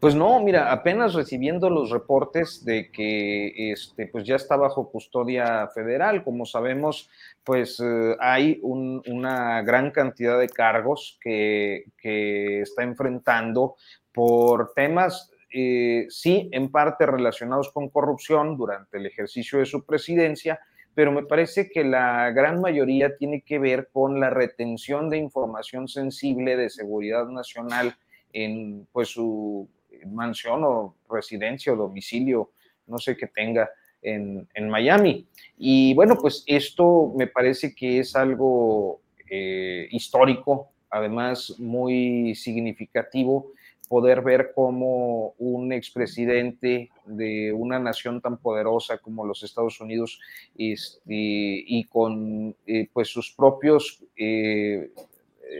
Pues 0.00 0.14
no, 0.14 0.40
mira, 0.40 0.72
apenas 0.72 1.14
recibiendo 1.14 1.70
los 1.70 1.90
reportes 1.90 2.64
de 2.64 2.90
que 2.90 3.72
este, 3.72 4.06
pues 4.06 4.24
ya 4.24 4.36
está 4.36 4.56
bajo 4.56 4.90
custodia 4.90 5.68
federal, 5.74 6.22
como 6.22 6.44
sabemos, 6.44 7.10
pues 7.42 7.80
eh, 7.80 8.16
hay 8.20 8.60
una 8.62 9.62
gran 9.62 9.90
cantidad 9.90 10.38
de 10.38 10.48
cargos 10.48 11.18
que, 11.20 11.84
está 12.02 12.82
enfrentando 12.82 13.76
por 14.12 14.72
temas, 14.74 15.32
eh, 15.52 16.06
sí, 16.08 16.48
en 16.52 16.70
parte 16.70 17.06
relacionados 17.06 17.70
con 17.72 17.88
corrupción 17.88 18.56
durante 18.56 18.98
el 18.98 19.06
ejercicio 19.06 19.58
de 19.58 19.66
su 19.66 19.84
presidencia, 19.84 20.60
pero 20.94 21.12
me 21.12 21.24
parece 21.24 21.68
que 21.68 21.84
la 21.84 22.30
gran 22.30 22.60
mayoría 22.60 23.16
tiene 23.16 23.42
que 23.42 23.58
ver 23.58 23.88
con 23.92 24.20
la 24.20 24.30
retención 24.30 25.10
de 25.10 25.18
información 25.18 25.88
sensible 25.88 26.56
de 26.56 26.70
seguridad 26.70 27.26
nacional 27.26 27.96
en 28.36 28.86
pues 28.92 29.08
su 29.08 29.66
mansión 30.06 30.62
o 30.62 30.94
residencia 31.08 31.72
o 31.72 31.76
domicilio, 31.76 32.50
no 32.86 32.98
sé 32.98 33.16
qué 33.16 33.26
tenga 33.28 33.70
en, 34.02 34.46
Miami. 34.68 35.26
Y 35.56 35.94
bueno, 35.94 36.16
pues 36.20 36.44
esto 36.46 37.14
me 37.16 37.26
parece 37.26 37.74
que 37.74 38.00
es 38.00 38.14
algo 38.14 39.00
eh, 39.30 39.88
histórico, 39.90 40.70
además 40.90 41.54
muy 41.58 42.34
significativo, 42.34 43.52
poder 43.88 44.20
ver 44.20 44.52
cómo 44.54 45.34
un 45.38 45.72
expresidente 45.72 46.90
de 47.06 47.52
una 47.52 47.78
nación 47.78 48.20
tan 48.20 48.36
poderosa 48.36 48.98
como 48.98 49.24
los 49.24 49.42
Estados 49.42 49.80
Unidos 49.80 50.20
este, 50.58 51.04
y 51.08 51.84
con 51.84 52.54
eh, 52.66 52.88
pues 52.92 53.08
sus 53.08 53.32
propios 53.32 54.02
eh, 54.16 54.90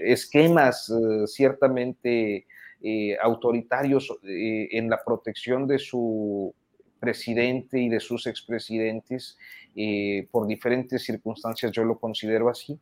esquemas 0.05 0.93
ciertamente 1.27 2.47
eh, 2.83 3.17
autoritarios 3.21 4.13
eh, 4.23 4.69
en 4.73 4.91
la 4.91 5.03
protección 5.03 5.67
de 5.67 5.79
su 5.79 6.55
presidente 7.01 7.81
y 7.81 7.89
de 7.89 8.01
sus 8.01 8.27
expresidentes 8.27 9.39
eh, 9.75 10.29
por 10.31 10.47
diferentes 10.47 11.05
circunstancias, 11.05 11.73
yo 11.73 11.85
lo 11.85 11.99
considero 11.99 12.49
así, 12.49 12.79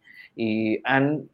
han 0.85 1.29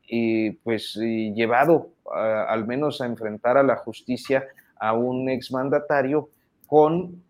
pues 0.63 0.95
llevado 0.95 1.91
al 2.13 2.67
menos 2.67 3.01
a 3.01 3.07
enfrentar 3.07 3.57
a 3.57 3.63
la 3.63 3.77
justicia 3.77 4.47
a 4.77 4.95
un 4.95 5.29
exmandatario 5.29 6.31
con 6.67 7.23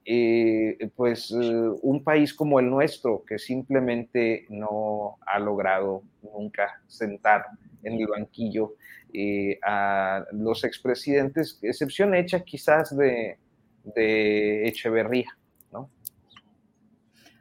pues 0.97 1.31
un 1.31 2.03
país 2.05 2.35
como 2.35 2.61
el 2.61 2.71
nuestro 2.71 3.25
que 3.25 3.39
simplemente 3.39 4.47
no 4.49 5.17
ha 5.27 5.39
logrado 5.39 6.03
nunca 6.23 6.81
sentar 6.87 7.47
en 7.83 7.95
el 7.95 8.07
banquillo 8.07 8.75
eh, 9.13 9.59
a 9.65 10.25
los 10.33 10.63
expresidentes, 10.63 11.59
excepción 11.63 12.15
hecha 12.15 12.45
quizás 12.45 12.97
de, 12.97 13.39
de 13.83 14.69
Echeverría, 14.69 15.37
¿no? 15.73 15.91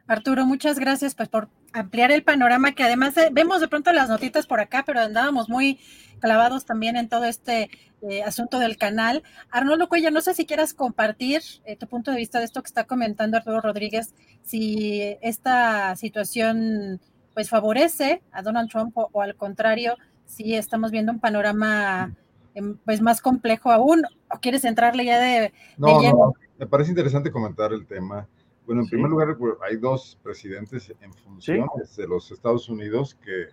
Arturo, 0.08 0.44
muchas 0.46 0.80
gracias 0.80 1.14
pues, 1.14 1.28
por 1.28 1.48
ampliar 1.72 2.10
el 2.10 2.24
panorama, 2.24 2.72
que 2.72 2.82
además 2.82 3.16
eh, 3.18 3.28
vemos 3.30 3.60
de 3.60 3.68
pronto 3.68 3.92
las 3.92 4.08
notitas 4.08 4.48
por 4.48 4.58
acá, 4.58 4.82
pero 4.84 4.98
andábamos 4.98 5.48
muy 5.48 5.78
clavados 6.18 6.64
también 6.64 6.96
en 6.96 7.08
todo 7.08 7.24
este 7.24 7.70
eh, 8.02 8.22
asunto 8.24 8.58
del 8.58 8.76
canal. 8.76 9.22
Arnoldo 9.52 9.88
Cuella, 9.88 10.10
no 10.10 10.22
sé 10.22 10.34
si 10.34 10.46
quieras 10.46 10.74
compartir 10.74 11.42
tu 11.78 11.86
punto 11.86 12.10
de 12.10 12.16
vista 12.16 12.40
de 12.40 12.46
esto 12.46 12.62
que 12.62 12.68
está 12.68 12.82
comentando 12.84 13.36
Arturo 13.36 13.60
Rodríguez, 13.60 14.12
si 14.42 15.16
esta 15.22 15.94
situación 15.94 17.00
pues 17.32 17.48
favorece 17.48 18.22
a 18.32 18.42
Donald 18.42 18.68
Trump 18.68 18.96
o 18.96 19.22
al 19.22 19.36
contrario, 19.36 19.96
sí 20.30 20.54
estamos 20.54 20.90
viendo 20.90 21.12
un 21.12 21.20
panorama 21.20 22.14
em, 22.54 22.76
pues 22.84 23.00
más 23.00 23.20
complejo 23.20 23.70
aún. 23.70 24.02
¿O 24.32 24.38
quieres 24.38 24.64
entrarle 24.64 25.04
ya 25.04 25.18
de, 25.18 25.52
no, 25.76 26.00
No, 26.02 26.34
me 26.58 26.66
parece 26.66 26.90
interesante 26.90 27.30
comentar 27.30 27.72
el 27.72 27.86
tema. 27.86 28.26
Bueno, 28.66 28.82
en 28.82 28.88
primer 28.88 29.10
lugar, 29.10 29.36
pues, 29.36 29.54
hay 29.68 29.76
dos 29.76 30.18
presidentes 30.22 30.94
en 31.00 31.12
funciones 31.12 31.96
de 31.96 32.06
los 32.06 32.30
Estados 32.30 32.68
Unidos 32.68 33.16
que, 33.24 33.48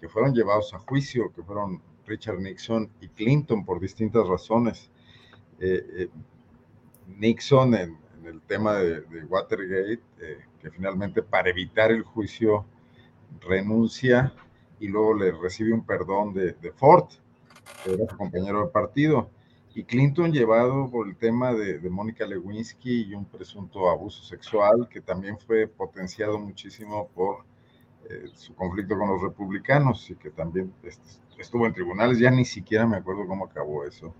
que, 0.00 0.08
fueron 0.08 0.34
llevados 0.34 0.74
a 0.74 0.78
juicio, 0.80 1.32
que 1.32 1.42
fueron 1.44 1.80
Richard 2.06 2.40
Nixon 2.40 2.90
y 3.00 3.08
Clinton 3.08 3.64
por 3.64 3.78
distintas 3.78 4.26
razones. 4.26 4.90
Eh, 5.60 5.86
eh, 5.92 6.08
Nixon 7.06 7.74
en, 7.74 7.98
el 8.24 8.40
tema 8.42 8.74
de, 8.76 9.02
Watergate, 9.28 10.00
eh, 10.20 10.38
que 10.60 10.70
finalmente 10.70 11.22
para 11.22 11.50
evitar 11.50 11.92
el 11.92 12.02
juicio 12.02 12.66
renuncia 13.40 14.34
y 14.80 14.88
luego 14.88 15.14
le 15.14 15.32
recibe 15.32 15.72
un 15.72 15.84
perdón 15.84 16.34
de, 16.34 16.72
Ford, 16.76 17.08
que 17.84 17.94
era 17.94 18.06
su 18.08 18.16
compañero 18.16 18.64
de 18.64 18.70
partido. 18.70 19.30
Y 19.74 19.84
Clinton 19.84 20.32
llevado 20.32 20.90
por 20.90 21.06
el 21.06 21.16
tema 21.16 21.52
de, 21.52 21.78
Mónica 21.88 22.26
Lewinsky 22.26 23.10
y 23.10 23.14
un 23.14 23.24
presunto 23.24 23.90
abuso 23.90 24.24
sexual 24.24 24.88
que 24.88 25.00
también 25.00 25.38
fue 25.38 25.66
potenciado 25.66 26.38
muchísimo 26.38 27.08
por 27.14 27.44
eh, 28.08 28.26
su 28.34 28.54
conflicto 28.54 28.98
con 28.98 29.08
los 29.08 29.22
republicanos 29.22 30.10
y 30.10 30.16
que 30.16 30.30
también 30.30 30.72
estuvo 31.38 31.66
en 31.66 31.72
tribunales, 31.72 32.18
ya 32.18 32.30
ni 32.30 32.44
siquiera 32.44 32.86
me 32.86 32.96
acuerdo 32.96 33.26
cómo 33.26 33.44
acabó 33.44 33.84
eso. 33.84 34.14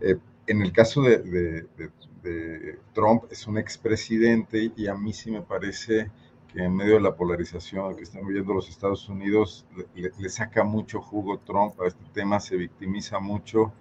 Eh, 0.00 0.16
en 0.46 0.62
el 0.62 0.72
caso 0.72 1.02
de, 1.02 1.18
de, 1.22 2.78
Trump 2.92 3.24
es 3.30 3.46
un 3.46 3.56
expresidente 3.56 4.72
y 4.76 4.88
a 4.88 4.94
mí 4.94 5.12
sí 5.12 5.30
me 5.30 5.42
parece 5.42 6.10
en 6.56 6.74
medio 6.74 6.94
de 6.94 7.00
la 7.00 7.14
polarización 7.14 7.96
que 7.96 8.02
están 8.02 8.26
viviendo 8.26 8.54
los 8.54 8.68
Estados 8.68 9.08
Unidos, 9.08 9.66
le, 9.94 10.28
saca 10.30 10.64
mucho 10.64 11.02
jugo 11.02 11.38
Trump 11.38 11.78
a 11.80 11.86
este 11.86 12.02
tema, 12.14 12.40
se 12.40 12.56
victimiza 12.56 13.20
mucho. 13.20 13.72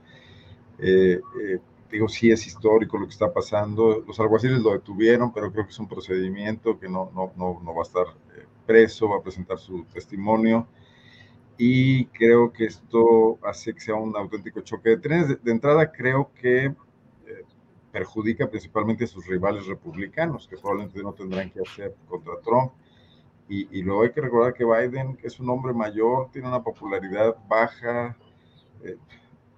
Eh, 0.79 1.21
eh, 1.41 1.59
digo, 1.89 2.09
sí 2.09 2.31
es 2.31 2.45
histórico 2.45 2.97
lo 2.97 3.05
que 3.05 3.13
está 3.13 3.31
pasando. 3.31 4.03
Los 4.05 4.19
alguaciles 4.19 4.59
lo 4.59 4.73
detuvieron, 4.73 5.31
pero 5.33 5.51
creo 5.53 5.65
que 5.65 5.71
es 5.71 5.79
un 5.79 5.87
procedimiento 5.87 6.77
que 6.77 6.89
no, 6.89 7.11
no, 7.15 7.31
no, 7.37 7.61
no 7.63 7.73
va 7.73 7.79
a 7.79 7.83
estar 7.83 8.07
eh, 8.37 8.45
preso, 8.65 9.07
va 9.07 9.17
a 9.17 9.23
presentar 9.23 9.57
su 9.57 9.85
testimonio. 9.85 10.67
Y 11.57 12.07
creo 12.07 12.51
que 12.51 12.65
esto 12.65 13.39
hace 13.43 13.73
que 13.73 13.79
sea 13.79 13.95
un 13.95 14.17
auténtico 14.17 14.59
choque 14.59 14.89
de 14.89 14.97
trenes. 14.97 15.41
de 15.41 15.51
entrada, 15.51 15.89
creo 15.93 16.29
que 16.35 16.75
perjudica 17.95 18.49
principalmente 18.49 19.05
a 19.05 19.07
sus 19.07 19.25
rivales 19.25 19.67
republicanos, 19.67 20.49
que 20.49 20.57
probablemente 20.57 21.01
no 21.01 21.13
tendrán 21.13 21.49
que 21.49 21.61
hacer 21.61 21.95
contra 22.09 22.33
Trump. 22.43 22.73
Y, 23.47 23.81
luego 23.83 24.01
hay 24.01 24.11
que 24.11 24.19
recordar 24.19 24.53
que 24.53 24.65
Biden, 24.65 25.15
que 25.15 25.27
es 25.27 25.39
un 25.39 25.49
hombre 25.49 25.71
mayor, 25.71 26.29
tiene 26.29 26.49
una 26.49 26.61
popularidad 26.61 27.37
baja, 27.47 28.17
eh, 28.83 28.97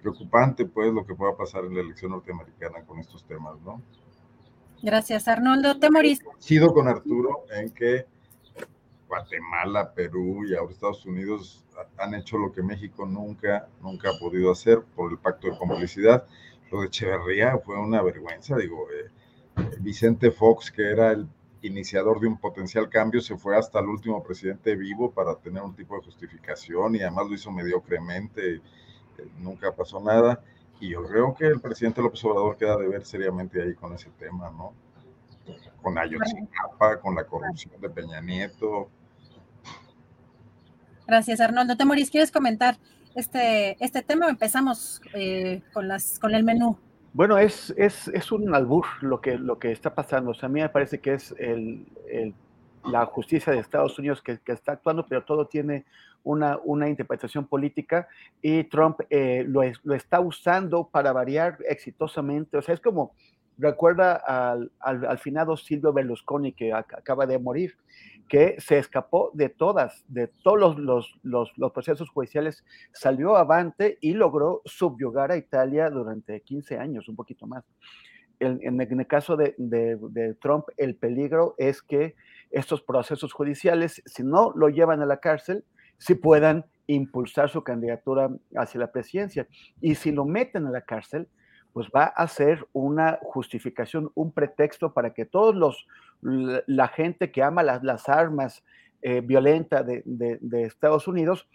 preocupante 0.00 0.66
pues 0.66 0.92
lo 0.94 1.04
que 1.04 1.16
pueda 1.16 1.36
pasar 1.36 1.64
en 1.64 1.74
la 1.74 1.80
elección 1.80 2.12
norteamericana 2.12 2.84
con 2.86 3.00
estos 3.00 3.24
temas, 3.24 3.60
¿no? 3.62 3.82
Gracias, 4.82 5.26
Arnoldo. 5.26 5.80
¿Te 5.80 5.90
morís? 5.90 6.20
Sido 6.38 6.72
con 6.72 6.86
Arturo 6.86 7.44
en 7.50 7.70
que 7.70 8.06
Guatemala, 9.08 9.92
Perú 9.92 10.44
y 10.46 10.54
ahora 10.54 10.70
Estados 10.70 11.04
Unidos 11.06 11.64
han 11.96 12.14
hecho 12.14 12.38
lo 12.38 12.52
que 12.52 12.62
México 12.62 13.04
nunca, 13.04 13.66
nunca 13.82 14.10
ha 14.10 14.18
podido 14.20 14.52
hacer 14.52 14.82
por 14.94 15.10
el 15.10 15.18
pacto 15.18 15.48
de 15.48 15.58
complicidad. 15.58 16.24
Lo 16.70 16.80
de 16.80 16.88
Echeverría 16.88 17.58
fue 17.58 17.78
una 17.78 18.02
vergüenza, 18.02 18.56
digo, 18.56 18.86
eh, 18.90 19.10
Vicente 19.80 20.30
Fox, 20.30 20.70
que 20.70 20.90
era 20.90 21.12
el 21.12 21.28
iniciador 21.62 22.20
de 22.20 22.28
un 22.28 22.38
potencial 22.38 22.88
cambio, 22.88 23.20
se 23.20 23.36
fue 23.36 23.56
hasta 23.56 23.80
el 23.80 23.86
último 23.86 24.22
presidente 24.22 24.76
vivo 24.76 25.10
para 25.10 25.34
tener 25.36 25.62
un 25.62 25.74
tipo 25.74 25.96
de 25.96 26.02
justificación 26.02 26.94
y 26.94 27.00
además 27.00 27.26
lo 27.28 27.34
hizo 27.34 27.50
mediocremente, 27.50 28.56
eh, 28.56 28.60
nunca 29.38 29.74
pasó 29.74 30.00
nada. 30.00 30.42
Y 30.80 30.90
yo 30.90 31.04
creo 31.04 31.34
que 31.34 31.46
el 31.46 31.60
presidente 31.60 32.00
López 32.00 32.24
Obrador 32.24 32.56
queda 32.56 32.76
de 32.76 32.88
ver 32.88 33.04
seriamente 33.04 33.60
ahí 33.60 33.74
con 33.74 33.92
ese 33.94 34.10
tema, 34.10 34.50
¿no? 34.50 34.72
Con 35.82 35.98
Ayotzinapa, 35.98 37.00
con 37.00 37.14
la 37.16 37.24
corrupción 37.24 37.80
de 37.80 37.90
Peña 37.90 38.20
Nieto. 38.20 38.88
Gracias, 41.06 41.40
Arnoldo. 41.40 41.76
Temoris, 41.76 42.10
¿quieres 42.10 42.30
comentar 42.30 42.78
este, 43.18 43.76
este 43.84 44.02
tema 44.02 44.28
empezamos 44.28 45.02
eh, 45.12 45.60
con, 45.72 45.88
las, 45.88 46.18
con 46.18 46.34
el 46.34 46.44
menú? 46.44 46.78
Bueno, 47.12 47.36
es, 47.36 47.74
es, 47.76 48.06
es, 48.08 48.30
un 48.30 48.54
albur 48.54 48.84
lo 49.00 49.20
que, 49.20 49.36
lo 49.36 49.58
que 49.58 49.72
está 49.72 49.94
pasando. 49.94 50.30
O 50.30 50.34
sea, 50.34 50.48
a 50.48 50.52
mí 50.52 50.60
me 50.60 50.68
parece 50.68 51.00
que 51.00 51.14
es 51.14 51.34
el, 51.38 51.84
el, 52.08 52.32
la 52.84 53.06
justicia 53.06 53.52
de 53.52 53.58
Estados 53.58 53.98
Unidos 53.98 54.22
que, 54.22 54.38
que, 54.38 54.52
está 54.52 54.72
actuando, 54.72 55.04
pero 55.04 55.24
todo 55.24 55.46
tiene 55.46 55.84
una, 56.22 56.58
una 56.64 56.88
interpretación 56.88 57.46
política 57.46 58.06
y 58.40 58.64
Trump 58.64 59.00
eh, 59.10 59.44
lo, 59.48 59.62
lo, 59.82 59.94
está 59.94 60.20
usando 60.20 60.88
para 60.88 61.12
variar 61.12 61.58
exitosamente. 61.68 62.56
O 62.56 62.62
sea, 62.62 62.74
es 62.74 62.80
como, 62.80 63.14
recuerda 63.56 64.14
al, 64.14 64.70
al, 64.78 65.04
al 65.06 65.18
finado 65.18 65.56
Silvio 65.56 65.92
Berlusconi 65.92 66.52
que 66.52 66.72
acaba 66.72 67.26
de 67.26 67.38
morir 67.40 67.76
que 68.28 68.56
se 68.60 68.78
escapó 68.78 69.30
de 69.34 69.48
todas, 69.48 70.04
de 70.08 70.28
todos 70.28 70.78
los, 70.78 71.16
los, 71.22 71.52
los, 71.56 71.72
procesos 71.72 72.10
judiciales, 72.10 72.64
salió 72.92 73.36
avante 73.36 73.98
y 74.00 74.12
logró 74.12 74.62
subyugar 74.64 75.32
a 75.32 75.36
Italia 75.36 75.90
durante 75.90 76.40
15 76.42 76.78
años, 76.78 77.08
un 77.08 77.16
poquito 77.16 77.46
más. 77.46 77.64
En, 78.40 78.80
el 78.80 79.06
caso 79.08 79.36
de, 79.36 79.54
de, 79.58 79.98
de, 80.10 80.34
Trump, 80.34 80.66
el 80.76 80.94
peligro 80.94 81.54
es 81.58 81.82
que 81.82 82.14
estos 82.50 82.82
procesos 82.82 83.32
judiciales, 83.32 84.00
si 84.06 84.22
no 84.22 84.52
lo 84.54 84.68
llevan 84.68 85.02
a 85.02 85.06
la 85.06 85.18
cárcel, 85.18 85.64
si 85.96 86.14
puedan 86.14 86.64
impulsar 86.86 87.50
su 87.50 87.62
candidatura 87.62 88.30
hacia 88.56 88.80
la 88.80 88.92
presidencia. 88.92 89.48
Y 89.80 89.96
si 89.96 90.12
lo 90.12 90.24
meten 90.24 90.66
a 90.66 90.70
la 90.70 90.82
cárcel, 90.82 91.28
pues 91.72 91.88
va 91.94 92.04
a 92.04 92.26
ser 92.28 92.66
una 92.72 93.18
justificación, 93.22 94.10
un 94.14 94.32
pretexto 94.32 94.92
para 94.92 95.14
que 95.14 95.24
todos 95.24 95.54
los, 95.54 95.86
la 96.22 96.88
gente 96.88 97.30
que 97.30 97.42
ama 97.42 97.62
las, 97.62 97.82
las 97.84 98.08
armas 98.08 98.64
eh, 99.02 99.20
violentas 99.20 99.86
de, 99.86 100.02
de, 100.04 100.62
Estados 100.64 101.06
Unidos 101.06 101.46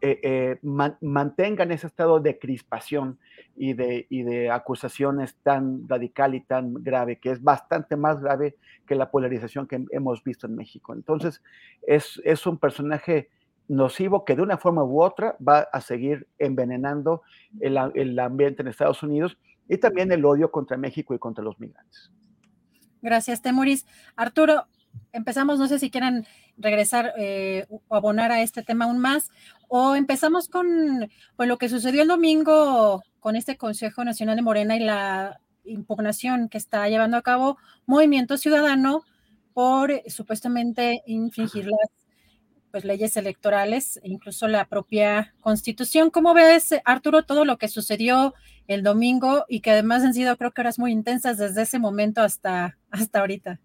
eh, 0.00 0.20
eh, 0.22 0.58
man, 0.62 0.96
mantengan 1.00 1.72
ese 1.72 1.86
estado 1.86 2.20
de 2.20 2.38
crispación 2.38 3.18
y 3.54 3.74
de, 3.74 4.06
y 4.08 4.22
de 4.22 4.50
acusaciones 4.50 5.36
tan 5.42 5.88
radical 5.88 6.34
y 6.34 6.40
tan 6.40 6.74
grave, 6.82 7.18
que 7.18 7.30
es 7.30 7.42
bastante 7.42 7.96
más 7.96 8.20
grave 8.20 8.56
que 8.86 8.94
la 8.94 9.10
polarización 9.10 9.66
que 9.66 9.84
hemos 9.90 10.22
visto 10.22 10.46
en 10.46 10.56
México. 10.56 10.94
Entonces, 10.94 11.42
es, 11.86 12.20
es 12.24 12.46
un 12.46 12.58
personaje 12.58 13.28
nocivo 13.68 14.24
que 14.24 14.36
de 14.36 14.42
una 14.42 14.58
forma 14.58 14.84
u 14.84 15.02
otra 15.02 15.36
va 15.46 15.60
a 15.60 15.80
seguir 15.80 16.26
envenenando 16.38 17.22
el, 17.60 17.78
el 17.94 18.18
ambiente 18.18 18.62
en 18.62 18.68
Estados 18.68 19.02
Unidos 19.02 19.36
y 19.68 19.78
también 19.78 20.12
el 20.12 20.24
odio 20.24 20.50
contra 20.50 20.76
México 20.76 21.14
y 21.14 21.18
contra 21.18 21.42
los 21.42 21.58
migrantes. 21.58 22.10
Gracias, 23.02 23.42
Temuris. 23.42 23.86
Arturo, 24.16 24.66
empezamos, 25.12 25.58
no 25.58 25.68
sé 25.68 25.78
si 25.78 25.90
quieran 25.90 26.26
regresar 26.56 27.12
eh, 27.18 27.66
o 27.68 27.94
abonar 27.94 28.32
a 28.32 28.42
este 28.42 28.62
tema 28.62 28.86
aún 28.86 28.98
más, 28.98 29.30
o 29.68 29.94
empezamos 29.94 30.48
con 30.48 31.08
lo 31.38 31.58
que 31.58 31.68
sucedió 31.68 32.02
el 32.02 32.08
domingo 32.08 33.02
con 33.20 33.36
este 33.36 33.56
Consejo 33.56 34.04
Nacional 34.04 34.36
de 34.36 34.42
Morena 34.42 34.76
y 34.76 34.80
la 34.80 35.40
impugnación 35.64 36.48
que 36.48 36.58
está 36.58 36.88
llevando 36.88 37.16
a 37.16 37.22
cabo 37.22 37.58
Movimiento 37.86 38.38
Ciudadano 38.38 39.02
por 39.52 40.02
supuestamente 40.06 41.02
infringir 41.06 41.66
las 41.66 42.05
pues, 42.76 42.84
leyes 42.84 43.16
electorales 43.16 43.98
e 44.02 44.10
incluso 44.10 44.48
la 44.48 44.66
propia 44.66 45.34
constitución. 45.40 46.10
¿Cómo 46.10 46.34
ves, 46.34 46.74
Arturo, 46.84 47.24
todo 47.24 47.46
lo 47.46 47.56
que 47.56 47.68
sucedió 47.68 48.34
el 48.66 48.82
domingo 48.82 49.46
y 49.48 49.60
que 49.60 49.70
además 49.70 50.02
han 50.02 50.12
sido, 50.12 50.36
creo 50.36 50.50
que 50.50 50.60
horas 50.60 50.78
muy 50.78 50.92
intensas 50.92 51.38
desde 51.38 51.62
ese 51.62 51.78
momento 51.78 52.20
hasta, 52.20 52.76
hasta 52.90 53.20
ahorita? 53.20 53.60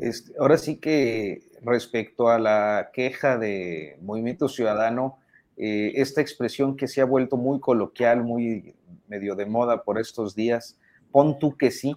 Este, 0.00 0.32
ahora 0.40 0.58
sí 0.58 0.78
que 0.78 1.44
respecto 1.62 2.28
a 2.28 2.40
la 2.40 2.90
queja 2.92 3.38
de 3.38 3.96
Movimiento 4.02 4.48
Ciudadano, 4.48 5.20
eh, 5.56 5.92
esta 5.94 6.20
expresión 6.20 6.76
que 6.76 6.88
se 6.88 7.00
ha 7.00 7.04
vuelto 7.04 7.36
muy 7.36 7.60
coloquial, 7.60 8.24
muy 8.24 8.74
medio 9.06 9.36
de 9.36 9.46
moda 9.46 9.84
por 9.84 10.00
estos 10.00 10.34
días, 10.34 10.80
pon 11.12 11.38
tú 11.38 11.56
que 11.56 11.70
sí, 11.70 11.94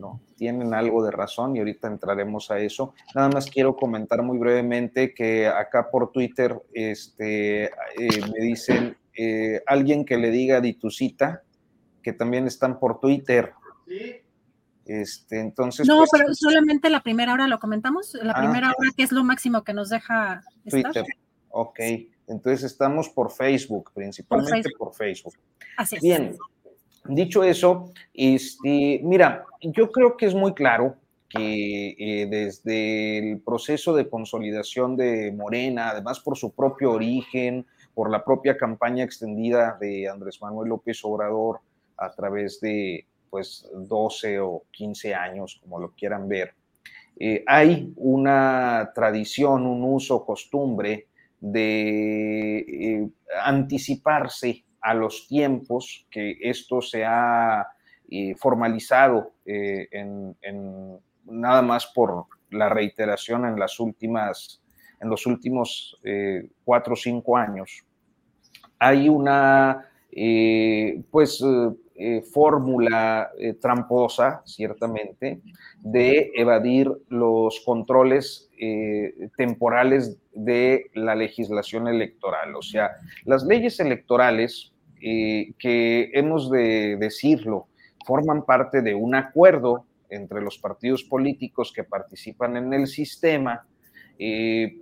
¿no? 0.00 0.20
Tienen 0.36 0.74
algo 0.74 1.04
de 1.04 1.10
razón 1.10 1.54
y 1.54 1.58
ahorita 1.58 1.88
entraremos 1.88 2.50
a 2.50 2.58
eso. 2.58 2.94
Nada 3.14 3.28
más 3.28 3.50
quiero 3.50 3.76
comentar 3.76 4.22
muy 4.22 4.38
brevemente 4.38 5.14
que 5.14 5.46
acá 5.46 5.90
por 5.90 6.10
Twitter 6.10 6.60
este, 6.72 7.64
eh, 7.64 7.70
me 7.98 8.44
dicen 8.44 8.96
eh, 9.16 9.62
alguien 9.66 10.04
que 10.04 10.16
le 10.16 10.30
diga 10.30 10.60
Ditucita, 10.60 11.42
que 12.02 12.12
también 12.12 12.46
están 12.46 12.78
por 12.78 13.00
Twitter. 13.00 13.52
Este, 14.86 15.38
entonces. 15.38 15.86
No, 15.86 15.98
pues, 15.98 16.10
pero 16.12 16.34
solamente 16.34 16.90
la 16.90 17.02
primera 17.02 17.32
hora 17.32 17.46
lo 17.46 17.58
comentamos. 17.58 18.14
La 18.22 18.32
ah, 18.32 18.40
primera 18.40 18.74
hora, 18.76 18.90
que 18.96 19.02
es 19.02 19.12
lo 19.12 19.22
máximo 19.22 19.62
que 19.62 19.74
nos 19.74 19.90
deja 19.90 20.42
Twitter. 20.68 21.04
Ok, 21.50 21.80
entonces 22.28 22.64
estamos 22.64 23.08
por 23.08 23.30
Facebook, 23.30 23.90
principalmente 23.92 24.70
por 24.78 24.94
Facebook. 24.94 25.34
Así 25.76 25.96
es. 25.96 26.02
Bien, 26.02 26.36
dicho 27.14 27.44
eso, 27.44 27.92
este, 28.14 29.00
mira, 29.02 29.44
yo 29.60 29.90
creo 29.90 30.16
que 30.16 30.26
es 30.26 30.34
muy 30.34 30.54
claro 30.54 30.96
que 31.28 31.94
eh, 31.98 32.26
desde 32.28 33.18
el 33.18 33.40
proceso 33.40 33.94
de 33.94 34.08
consolidación 34.08 34.96
de 34.96 35.32
Morena, 35.32 35.90
además 35.90 36.18
por 36.20 36.36
su 36.36 36.52
propio 36.52 36.92
origen, 36.92 37.66
por 37.94 38.10
la 38.10 38.24
propia 38.24 38.56
campaña 38.56 39.04
extendida 39.04 39.78
de 39.80 40.08
Andrés 40.08 40.42
Manuel 40.42 40.70
López 40.70 41.00
Obrador 41.04 41.60
a 41.96 42.10
través 42.12 42.60
de 42.60 43.06
pues 43.30 43.68
12 43.72 44.40
o 44.40 44.64
15 44.72 45.14
años, 45.14 45.60
como 45.62 45.78
lo 45.78 45.92
quieran 45.92 46.28
ver. 46.28 46.54
Eh, 47.18 47.44
hay 47.46 47.92
una 47.96 48.90
tradición, 48.94 49.66
un 49.66 49.84
uso, 49.84 50.24
costumbre 50.24 51.06
de 51.38 52.58
eh, 52.58 53.08
anticiparse 53.44 54.64
a 54.80 54.94
los 54.94 55.26
tiempos 55.28 56.06
que 56.10 56.38
esto 56.40 56.80
se 56.80 57.04
ha 57.04 57.66
eh, 58.08 58.34
formalizado 58.36 59.34
eh, 59.44 59.88
en, 59.92 60.36
en, 60.42 60.98
nada 61.26 61.62
más 61.62 61.86
por 61.86 62.26
la 62.50 62.68
reiteración 62.68 63.44
en 63.46 63.58
las 63.58 63.78
últimas, 63.78 64.60
en 65.00 65.08
los 65.08 65.26
últimos 65.26 65.96
eh, 66.02 66.48
cuatro 66.64 66.94
o 66.94 66.96
cinco 66.96 67.36
años. 67.36 67.84
Hay 68.78 69.08
una, 69.08 69.86
pues, 71.10 71.44
eh, 72.02 72.22
fórmula 72.22 73.30
eh, 73.38 73.52
tramposa, 73.52 74.40
ciertamente, 74.46 75.42
de 75.80 76.32
evadir 76.34 76.90
los 77.10 77.60
controles 77.60 78.48
eh, 78.58 79.28
temporales 79.36 80.16
de 80.32 80.86
la 80.94 81.14
legislación 81.14 81.88
electoral. 81.88 82.56
O 82.56 82.62
sea, 82.62 82.92
las 83.26 83.44
leyes 83.44 83.80
electorales, 83.80 84.72
que 84.98 86.10
hemos 86.14 86.50
de 86.50 86.96
decirlo, 86.98 87.68
forman 88.06 88.46
parte 88.46 88.80
de 88.80 88.94
un 88.94 89.14
acuerdo 89.14 89.84
entre 90.08 90.40
los 90.40 90.56
partidos 90.56 91.04
políticos 91.04 91.70
que 91.70 91.84
participan 91.84 92.56
en 92.56 92.72
el 92.72 92.86
sistema, 92.86 93.66
que 94.18 94.78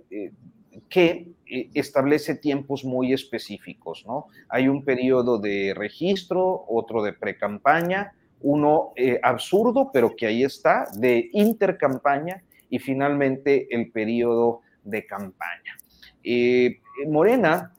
establece 1.73 2.35
tiempos 2.35 2.85
muy 2.85 3.13
específicos, 3.13 4.05
¿no? 4.05 4.27
Hay 4.49 4.67
un 4.67 4.83
periodo 4.83 5.39
de 5.39 5.73
registro, 5.75 6.65
otro 6.67 7.03
de 7.03 7.13
precampaña, 7.13 8.13
uno 8.41 8.93
eh, 8.95 9.19
absurdo, 9.21 9.89
pero 9.91 10.15
que 10.15 10.27
ahí 10.27 10.43
está, 10.43 10.85
de 10.97 11.29
intercampaña 11.33 12.43
y 12.69 12.79
finalmente 12.79 13.67
el 13.71 13.91
periodo 13.91 14.61
de 14.83 15.05
campaña. 15.05 15.77
Eh, 16.23 16.81
Morena 17.07 17.73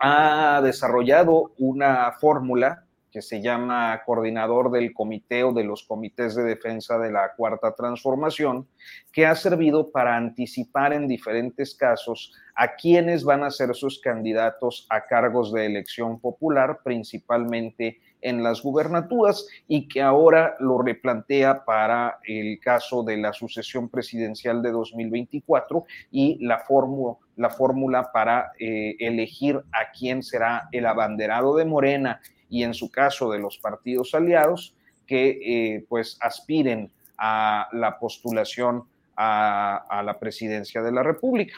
ha 0.00 0.60
desarrollado 0.62 1.52
una 1.58 2.12
fórmula 2.12 2.84
que 3.10 3.20
se 3.20 3.42
llama 3.42 4.00
coordinador 4.06 4.70
del 4.70 4.94
comité 4.94 5.44
o 5.44 5.52
de 5.52 5.64
los 5.64 5.82
comités 5.82 6.34
de 6.34 6.44
defensa 6.44 6.98
de 6.98 7.12
la 7.12 7.32
cuarta 7.36 7.74
transformación, 7.74 8.66
que 9.12 9.26
ha 9.26 9.34
servido 9.34 9.90
para 9.90 10.16
anticipar 10.16 10.94
en 10.94 11.06
diferentes 11.06 11.74
casos 11.74 12.32
a 12.54 12.74
quienes 12.74 13.24
van 13.24 13.42
a 13.42 13.50
ser 13.50 13.74
sus 13.74 14.00
candidatos 14.00 14.86
a 14.90 15.06
cargos 15.06 15.52
de 15.52 15.66
elección 15.66 16.20
popular, 16.20 16.80
principalmente 16.84 18.00
en 18.20 18.42
las 18.42 18.62
gubernaturas 18.62 19.46
y 19.66 19.88
que 19.88 20.00
ahora 20.00 20.54
lo 20.60 20.80
replantea 20.80 21.64
para 21.64 22.20
el 22.24 22.60
caso 22.60 23.02
de 23.02 23.16
la 23.16 23.32
sucesión 23.32 23.88
presidencial 23.88 24.62
de 24.62 24.70
2024 24.70 25.84
y 26.10 26.38
la 26.44 26.60
fórmula 26.60 27.16
la 27.36 27.50
fórmula 27.50 28.12
para 28.12 28.52
eh, 28.58 28.96
elegir 28.98 29.56
a 29.72 29.90
quién 29.96 30.22
será 30.22 30.68
el 30.72 30.86
abanderado 30.86 31.56
de 31.56 31.64
Morena 31.64 32.20
y 32.48 32.62
en 32.62 32.74
su 32.74 32.90
caso 32.90 33.30
de 33.30 33.38
los 33.38 33.58
partidos 33.58 34.14
aliados 34.14 34.76
que 35.06 35.38
eh, 35.42 35.84
pues 35.88 36.18
aspiren 36.20 36.90
a 37.16 37.68
la 37.72 37.98
postulación 37.98 38.84
a, 39.16 40.02
la 40.04 40.18
presidencia 40.18 40.82
de 40.82 40.90
la 40.90 41.02
República. 41.02 41.54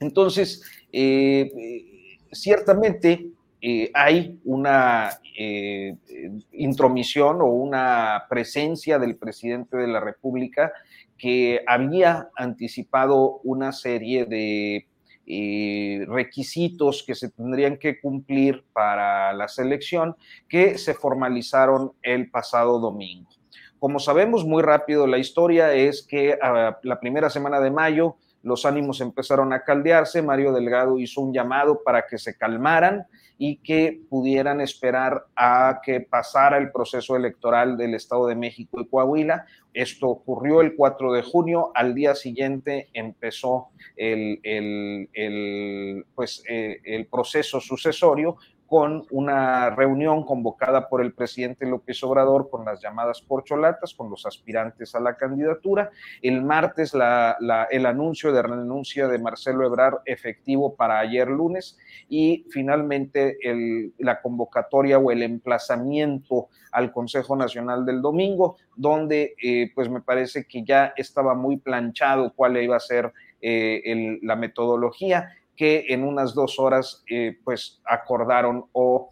Entonces, 0.00 0.62
eh, 0.92 2.18
ciertamente 2.32 3.30
hay 3.92 4.38
una 4.44 5.18
intromisión 6.52 7.40
o 7.40 7.46
una 7.46 8.24
presencia 8.28 8.98
del 8.98 9.16
presidente 9.16 9.76
de 9.76 9.88
la 9.88 10.00
República 10.00 10.72
que 11.18 11.62
había 11.66 12.28
anticipado 12.36 13.40
una 13.42 13.72
serie 13.72 14.24
de 14.24 14.86
eh, 15.30 16.06
requisitos 16.08 17.04
que 17.06 17.14
se 17.14 17.28
tendrían 17.28 17.76
que 17.76 18.00
cumplir 18.00 18.64
para 18.72 19.34
la 19.34 19.46
selección 19.46 20.16
que 20.48 20.78
se 20.78 20.94
formalizaron 20.94 21.92
el 22.00 22.30
pasado 22.30 22.78
domingo. 22.78 23.28
Como 23.78 23.98
sabemos 23.98 24.46
muy 24.46 24.62
rápido, 24.62 25.06
la 25.06 25.18
historia 25.18 25.74
es 25.74 26.02
que 26.02 26.38
ah, 26.40 26.78
la 26.82 26.98
primera 26.98 27.28
semana 27.28 27.60
de 27.60 27.70
mayo 27.70 28.16
los 28.48 28.64
ánimos 28.64 29.00
empezaron 29.00 29.52
a 29.52 29.62
caldearse, 29.62 30.22
Mario 30.22 30.52
Delgado 30.52 30.98
hizo 30.98 31.20
un 31.20 31.32
llamado 31.32 31.82
para 31.84 32.06
que 32.06 32.18
se 32.18 32.36
calmaran 32.36 33.06
y 33.36 33.58
que 33.58 34.00
pudieran 34.08 34.60
esperar 34.60 35.26
a 35.36 35.80
que 35.84 36.00
pasara 36.00 36.58
el 36.58 36.72
proceso 36.72 37.14
electoral 37.14 37.76
del 37.76 37.94
Estado 37.94 38.26
de 38.26 38.34
México 38.34 38.80
y 38.80 38.88
Coahuila. 38.88 39.46
Esto 39.72 40.08
ocurrió 40.08 40.60
el 40.60 40.74
4 40.74 41.12
de 41.12 41.22
junio, 41.22 41.70
al 41.74 41.94
día 41.94 42.16
siguiente 42.16 42.88
empezó 42.92 43.68
el, 43.96 45.08
pues, 46.16 46.42
eh, 46.48 46.80
el 46.84 47.06
proceso 47.06 47.60
sucesorio 47.60 48.38
con 48.68 49.06
una 49.10 49.70
reunión 49.70 50.26
convocada 50.26 50.90
por 50.90 51.00
el 51.00 51.14
presidente 51.14 51.64
López 51.64 52.04
Obrador 52.04 52.50
con 52.50 52.66
las 52.66 52.82
llamadas 52.82 53.22
porcholatas, 53.22 53.94
con 53.94 54.10
los 54.10 54.26
aspirantes 54.26 54.94
a 54.94 55.00
la 55.00 55.16
candidatura. 55.16 55.90
El 56.20 56.42
martes 56.42 56.92
el 56.94 57.86
anuncio 57.86 58.30
de 58.30 58.42
renuncia 58.42 59.08
de 59.08 59.18
Marcelo 59.18 59.64
Ebrard 59.64 60.00
efectivo 60.04 60.76
para 60.76 60.98
ayer 60.98 61.28
lunes 61.28 61.78
y 62.10 62.44
finalmente 62.50 63.38
la 63.96 64.20
convocatoria 64.20 64.98
o 64.98 65.10
el 65.10 65.22
emplazamiento 65.22 66.48
al 66.70 66.92
Consejo 66.92 67.36
Nacional 67.36 67.86
del 67.86 68.02
domingo, 68.02 68.58
donde 68.76 69.34
eh, 69.42 69.72
pues 69.74 69.88
me 69.88 70.02
parece 70.02 70.44
que 70.44 70.62
ya 70.62 70.92
estaba 70.94 71.34
muy 71.34 71.56
planchado 71.56 72.34
cuál 72.34 72.58
iba 72.58 72.76
a 72.76 72.80
ser 72.80 73.14
eh, 73.40 74.18
la 74.20 74.36
metodología 74.36 75.30
que 75.58 75.86
en 75.88 76.04
unas 76.04 76.34
dos 76.34 76.60
horas 76.60 77.02
eh, 77.10 77.36
pues 77.42 77.82
acordaron 77.84 78.66
o 78.72 79.10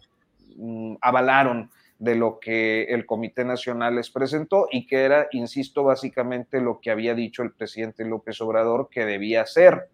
mm, 0.55 0.95
avalaron 1.01 1.69
de 1.99 2.15
lo 2.15 2.39
que 2.39 2.83
el 2.83 3.05
Comité 3.05 3.43
Nacional 3.43 3.95
les 3.95 4.09
presentó 4.09 4.67
y 4.71 4.87
que 4.87 5.03
era, 5.03 5.27
insisto, 5.31 5.83
básicamente 5.83 6.61
lo 6.61 6.79
que 6.79 6.89
había 6.89 7.13
dicho 7.15 7.43
el 7.43 7.51
presidente 7.51 8.05
López 8.05 8.39
Obrador 8.39 8.87
que 8.89 9.05
debía 9.05 9.41
hacer. 9.41 9.89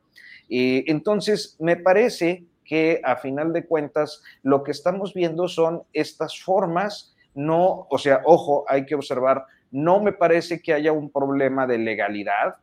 Y 0.47 0.89
entonces, 0.91 1.57
me 1.59 1.75
parece 1.75 2.43
que 2.63 3.01
a 3.03 3.15
final 3.15 3.51
de 3.51 3.65
cuentas 3.65 4.21
lo 4.43 4.63
que 4.63 4.71
estamos 4.71 5.15
viendo 5.15 5.47
son 5.47 5.83
estas 5.91 6.39
formas, 6.39 7.15
no, 7.33 7.87
o 7.89 7.97
sea, 7.97 8.21
ojo, 8.25 8.63
hay 8.67 8.85
que 8.85 8.95
observar, 8.95 9.45
no 9.71 10.01
me 10.01 10.11
parece 10.11 10.61
que 10.61 10.73
haya 10.73 10.91
un 10.91 11.09
problema 11.09 11.65
de 11.65 11.79
legalidad, 11.79 12.57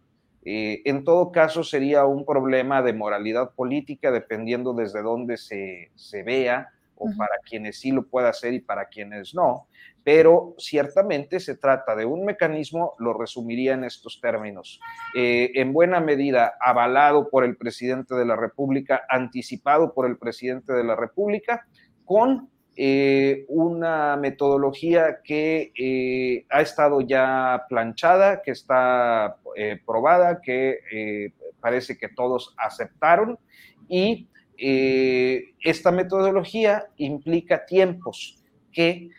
eh, 0.45 0.83
en 0.85 1.05
todo 1.05 1.33
caso, 1.33 1.63
sería 1.63 2.05
un 2.07 2.25
problema 2.25 2.83
de 2.83 2.93
moralidad 2.93 3.51
política, 3.55 4.11
dependiendo 4.11 4.73
desde 4.73 5.03
dónde 5.03 5.37
se, 5.37 6.23
vea, 6.23 6.69
o 6.97 7.11
para 7.17 7.37
quienes 7.49 7.81
sí 7.81 7.93
lo 7.93 8.07
pueda 8.07 8.29
hacer 8.29 8.55
y 8.55 8.61
para 8.61 8.87
quienes 8.87 9.35
no. 9.35 9.67
Pero 10.03 10.55
ciertamente 10.59 11.41
se 11.41 11.57
trata 11.57 11.95
de 11.95 12.07
un 12.07 12.25
mecanismo, 12.25 12.95
lo 12.99 13.13
resumiría 13.13 13.75
en 13.75 13.85
estos 13.85 14.21
términos, 14.21 14.81
eh, 15.15 15.51
en 15.55 15.73
buena 15.73 16.01
medida 16.01 16.55
avalado 16.61 17.29
por 17.29 17.45
el 17.45 17.57
presidente 17.57 18.15
de 18.15 18.25
la 18.25 18.37
República, 18.37 19.03
anticipado 19.09 19.93
por 19.93 20.07
el 20.07 20.17
presidente 20.17 20.73
de 20.73 20.85
la 20.85 20.97
República, 20.97 21.67
con 22.05 22.51
eh, 22.83 23.45
una 23.49 24.17
metodología 24.17 25.21
que 25.23 25.71
eh, 25.79 26.47
ha 26.49 26.63
estado 26.63 27.03
ya 27.03 27.67
planchada, 27.69 28.41
que 28.41 28.53
está 28.53 29.37
eh, 29.55 29.79
probada, 29.85 30.41
que 30.41 31.31
parece 31.61 31.99
que 31.99 32.09
todos 32.09 32.55
aceptaron 32.57 33.39
y 33.87 34.29
esta 34.57 35.93
metodología 35.93 36.87
implica 36.97 37.67
tiempos 37.67 38.43
que 38.73 39.11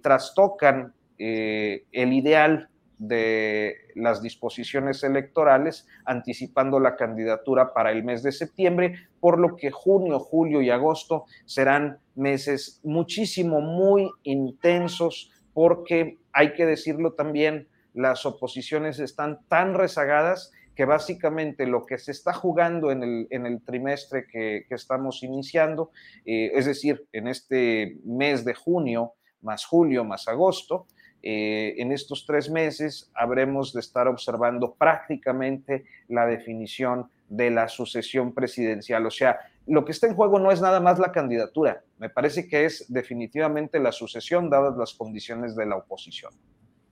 trastocan 0.00 0.94
el 1.18 2.12
ideal 2.12 2.68
de 2.98 3.76
las 3.94 4.22
disposiciones 4.22 5.02
electorales, 5.02 5.86
anticipando 6.04 6.78
la 6.80 6.96
candidatura 6.96 7.72
para 7.72 7.90
el 7.90 8.04
mes 8.04 8.22
de 8.22 8.32
septiembre, 8.32 9.08
por 9.20 9.38
lo 9.38 9.56
que 9.56 9.70
junio, 9.70 10.18
julio 10.18 10.62
y 10.62 10.70
agosto 10.70 11.24
serán 11.44 11.98
meses 12.14 12.80
muchísimo, 12.84 13.60
muy 13.60 14.10
intensos, 14.22 15.30
porque 15.52 16.18
hay 16.32 16.52
que 16.52 16.66
decirlo 16.66 17.12
también, 17.12 17.68
las 17.94 18.26
oposiciones 18.26 18.98
están 18.98 19.40
tan 19.48 19.74
rezagadas 19.74 20.52
que 20.74 20.84
básicamente 20.84 21.66
lo 21.66 21.86
que 21.86 21.98
se 21.98 22.10
está 22.10 22.32
jugando 22.32 22.90
en 22.90 23.28
el, 23.30 23.62
trimestre 23.64 24.26
que, 24.26 24.66
estamos 24.70 25.22
iniciando, 25.22 25.90
eh, 26.24 26.50
es 26.54 26.66
decir, 26.66 27.06
en 27.12 27.28
este 27.28 27.98
mes 28.04 28.44
de 28.44 28.54
junio, 28.54 29.12
más 29.40 29.64
julio, 29.64 30.04
más 30.04 30.26
agosto, 30.26 30.86
eh, 31.26 31.80
en 31.80 31.90
estos 31.90 32.26
tres 32.26 32.50
meses 32.50 33.10
habremos 33.14 33.72
de 33.72 33.80
estar 33.80 34.08
observando 34.08 34.74
prácticamente 34.74 35.86
la 36.06 36.26
definición 36.26 37.08
de 37.30 37.50
la 37.50 37.68
sucesión 37.68 38.34
presidencial. 38.34 39.06
O 39.06 39.10
sea, 39.10 39.38
lo 39.66 39.86
que 39.86 39.92
está 39.92 40.06
en 40.06 40.16
juego 40.16 40.38
no 40.38 40.52
es 40.52 40.60
nada 40.60 40.80
más 40.80 40.98
la 40.98 41.12
candidatura, 41.12 41.82
me 41.98 42.10
parece 42.10 42.46
que 42.46 42.66
es 42.66 42.84
definitivamente 42.92 43.80
la 43.80 43.90
sucesión 43.90 44.50
dadas 44.50 44.76
las 44.76 44.92
condiciones 44.92 45.56
de 45.56 45.64
la 45.64 45.76
oposición. 45.76 46.30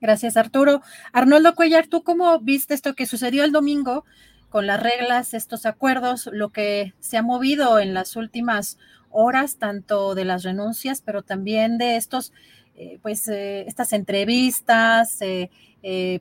Gracias, 0.01 0.35
Arturo. 0.35 0.81
Arnoldo 1.11 1.53
Cuellar, 1.53 1.85
¿tú 1.85 2.03
cómo 2.03 2.39
viste 2.39 2.73
esto 2.73 2.95
que 2.95 3.05
sucedió 3.05 3.43
el 3.43 3.51
domingo 3.51 4.03
con 4.49 4.65
las 4.65 4.81
reglas, 4.81 5.35
estos 5.35 5.67
acuerdos, 5.67 6.27
lo 6.33 6.49
que 6.49 6.95
se 6.99 7.17
ha 7.17 7.21
movido 7.21 7.77
en 7.77 7.93
las 7.93 8.15
últimas 8.15 8.79
horas, 9.11 9.57
tanto 9.57 10.15
de 10.15 10.25
las 10.25 10.41
renuncias, 10.41 11.01
pero 11.01 11.21
también 11.21 11.77
de 11.77 11.97
estos 11.97 12.33
eh, 12.75 12.97
pues 13.03 13.27
eh, 13.27 13.65
estas 13.67 13.93
entrevistas, 13.93 15.17
eh, 15.21 15.49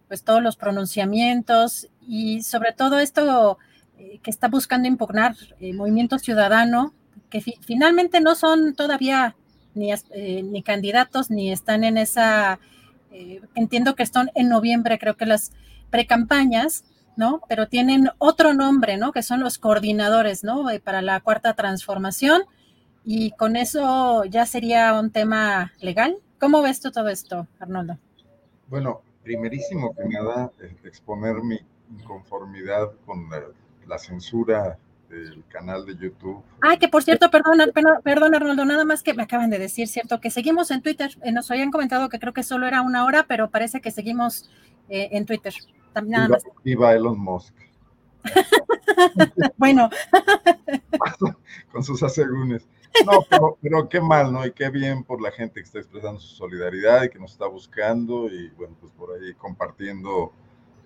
pues 0.07 0.23
todos 0.23 0.43
los 0.43 0.57
pronunciamientos 0.57 1.89
y 2.01 2.43
sobre 2.43 2.73
todo 2.73 2.99
esto 2.99 3.59
que 4.23 4.31
está 4.31 4.49
buscando 4.49 4.89
impugnar 4.89 5.37
el 5.61 5.75
movimiento 5.75 6.19
ciudadano, 6.19 6.93
que 7.31 7.41
finalmente 7.41 8.21
no 8.21 8.35
son 8.35 8.75
todavía 8.75 9.37
ni, 9.75 9.93
ni, 10.43 10.63
candidatos 10.65 11.31
ni 11.31 11.53
están 11.53 11.85
en 11.85 11.97
esa, 11.97 12.59
entiendo 13.55 13.95
que 13.95 14.03
están 14.03 14.33
en 14.35 14.49
noviembre, 14.49 14.99
creo 14.99 15.17
que 15.17 15.25
las 15.25 15.53
precampañas, 15.91 16.85
¿no? 17.17 17.43
Pero 17.49 17.69
tienen 17.69 18.11
otro 18.19 18.55
nombre, 18.55 18.97
¿no? 18.97 19.13
Que 19.13 19.23
son 19.23 19.39
los 19.39 19.59
coordinadores, 19.59 20.43
¿no? 20.43 20.67
Para 20.83 21.01
la 21.01 21.21
cuarta 21.21 21.55
transformación. 21.55 22.43
Y 23.05 23.31
con 23.33 23.55
eso 23.55 24.25
ya 24.25 24.47
sería 24.47 24.99
un 24.99 25.13
tema 25.13 25.73
legal, 25.81 26.17
¿Cómo 26.43 26.61
ves 26.61 26.81
tú 26.81 26.91
todo 26.91 27.09
esto, 27.09 27.47
Arnoldo? 27.61 27.97
Bueno, 28.67 29.03
primerísimo 29.23 29.95
que 29.95 30.09
nada, 30.09 30.51
exponer 30.83 31.37
mi 31.37 31.61
inconformidad 31.89 32.91
con 33.07 33.29
la, 33.87 33.97
censura 33.97 34.77
del 35.09 35.45
canal 35.47 35.87
de 35.87 35.95
YouTube. 35.95 36.43
Ay, 36.61 36.79
que 36.79 36.89
por 36.89 37.05
cierto, 37.05 37.31
perdón, 37.31 37.59
perdón, 38.03 38.35
Arnoldo, 38.35 38.65
nada 38.65 38.85
más 38.85 39.05
que 39.05 39.15
me 39.15 39.23
acaban 39.23 39.51
de 39.51 39.61
decir, 39.61 39.87
¿cierto? 39.87 40.21
Que 40.21 40.33
seguimos 40.33 40.73
en 40.73 40.83
Twitter. 40.83 41.17
Eh, 41.23 41.31
nos 41.31 41.49
habían 41.53 41.71
comentado 41.71 42.09
que 42.09 42.19
creo 42.19 42.33
que 42.33 42.43
solo 42.43 42.67
era 42.67 42.83
una 42.83 43.05
hora, 43.05 43.27
pero 43.29 43.49
parece 43.49 43.81
que 43.81 43.93
seguimos 43.93 44.51
eh, 44.89 45.11
en 45.13 45.27
Twitter. 45.27 45.55
Nada 46.05 46.27
más. 46.27 46.43
Viva 46.65 46.93
Elon 46.93 47.21
Musk. 47.21 47.55
bueno. 49.59 49.91
con 51.71 51.85
sus 51.85 52.03
asegúnes. 52.03 52.67
No, 53.07 53.57
pero, 53.61 53.89
qué 53.89 54.01
mal, 54.01 54.33
¿no? 54.33 54.47
Y 54.47 54.53
qué 54.53 54.71
bien 54.71 55.05
por 55.05 55.21
la 55.21 55.31
gente 55.31 55.55
que 55.55 55.67
está 55.67 55.79
expresando 55.79 56.21
su 56.21 56.35
solidaridad 56.35 57.05
y 57.05 57.11
que 57.11 57.19
nos 57.19 57.33
está 57.33 57.47
buscando 57.47 58.29
y, 58.29 58.51
bueno, 58.51 58.77
pues 58.81 58.93
por 58.93 59.11
ahí 59.13 59.35
compartiendo 59.35 60.33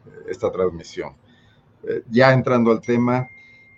eh, 0.07 0.11
esta 0.29 0.51
transmisión. 0.51 1.15
Eh, 1.83 2.03
ya 2.11 2.33
entrando 2.33 2.71
al 2.71 2.81
tema, 2.81 3.29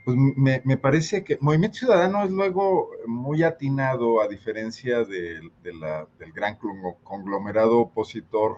pues 0.05 0.17
me, 0.17 0.77
parece 0.79 1.23
que 1.23 1.37
Movimiento 1.41 1.79
Ciudadano 1.79 2.25
es 2.25 2.31
luego 2.31 2.91
muy 3.07 3.43
atinado, 3.43 4.23
a 4.23 4.29
diferencia 4.29 5.05
de, 5.05 5.41
del 5.63 6.33
gran 6.33 6.57
conglomerado 7.03 7.79
opositor 7.79 8.57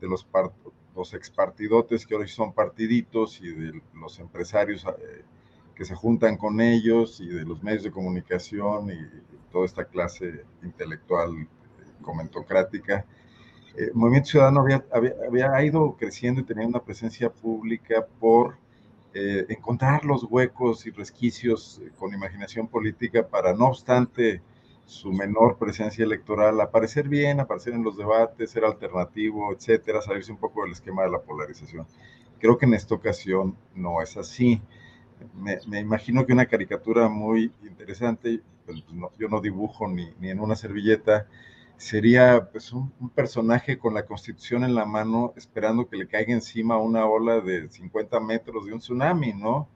de 0.00 0.08
los, 0.08 0.26
los 0.94 1.14
expartidotes 1.14 2.06
que 2.06 2.14
hoy 2.14 2.28
son 2.28 2.52
partiditos 2.52 3.40
y 3.40 3.48
de 3.48 3.82
los 3.94 4.18
empresarios 4.20 4.84
eh, 4.86 5.24
que 5.76 5.84
se 5.84 5.94
juntan 5.94 6.36
con 6.36 6.60
ellos 6.60 7.20
y 7.20 7.28
de 7.28 7.44
los 7.44 7.62
medios 7.62 7.82
de 7.84 7.90
comunicación 7.90 8.90
y 8.90 8.98
toda 9.52 9.66
esta 9.66 9.84
clase 9.84 10.44
intelectual 10.62 11.42
eh, 11.42 11.46
comentocrática. 12.02 13.04
Eh, 13.76 13.90
Movimiento 13.94 14.30
Ciudadano 14.30 14.60
había, 14.60 14.84
había, 14.90 15.12
había, 15.28 15.64
ido 15.64 15.96
creciendo 15.98 16.40
y 16.40 16.44
teniendo 16.44 16.78
una 16.78 16.84
presencia 16.84 17.30
pública 17.30 18.06
por 18.18 18.56
eh, 19.18 19.46
encontrar 19.48 20.04
los 20.04 20.24
huecos 20.24 20.84
y 20.84 20.90
resquicios 20.90 21.80
eh, 21.82 21.90
con 21.96 22.12
imaginación 22.12 22.68
política 22.68 23.26
para, 23.26 23.54
no 23.54 23.68
obstante 23.68 24.42
su 24.84 25.10
menor 25.10 25.56
presencia 25.56 26.04
electoral, 26.04 26.60
aparecer 26.60 27.08
bien, 27.08 27.40
aparecer 27.40 27.72
en 27.72 27.82
los 27.82 27.96
debates, 27.96 28.50
ser 28.50 28.66
alternativo, 28.66 29.54
etcétera, 29.54 30.02
salirse 30.02 30.32
un 30.32 30.36
poco 30.36 30.64
del 30.64 30.72
esquema 30.72 31.04
de 31.04 31.12
la 31.12 31.22
polarización. 31.22 31.86
Creo 32.38 32.58
que 32.58 32.66
en 32.66 32.74
esta 32.74 32.94
ocasión 32.94 33.56
no 33.74 34.02
es 34.02 34.18
así. 34.18 34.60
Me, 35.34 35.80
imagino 35.80 36.26
que 36.26 36.32
una 36.32 36.46
caricatura 36.46 37.08
muy 37.08 37.52
interesante, 37.62 38.42
pues, 38.64 38.82
yo 39.18 39.28
no 39.28 39.40
dibujo 39.40 39.88
ni, 39.88 40.12
ni 40.20 40.30
en 40.30 40.40
una 40.40 40.56
servilleta, 40.56 41.26
sería 41.76 42.48
pues 42.50 42.72
un, 42.72 42.90
personaje 43.14 43.78
con 43.78 43.94
la 43.94 44.06
constitución 44.06 44.64
en 44.64 44.74
la 44.74 44.86
mano 44.86 45.32
esperando 45.36 45.88
que 45.88 45.96
le 45.96 46.08
caiga 46.08 46.32
encima 46.32 46.78
una 46.78 47.06
ola 47.06 47.40
de 47.40 47.68
50 47.68 48.18
metros 48.20 48.66
de 48.66 48.72
un 48.72 48.78
tsunami, 48.78 49.32
¿no? 49.34 49.68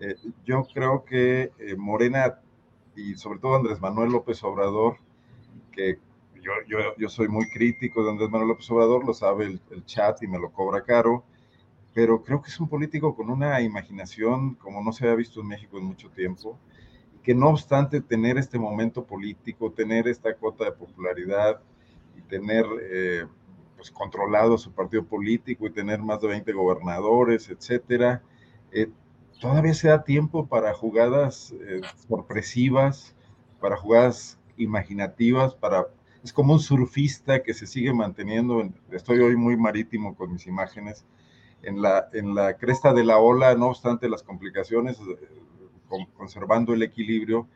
Eh, 0.00 0.16
yo 0.44 0.66
creo 0.72 1.04
que 1.04 1.52
eh, 1.58 1.76
Morena 1.76 2.40
y 2.96 3.14
sobre 3.14 3.38
todo 3.38 3.56
Andrés 3.56 3.80
Manuel 3.80 4.12
López 4.12 4.42
Obrador, 4.44 4.98
que 5.72 5.98
yo, 6.40 6.52
yo, 6.68 6.78
yo, 6.98 7.08
soy 7.08 7.28
muy 7.28 7.48
crítico 7.48 8.04
de 8.04 8.10
Andrés 8.10 8.30
Manuel 8.30 8.48
López 8.48 8.70
Obrador, 8.70 9.04
lo 9.04 9.14
sabe 9.14 9.60
el 9.70 9.84
chat 9.86 10.22
y 10.22 10.26
me 10.26 10.38
lo 10.38 10.50
cobra 10.50 10.82
caro, 10.82 11.24
pero 11.94 12.22
creo 12.22 12.42
que 12.42 12.50
es 12.50 12.60
un 12.60 12.68
político 12.68 13.14
con 13.14 13.30
una 13.30 13.60
imaginación 13.60 14.54
como 14.54 14.82
no 14.82 14.92
se 14.92 15.04
había 15.04 15.16
visto 15.16 15.40
en 15.40 15.48
México 15.48 15.78
en 15.78 15.84
mucho 15.84 16.10
tiempo 16.10 16.58
que 17.22 17.34
no 17.34 17.50
obstante 17.50 18.00
tener 18.00 18.36
este 18.36 18.58
momento 18.58 19.04
político, 19.04 19.70
tener 19.70 20.08
esta 20.08 20.34
cuota 20.34 20.64
de 20.64 20.72
popularidad 20.72 21.60
y 22.16 22.22
tener 22.22 22.66
eh, 22.82 23.26
pues 23.76 23.90
controlado 23.90 24.58
su 24.58 24.72
partido 24.72 25.04
político 25.04 25.66
y 25.66 25.70
tener 25.70 26.00
más 26.00 26.20
de 26.20 26.28
20 26.28 26.52
gobernadores, 26.52 27.48
etcétera, 27.48 28.22
eh, 28.72 28.90
todavía 29.40 29.74
se 29.74 29.88
da 29.88 30.02
tiempo 30.02 30.46
para 30.46 30.74
jugadas 30.74 31.54
eh, 31.60 31.80
sorpresivas, 32.08 33.14
para 33.60 33.76
jugadas 33.76 34.38
imaginativas, 34.56 35.54
para 35.54 35.86
es 36.24 36.32
como 36.32 36.52
un 36.52 36.60
surfista 36.60 37.42
que 37.42 37.52
se 37.52 37.66
sigue 37.66 37.92
manteniendo, 37.92 38.62
estoy 38.92 39.18
hoy 39.18 39.34
muy 39.34 39.56
marítimo 39.56 40.14
con 40.14 40.32
mis 40.32 40.46
imágenes, 40.46 41.04
en 41.62 41.82
la, 41.82 42.08
en 42.12 42.34
la 42.34 42.56
cresta 42.56 42.92
de 42.92 43.04
la 43.04 43.18
ola, 43.18 43.54
no 43.54 43.68
obstante 43.68 44.08
las 44.08 44.22
complicaciones, 44.22 44.98
conservando 46.16 46.72
el 46.72 46.82
equilibrio 46.82 47.46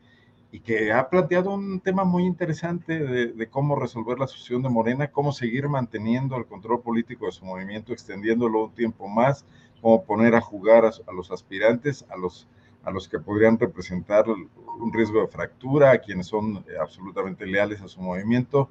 y 0.53 0.61
que 0.61 0.93
ha 0.93 1.09
planteado 1.09 1.53
un 1.53 1.81
tema 1.81 2.05
muy 2.05 2.25
interesante 2.25 2.99
de, 2.99 3.49
cómo 3.49 3.77
resolver 3.77 4.19
la 4.19 4.27
sucesión 4.27 4.63
de 4.63 4.69
Morena, 4.69 5.11
cómo 5.11 5.33
seguir 5.33 5.69
manteniendo 5.69 6.37
el 6.37 6.47
control 6.47 6.81
político 6.81 7.27
de 7.27 7.33
su 7.33 7.45
movimiento, 7.45 7.93
extendiéndolo 7.93 8.65
un 8.65 8.75
tiempo 8.75 9.09
más, 9.09 9.45
cómo 9.81 10.05
poner 10.05 10.35
a 10.35 10.41
jugar 10.41 10.85
a, 10.85 11.13
los 11.13 11.31
aspirantes, 11.31 12.07
a 12.09 12.17
los, 12.17 12.47
a 12.85 12.91
los 12.91 13.09
que 13.09 13.19
podrían 13.19 13.59
representar 13.59 14.25
un 14.29 14.93
riesgo 14.93 15.21
de 15.21 15.29
fractura, 15.29 15.91
a 15.91 15.99
quienes 15.99 16.29
son 16.29 16.65
eh, 16.69 16.77
absolutamente 16.81 17.45
leales 17.47 17.83
a 17.83 17.89
su 17.89 18.01
movimiento. 18.01 18.71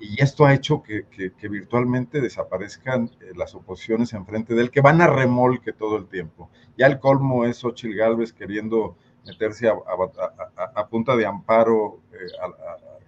Y 0.00 0.22
esto 0.22 0.46
ha 0.46 0.54
hecho 0.54 0.82
que, 0.82 1.04
virtualmente 1.48 2.22
desaparezcan 2.22 3.10
eh, 3.20 3.32
las 3.36 3.54
oposiciones 3.54 4.14
enfrente 4.14 4.54
de 4.54 4.62
él, 4.62 4.70
que 4.70 4.80
van 4.80 5.02
a 5.02 5.06
remolque 5.06 5.74
todo 5.74 5.98
el 5.98 6.06
tiempo. 6.08 6.48
Ya 6.78 6.86
el 6.86 6.98
colmo 6.98 7.44
es 7.44 7.62
Ochil 7.64 7.94
Gálvez 7.94 8.32
queriendo 8.32 8.96
meterse 9.26 9.68
a, 9.68 10.86
punta 10.88 11.14
de 11.16 11.26
amparo 11.26 12.00
eh, 12.12 12.26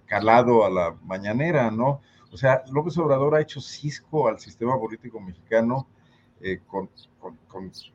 calado 0.05 0.63
a 0.63 0.69
la 0.69 0.95
mañanera, 1.03 1.71
¿no? 1.71 1.99
O 2.31 2.37
sea, 2.37 2.63
López 2.71 2.95
Obrador 2.99 3.35
ha 3.35 3.41
hecho 3.41 3.59
cisco 3.59 4.27
al 4.27 4.39
sistema 4.39 4.79
político 4.79 5.19
mexicano 5.19 5.87
eh, 6.41 6.59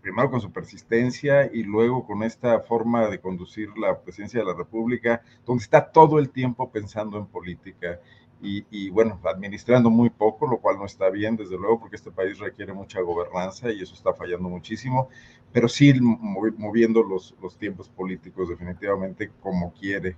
primero 0.01 0.31
con 0.31 0.41
su 0.41 0.51
persistencia 0.51 1.51
y 1.53 1.63
luego 1.63 2.07
con 2.07 2.23
esta 2.23 2.61
forma 2.61 3.09
de 3.09 3.21
conducir 3.21 3.77
la 3.77 4.01
presidencia 4.01 4.41
de 4.41 4.47
la 4.47 4.55
República, 4.55 5.23
donde 5.45 5.63
está 5.63 5.93
todo 5.93 6.19
el 6.19 6.31
tiempo 6.31 6.71
pensando 6.71 7.19
en 7.19 7.27
política 7.27 8.01
y, 8.41 8.91
bueno, 8.91 9.21
administrando 9.25 9.91
muy 9.91 10.11
poco, 10.11 10.47
lo 10.47 10.59
cual 10.59 10.79
no 10.79 10.87
está 10.87 11.11
bien, 11.11 11.37
desde 11.37 11.57
luego, 11.57 11.81
porque 11.81 11.97
este 11.97 12.13
país 12.13 12.39
requiere 12.39 12.73
mucha 12.73 13.01
gobernanza 13.01 13.73
y 13.73 13.83
eso 13.83 13.95
está 13.95 14.15
fallando 14.15 14.49
muchísimo, 14.49 15.09
pero 15.53 15.69
sí 15.69 15.93
moviendo 16.01 17.03
los, 17.03 17.35
los 17.43 17.57
tiempos 17.59 17.89
políticos 17.89 18.49
definitivamente 18.49 19.31
como 19.41 19.73
quiere. 19.73 20.17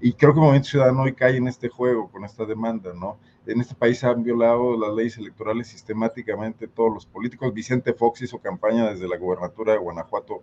Y 0.00 0.14
creo 0.14 0.32
que 0.32 0.38
el 0.38 0.44
Movimiento 0.44 0.70
Ciudadano 0.70 1.02
hoy 1.02 1.12
cae 1.12 1.36
en 1.36 1.46
este 1.46 1.68
juego, 1.68 2.10
con 2.10 2.24
esta 2.24 2.46
demanda, 2.46 2.92
¿no? 2.94 3.18
En 3.46 3.60
este 3.60 3.74
país 3.74 4.02
han 4.02 4.22
violado 4.22 4.76
las 4.78 4.94
leyes 4.94 5.18
electorales 5.18 5.68
sistemáticamente 5.68 6.68
todos 6.68 6.92
los 6.92 7.06
políticos. 7.06 7.52
Vicente 7.52 7.92
Fox 7.92 8.22
hizo 8.22 8.38
campaña 8.38 8.90
desde 8.90 9.06
la 9.06 9.18
gubernatura 9.18 9.72
de 9.72 9.78
Guanajuato 9.78 10.42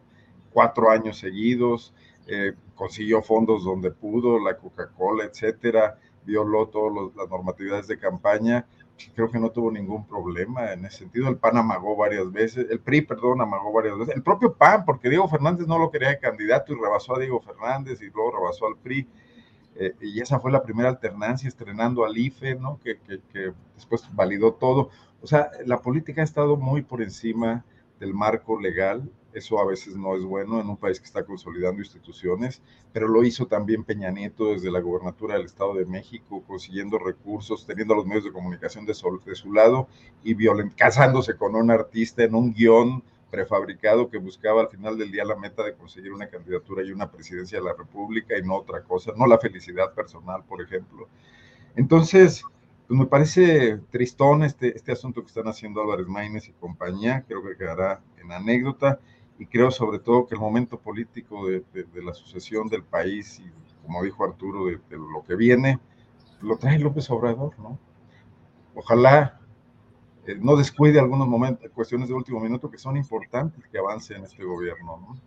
cuatro 0.54 0.92
años 0.92 1.18
seguidos, 1.18 1.94
eh, 2.28 2.54
consiguió 2.76 3.22
fondos 3.24 3.64
donde 3.64 3.92
pudo, 3.92 4.40
la 4.40 4.58
Coca-Cola, 4.58 5.24
etcétera 5.26 5.98
violó 6.28 6.68
todas 6.68 7.16
las 7.16 7.30
normatividades 7.30 7.88
de 7.88 7.98
campaña, 7.98 8.68
creo 9.16 9.32
que 9.32 9.40
no 9.40 9.50
tuvo 9.50 9.72
ningún 9.72 10.06
problema 10.06 10.74
en 10.74 10.86
ese 10.86 11.00
sentido. 11.00 11.30
El 11.30 11.38
PAN 11.38 11.58
amagó 11.58 11.96
varias 11.96 12.32
veces, 12.32 12.68
el 12.70 12.80
PRI, 12.80 13.02
perdón, 13.02 13.42
amagó 13.42 13.72
varias 13.72 13.98
veces, 13.98 14.16
el 14.16 14.22
propio 14.22 14.54
PAN, 14.54 14.84
porque 14.86 15.10
Diego 15.10 15.28
Fernández 15.30 15.68
no 15.68 15.80
lo 15.80 15.90
quería 15.90 16.10
de 16.10 16.20
candidato 16.20 16.74
y 16.74 16.76
rebasó 16.76 17.16
a 17.16 17.20
Diego 17.20 17.40
Fernández 17.40 18.02
y 18.02 18.10
luego 18.10 18.38
rebasó 18.38 18.68
al 18.68 18.76
PRI. 18.76 19.08
Eh, 19.80 19.96
y 20.02 20.20
esa 20.20 20.40
fue 20.40 20.52
la 20.52 20.64
primera 20.64 20.90
alternancia, 20.90 21.48
estrenando 21.48 22.04
al 22.04 22.18
IFE, 22.18 22.56
¿no? 22.56 22.80
Que, 22.84 22.98
que, 23.00 23.22
que 23.32 23.54
después 23.76 24.08
validó 24.14 24.54
todo. 24.54 24.90
O 25.22 25.28
sea, 25.28 25.50
la 25.66 25.82
política 25.82 26.22
ha 26.22 26.26
estado 26.26 26.58
muy 26.58 26.82
por 26.82 27.02
encima 27.02 27.64
del 28.00 28.14
marco 28.14 28.60
legal 28.60 29.10
eso 29.38 29.60
a 29.60 29.66
veces 29.66 29.96
no 29.96 30.16
es 30.16 30.24
bueno 30.24 30.60
en 30.60 30.68
un 30.68 30.78
país 30.78 31.00
que 31.00 31.06
está 31.06 31.24
consolidando 31.24 31.82
instituciones, 31.82 32.62
pero 32.92 33.08
lo 33.08 33.24
hizo 33.24 33.46
también 33.46 33.84
Peña 33.84 34.10
Nieto 34.10 34.52
desde 34.52 34.72
la 34.72 34.80
gobernatura 34.80 35.36
del 35.36 35.46
Estado 35.46 35.76
de 35.76 35.86
México, 35.86 36.44
consiguiendo 36.48 36.98
recursos, 36.98 37.66
teniendo 37.66 37.96
los 37.96 38.06
medios 38.06 38.24
de 38.24 38.32
comunicación 38.32 38.86
de 38.86 38.94
su, 38.94 39.54
lado 39.54 39.88
y 40.24 40.36
casándose 40.76 41.36
con 41.38 41.56
un 41.56 41.72
artista 41.72 42.24
en 42.24 42.36
un 42.36 42.54
guion 42.54 43.04
prefabricado 43.30 44.10
que 44.10 44.18
buscaba 44.18 44.62
al 44.62 44.70
final 44.70 44.98
del 44.98 45.12
día 45.12 45.26
la 45.26 45.36
meta 45.36 45.64
de 45.64 45.76
conseguir 45.76 46.14
una 46.14 46.28
candidatura 46.30 46.84
y 46.84 46.92
una 46.92 47.12
presidencia 47.12 47.60
de 47.60 47.66
la 47.66 47.74
República 47.74 48.38
y 48.38 48.42
no 48.42 48.56
otra 48.56 48.84
cosa, 48.84 49.12
no 49.16 49.28
la 49.28 49.38
felicidad 49.38 49.94
personal, 49.94 50.44
por 50.48 50.62
ejemplo. 50.62 51.08
Entonces, 51.76 52.44
pues 52.88 53.00
me 53.00 53.06
parece 53.06 53.80
tristón 53.92 54.44
este, 54.44 54.76
este 54.76 54.94
asunto 54.94 55.22
que 55.22 55.28
están 55.28 55.48
haciendo 55.48 55.82
Álvarez 55.82 56.08
Maínez 56.08 56.48
y 56.48 56.54
compañía, 56.54 57.26
creo 57.28 57.44
que 57.44 57.58
quedará 57.58 58.02
en 58.18 58.32
anécdota 58.32 59.00
y 59.40 59.46
creo 59.46 59.72
sobre 59.72 60.00
todo 60.00 60.26
que 60.26 60.36
el 60.36 60.42
momento 60.42 60.80
político 60.80 61.48
de, 61.48 61.64
la 62.04 62.14
sucesión 62.14 62.68
del 62.68 62.84
país 62.84 63.40
y 63.40 63.52
como 63.86 64.04
dijo 64.04 64.24
Arturo, 64.24 64.66
de, 64.66 64.80
lo 64.90 65.24
que 65.26 65.36
viene, 65.36 65.80
lo 66.42 66.58
trae 66.58 66.78
López 66.78 67.10
Obrador, 67.10 67.58
¿no? 67.58 67.80
Ojalá 68.76 69.40
eh, 70.26 70.36
no 70.40 70.58
descuide 70.58 71.00
algunos 71.00 71.28
momentos, 71.28 71.72
cuestiones 71.72 72.10
de 72.10 72.14
último 72.14 72.40
minuto 72.40 72.70
que 72.70 72.78
son 72.78 72.98
importantes 72.98 73.66
que 73.68 73.78
avance 73.78 74.14
en 74.14 74.26
este 74.26 74.44
gobierno, 74.44 74.98
¿no? 74.98 75.18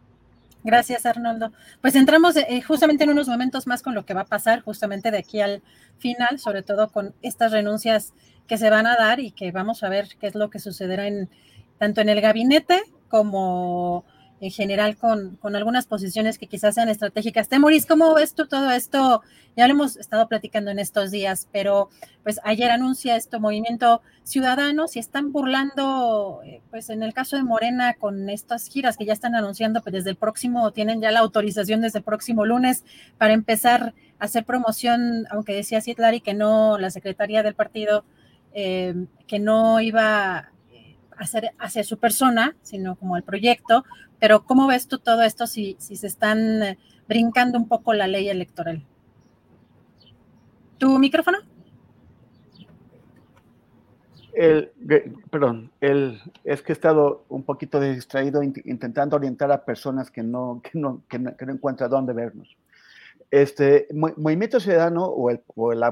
Gracias, 0.62 1.06
Arnoldo. 1.06 1.52
Pues 1.80 1.94
entramos 1.94 2.36
eh, 2.36 2.60
justamente 2.60 3.04
en 3.04 3.10
unos 3.10 3.28
momentos 3.28 3.66
más 3.66 3.82
con 3.82 3.94
lo 3.94 4.04
que 4.04 4.12
va 4.12 4.22
a 4.22 4.26
pasar 4.26 4.60
justamente 4.60 5.10
de 5.10 5.16
aquí 5.16 5.40
al 5.40 5.62
final, 5.98 6.38
sobre 6.38 6.62
todo 6.62 6.90
con 6.90 7.14
estas 7.22 7.52
renuncias 7.52 8.12
que 8.46 8.58
se 8.58 8.68
van 8.68 8.86
a 8.86 8.96
dar 8.96 9.20
y 9.20 9.30
que 9.30 9.52
vamos 9.52 9.82
a 9.82 9.88
ver 9.88 10.08
qué 10.20 10.26
es 10.26 10.34
lo 10.34 10.50
que 10.50 10.58
sucederá 10.58 11.06
en 11.06 11.30
tanto 11.78 12.02
en 12.02 12.10
el 12.10 12.20
gabinete 12.20 12.82
como 13.10 14.04
en 14.40 14.50
general 14.50 14.96
con, 14.96 15.38
algunas 15.54 15.86
posiciones 15.86 16.38
que 16.38 16.46
quizás 16.46 16.74
sean 16.74 16.88
estratégicas. 16.88 17.48
Temoris, 17.48 17.84
¿cómo 17.84 18.14
ves 18.14 18.34
tú 18.34 18.46
todo 18.46 18.70
esto? 18.70 19.22
Ya 19.54 19.66
lo 19.66 19.74
hemos 19.74 19.98
estado 19.98 20.28
platicando 20.28 20.70
en 20.70 20.78
estos 20.78 21.10
días, 21.10 21.46
pero 21.52 21.90
pues 22.22 22.40
ayer 22.42 22.70
anuncia 22.70 23.16
esto 23.16 23.38
Movimiento 23.38 24.00
Ciudadano, 24.24 24.88
si 24.88 24.98
están 24.98 25.32
burlando, 25.32 26.40
eh, 26.44 26.62
pues 26.70 26.88
en 26.88 27.02
el 27.02 27.12
caso 27.12 27.36
de 27.36 27.42
Morena, 27.42 27.94
con 27.94 28.30
estas 28.30 28.66
giras 28.66 28.96
que 28.96 29.04
ya 29.04 29.12
están 29.12 29.34
anunciando, 29.34 29.82
pues 29.82 29.92
desde 29.92 30.10
el 30.10 30.16
próximo, 30.16 30.70
tienen 30.70 31.02
ya 31.02 31.10
la 31.10 31.20
autorización 31.20 31.82
desde 31.82 31.98
el 31.98 32.04
próximo 32.04 32.46
lunes 32.46 32.84
para 33.18 33.34
empezar 33.34 33.94
a 34.18 34.24
hacer 34.24 34.44
promoción, 34.46 35.26
aunque 35.30 35.52
decía 35.54 35.82
Citlari 35.82 36.22
que 36.22 36.32
no, 36.32 36.78
la 36.78 36.90
secretaría 36.90 37.42
del 37.42 37.54
partido, 37.54 38.04
eh, 38.54 38.94
que 39.26 39.38
no 39.38 39.80
iba 39.80 40.50
hacer 41.20 41.52
hacia 41.58 41.84
su 41.84 41.98
persona, 41.98 42.56
sino 42.62 42.96
como 42.96 43.16
el 43.16 43.22
proyecto. 43.22 43.84
Pero 44.18 44.44
¿cómo 44.44 44.66
ves 44.66 44.88
tú 44.88 44.98
todo 44.98 45.22
esto 45.22 45.46
si, 45.46 45.76
si 45.78 45.96
se 45.96 46.06
están 46.06 46.62
eh, 46.62 46.78
brincando 47.08 47.58
un 47.58 47.68
poco 47.68 47.92
la 47.92 48.06
ley 48.06 48.28
electoral? 48.28 48.84
¿Tu 50.78 50.98
micrófono? 50.98 51.38
El, 54.32 54.70
perdón, 55.30 55.70
el, 55.80 56.20
es 56.44 56.62
que 56.62 56.72
he 56.72 56.74
estado 56.74 57.24
un 57.28 57.42
poquito 57.42 57.80
distraído 57.80 58.42
intentando 58.42 59.16
orientar 59.16 59.50
a 59.52 59.64
personas 59.64 60.10
que 60.10 60.22
no, 60.22 60.62
que 60.62 60.78
no, 60.78 61.02
que 61.08 61.18
no, 61.18 61.36
que 61.36 61.46
no 61.46 61.52
encuentran 61.52 61.90
dónde 61.90 62.12
vernos. 62.12 62.56
Este 63.30 63.86
Movimiento 63.92 64.58
Ciudadano 64.58 65.04
o, 65.04 65.30
el, 65.30 65.42
o 65.54 65.72
el, 65.72 65.82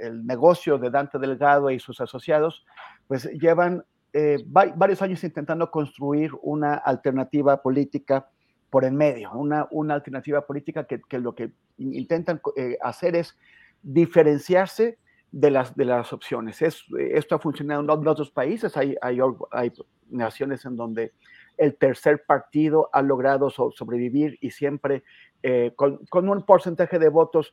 el, 0.00 0.26
negocio 0.26 0.78
de 0.78 0.90
Dante 0.90 1.18
Delgado 1.18 1.70
y 1.70 1.78
sus 1.78 2.00
asociados, 2.00 2.64
pues 3.06 3.24
llevan 3.32 3.84
eh, 4.12 4.42
varios 4.46 5.02
años 5.02 5.22
intentando 5.24 5.70
construir 5.70 6.30
una 6.42 6.74
alternativa 6.74 7.60
política 7.62 8.28
por 8.70 8.84
en 8.84 8.96
medio, 8.96 9.32
una, 9.32 9.66
una 9.70 9.94
alternativa 9.94 10.46
política 10.46 10.86
que, 10.86 11.00
lo 11.18 11.34
que 11.34 11.52
intentan 11.78 12.40
eh, 12.56 12.76
hacer 12.82 13.16
es 13.16 13.36
diferenciarse 13.82 14.98
de 15.30 15.50
las, 15.50 15.74
de 15.74 15.84
las 15.84 16.12
opciones. 16.12 16.60
Es, 16.62 16.84
esto 16.98 17.34
ha 17.34 17.38
funcionado 17.38 17.82
en 17.82 17.90
otros 17.90 18.30
países, 18.30 18.76
hay, 18.76 18.96
hay, 19.00 19.18
hay, 19.50 19.72
naciones 20.10 20.64
en 20.64 20.76
donde 20.76 21.12
el 21.58 21.76
tercer 21.76 22.24
partido 22.26 22.88
ha 22.92 23.02
logrado 23.02 23.50
sobrevivir 23.50 24.38
y 24.40 24.50
siempre 24.50 25.02
eh, 25.42 25.72
con, 25.76 25.98
con, 26.06 26.28
un 26.28 26.42
porcentaje 26.44 26.98
de 26.98 27.10
votos 27.10 27.52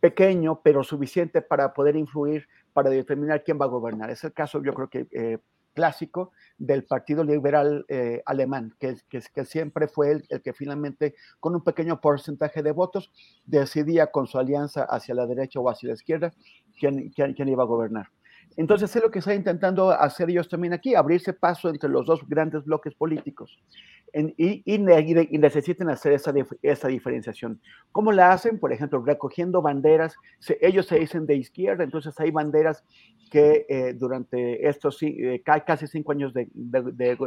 pequeño, 0.00 0.60
pero 0.62 0.84
suficiente 0.84 1.42
para 1.42 1.72
poder 1.72 1.96
influir, 1.96 2.46
para 2.72 2.90
determinar 2.90 3.42
quién 3.42 3.58
va 3.60 3.64
a 3.64 3.68
gobernar. 3.68 4.10
Es 4.10 4.22
el 4.22 4.32
caso, 4.32 4.62
yo 4.62 4.72
creo 4.74 4.88
que 4.88 5.06
eh, 5.10 5.38
clásico 5.74 6.32
del 6.56 6.84
Partido 6.84 7.24
Liberal 7.24 7.84
eh, 7.88 8.22
Alemán, 8.26 8.74
que, 8.78 8.96
que, 9.08 9.44
siempre 9.44 9.88
fue 9.88 10.10
el, 10.12 10.26
el, 10.28 10.42
que 10.42 10.52
finalmente, 10.52 11.14
con 11.40 11.54
un 11.54 11.62
pequeño 11.62 12.00
porcentaje 12.00 12.62
de 12.62 12.72
votos, 12.72 13.12
decidía 13.44 14.08
con 14.08 14.26
su 14.26 14.38
alianza 14.38 14.84
hacia 14.84 15.14
la 15.14 15.26
derecha 15.26 15.60
o 15.60 15.68
hacia 15.70 15.88
la 15.88 15.94
izquierda 15.94 16.32
quién, 16.78 17.10
quién, 17.10 17.34
quién 17.34 17.48
iba 17.48 17.62
a 17.62 17.66
gobernar. 17.66 18.08
Entonces 18.58 18.94
es 18.94 19.02
lo 19.02 19.10
que 19.10 19.20
está 19.20 19.34
intentando 19.34 19.92
hacer 19.92 20.28
ellos 20.28 20.48
también 20.48 20.72
aquí, 20.72 20.96
abrirse 20.96 21.32
paso 21.32 21.68
entre 21.68 21.88
los 21.88 22.04
dos 22.04 22.28
grandes 22.28 22.64
bloques 22.64 22.92
políticos 22.92 23.56
en, 24.12 24.34
y, 24.36 24.62
y, 24.64 24.74
y, 24.74 25.38
necesitan 25.38 25.90
hacer 25.90 26.12
esa, 26.12 26.32
esa, 26.62 26.88
diferenciación. 26.88 27.60
¿Cómo 27.92 28.12
la 28.12 28.32
hacen? 28.32 28.58
Por 28.58 28.72
ejemplo, 28.72 29.02
recogiendo 29.04 29.62
banderas. 29.62 30.14
Se, 30.38 30.58
ellos 30.60 30.86
se 30.86 30.98
dicen 30.98 31.26
de 31.26 31.36
izquierda, 31.36 31.84
entonces 31.84 32.18
hay 32.18 32.30
banderas 32.30 32.84
que 33.30 33.66
eh, 33.68 33.92
durante 33.92 34.66
estos 34.66 35.02
eh, 35.02 35.42
casi 35.44 35.86
cinco 35.86 36.12
años 36.12 36.32
de, 36.32 36.48
de, 36.54 36.82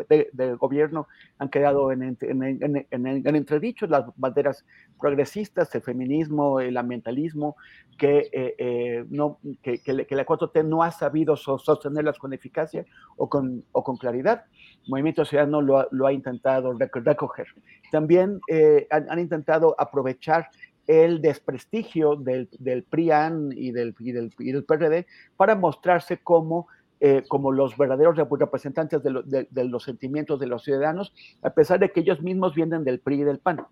de, 0.10 0.30
de, 0.34 0.54
gobierno 0.56 1.08
han 1.38 1.50
quedado 1.50 1.92
en, 1.92 2.02
en, 2.02 2.18
en, 2.20 2.88
en, 2.90 3.36
entredichos, 3.36 3.88
las 3.88 4.06
banderas 4.16 4.66
progresistas, 5.00 5.74
el 5.76 5.82
feminismo, 5.84 6.60
el 6.60 6.78
ambientalismo, 6.78 7.56
que, 8.00 8.30
eh, 8.32 8.56
eh 8.58 9.06
no, 9.10 9.38
que, 9.62 9.78
que, 9.80 10.08
que 10.08 10.16
la 10.16 10.26
4T 10.26 10.66
no 10.66 10.82
ha 10.82 10.92
sabido 10.92 11.21
sostenerlas 11.36 12.18
con 12.18 12.34
eficacia 12.34 12.86
o 13.18 13.30
con, 13.30 13.64
o 13.72 13.84
con 13.84 13.98
claridad. 13.98 14.46
Movimiento 14.88 15.26
Ciudadano 15.26 15.62
lo, 15.62 15.88
lo 15.92 16.08
ha 16.08 16.14
intentado 16.14 16.74
recoger. 16.74 17.48
También 17.92 18.40
eh, 18.48 18.88
han, 18.90 19.10
han, 19.10 19.20
intentado 19.20 19.76
aprovechar 19.78 20.50
el 20.88 21.22
desprestigio 21.22 22.16
del, 22.16 22.50
del 22.60 22.84
PRIAN 22.84 23.52
y 23.56 23.72
del, 23.72 23.96
y, 24.00 24.12
del, 24.12 24.34
y 24.40 24.52
del, 24.52 24.64
PRD 24.64 25.06
para 25.38 25.56
mostrarse 25.56 26.18
como, 26.18 26.68
eh, 27.00 27.24
como 27.28 27.52
los 27.52 27.78
verdaderos 27.78 28.18
representantes 28.18 29.02
de, 29.04 29.10
lo, 29.10 29.22
de, 29.22 29.48
de, 29.50 29.64
los 29.66 29.84
sentimientos 29.84 30.40
de 30.40 30.48
los 30.48 30.64
ciudadanos, 30.64 31.14
a 31.44 31.52
pesar 31.52 31.80
de 31.80 31.92
que 31.92 32.02
ellos 32.02 32.22
mismos 32.22 32.56
vienen 32.56 32.84
del 32.84 33.00
PRI 33.00 33.22
y 33.22 33.24
del 33.24 33.40
PAN. 33.40 33.66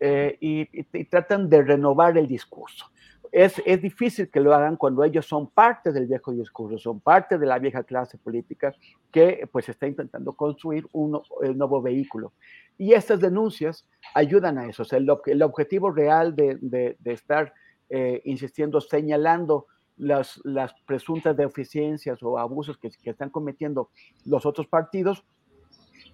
Eh, 0.00 0.38
y, 0.40 0.68
y, 0.72 1.04
tratan 1.06 1.48
de 1.48 1.60
renovar 1.60 2.16
el 2.16 2.28
discurso 2.28 2.86
es, 3.32 3.60
es, 3.64 3.82
difícil 3.82 4.30
que 4.30 4.40
lo 4.40 4.54
hagan 4.54 4.76
cuando 4.76 5.04
ellos 5.04 5.26
son 5.26 5.48
parte 5.48 5.92
del 5.92 6.06
viejo 6.06 6.32
discurso, 6.32 6.78
son 6.78 7.00
parte 7.00 7.38
de 7.38 7.46
la 7.46 7.58
vieja 7.58 7.82
clase 7.84 8.18
política 8.18 8.74
que 9.10 9.48
pues 9.50 9.68
está 9.68 9.86
intentando 9.86 10.32
construir 10.32 10.86
un 10.92 11.20
el 11.42 11.56
nuevo 11.56 11.80
vehículo. 11.82 12.32
Y 12.76 12.92
estas 12.92 13.20
denuncias 13.20 13.86
ayudan 14.14 14.58
a 14.58 14.66
eso. 14.66 14.82
O 14.82 14.86
sea, 14.86 14.98
el, 14.98 15.08
el 15.26 15.42
objetivo 15.42 15.90
real 15.90 16.36
de, 16.36 16.58
de, 16.60 17.12
estar 17.12 17.52
eh, 17.90 18.22
insistiendo, 18.24 18.80
señalando 18.80 19.66
las, 19.96 20.40
las, 20.44 20.72
presuntas 20.86 21.36
deficiencias 21.36 22.22
o 22.22 22.38
abusos 22.38 22.78
que, 22.78 22.90
que 22.90 23.10
están 23.10 23.30
cometiendo 23.30 23.90
los 24.24 24.46
otros 24.46 24.68
partidos 24.68 25.24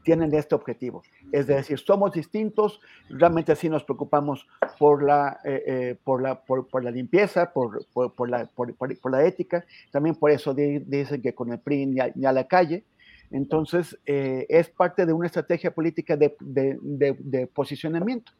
tienen 0.04 0.32
este 0.34 0.54
objetivo. 0.54 1.02
Es 1.32 1.46
decir, 1.46 1.78
somos 1.78 2.12
distintos, 2.12 2.80
realmente 3.08 3.52
así 3.52 3.68
nos 3.68 3.82
preocupamos 3.84 4.46
por 4.78 5.02
la, 5.02 5.40
eh, 5.44 5.62
eh, 5.66 5.96
por 6.04 6.22
la, 6.22 6.40
por, 6.40 6.84
la 6.84 6.90
limpieza, 6.90 7.52
por, 7.52 7.84
por 7.92 8.28
la, 8.28 8.46
por, 8.46 9.10
la 9.10 9.24
ética, 9.24 9.64
también 9.90 10.14
por 10.14 10.30
eso 10.30 10.54
dicen 10.54 11.22
que 11.22 11.34
con 11.34 11.50
el 11.52 11.58
PRI 11.58 11.86
ni 11.86 12.26
a, 12.26 12.32
la 12.32 12.46
calle. 12.46 12.84
Entonces, 13.30 13.98
eh, 14.06 14.46
es 14.48 14.68
parte 14.68 15.06
de 15.06 15.12
una 15.12 15.26
estrategia 15.26 15.74
política 15.74 16.16
de 16.16 17.50
posicionamiento 17.52 18.32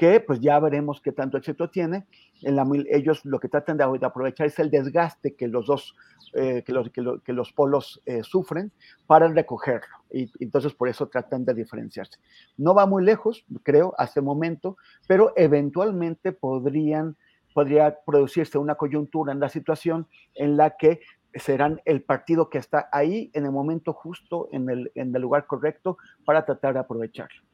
que 0.00 0.18
pues 0.18 0.40
ya 0.40 0.58
veremos 0.58 1.02
qué 1.02 1.12
tanto 1.12 1.36
éxito 1.36 1.68
tiene. 1.68 2.06
En 2.40 2.56
la, 2.56 2.66
ellos 2.88 3.22
lo 3.26 3.38
que 3.38 3.50
tratan 3.50 3.76
de, 3.76 3.84
aprovechar 3.84 4.46
es 4.46 4.58
el 4.58 4.70
desgaste 4.70 5.34
que 5.34 5.46
los 5.46 5.66
dos, 5.66 5.94
eh, 6.32 6.62
que, 6.64 6.72
los, 6.72 6.88
que, 6.88 7.02
lo, 7.02 7.20
que, 7.20 7.34
los 7.34 7.52
polos 7.52 8.00
eh, 8.06 8.22
sufren 8.22 8.72
para 9.06 9.28
recogerlo. 9.28 9.98
Y, 10.10 10.32
entonces 10.42 10.72
por 10.72 10.88
eso 10.88 11.08
tratan 11.08 11.44
de 11.44 11.52
diferenciarse. 11.52 12.18
No 12.56 12.74
va 12.74 12.86
muy 12.86 13.04
lejos, 13.04 13.44
creo, 13.62 13.94
hasta 13.98 14.20
el 14.20 14.24
momento, 14.24 14.78
pero 15.06 15.34
eventualmente 15.36 16.32
podrían, 16.32 17.18
podría 17.52 17.98
producirse 18.06 18.56
una 18.56 18.76
coyuntura 18.76 19.34
en 19.34 19.40
la 19.40 19.50
situación 19.50 20.06
en 20.34 20.56
la 20.56 20.78
que 20.78 21.00
serán 21.34 21.82
el 21.84 22.00
partido 22.04 22.48
que 22.48 22.56
está 22.56 22.88
ahí 22.90 23.30
en 23.34 23.44
el 23.44 23.52
momento 23.52 23.92
justo, 23.92 24.48
en 24.50 24.70
el, 24.70 24.92
en 24.94 25.14
el 25.14 25.20
lugar 25.20 25.44
correcto, 25.46 25.98
para 26.24 26.46
tratar 26.46 26.72
de 26.72 26.80
aprovecharlo. 26.80 27.49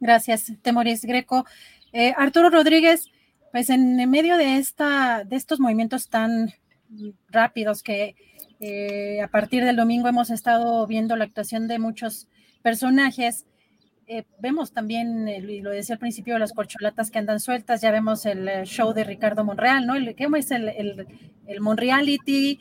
Gracias, 0.00 0.52
Temoris 0.62 1.04
Greco. 1.04 1.44
Eh, 1.92 2.14
Arturo 2.16 2.50
Rodríguez, 2.50 3.10
pues 3.52 3.70
en 3.70 3.96
medio 4.10 4.36
de, 4.36 4.56
esta, 4.56 5.24
de 5.24 5.36
estos 5.36 5.60
movimientos 5.60 6.08
tan 6.08 6.52
rápidos 7.28 7.82
que 7.82 8.14
eh, 8.60 9.20
a 9.22 9.28
partir 9.28 9.64
del 9.64 9.76
domingo 9.76 10.08
hemos 10.08 10.30
estado 10.30 10.86
viendo 10.86 11.16
la 11.16 11.24
actuación 11.24 11.68
de 11.68 11.78
muchos 11.78 12.28
personajes, 12.62 13.46
eh, 14.06 14.24
vemos 14.38 14.72
también, 14.72 15.28
y 15.28 15.60
lo 15.60 15.70
decía 15.70 15.94
al 15.94 15.98
principio, 15.98 16.38
las 16.38 16.52
corcholatas 16.52 17.10
que 17.10 17.18
andan 17.18 17.40
sueltas, 17.40 17.82
ya 17.82 17.90
vemos 17.90 18.24
el 18.24 18.48
show 18.64 18.94
de 18.94 19.04
Ricardo 19.04 19.44
Monreal, 19.44 19.86
¿no? 19.86 19.96
El, 19.96 20.16
¿Cómo 20.16 20.36
es 20.36 20.50
el, 20.50 20.68
el, 20.68 21.60
Monreality? 21.60 22.60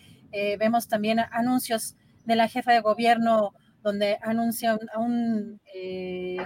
Vemos 0.59 0.87
también 0.87 1.19
anuncios 1.31 1.95
de 2.25 2.35
la 2.35 2.47
jefa 2.47 2.73
de 2.73 2.81
gobierno 2.81 3.53
donde 3.87 4.17
anuncia 4.21 4.77
a 4.93 4.99
un, 4.99 5.61
eh, 5.73 6.37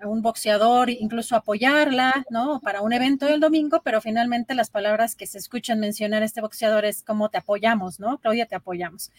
a 0.00 0.06
un 0.08 0.22
boxeador, 0.22 0.90
incluso 0.90 1.36
apoyarla, 1.36 2.24
¿no? 2.30 2.60
Para 2.60 2.82
un 2.82 2.92
evento 2.92 3.26
del 3.26 3.40
domingo, 3.40 3.82
pero 3.82 4.00
finalmente 4.00 4.54
las 4.54 4.70
palabras 4.70 5.14
que 5.14 5.26
se 5.26 5.38
escuchan 5.38 5.80
mencionar 5.80 6.22
a 6.22 6.26
este 6.26 6.40
boxeador 6.40 6.84
es 6.84 7.02
como 7.02 7.28
te 7.30 7.38
apoyamos, 7.38 7.98
¿no? 7.98 8.18
Claudia, 8.18 8.46
te 8.46 8.54
apoyamos. 8.54 9.10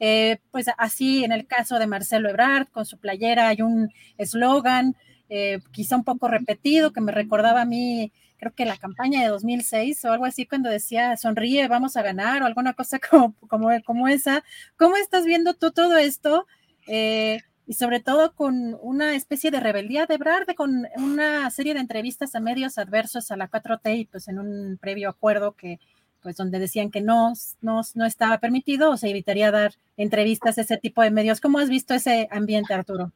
Eh, 0.00 0.38
pues 0.50 0.66
así 0.78 1.24
en 1.24 1.32
el 1.32 1.46
caso 1.46 1.78
de 1.78 1.86
Marcelo 1.86 2.28
Ebrard, 2.28 2.68
con 2.68 2.86
su 2.86 2.98
playera 2.98 3.48
hay 3.48 3.62
un 3.62 3.92
eslogan, 4.16 4.96
eh, 5.28 5.60
quizá 5.72 5.96
un 5.96 6.04
poco 6.04 6.28
repetido, 6.28 6.92
que 6.92 7.00
me 7.00 7.12
recordaba 7.12 7.62
a 7.62 7.64
mí, 7.64 8.12
creo 8.38 8.54
que 8.54 8.64
la 8.64 8.76
campaña 8.76 9.22
de 9.22 9.28
2006 9.28 10.04
o 10.04 10.12
algo 10.12 10.24
así, 10.24 10.46
cuando 10.46 10.70
decía 10.70 11.16
sonríe, 11.16 11.68
vamos 11.68 11.96
a 11.96 12.02
ganar, 12.02 12.42
o 12.42 12.46
alguna 12.46 12.74
cosa 12.74 12.98
como, 13.10 13.34
como, 13.48 13.68
como 13.84 14.08
esa. 14.08 14.44
¿Cómo 14.76 14.96
estás 14.96 15.24
viendo 15.24 15.54
tú 15.54 15.72
todo 15.72 15.96
esto? 15.98 16.46
Eh, 16.86 17.40
y 17.68 17.74
sobre 17.74 18.00
todo 18.00 18.32
con 18.34 18.78
una 18.80 19.14
especie 19.14 19.50
de 19.50 19.60
rebeldía 19.60 20.06
de 20.06 20.16
Brard, 20.16 20.54
con 20.56 20.88
una 20.96 21.50
serie 21.50 21.74
de 21.74 21.80
entrevistas 21.80 22.34
a 22.34 22.40
medios 22.40 22.78
adversos 22.78 23.30
a 23.30 23.36
la 23.36 23.50
4T 23.50 23.98
y 23.98 24.04
pues 24.06 24.26
en 24.28 24.38
un 24.38 24.78
previo 24.80 25.10
acuerdo 25.10 25.52
que 25.52 25.78
pues 26.22 26.36
donde 26.36 26.58
decían 26.58 26.90
que 26.90 27.02
no, 27.02 27.34
no, 27.60 27.82
no 27.94 28.06
estaba 28.06 28.38
permitido 28.38 28.90
o 28.90 28.96
se 28.96 29.10
evitaría 29.10 29.50
dar 29.50 29.74
entrevistas 29.98 30.56
a 30.56 30.62
ese 30.62 30.78
tipo 30.78 31.02
de 31.02 31.10
medios. 31.10 31.42
¿Cómo 31.42 31.58
has 31.58 31.68
visto 31.68 31.92
ese 31.92 32.26
ambiente, 32.30 32.72
Arturo? 32.72 33.12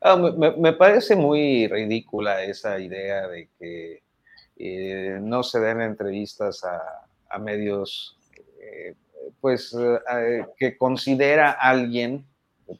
Ah, 0.00 0.16
me, 0.16 0.52
me, 0.52 0.72
parece 0.72 1.16
muy 1.16 1.66
ridícula 1.66 2.44
esa 2.44 2.78
idea 2.78 3.26
de 3.26 3.48
que 3.58 4.02
eh, 4.56 5.18
no 5.20 5.42
se 5.42 5.58
den 5.58 5.80
entrevistas 5.80 6.62
a, 6.62 6.80
a 7.28 7.38
medios 7.40 8.16
eh, 8.60 8.94
pues 9.40 9.74
eh, 9.74 10.46
que 10.56 10.78
considera 10.78 11.50
alguien, 11.50 12.24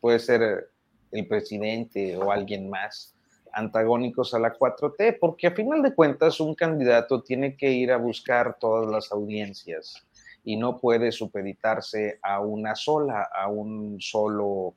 puede 0.01 0.21
ser 0.21 0.71
el 1.13 1.27
presidente 1.27 2.17
o 2.17 2.31
alguien 2.31 2.69
más 2.69 3.15
antagónicos 3.53 4.35
a 4.35 4.39
la 4.39 4.57
4T, 4.57 5.19
porque 5.19 5.47
a 5.47 5.53
final 5.53 5.83
de 5.83 5.95
cuentas 5.95 6.39
un 6.41 6.55
candidato 6.55 7.23
tiene 7.23 7.57
que 7.57 7.71
ir 7.71 7.91
a 7.93 7.97
buscar 7.97 8.59
todas 8.59 8.91
las 8.91 9.11
audiencias 9.11 10.07
y 10.45 10.57
no 10.57 10.79
puede 10.79 11.13
supeditarse 11.13 12.19
a 12.23 12.41
una 12.41 12.75
sola, 12.75 13.29
a 13.35 13.49
un 13.49 14.01
solo 14.01 14.75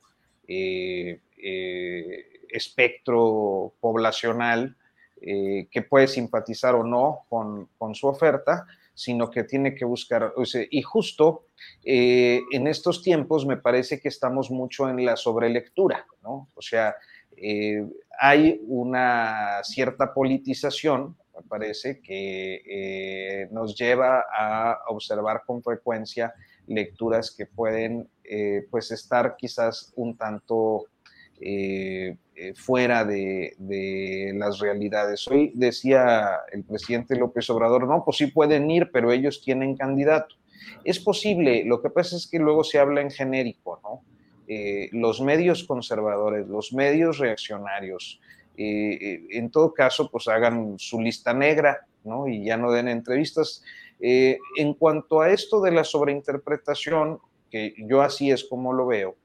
espectro 2.49 3.73
poblacional 3.79 4.75
que 5.21 5.85
puede 5.89 6.07
simpatizar 6.07 6.75
o 6.75 6.83
no 6.83 7.25
con, 7.29 7.69
con 7.77 7.95
su 7.95 8.07
oferta, 8.07 8.65
sino 9.01 9.31
que 9.31 9.43
tiene 9.45 9.73
que 9.73 9.83
buscar, 9.83 10.31
y 10.69 10.81
justo 10.83 11.47
eh, 11.83 12.39
en 12.51 12.67
estos 12.67 13.01
tiempos 13.01 13.47
me 13.47 13.57
parece 13.57 13.99
que 13.99 14.09
estamos 14.09 14.51
mucho 14.51 14.87
en 14.91 15.03
la 15.03 15.15
sobrelectura, 15.15 16.05
¿no? 16.21 16.49
O 16.53 16.61
sea, 16.61 16.95
eh, 17.35 17.83
hay 18.19 18.61
una 18.67 19.63
cierta 19.63 20.13
politización, 20.13 21.17
me 21.35 21.41
parece, 21.49 21.99
que 21.99 22.61
eh, 22.63 23.47
nos 23.49 23.75
lleva 23.75 24.23
a 24.37 24.81
observar 24.89 25.41
con 25.47 25.63
frecuencia 25.63 26.35
lecturas 26.67 27.33
que 27.35 27.47
pueden, 27.47 28.07
pues, 28.69 28.91
estar 28.91 29.35
quizás 29.35 29.91
un 29.95 30.15
tanto 30.15 30.85
eh, 31.43 32.17
fuera 32.55 33.03
de, 33.03 34.33
las 34.35 34.59
realidades. 34.59 35.27
Hoy 35.27 35.51
decía 35.53 36.39
el 36.51 36.63
presidente 36.63 37.15
López 37.15 37.49
Obrador, 37.49 37.87
no, 37.87 38.03
pues 38.03 38.17
sí 38.17 38.27
pueden 38.27 38.69
ir, 38.71 38.89
pero 38.91 39.11
ellos 39.11 39.41
tienen 39.43 39.75
candidato. 39.75 40.35
Es 40.83 40.99
posible, 40.99 41.63
lo 41.65 41.81
que 41.81 41.89
pasa 41.89 42.15
es 42.15 42.27
que 42.27 42.39
luego 42.39 42.63
se 42.63 42.79
habla 42.79 43.01
en 43.01 43.11
genérico, 43.11 43.79
¿no? 43.83 44.03
Eh, 44.47 44.89
los 44.91 45.21
medios 45.21 45.63
conservadores, 45.63 46.47
los 46.47 46.73
medios 46.73 47.19
reaccionarios, 47.19 48.19
eh, 48.57 49.23
en 49.31 49.51
todo 49.51 49.73
caso, 49.73 50.09
pues 50.09 50.27
hagan 50.27 50.75
su 50.77 50.99
lista 50.99 51.33
negra, 51.33 51.85
¿no? 52.03 52.27
Y 52.27 52.45
ya 52.45 52.57
no 52.57 52.71
den 52.71 52.87
entrevistas. 52.87 53.63
en 53.99 54.73
cuanto 54.73 55.21
a 55.21 55.29
esto 55.29 55.61
de 55.61 55.71
la 55.71 55.83
sobreinterpretación, 55.83 57.19
que 57.51 57.75
yo 57.77 58.01
así 58.01 58.31
es 58.31 58.43
como 58.45 58.73
lo 58.73 58.87
veo, 58.87 59.15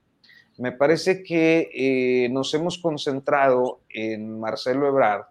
me 0.58 0.72
parece 0.72 1.22
que 1.22 1.70
eh, 1.74 2.28
nos 2.30 2.52
hemos 2.54 2.78
concentrado 2.78 3.80
en 3.90 4.40
Marcelo 4.40 4.88
Ebrard 4.88 5.24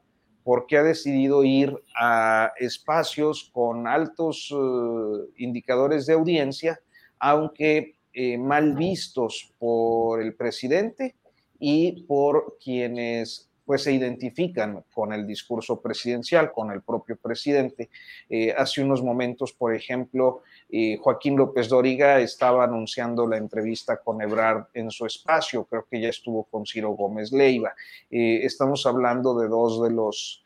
porque 0.44 0.78
ha 0.78 0.84
decidido 0.84 1.44
ir 1.44 1.76
a 2.00 2.52
espacios 2.60 3.50
con 3.52 3.88
altos 3.88 4.54
eh, 4.54 5.32
indicadores 5.38 6.06
de 6.06 6.14
audiencia, 6.14 6.80
aunque 7.18 7.96
eh, 8.14 8.38
mal 8.38 8.76
vistos 8.76 9.52
por 9.58 10.22
el 10.22 10.36
presidente 10.36 11.16
y 11.60 12.04
por 12.04 12.58
quienes 12.64 13.50
pues 13.66 13.84
se 13.84 13.92
identifican 13.92 14.84
con 14.94 15.12
el 15.12 15.26
discurso 15.26 15.82
presidencial, 15.82 16.52
con 16.52 16.72
el 16.72 16.82
propio 16.82 17.18
presidente. 17.18 17.90
Eh, 18.30 18.54
hace 18.56 18.84
unos 18.84 19.02
momentos, 19.02 19.54
por 19.54 19.74
ejemplo, 19.74 20.44
eh, 20.70 20.98
Joaquín 21.02 21.36
López 21.36 21.68
Doriga 21.68 22.20
estaba 22.20 22.64
anunciando 22.64 23.28
la 23.28 23.38
entrevista 23.38 23.98
con 23.98 24.22
Ebrard 24.22 24.68
en 24.74 24.92
su 24.92 25.06
espacio, 25.06 25.66
creo 25.66 25.86
que 25.90 26.00
ya 26.00 26.10
estuvo 26.10 26.44
con 26.44 26.66
Ciro 26.66 26.92
Gómez 26.92 27.32
Leiva. 27.32 27.74
Eh, 28.12 28.42
estamos 28.44 28.86
hablando 28.86 29.38
de 29.38 29.48
dos 29.48 29.82
de 29.82 29.92
los 29.92 30.42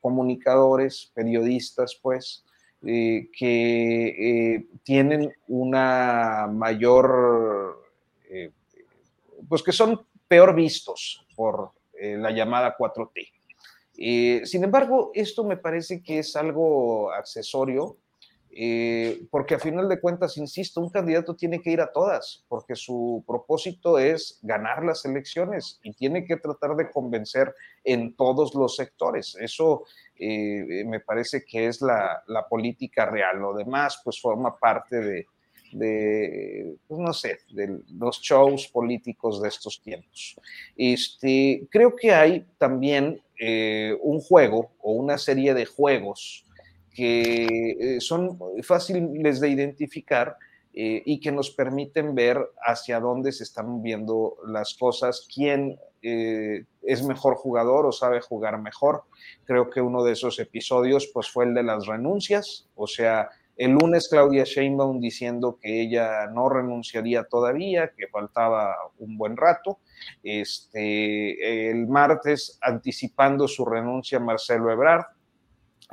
comunicadores, 0.00 1.10
periodistas, 1.12 1.98
pues, 2.00 2.44
que 2.80 4.64
tienen 4.84 5.34
una 5.48 6.48
mayor, 6.48 7.82
pues 9.48 9.60
que 9.64 9.72
son 9.72 10.06
peor 10.28 10.54
vistos 10.54 11.26
por 11.34 11.72
eh, 12.02 12.16
la 12.18 12.32
llamada 12.32 12.76
4T. 12.76 13.28
Eh, 13.96 14.40
sin 14.44 14.64
embargo, 14.64 15.12
esto 15.14 15.44
me 15.44 15.56
parece 15.56 16.02
que 16.02 16.18
es 16.18 16.34
algo 16.34 17.12
accesorio, 17.12 17.96
eh, 18.50 19.24
porque 19.30 19.54
a 19.54 19.60
final 19.60 19.88
de 19.88 20.00
cuentas, 20.00 20.36
insisto, 20.36 20.80
un 20.80 20.90
candidato 20.90 21.36
tiene 21.36 21.62
que 21.62 21.70
ir 21.70 21.80
a 21.80 21.92
todas, 21.92 22.44
porque 22.48 22.74
su 22.74 23.22
propósito 23.24 24.00
es 24.00 24.40
ganar 24.42 24.84
las 24.84 25.04
elecciones 25.04 25.78
y 25.84 25.92
tiene 25.92 26.24
que 26.24 26.38
tratar 26.38 26.74
de 26.74 26.90
convencer 26.90 27.54
en 27.84 28.16
todos 28.16 28.52
los 28.56 28.74
sectores. 28.74 29.36
Eso 29.38 29.84
me 30.18 30.98
parece 30.98 31.44
que 31.44 31.68
es 31.68 31.82
la 31.82 32.46
política 32.50 33.06
real. 33.06 33.38
Lo 33.38 33.54
demás, 33.54 34.00
pues 34.02 34.20
forma 34.20 34.58
parte 34.58 34.96
de, 35.00 35.26
de, 35.72 36.76
pues 36.86 37.00
no 37.00 37.12
sé, 37.12 37.38
de 37.52 37.80
los 37.94 38.20
shows 38.20 38.68
políticos 38.68 39.40
de 39.42 39.48
estos 39.48 39.80
tiempos. 39.82 40.36
Este, 40.76 41.66
creo 41.70 41.96
que 41.96 42.12
hay 42.12 42.46
también 42.58 43.20
eh, 43.38 43.96
un 44.02 44.20
juego 44.20 44.70
o 44.80 44.92
una 44.92 45.18
serie 45.18 45.52
de 45.54 45.66
juegos 45.66 46.44
que 46.94 47.96
eh, 47.96 48.00
son 48.00 48.38
fáciles 48.62 49.40
de 49.40 49.48
identificar 49.48 50.36
eh, 50.74 51.02
y 51.04 51.18
que 51.18 51.32
nos 51.32 51.50
permiten 51.50 52.14
ver 52.14 52.38
hacia 52.64 53.00
dónde 53.00 53.32
se 53.32 53.44
están 53.44 53.82
viendo 53.82 54.36
las 54.46 54.74
cosas, 54.74 55.26
quién 55.32 55.78
es 56.04 57.04
mejor 57.04 57.36
jugador 57.36 57.86
o 57.86 57.92
sabe 57.92 58.20
jugar 58.20 58.60
mejor. 58.60 59.04
Creo 59.44 59.70
que 59.70 59.80
uno 59.80 60.02
de 60.02 60.12
esos 60.12 60.40
episodios 60.40 61.08
pues, 61.14 61.28
fue 61.28 61.44
el 61.44 61.54
de 61.54 61.62
las 61.62 61.86
renuncias, 61.86 62.66
o 62.74 62.88
sea, 62.88 63.30
el 63.56 63.72
lunes 63.72 64.08
Claudia 64.08 64.44
Sheinbaum 64.44 65.00
diciendo 65.00 65.58
que 65.60 65.82
ella 65.82 66.26
no 66.28 66.48
renunciaría 66.48 67.24
todavía, 67.24 67.92
que 67.96 68.08
faltaba 68.08 68.74
un 68.98 69.18
buen 69.18 69.36
rato. 69.36 69.78
Este, 70.22 71.70
el 71.70 71.86
martes 71.86 72.58
anticipando 72.62 73.46
su 73.46 73.64
renuncia 73.64 74.18
Marcelo 74.18 74.70
Ebrard. 74.70 75.04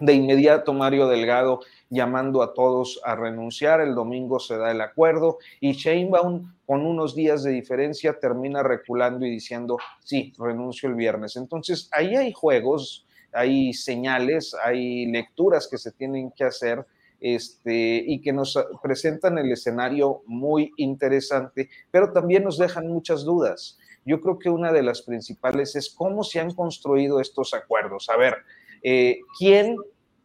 De 0.02 0.14
inmediato 0.14 0.74
Mario 0.74 1.08
Delgado 1.08 1.60
llamando 1.90 2.42
a 2.42 2.54
todos 2.54 3.02
a 3.04 3.16
renunciar. 3.16 3.82
El 3.82 3.96
domingo 3.96 4.40
se 4.40 4.58
da 4.58 4.72
el 4.72 4.80
acuerdo 4.80 5.40
y 5.60 5.74
Sheinbaum 5.74 6.54
con 6.66 6.86
unos 6.86 7.16
días 7.16 7.44
de 7.44 7.52
diferencia 7.52 8.18
termina 8.18 8.64
reculando 8.64 9.26
y 9.26 9.32
diciendo, 9.32 9.78
sí, 10.00 10.32
renuncio 10.40 10.88
el 10.88 10.96
viernes. 10.96 11.36
Entonces 11.36 11.90
ahí 11.92 12.16
hay 12.16 12.32
juegos, 12.32 13.06
hay 13.34 13.74
señales, 13.74 14.56
hay 14.64 15.08
lecturas 15.08 15.68
que 15.70 15.78
se 15.78 15.92
tienen 15.92 16.32
que 16.32 16.46
hacer 16.46 16.86
este, 17.22 18.04
y 18.06 18.22
que 18.22 18.32
nos 18.32 18.58
presentan 18.82 19.38
el 19.38 19.52
escenario 19.52 20.22
muy 20.26 20.72
interesante, 20.78 21.70
pero 21.92 22.12
también 22.12 22.44
nos 22.44 22.58
dejan 22.58 22.88
muchas 22.88 23.24
dudas. 23.24 23.78
Yo 24.06 24.22
creo 24.22 24.40
que 24.40 24.50
una 24.50 24.72
de 24.72 24.84
las 24.84 25.02
principales 25.02 25.76
es 25.76 25.90
cómo 25.90 26.24
se 26.24 26.40
han 26.40 26.54
construido 26.54 27.20
estos 27.20 27.54
acuerdos. 27.54 28.10
A 28.10 28.18
ver, 28.18 28.38
eh, 28.82 29.20
¿quién 29.38 29.76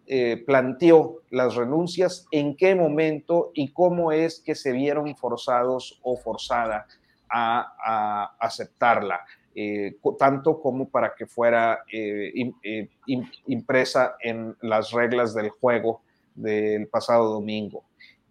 eh, 0.06 0.42
planteó 0.46 1.22
las 1.30 1.54
renuncias, 1.54 2.26
en 2.30 2.56
qué 2.56 2.74
momento 2.74 3.50
y 3.54 3.72
cómo 3.72 4.12
es 4.12 4.40
que 4.40 4.54
se 4.54 4.72
vieron 4.72 5.14
forzados 5.16 6.00
o 6.02 6.16
forzada 6.16 6.86
a, 7.28 8.36
aceptarla? 8.38 9.20
Eh, 9.56 9.98
tanto 10.18 10.60
como 10.60 10.88
para 10.88 11.14
que 11.14 11.26
fuera 11.26 11.84
impresa 13.46 14.16
en 14.20 14.56
las 14.62 14.90
reglas 14.90 15.32
del 15.34 15.50
juego 15.50 16.03
del 16.34 16.88
pasado 16.88 17.32
domingo. 17.32 17.84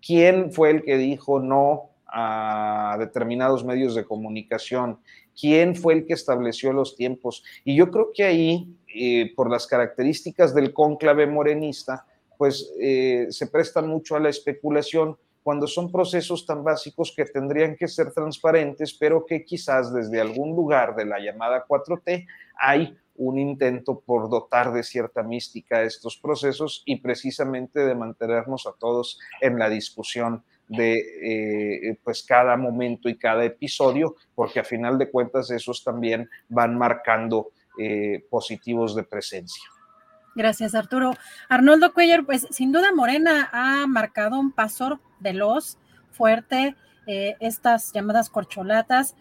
¿Quién 0.06 0.52
fue 0.52 0.72
el 0.72 0.84
que 0.84 0.98
dijo 0.98 1.40
no 1.40 1.92
a 2.08 2.96
determinados 3.00 3.64
medios 3.64 3.96
de 3.96 4.06
comunicación? 4.06 5.00
¿Quién 5.40 5.76
fue 5.76 5.94
el 5.94 6.06
que 6.06 6.14
estableció 6.14 6.74
los 6.74 6.96
tiempos? 6.96 7.44
Y 7.64 7.76
yo 7.76 7.90
creo 7.90 8.12
que 8.14 8.24
ahí, 8.24 8.76
eh, 8.94 9.34
por 9.36 9.50
las 9.50 9.66
características 9.66 10.54
del 10.54 10.74
cónclave 10.74 11.26
morenista, 11.26 12.06
pues 12.38 12.72
eh, 12.80 13.28
se 13.30 13.48
prestan 13.48 13.88
mucho 13.88 14.16
a 14.16 14.20
la 14.20 14.30
especulación 14.30 15.18
cuando 15.44 15.68
son 15.68 15.92
procesos 15.92 16.46
tan 16.46 16.64
básicos 16.64 17.14
que 17.16 17.26
tendrían 17.26 17.76
que 17.76 17.88
ser 17.88 18.12
transparentes, 18.12 18.94
pero 18.94 19.26
que 19.26 19.44
quizás 19.44 19.94
desde 19.94 20.22
algún 20.22 20.56
lugar 20.56 20.96
de 20.96 21.06
la 21.06 21.20
llamada 21.20 21.66
4T 21.68 22.26
hay 22.58 22.98
un 23.16 23.38
intento 23.38 24.00
por 24.00 24.30
dotar 24.30 24.74
de 24.74 24.84
cierta 24.84 25.24
mística 25.24 25.84
estos 25.84 26.18
procesos 26.18 26.84
y 26.86 26.98
precisamente 26.98 27.80
de 27.82 27.96
mantenernos 27.96 28.66
a 28.68 28.74
todos 28.74 29.20
en 29.42 29.60
la 29.60 29.70
discusión 29.70 30.44
de 30.68 31.90
eh, 31.90 32.00
pues 32.04 32.24
cada 32.24 32.58
momento 32.58 33.10
y 33.10 33.18
cada 33.18 33.44
episodio, 33.44 34.16
porque 34.34 34.60
a 34.60 34.64
final 34.64 34.98
de 34.98 35.12
cuentas 35.12 35.52
esos 35.52 35.84
también 35.84 36.30
van 36.50 36.78
marcando 36.78 37.52
eh, 37.78 38.26
positivos 38.30 38.96
de 38.96 39.04
presencia. 39.04 39.64
Gracias, 40.36 40.74
Arturo. 40.74 41.14
Arnoldo 41.48 41.94
Cuellar, 41.94 42.26
pues 42.26 42.48
sin 42.50 42.72
duda 42.72 42.92
Morena 42.94 43.50
ha 43.52 43.86
marcado 43.88 44.40
un 44.40 44.52
paso 44.52 45.00
veloz, 45.20 45.78
fuerte, 46.12 46.76
eh, 47.06 47.36
estas 47.40 47.92
llamadas 47.92 48.30
corcholatas 48.30 49.16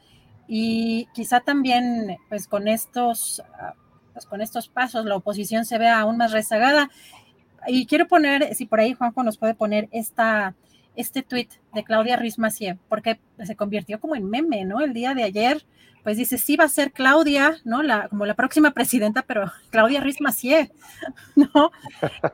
y 0.48 1.06
quizá 1.14 1.40
también 1.40 2.16
pues 2.28 2.46
con 2.46 2.68
estos 2.68 3.42
ah, 3.58 3.74
pues 4.12 4.26
con 4.26 4.40
estos 4.40 4.68
pasos 4.68 5.04
la 5.04 5.16
oposición 5.16 5.64
se 5.64 5.78
vea 5.78 6.00
aún 6.00 6.16
más 6.16 6.32
rezagada. 6.32 6.90
Y 7.66 7.86
quiero 7.86 8.08
poner, 8.08 8.54
si 8.54 8.66
por 8.66 8.80
ahí 8.80 8.94
Juanjo 8.94 9.22
nos 9.22 9.38
puede 9.38 9.54
poner 9.54 9.88
esta, 9.92 10.54
este 10.96 11.22
tuit 11.22 11.50
de 11.74 11.84
Claudia 11.84 12.16
Ruiz 12.16 12.36
porque 12.88 13.20
se 13.44 13.56
convirtió 13.56 14.00
como 14.00 14.16
en 14.16 14.28
meme, 14.28 14.64
¿no? 14.64 14.80
El 14.80 14.92
día 14.92 15.14
de 15.14 15.22
ayer, 15.22 15.64
pues 16.02 16.16
dice, 16.16 16.38
sí 16.38 16.56
va 16.56 16.64
a 16.64 16.68
ser 16.68 16.92
Claudia, 16.92 17.58
¿no? 17.64 17.82
La, 17.82 18.08
como 18.08 18.26
la 18.26 18.34
próxima 18.34 18.72
presidenta, 18.72 19.22
pero 19.22 19.50
Claudia 19.70 20.00
Ruiz 20.00 20.18
¿no? 21.36 21.70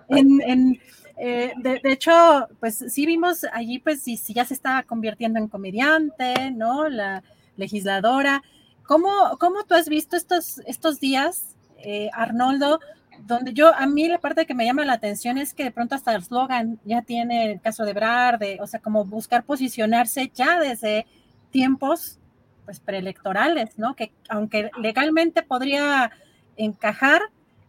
En, 0.09 0.81
Eh, 1.21 1.53
de, 1.57 1.81
hecho, 1.83 2.13
pues 2.61 2.77
sí 2.77 3.05
vimos 3.05 3.45
allí, 3.53 3.81
pues 3.81 4.03
si, 4.03 4.17
si, 4.17 4.33
ya 4.35 4.45
se 4.45 4.55
estaba 4.55 4.85
convirtiendo 4.85 5.41
en 5.41 5.49
comediante, 5.49 6.53
¿no? 6.53 6.89
La 6.89 7.25
legisladora. 7.57 8.45
¿Cómo, 8.87 9.37
cómo 9.39 9.65
tú 9.65 9.75
has 9.75 9.89
visto 9.89 10.17
estos, 10.17 10.61
estos 10.61 11.01
días, 11.01 11.57
eh, 11.79 12.11
Arnoldo? 12.13 12.81
Donde 13.27 13.53
yo, 13.53 13.75
a 13.75 13.87
mí 13.87 14.07
la 14.07 14.19
parte 14.19 14.47
que 14.47 14.55
me 14.55 14.65
llama 14.65 14.85
la 14.85 14.93
atención 14.93 15.39
es 15.39 15.53
que 15.53 15.65
de 15.65 15.71
pronto 15.73 15.95
hasta 15.95 16.15
el 16.15 16.23
slogan 16.23 16.79
ya 16.85 17.03
tiene 17.03 17.53
el 17.53 17.61
caso 17.61 17.85
de 17.85 17.93
Brad, 17.93 18.41
o 18.61 18.67
sea, 18.67 18.81
como 18.81 19.05
buscar 19.05 19.45
posicionarse 19.45 20.31
ya 20.33 20.61
desde 20.61 21.07
tiempos 21.51 22.19
pues 22.65 22.81
preelectorales, 22.81 23.79
¿no? 23.79 23.97
Que 23.97 24.13
aunque 24.29 24.71
legalmente 24.79 25.43
podría 25.43 26.13
encajar, 26.57 27.23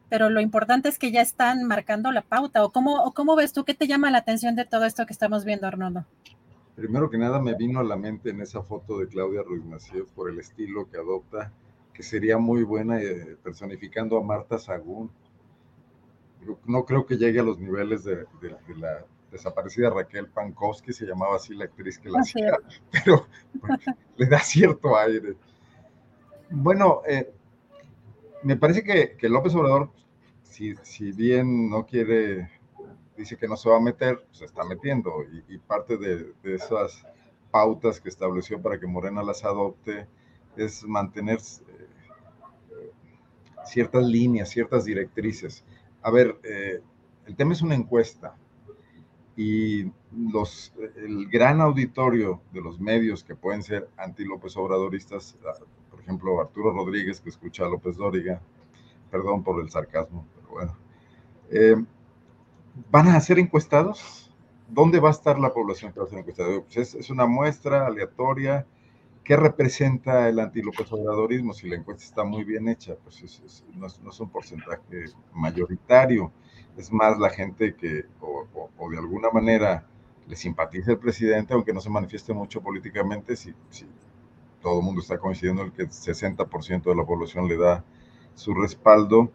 pero 0.09 0.29
lo 0.29 0.41
importante 0.41 0.89
es 0.89 0.99
que 0.99 1.11
ya 1.11 1.21
están 1.21 1.63
marcando 1.63 2.11
la 2.11 2.21
pauta. 2.21 2.65
¿O 2.65 2.71
cómo, 2.71 3.13
cómo 3.13 3.35
ves 3.35 3.53
tú? 3.53 3.63
¿Qué 3.63 3.73
te 3.73 3.87
llama 3.87 4.11
la 4.11 4.17
atención 4.17 4.55
de 4.55 4.65
todo 4.65 4.85
esto 4.85 5.05
que 5.05 5.13
estamos 5.13 5.45
viendo, 5.45 5.67
Arnoldo? 5.67 6.05
Primero 6.75 7.09
que 7.09 7.17
nada 7.17 7.39
me 7.39 7.55
vino 7.55 7.79
a 7.79 7.83
la 7.83 7.95
mente 7.95 8.31
en 8.31 8.41
esa 8.41 8.61
foto 8.61 8.99
de 8.99 9.07
Claudia 9.07 9.41
Ruiz 9.43 9.63
por 10.15 10.29
el 10.29 10.39
estilo 10.39 10.89
que 10.89 10.97
adopta, 10.97 11.51
que 11.99 12.03
sería 12.03 12.37
muy 12.37 12.63
buena 12.63 13.01
eh, 13.01 13.35
personificando 13.43 14.17
a 14.17 14.23
Marta 14.23 14.57
Sagún. 14.57 15.11
No 16.65 16.85
creo 16.85 17.05
que 17.05 17.17
llegue 17.17 17.41
a 17.41 17.43
los 17.43 17.59
niveles 17.59 18.05
de, 18.05 18.25
la 18.77 19.05
desaparecida 19.29 19.89
Raquel 19.89 20.29
Pankowski, 20.29 20.93
se 20.93 21.05
llamaba 21.05 21.35
así 21.35 21.53
la 21.53 21.65
actriz 21.65 21.99
que 21.99 22.07
la 22.07 22.21
hacía, 22.21 22.57
pero 22.93 23.27
pues, 23.59 23.79
le 24.15 24.25
da 24.27 24.39
cierto 24.39 24.97
aire. 24.97 25.35
Bueno, 26.49 27.01
eh, 27.05 27.33
me 28.43 28.55
parece 28.55 28.81
que, 28.81 29.17
que 29.17 29.27
López 29.27 29.53
Obrador 29.55 29.91
si, 30.83 31.11
bien 31.11 31.69
no 31.69 31.85
quiere, 31.85 32.49
dice 33.17 33.35
que 33.35 33.49
no 33.49 33.57
se 33.57 33.69
va 33.69 33.75
a 33.75 33.81
meter, 33.81 34.25
se 34.31 34.45
está 34.45 34.63
metiendo 34.63 35.25
y, 35.49 35.57
parte 35.57 35.97
de, 35.97 36.33
esas 36.43 37.05
pautas 37.51 37.99
que 37.99 38.07
estableció 38.07 38.61
para 38.61 38.79
que 38.79 38.87
Morena 38.87 39.21
las 39.21 39.43
adopte 39.43 40.07
es 40.55 40.85
mantener 40.85 41.39
ciertas 43.69 44.05
líneas, 44.05 44.49
ciertas 44.49 44.85
directrices. 44.85 45.63
A 46.01 46.11
ver, 46.11 46.39
eh, 46.43 46.81
el 47.25 47.35
tema 47.35 47.53
es 47.53 47.61
una 47.61 47.75
encuesta 47.75 48.35
y 49.35 49.91
los, 50.11 50.73
el 50.97 51.29
gran 51.29 51.61
auditorio 51.61 52.41
de 52.51 52.61
los 52.61 52.79
medios 52.79 53.23
que 53.23 53.35
pueden 53.35 53.63
ser 53.63 53.89
anti-López 53.97 54.57
Obradoristas, 54.57 55.37
ah, 55.45 55.53
por 55.89 56.01
ejemplo, 56.01 56.41
Arturo 56.41 56.71
Rodríguez, 56.71 57.21
que 57.21 57.29
escucha 57.29 57.65
a 57.65 57.69
López 57.69 57.95
Dóriga, 57.95 58.41
perdón 59.09 59.43
por 59.43 59.61
el 59.61 59.69
sarcasmo, 59.69 60.25
bueno. 60.49 60.75
Eh, 61.51 61.75
¿Van 62.91 63.07
a 63.07 63.19
ser 63.19 63.39
encuestados? 63.39 64.31
¿Dónde 64.67 64.99
va 64.99 65.09
a 65.09 65.11
estar 65.11 65.39
la 65.39 65.53
población 65.53 65.91
que 65.91 65.99
va 65.99 66.05
a 66.05 66.09
ser 66.09 66.19
encuestada? 66.19 66.61
Pues 66.61 66.95
es, 66.95 67.09
una 67.09 67.25
muestra 67.25 67.87
aleatoria. 67.87 68.65
¿Qué 69.29 69.37
representa 69.37 70.27
el 70.27 70.39
anti-López 70.39 70.91
Obradorismo? 70.91 71.53
Si 71.53 71.69
la 71.69 71.75
encuesta 71.75 72.03
está 72.03 72.23
muy 72.23 72.43
bien 72.43 72.67
hecha, 72.67 72.95
pues 72.95 73.21
no, 73.75 73.85
es, 73.85 74.19
un 74.19 74.29
porcentaje 74.31 75.05
mayoritario. 75.35 76.31
Es 76.75 76.91
más 76.91 77.19
la 77.19 77.29
gente 77.29 77.75
que, 77.75 78.05
o, 78.21 78.89
de 78.89 78.97
alguna 78.97 79.29
manera, 79.29 79.85
le 80.27 80.35
simpatiza 80.35 80.93
el 80.93 80.97
presidente, 80.97 81.53
aunque 81.53 81.71
no 81.73 81.79
se 81.79 81.91
manifieste 81.91 82.33
mucho 82.33 82.59
políticamente, 82.59 83.35
si, 83.35 83.53
si 83.69 83.85
todo 84.63 84.79
el 84.79 84.85
mundo 84.85 84.99
está 84.99 85.19
coincidiendo 85.19 85.61
en 85.61 85.69
que 85.73 85.83
el 85.83 85.89
60% 85.89 86.81
de 86.85 86.95
la 86.95 87.05
población 87.05 87.47
le 87.47 87.57
da 87.57 87.83
su 88.33 88.55
respaldo, 88.55 89.31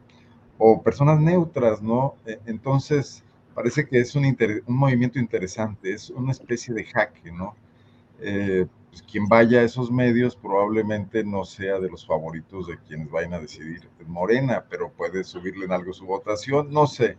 o 0.59 0.83
personas 0.83 1.21
neutras, 1.21 1.81
¿no? 1.81 2.17
E, 2.27 2.41
entonces, 2.47 3.23
parece 3.55 3.87
que 3.87 4.01
es 4.01 4.17
un, 4.17 4.25
un 4.25 4.77
movimiento 4.77 5.21
interesante, 5.21 5.93
es 5.93 6.11
una 6.11 6.33
especie 6.33 6.75
de 6.75 6.83
jaque, 6.83 7.31
¿no? 7.31 7.55
Eh, 8.19 8.67
pues 8.95 9.03
quien 9.11 9.27
vaya 9.27 9.59
a 9.59 9.65
esos 9.65 9.91
medios 9.91 10.37
probablemente 10.37 11.25
no 11.25 11.45
sea 11.45 11.81
de 11.81 11.91
los 11.91 12.07
favoritos 12.07 12.69
de 12.69 12.79
quienes 12.79 13.11
vayan 13.11 13.35
a 13.35 13.41
decidir 13.41 13.89
Morena, 14.07 14.65
pero 14.71 14.93
puede 14.93 15.25
subirle 15.25 15.65
en 15.65 15.73
algo 15.73 15.93
su 15.93 16.07
votación, 16.07 16.73
no 16.73 16.87
sé, 16.87 17.17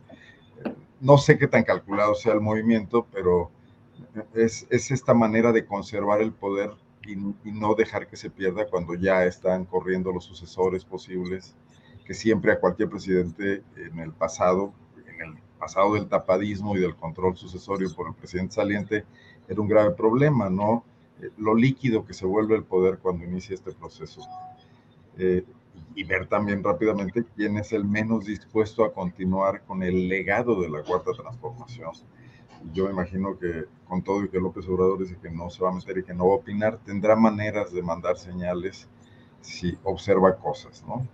no 1.02 1.18
sé 1.18 1.38
qué 1.38 1.48
tan 1.48 1.66
calculado 1.66 2.16
sea 2.16 2.32
el 2.32 2.40
movimiento, 2.40 3.06
pero 3.12 3.52
es, 4.34 4.66
es 4.70 4.90
esta 4.90 5.14
manera 5.14 5.52
de 5.52 5.66
conservar 5.66 6.22
el 6.22 6.32
poder 6.32 6.72
y, 7.06 7.12
y, 7.44 7.52
no 7.52 7.76
dejar 7.76 8.08
que 8.08 8.16
se 8.16 8.30
pierda 8.30 8.70
cuando 8.70 8.94
ya 8.94 9.26
están 9.26 9.66
corriendo 9.66 10.14
los 10.14 10.24
sucesores 10.24 10.86
posibles 10.86 11.58
que 12.06 12.14
siempre 12.14 12.54
a 12.54 12.60
cualquier 12.62 12.88
presidente 12.88 13.64
en 13.76 14.00
el 14.00 14.14
pasado, 14.14 14.72
en 15.14 15.28
el 15.28 15.34
pasado 15.60 15.96
del 15.96 16.08
tapadismo 16.08 16.78
y 16.78 16.80
del 16.80 16.96
control 16.96 17.36
sucesorio 17.36 17.94
por 17.94 18.08
el 18.08 18.14
presidente 18.14 18.56
saliente, 18.56 19.04
era 19.50 19.60
un 19.60 19.68
grave 19.68 19.92
problema, 19.92 20.50
¿no? 20.50 20.86
Lo 21.38 21.56
líquido 21.56 22.06
que 22.06 22.14
se 22.14 22.26
vuelve 22.26 22.56
el 22.56 22.64
poder 22.64 23.00
cuando 23.00 23.24
inicia 23.24 23.56
este 23.56 23.72
proceso. 23.72 24.22
Eh, 25.18 25.46
y 25.96 26.04
ver 26.04 26.28
también 26.28 26.64
rápidamente 26.64 27.26
quién 27.36 27.58
es 27.58 27.72
el 27.72 27.86
menos 27.86 28.26
dispuesto 28.26 28.84
a 28.84 28.94
continuar 28.94 29.62
con 29.66 29.82
el 29.82 30.08
legado 30.08 30.62
de 30.62 30.70
la 30.70 30.84
cuarta 30.84 31.12
transformación. 31.12 31.92
Yo 32.74 32.86
me 32.86 32.92
imagino 32.92 33.38
que 33.38 33.66
con 33.88 34.02
todo 34.02 34.24
y 34.24 34.30
que 34.30 34.40
López 34.40 34.68
Obrador 34.68 35.00
dice 35.00 35.18
que 35.22 35.30
no 35.30 35.50
se 35.50 35.64
va 35.64 35.70
a 35.70 35.74
meter 35.74 36.00
y 36.00 36.04
que 36.04 36.14
no 36.14 36.28
va 36.28 36.34
a 36.34 36.38
opinar, 36.38 36.80
tendrá 36.86 37.16
maneras 37.16 37.72
de 37.72 37.82
mandar 37.82 38.18
señales 38.18 38.88
si 39.42 39.78
observa 39.84 40.36
cosas, 40.38 40.84
¿no? 40.88 41.08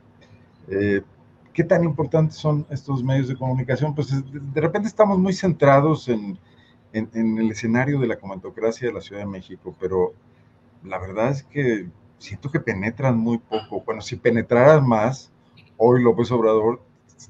Eh, 0.68 1.02
¿Qué 1.54 1.64
tan 1.66 1.84
importantes 1.84 2.38
son 2.38 2.66
estos 2.70 3.04
medios 3.04 3.28
de 3.28 3.36
comunicación? 3.36 3.94
Pues 3.94 4.10
de 4.10 4.62
repente 4.62 4.88
estamos 4.88 5.20
muy 5.20 5.34
centrados 5.34 6.08
en, 6.08 6.40
en, 6.94 7.38
el 7.38 7.52
escenario 7.52 8.00
de 8.00 8.08
la 8.08 8.18
comentocracia 8.18 8.88
de 8.88 8.94
la 8.94 9.02
Ciudad 9.02 9.22
de 9.22 9.28
México, 9.28 9.76
pero 9.80 10.14
la 10.84 10.98
verdad 10.98 11.30
es 11.30 11.44
que 11.44 11.90
siento 12.18 12.52
que 12.52 12.60
penetran 12.60 13.18
muy 13.18 13.38
poco. 13.38 13.82
Bueno, 13.82 14.02
si 14.02 14.16
penetraran 14.16 14.88
más, 14.88 15.32
hoy 15.78 16.04
López 16.04 16.32
Obrador 16.32 16.82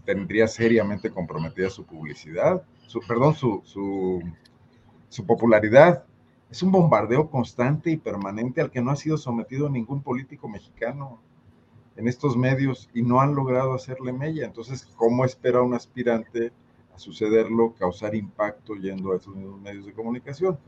tendría 0.05 0.47
seriamente 0.47 1.09
comprometida 1.09 1.69
su 1.69 1.85
publicidad, 1.85 2.63
su, 2.87 2.99
perdón, 3.01 3.35
su, 3.35 3.61
su, 3.63 4.21
su 5.09 5.25
popularidad. 5.25 6.05
Es 6.49 6.61
un 6.63 6.71
bombardeo 6.71 7.29
constante 7.29 7.91
y 7.91 7.97
permanente 7.97 8.61
al 8.61 8.71
que 8.71 8.81
no 8.81 8.91
ha 8.91 8.95
sido 8.95 9.17
sometido 9.17 9.69
ningún 9.69 10.01
político 10.01 10.49
mexicano 10.49 11.19
en 11.95 12.07
estos 12.07 12.35
medios 12.35 12.89
y 12.93 13.01
no 13.01 13.21
han 13.21 13.35
logrado 13.35 13.73
hacerle 13.73 14.11
mella. 14.11 14.45
Entonces, 14.45 14.85
¿cómo 14.97 15.23
espera 15.23 15.61
un 15.61 15.73
aspirante 15.73 16.51
a 16.93 16.99
sucederlo, 16.99 17.73
causar 17.73 18.15
impacto 18.15 18.75
yendo 18.75 19.11
a 19.11 19.17
esos 19.17 19.35
medios 19.35 19.85
de 19.85 19.93
comunicación? 19.93 20.59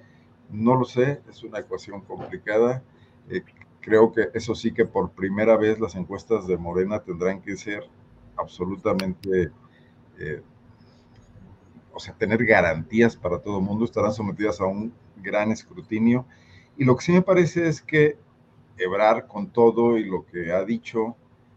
No 0.50 0.76
lo 0.76 0.86
sé, 0.86 1.22
es 1.30 1.44
una 1.44 1.60
ecuación 1.60 2.02
complicada. 2.02 2.84
Eh, 3.30 3.44
creo 3.82 4.12
que 4.12 4.30
eso 4.34 4.56
sí 4.56 4.74
que 4.74 4.86
por 4.86 5.12
primera 5.12 5.58
vez 5.58 5.80
las 5.80 5.96
encuestas 5.96 6.48
de 6.48 6.58
Morena 6.58 7.00
tendrán 7.00 7.42
que 7.42 7.56
ser 7.56 7.84
absolutamente, 8.38 9.52
eh, 10.20 10.42
o 11.94 12.00
sea, 12.00 12.14
tener 12.16 12.46
garantías 12.46 13.16
para 13.16 13.40
todo 13.40 13.60
el 13.60 13.64
mundo, 13.64 13.86
estarán 13.86 14.14
sometidas 14.14 14.60
a 14.62 14.66
un 14.66 14.94
gran 15.18 15.52
escrutinio. 15.52 16.26
Y 16.78 16.86
lo 16.86 16.96
que 16.96 17.06
sí 17.06 17.12
me 17.12 17.22
parece 17.22 17.68
es 17.68 17.82
que 17.82 18.18
Ebrar 18.78 19.28
con 19.28 19.52
todo 19.52 19.98
y 19.98 20.04
lo 20.04 20.26
que 20.26 20.52
ha 20.52 20.64
dicho, 20.64 21.16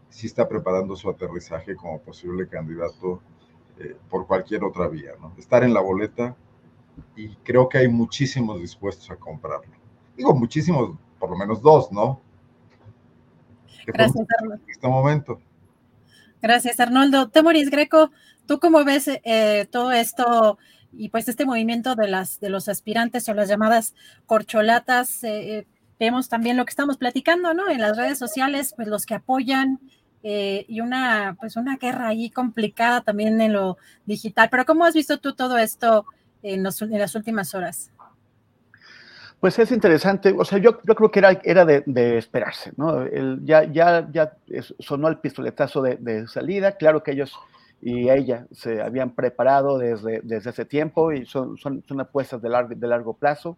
sí 0.09 0.27
está 0.27 0.47
preparando 0.47 0.95
su 0.95 1.09
aterrizaje 1.09 1.75
como 1.75 1.99
posible 1.99 2.47
candidato 2.47 3.21
eh, 3.79 3.95
por 4.09 4.27
cualquier 4.27 4.63
otra 4.63 4.87
vía, 4.87 5.11
¿no? 5.19 5.33
Estar 5.37 5.63
en 5.63 5.73
la 5.73 5.81
boleta 5.81 6.35
y 7.15 7.29
creo 7.37 7.69
que 7.69 7.79
hay 7.79 7.87
muchísimos 7.87 8.59
dispuestos 8.59 9.09
a 9.11 9.15
comprarlo. 9.15 9.73
Digo, 10.15 10.33
muchísimos, 10.33 10.97
por 11.19 11.29
lo 11.29 11.37
menos 11.37 11.61
dos, 11.61 11.91
¿no? 11.91 12.19
Gracias, 13.85 14.25
Arnoldo. 14.37 14.63
En 14.65 14.69
este 14.69 14.87
momento. 14.87 15.41
Gracias, 16.41 16.79
Arnoldo. 16.79 17.29
Temoris 17.29 17.69
Greco, 17.69 18.11
¿tú 18.45 18.59
cómo 18.59 18.83
ves 18.83 19.07
eh, 19.07 19.67
todo 19.71 19.91
esto 19.91 20.57
y 20.91 21.09
pues 21.09 21.27
este 21.27 21.45
movimiento 21.45 21.95
de, 21.95 22.07
las, 22.07 22.39
de 22.39 22.49
los 22.49 22.67
aspirantes 22.69 23.29
o 23.29 23.33
las 23.33 23.47
llamadas 23.47 23.95
corcholatas? 24.25 25.23
Eh, 25.23 25.67
Vemos 25.99 26.29
también 26.29 26.57
lo 26.57 26.65
que 26.65 26.69
estamos 26.69 26.97
platicando, 26.97 27.53
¿no? 27.53 27.69
En 27.69 27.81
las 27.81 27.97
redes 27.97 28.19
sociales, 28.19 28.73
pues 28.75 28.87
los 28.87 29.05
que 29.05 29.15
apoyan 29.15 29.79
eh, 30.29 30.65
y 30.67 30.81
una, 30.81 31.37
pues 31.39 31.55
una 31.55 31.77
guerra 31.77 32.09
ahí 32.09 32.29
complicada 32.29 32.99
también 32.99 33.39
en 33.39 33.53
lo 33.53 33.77
digital. 34.05 34.49
Pero 34.51 34.65
¿cómo 34.65 34.83
has 34.83 34.93
visto 34.93 35.19
tú 35.19 35.33
todo 35.33 35.57
esto 35.57 36.05
en, 36.43 36.63
las 36.63 37.15
últimas 37.15 37.55
horas? 37.55 37.93
Pues 39.39 39.57
es 39.57 39.71
interesante, 39.71 40.35
o 40.37 40.43
sea, 40.43 40.57
yo, 40.57 40.81
yo 40.85 40.95
creo 40.95 41.11
que 41.11 41.19
era, 41.19 41.39
era 41.45 41.63
de, 41.63 42.17
esperarse, 42.17 42.73
¿no? 42.75 43.07
ya, 43.45 43.71
ya, 43.71 44.05
ya 44.11 44.33
sonó 44.79 45.07
el 45.07 45.19
pistoletazo 45.19 45.81
de, 45.81 46.27
salida, 46.27 46.73
claro 46.73 47.03
que 47.03 47.11
ellos 47.11 47.33
y 47.81 48.09
ella 48.09 48.47
se 48.51 48.81
habían 48.81 49.11
preparado 49.11 49.77
desde, 49.77 50.19
desde 50.23 50.49
ese 50.49 50.65
tiempo 50.65 51.13
y 51.13 51.25
son, 51.25 51.55
son, 51.57 51.85
son 51.87 52.01
apuestas 52.01 52.41
de 52.41 52.49
largo, 52.49 52.75
de 52.75 52.87
largo 52.87 53.13
plazo 53.13 53.57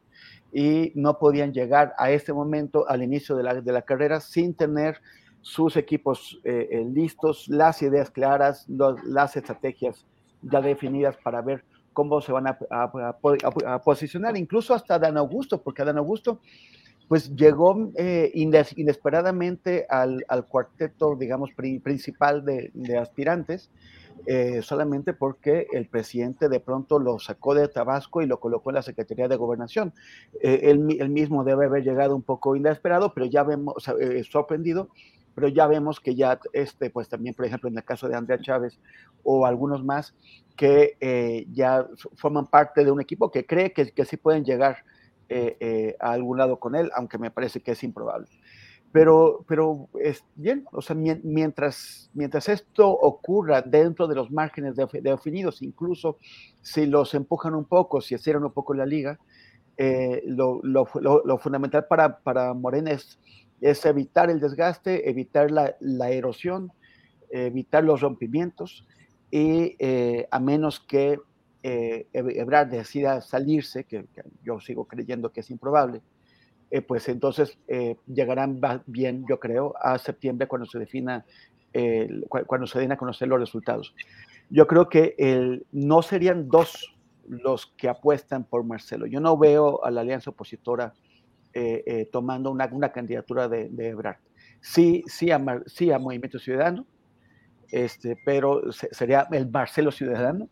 y 0.53 0.91
no 0.93 1.17
podían 1.17 1.51
llegar 1.51 1.95
a 1.97 2.11
este 2.11 2.31
momento, 2.31 2.87
al 2.87 3.01
inicio 3.01 3.35
de 3.35 3.43
la, 3.43 3.55
de 3.55 3.71
la 3.71 3.81
carrera, 3.81 4.19
sin 4.19 4.53
tener 4.53 5.01
sus 5.41 5.77
equipos 5.77 6.39
eh, 6.43 6.67
eh, 6.71 6.85
listos, 6.85 7.47
las 7.47 7.81
ideas 7.81 8.11
claras, 8.11 8.67
las 8.67 9.35
estrategias 9.35 10.05
ya 10.41 10.61
definidas 10.61 11.17
para 11.17 11.41
ver 11.41 11.63
cómo 11.93 12.21
se 12.21 12.31
van 12.31 12.47
a, 12.47 13.79
posicionar, 13.83 14.37
incluso 14.37 14.73
hasta 14.73 14.99
Dan 14.99 15.17
Augusto, 15.17 15.61
porque 15.61 15.83
Dan 15.83 15.97
Augusto 15.97 16.39
pues 17.09 17.35
llegó 17.35 17.91
eh, 17.95 18.31
inesperadamente 18.35 19.87
al, 19.89 20.23
cuarteto, 20.47 21.15
digamos, 21.15 21.49
principal 21.53 22.45
de, 22.45 22.97
aspirantes, 22.97 23.71
eh, 24.27 24.61
solamente 24.61 25.13
porque 25.13 25.65
el 25.73 25.87
presidente 25.87 26.49
de 26.49 26.59
pronto 26.59 26.99
lo 26.99 27.17
sacó 27.17 27.55
de 27.55 27.67
Tabasco 27.67 28.21
y 28.21 28.27
lo 28.27 28.39
colocó 28.39 28.69
en 28.69 28.75
la 28.75 28.83
Secretaría 28.83 29.27
de 29.27 29.37
Gobernación. 29.37 29.91
Eh, 30.39 30.61
él, 30.65 31.09
mismo 31.09 31.43
debe 31.43 31.65
haber 31.65 31.83
llegado 31.83 32.15
un 32.15 32.21
poco 32.21 32.55
inesperado, 32.55 33.11
pero 33.11 33.25
ya 33.25 33.41
vemos, 33.41 33.83
sorprendido, 34.29 34.89
pero 35.35 35.47
ya 35.47 35.67
vemos 35.67 35.99
que 35.99 36.15
ya, 36.15 36.39
este, 36.53 36.89
pues 36.89 37.09
también, 37.09 37.35
por 37.35 37.45
ejemplo, 37.45 37.69
en 37.69 37.77
el 37.77 37.83
caso 37.83 38.07
de 38.07 38.15
Andrea 38.15 38.39
Chávez 38.39 38.79
o 39.23 39.45
algunos 39.45 39.83
más, 39.83 40.15
que 40.55 41.45
ya 41.51 41.87
forman 42.15 42.47
parte 42.47 42.83
de 42.83 42.91
un 42.91 42.99
equipo 42.99 43.31
que 43.31 43.45
cree 43.45 43.71
que, 43.71 43.91
que 43.91 44.05
sí 44.05 44.17
pueden 44.17 44.43
llegar 44.43 44.83
eh, 45.31 45.57
eh, 45.59 45.95
a 45.99 46.13
algún 46.13 46.39
lado 46.39 46.59
con 46.59 46.73
él, 46.73 46.89
aunque 46.95 47.19
me 47.19 47.29
parece 47.29 47.61
que 47.61 47.73
es 47.73 47.83
improbable. 47.83 48.27
Pero, 48.91 49.45
pero 49.47 49.87
es 50.01 50.23
bien, 50.33 50.65
o 50.71 50.81
sea, 50.81 50.95
mientras, 50.95 52.09
mientras 52.15 52.49
esto 52.49 52.89
ocurra 52.89 53.61
dentro 53.61 54.07
de 54.07 54.15
los 54.15 54.31
márgenes 54.31 54.75
definidos, 54.75 55.61
incluso 55.61 56.17
si 56.63 56.87
los 56.87 57.13
empujan 57.13 57.53
un 57.53 57.65
poco, 57.65 58.01
si 58.01 58.15
hicieran 58.15 58.43
un 58.43 58.51
poco 58.51 58.73
la 58.73 58.87
liga, 58.87 59.19
eh, 59.77 60.23
lo, 60.25 60.61
lo, 60.63 60.87
lo, 60.99 61.37
fundamental 61.37 61.85
para, 61.85 62.17
para 62.17 62.55
Morena 62.55 62.89
es, 62.89 63.19
es, 63.61 63.85
evitar 63.85 64.29
el 64.29 64.39
desgaste, 64.39 65.09
evitar 65.09 65.51
la, 65.51 65.75
la 65.79 66.11
erosión, 66.11 66.71
evitar 67.29 67.83
los 67.83 68.01
rompimientos 68.01 68.85
y 69.31 69.75
a 70.31 70.39
menos 70.39 70.79
que 70.79 71.19
eh, 71.61 72.07
Ebrard 72.13 72.69
decida 72.69 73.19
salirse, 73.21 73.83
que, 73.83 74.05
yo 74.43 74.59
sigo 74.61 74.85
creyendo 74.85 75.31
que 75.31 75.41
es 75.41 75.49
improbable, 75.49 76.01
eh, 76.71 76.81
pues 76.81 77.09
entonces 77.09 77.57
eh, 77.67 77.97
llegarán 78.07 78.61
bien, 78.85 79.25
yo 79.27 79.39
creo, 79.39 79.73
a 79.81 79.97
septiembre 79.97 80.47
cuando 80.47 80.65
se 80.67 80.79
defina, 80.79 81.25
cuando 82.47 82.65
se 82.65 82.79
den 82.79 82.91
a 82.91 82.97
conocer 82.97 83.27
los 83.27 83.39
resultados. 83.39 83.93
Yo 84.49 84.65
creo 84.65 84.89
que 84.89 85.61
no 85.71 86.01
serían 86.01 86.49
dos 86.49 86.95
los 87.27 87.67
que 87.77 87.89
apuestan 87.89 88.43
por 88.43 88.63
Marcelo. 88.63 89.05
Yo 89.05 89.19
no 89.19 89.37
veo 89.37 89.85
a 89.85 89.91
la 89.91 90.01
alianza 90.01 90.31
opositora 90.31 90.95
tomando 92.11 92.51
una, 92.51 92.69
una, 92.71 92.91
candidatura 92.91 93.47
de, 93.47 93.69
de 93.69 93.89
Ebrard. 93.89 94.17
Sí, 94.61 95.03
sí 95.07 95.31
a, 95.31 95.41
sí 95.65 95.91
a 95.91 95.99
Movimiento 95.99 96.39
Ciudadano, 96.39 96.85
este, 97.71 98.17
pero 98.25 98.71
sería 98.71 99.27
el 99.31 99.49
Marcelo 99.49 99.91
Ciudadano, 99.91 100.49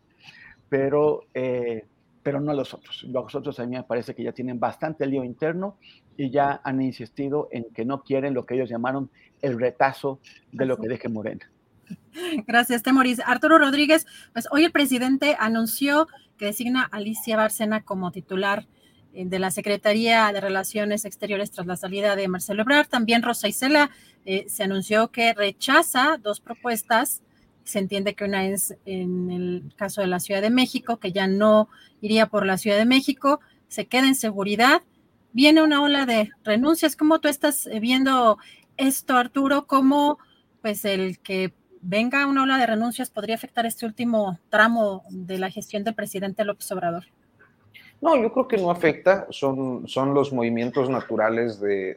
pero, 0.70 1.22
eh, 1.34 1.86
pero 2.24 2.40
no 2.40 2.54
los 2.54 2.74
otros. 2.74 3.04
Los 3.04 3.36
otros 3.36 3.60
a 3.60 3.66
mí 3.66 3.76
me 3.76 3.84
parece 3.84 4.14
que 4.14 4.24
ya 4.24 4.32
tienen 4.32 4.60
bastante 4.60 5.06
lío 5.06 5.24
interno 5.24 5.78
y 6.16 6.30
ya 6.30 6.62
han 6.64 6.82
insistido 6.82 7.48
en 7.52 7.66
que 7.74 7.86
no 7.86 8.04
quieren 8.04 8.34
lo 8.34 8.46
que 8.46 8.56
ellos 8.56 8.70
llamaron 8.70 9.10
el 9.42 9.60
retazo 9.60 10.20
de 10.52 10.66
lo 10.66 10.78
que 10.78 10.88
deje 10.88 11.10
Morena. 11.10 11.50
Gracias, 12.48 12.84
Temoris. 12.84 13.22
Arturo 13.26 13.58
Rodríguez, 13.58 14.06
pues 14.34 14.48
hoy 14.52 14.66
el 14.66 14.72
presidente 14.72 15.36
anunció 15.40 16.08
que 16.38 16.46
designa 16.46 16.84
a 16.84 16.98
Alicia 16.98 17.38
Bárcena 17.38 17.84
como 17.84 18.12
titular 18.12 18.66
eh, 18.66 18.68
de 19.26 19.40
la 19.40 19.52
Secretaría 19.52 20.32
de 20.32 20.42
Relaciones 20.42 21.06
Exteriores 21.06 21.52
tras 21.52 21.68
la 21.68 21.78
salida 21.78 22.16
de 22.16 22.28
Marcelo 22.28 22.62
Ebrard. 22.62 22.88
También 22.88 23.24
Rosa 23.24 23.48
Isela 23.48 23.90
eh, 24.26 24.46
se 24.48 24.64
anunció 24.64 25.10
que 25.10 25.34
rechaza 25.34 26.18
dos 26.22 26.40
propuestas 26.40 27.22
se 27.68 27.80
entiende 27.80 28.16
que 28.16 28.24
una 28.24 28.46
es 28.46 28.76
en 28.86 29.30
el 29.30 29.74
caso 29.76 30.02
de 30.02 30.08
la 30.08 30.20
Ciudad 30.20 30.42
de 30.42 30.50
México, 30.50 30.98
que 30.98 31.12
ya 31.12 31.28
no 31.28 31.68
iría 32.02 32.28
por 32.28 32.46
la 32.46 32.58
Ciudad 32.58 32.78
de 32.78 32.86
México, 32.86 33.42
se 33.68 33.88
queda 33.88 34.08
en 34.08 34.16
seguridad. 34.16 34.84
Viene 35.34 35.62
una 35.62 35.82
ola 35.82 36.06
de 36.06 36.32
renuncias. 36.44 36.96
¿Cómo 36.96 37.20
tú 37.20 37.28
estás 37.28 37.68
eh, 37.68 37.80
viendo 37.82 38.38
esto, 38.78 39.18
Arturo? 39.18 39.68
¿Cómo 39.68 40.18
pues 40.62 40.86
el 40.86 41.20
que 41.20 41.54
venga 41.82 42.26
una 42.26 42.44
ola 42.44 42.58
de 42.58 42.68
renuncias 42.68 43.10
podría 43.10 43.36
afectar 43.36 43.66
este 43.66 43.86
último 43.86 44.40
tramo 44.50 45.04
de 45.10 45.38
la 45.38 45.52
gestión 45.52 45.84
del 45.84 45.94
presidente 45.94 46.46
López 46.46 46.72
Obrador? 46.72 47.06
No, 48.02 48.16
yo 48.16 48.32
creo 48.32 48.48
que 48.48 48.58
no 48.58 48.70
afecta, 48.70 49.28
son, 49.32 49.88
son 49.88 50.14
los 50.14 50.32
movimientos 50.32 50.90
naturales 50.90 51.60
de, 51.60 51.96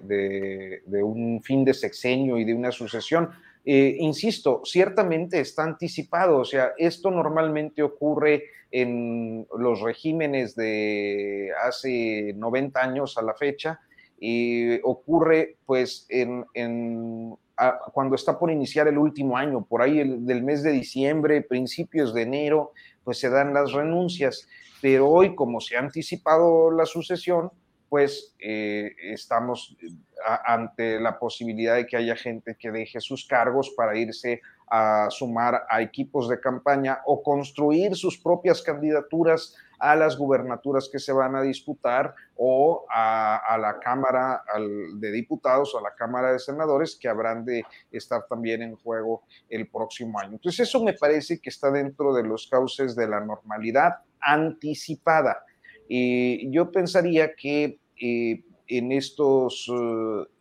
de 0.85 1.03
un 1.03 1.43
fin 1.43 1.65
de 1.65 1.75
sexenio 1.75 2.39
y 2.39 2.45
de 2.45 2.55
una 2.55 2.73
sucesión. 2.73 3.31
Eh, 3.65 3.97
insisto, 4.01 4.63
ciertamente 4.65 5.41
está 5.41 5.65
anticipado, 5.65 6.39
o 6.39 6.45
sea, 6.45 6.73
esto 6.79 7.11
normalmente 7.11 7.83
ocurre 7.83 8.45
en 8.71 9.47
los 9.59 9.81
regímenes 9.83 10.55
de 10.55 11.51
hace 11.63 12.33
90 12.37 12.81
años 12.81 13.19
a 13.19 13.23
la 13.23 13.35
fecha, 13.35 13.81
y 14.19 14.81
ocurre 14.83 15.57
pues 15.67 16.07
en, 16.09 16.45
cuando 17.93 18.15
está 18.15 18.39
por 18.39 18.51
iniciar 18.51 18.89
el 18.89 18.99
último 18.99 19.37
año, 19.37 19.65
por 19.65 19.83
ahí 19.83 19.99
del 19.99 20.43
mes 20.43 20.63
de 20.63 20.73
diciembre, 20.73 21.43
principios 21.43 22.15
de 22.15 22.23
enero, 22.23 22.73
pues 23.03 23.19
se 23.19 23.29
dan 23.29 23.53
las 23.53 23.73
renuncias, 23.73 24.47
pero 24.81 25.09
hoy 25.09 25.35
como 25.35 25.61
se 25.61 25.77
ha 25.77 25.81
anticipado 25.81 26.71
la 26.71 26.87
sucesión, 26.87 27.51
pues 27.89 28.35
eh, 28.39 28.95
estamos 29.03 29.77
eh, 29.83 29.89
ante 30.47 31.01
la 31.01 31.19
posibilidad 31.19 31.75
de 31.75 31.87
que 31.87 31.97
haya 31.97 32.15
gente 32.15 32.57
que 32.59 32.71
deje 32.71 33.01
sus 33.01 33.27
cargos 33.27 33.71
para 33.77 33.97
irse 33.99 34.41
a 34.69 35.09
sumar 35.11 35.67
a 35.69 35.83
equipos 35.83 36.29
de 36.29 36.41
campaña 36.41 37.01
o 37.05 37.21
construir 37.23 37.97
sus 37.97 38.17
propias 38.17 38.63
candidaturas 38.63 39.57
a 39.81 39.97
las 39.97 40.17
gubernaturas 40.17 40.89
que 40.93 41.01
se 41.01 41.13
van 41.13 41.35
a 41.35 41.43
disputar 41.43 42.15
o 42.37 42.87
a, 42.89 43.59
la 43.59 43.81
Cámara 43.81 44.45
de 44.95 45.11
Diputados 45.11 45.75
o 45.75 45.79
a 45.79 45.83
la 45.83 45.95
Cámara 45.95 46.33
de 46.33 46.39
Senadores 46.39 46.97
que 47.01 47.09
habrán 47.09 47.45
de 47.45 47.65
estar 47.91 48.27
también 48.29 48.63
en 48.63 48.77
juego 48.77 49.23
el 49.49 49.67
próximo 49.69 50.21
año. 50.21 50.35
Entonces 50.35 50.69
eso 50.69 50.85
me 50.85 50.93
parece 50.93 51.41
que 51.41 51.49
está 51.49 51.71
dentro 51.71 52.15
de 52.15 52.23
los 52.23 52.47
cauces 52.47 52.95
de 52.95 53.09
la 53.09 53.21
normalidad 53.21 53.97
anticipada. 54.21 55.45
Y 55.89 56.51
yo 56.53 56.71
pensaría 56.71 57.35
que 57.35 57.81
eh, 58.01 58.45
en, 58.69 58.93
estos, 58.93 59.69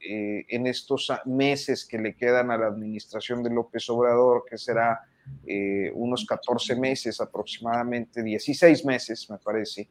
eh, 0.07 0.45
en 0.47 0.67
estos 0.67 1.11
meses 1.25 1.85
que 1.85 1.97
le 1.97 2.15
quedan 2.15 2.51
a 2.51 2.57
la 2.57 2.67
administración 2.67 3.41
de 3.41 3.49
López 3.49 3.89
Obrador, 3.89 4.43
que 4.47 4.57
será 4.59 4.99
eh, 5.47 5.91
unos 5.95 6.25
14 6.25 6.75
meses 6.75 7.19
aproximadamente, 7.19 8.21
16 8.21 8.85
meses 8.85 9.27
me 9.31 9.39
parece, 9.39 9.89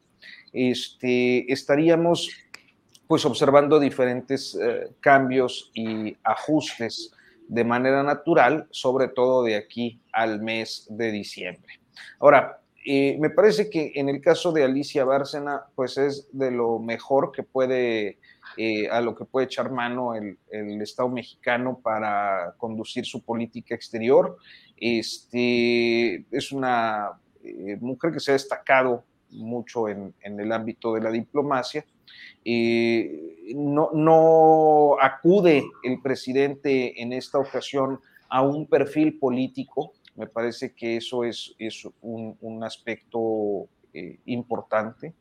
este, 0.53 1.51
estaríamos 1.51 2.29
pues 3.05 3.25
observando 3.25 3.79
diferentes 3.79 4.57
cambios 4.99 5.71
y 5.73 6.15
ajustes 6.23 7.11
de 7.49 7.63
manera 7.63 8.03
natural, 8.03 8.67
sobre 8.69 9.07
todo 9.07 9.43
de 9.43 9.55
aquí 9.55 9.99
al 10.13 10.41
mes 10.41 10.85
de 10.89 11.11
diciembre. 11.11 11.79
Ahora, 12.19 12.58
me 12.85 13.29
parece 13.29 13.69
que 13.69 13.91
en 13.95 14.09
el 14.09 14.21
caso 14.21 14.51
de 14.51 14.63
Alicia 14.63 15.05
Bárcena, 15.05 15.65
pues 15.75 15.97
es 15.97 16.27
de 16.31 16.51
lo 16.51 16.79
mejor 16.79 17.31
que 17.31 17.43
puede, 17.43 18.19
eh, 18.57 18.89
a 18.89 19.01
lo 19.01 19.15
que 19.15 19.25
puede 19.25 19.45
echar 19.45 19.71
mano 19.71 20.15
el, 20.15 20.37
Estado 20.81 21.09
mexicano 21.09 21.79
para 21.81 22.55
conducir 22.57 23.05
su 23.05 23.21
política 23.23 23.75
exterior. 23.75 24.37
Este, 24.77 26.25
es 26.31 26.51
una 26.51 27.19
eh, 27.43 27.77
mujer 27.81 28.13
que 28.13 28.19
se 28.19 28.31
ha 28.31 28.33
destacado 28.33 29.03
mucho 29.31 29.89
en, 29.89 30.13
el 30.21 30.51
ámbito 30.51 30.93
de 30.93 31.01
la 31.01 31.11
diplomacia. 31.11 31.85
no, 32.45 33.91
no 33.93 34.95
acude 35.01 35.63
el 35.83 36.01
presidente 36.01 37.01
en 37.01 37.13
esta 37.13 37.37
ocasión 37.37 37.99
a 38.29 38.43
un 38.43 38.67
perfil 38.67 39.17
político, 39.17 39.93
me 40.19 40.27
parece 40.27 40.73
que 40.73 40.97
eso 40.97 41.23
es, 41.23 41.55
es 41.57 41.87
un, 42.01 42.63
aspecto 42.63 43.67
eh, 43.93 44.19
importante. 44.25 45.13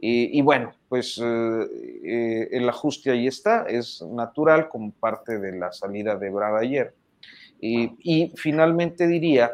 y 0.00 0.40
bueno, 0.40 0.72
pues 0.88 1.20
eh, 1.22 2.48
el 2.50 2.68
ajuste 2.68 3.10
ahí 3.10 3.26
está, 3.26 3.66
es 3.68 4.00
natural 4.02 4.68
como 4.68 4.90
parte 4.92 5.38
de 5.38 5.58
la 5.58 5.70
salida 5.70 6.16
de 6.16 6.30
Brad 6.30 6.56
ayer. 6.56 6.94
y 7.60 8.32
finalmente 8.36 9.06
diría, 9.06 9.52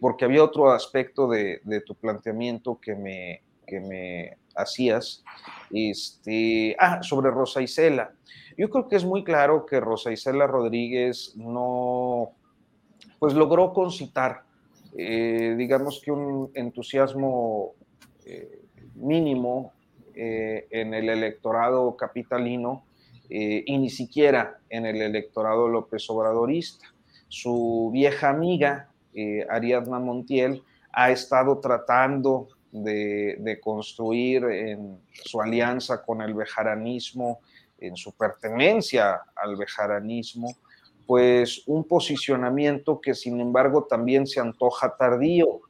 porque 0.00 0.24
había 0.24 0.44
otro 0.44 0.70
aspecto 0.72 1.28
de, 1.28 1.60
tu 1.86 1.94
planteamiento 1.94 2.78
que 2.80 2.94
me, 2.94 3.42
que 3.66 3.80
me 3.80 4.38
hacías, 4.56 5.24
este, 5.70 6.76
ah, 6.78 7.02
sobre 7.02 7.30
Rosa 7.30 7.62
Isela. 7.62 8.12
Yo 8.56 8.70
creo 8.70 8.88
que 8.88 8.96
es 8.96 9.04
muy 9.04 9.24
claro 9.24 9.66
que 9.66 9.80
Rosa 9.80 10.12
Isela 10.12 10.46
Rodríguez 10.46 11.34
no 11.36 12.32
pues 13.24 13.32
logró 13.32 13.72
concitar, 13.72 14.42
eh, 14.98 15.54
digamos 15.56 16.02
que 16.04 16.12
un 16.12 16.50
entusiasmo 16.52 17.72
eh, 18.26 18.66
mínimo 18.96 19.72
eh, 20.14 20.66
en 20.70 20.92
el 20.92 21.08
electorado 21.08 21.96
capitalino 21.96 22.84
y 23.30 23.78
ni 23.78 23.88
siquiera 23.88 24.58
en 24.68 24.84
el 24.84 25.00
electorado 25.00 25.68
López 25.68 26.04
Obradorista. 26.10 26.84
Su 27.28 27.88
vieja 27.94 28.28
amiga, 28.28 28.90
Ariadna 29.48 29.98
Montiel, 29.98 30.62
ha 30.92 31.10
estado 31.10 31.58
tratando 31.60 32.48
de, 32.70 33.58
construir 33.62 34.44
en 34.44 35.00
su 35.10 35.40
alianza 35.40 36.02
con 36.02 36.20
el 36.20 36.34
bejaranismo, 36.34 37.40
en 37.78 37.96
su 37.96 38.12
pertenencia 38.12 39.22
al 39.34 39.56
bejaranismo, 39.56 40.58
pues 41.06 41.62
un 41.66 41.84
posicionamiento 41.84 43.00
que 43.00 43.14
sin 43.14 43.40
embargo 43.40 43.84
también 43.84 44.26
se 44.26 44.40
antoja 44.40 44.96
tardío. 44.96 45.60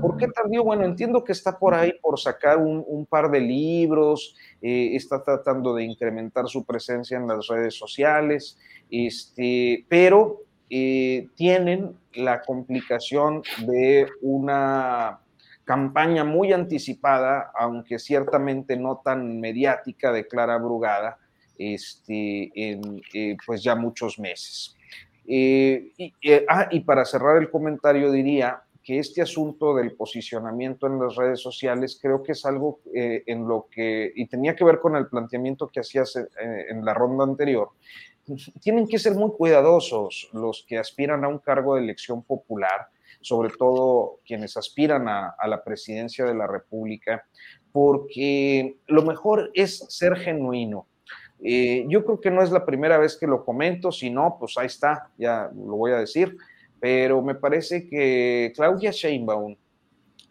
¿Por 0.00 0.16
qué 0.16 0.26
tardío? 0.28 0.64
Bueno, 0.64 0.84
entiendo 0.84 1.22
que 1.22 1.32
está 1.32 1.58
por 1.58 1.74
ahí 1.74 1.92
por 2.02 2.18
sacar 2.18 2.58
un, 2.58 3.06
par 3.08 3.30
de 3.30 3.40
libros, 3.40 4.36
eh, 4.60 4.96
está 4.96 5.22
tratando 5.22 5.74
de 5.74 5.84
incrementar 5.84 6.48
su 6.48 6.64
presencia 6.64 7.16
en 7.16 7.28
las 7.28 7.46
redes 7.46 7.74
sociales, 7.74 8.58
este, 8.90 9.84
pero 9.88 10.42
eh, 10.68 11.28
tienen 11.36 11.96
la 12.14 12.42
complicación 12.42 13.42
de 13.66 14.08
una 14.22 15.20
campaña 15.64 16.24
muy 16.24 16.52
anticipada, 16.52 17.52
aunque 17.56 18.00
ciertamente 18.00 18.76
no 18.76 19.00
tan 19.04 19.38
mediática 19.38 20.10
de 20.10 20.26
Clara 20.26 20.58
Brugada, 20.58 21.18
este, 21.58 22.50
en 22.54 23.02
eh, 23.14 23.36
pues 23.46 23.62
ya 23.62 23.76
muchos 23.76 24.18
meses. 24.18 24.76
Eh, 25.26 25.92
y, 25.96 26.14
eh, 26.22 26.44
ah, 26.48 26.68
y 26.70 26.80
para 26.80 27.04
cerrar 27.04 27.36
el 27.36 27.50
comentario 27.50 28.10
diría 28.10 28.62
que 28.82 28.98
este 28.98 29.22
asunto 29.22 29.74
del 29.74 29.92
posicionamiento 29.92 30.86
en 30.86 30.98
las 30.98 31.14
redes 31.14 31.40
sociales 31.40 31.98
creo 32.00 32.22
que 32.22 32.32
es 32.32 32.46
algo 32.46 32.80
en 32.94 33.46
lo 33.46 33.68
que, 33.70 34.10
y 34.16 34.26
tenía 34.26 34.56
que 34.56 34.64
ver 34.64 34.80
con 34.80 34.96
el 34.96 35.06
planteamiento 35.06 35.68
que 35.68 35.80
hacías 35.80 36.16
en 36.16 36.82
la 36.82 36.94
ronda 36.94 37.24
anterior, 37.24 37.68
tienen 38.60 38.86
que 38.86 38.98
ser 38.98 39.14
muy 39.14 39.32
cuidadosos 39.32 40.30
los 40.32 40.64
que 40.66 40.78
aspiran 40.78 41.24
a 41.24 41.28
un 41.28 41.38
cargo 41.38 41.74
de 41.74 41.82
elección 41.82 42.22
popular, 42.22 42.88
sobre 43.20 43.50
todo 43.50 44.20
quienes 44.24 44.56
aspiran 44.56 45.08
a, 45.08 45.34
la 45.46 45.62
presidencia 45.62 46.24
de 46.24 46.34
la 46.34 46.46
República, 46.46 47.24
porque 47.72 48.76
lo 48.86 49.02
mejor 49.02 49.50
es 49.54 49.78
ser 49.88 50.16
genuino. 50.16 50.86
Eh, 51.42 51.86
yo 51.88 52.04
creo 52.04 52.20
que 52.20 52.30
no 52.30 52.42
es 52.42 52.50
la 52.50 52.66
primera 52.66 52.98
vez 52.98 53.16
que 53.16 53.26
lo 53.26 53.44
comento, 53.44 53.90
si 53.90 54.10
no, 54.10 54.36
pues 54.38 54.58
ahí 54.58 54.66
está, 54.66 55.08
ya 55.16 55.50
lo 55.54 55.76
voy 55.76 55.92
a 55.92 55.98
decir, 55.98 56.36
pero 56.78 57.22
me 57.22 57.34
parece 57.34 57.88
que 57.88 58.52
Claudia 58.54 58.90
Sheinbaum 58.90 59.56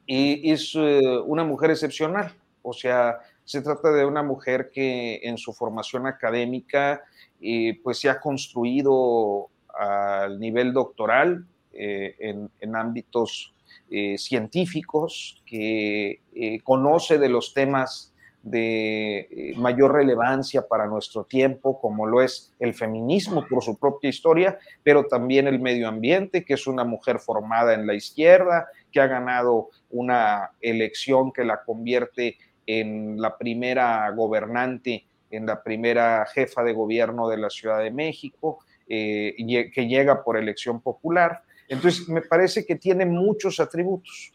es 0.05 0.73
eh, 0.75 1.01
una 1.25 1.43
mujer 1.43 1.71
excepcional, 1.71 2.33
o 2.61 2.73
sea, 2.73 3.19
se 3.43 3.61
trata 3.61 3.91
de 3.91 4.05
una 4.05 4.21
mujer 4.21 4.69
que 4.71 5.19
en 5.23 5.37
su 5.37 5.53
formación 5.53 6.05
académica 6.05 7.03
eh, 7.41 7.79
pues 7.83 7.99
se 7.99 8.09
ha 8.09 8.19
construido 8.19 9.49
al 9.77 10.39
nivel 10.39 10.73
doctoral, 10.73 11.45
en, 11.71 12.75
ámbitos 12.75 13.53
científicos, 14.17 15.41
que 15.45 16.19
conoce 16.63 17.17
de 17.17 17.29
los 17.29 17.53
temas 17.53 18.13
de 18.41 19.53
mayor 19.57 19.93
relevancia 19.93 20.67
para 20.67 20.87
nuestro 20.87 21.25
tiempo, 21.25 21.79
como 21.79 22.07
lo 22.07 22.21
es 22.21 22.53
el 22.59 22.73
feminismo 22.73 23.45
por 23.47 23.63
su 23.63 23.77
propia 23.77 24.09
historia, 24.09 24.57
pero 24.83 25.05
también 25.05 25.47
el 25.47 25.59
medio 25.59 25.87
ambiente, 25.87 26.45
que 26.45 26.53
es 26.53 26.65
una 26.65 26.85
mujer 26.85 27.19
formada 27.19 27.73
en 27.73 27.85
la 27.85 27.95
izquierda, 27.95 28.67
que 28.91 29.01
ha 29.01 29.07
ganado 29.07 29.69
una 29.89 30.51
elección 30.61 31.31
que 31.31 31.43
la 31.43 31.63
convierte 31.63 32.37
en 32.65 33.19
la 33.21 33.37
primera 33.37 34.09
gobernante, 34.11 35.05
en 35.31 35.45
la 35.45 35.61
primera 35.61 36.25
jefa 36.33 36.63
de 36.63 36.73
gobierno 36.73 37.27
de 37.27 37.37
la 37.37 37.49
Ciudad 37.49 37.79
de 37.79 37.91
México, 37.91 38.59
que 38.87 39.87
llega 39.87 40.23
por 40.23 40.37
elección 40.37 40.81
popular. 40.81 41.43
Entonces, 41.67 42.09
me 42.09 42.21
parece 42.21 42.65
que 42.65 42.75
tiene 42.75 43.05
muchos 43.05 43.59
atributos, 43.59 44.31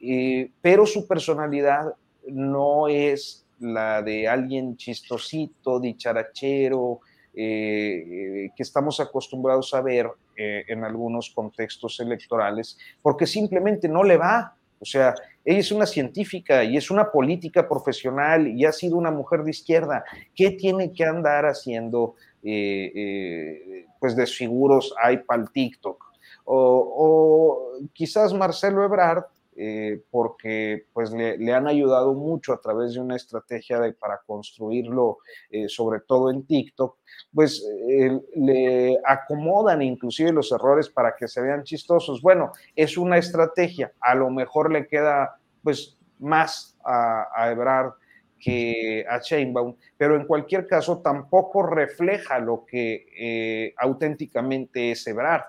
eh, 0.00 0.50
pero 0.60 0.84
su 0.84 1.06
personalidad 1.06 1.94
no 2.30 2.88
es 2.88 3.46
la 3.60 4.02
de 4.02 4.28
alguien 4.28 4.76
chistosito, 4.76 5.80
dicharachero, 5.80 7.00
eh, 7.34 8.50
que 8.56 8.62
estamos 8.62 9.00
acostumbrados 9.00 9.74
a 9.74 9.80
ver 9.80 10.08
eh, 10.36 10.64
en 10.68 10.84
algunos 10.84 11.30
contextos 11.30 12.00
electorales, 12.00 12.78
porque 13.02 13.26
simplemente 13.26 13.88
no 13.88 14.02
le 14.02 14.16
va. 14.16 14.54
O 14.80 14.84
sea, 14.84 15.14
ella 15.44 15.58
es 15.58 15.72
una 15.72 15.86
científica 15.86 16.62
y 16.62 16.76
es 16.76 16.90
una 16.90 17.10
política 17.10 17.68
profesional 17.68 18.46
y 18.46 18.64
ha 18.64 18.72
sido 18.72 18.96
una 18.96 19.10
mujer 19.10 19.42
de 19.42 19.50
izquierda. 19.50 20.04
¿Qué 20.34 20.52
tiene 20.52 20.92
que 20.92 21.04
andar 21.04 21.46
haciendo, 21.46 22.14
pues, 22.42 24.16
desfiguros 24.16 24.94
hay 25.02 25.18
para 25.18 25.42
el 25.42 25.50
TikTok? 25.50 26.04
o, 26.50 27.72
quizás 27.92 28.32
Marcelo 28.32 28.82
Ebrard, 28.82 29.24
eh, 29.60 30.04
porque 30.12 30.86
pues 30.92 31.10
le, 31.10 31.52
han 31.52 31.66
ayudado 31.66 32.14
mucho 32.14 32.52
a 32.52 32.60
través 32.60 32.94
de 32.94 33.00
una 33.00 33.16
estrategia 33.16 33.80
para 33.98 34.20
construirlo, 34.24 35.18
eh, 35.50 35.68
sobre 35.68 35.98
todo 35.98 36.30
en 36.30 36.46
TikTok, 36.46 36.96
pues 37.34 37.66
eh, 37.90 38.20
le 38.36 38.96
acomodan 39.04 39.82
inclusive 39.82 40.30
los 40.30 40.52
errores 40.52 40.88
para 40.88 41.16
que 41.16 41.26
se 41.26 41.40
vean 41.40 41.64
chistosos. 41.64 42.22
Bueno, 42.22 42.52
es 42.76 42.96
una 42.96 43.18
estrategia, 43.18 43.92
a 44.00 44.14
lo 44.14 44.30
mejor 44.30 44.70
le 44.70 44.86
queda 44.86 45.40
pues 45.64 45.98
más 46.20 46.78
a, 46.84 47.50
Ebrard 47.50 47.94
que 48.38 49.04
a 49.10 49.18
Sheinbaum, 49.18 49.74
pero 49.96 50.14
en 50.14 50.24
cualquier 50.24 50.68
caso 50.68 51.00
tampoco 51.00 51.64
refleja 51.64 52.38
lo 52.38 52.64
que 52.64 53.74
auténticamente 53.76 54.92
es 54.92 55.04
Ebrard. 55.08 55.46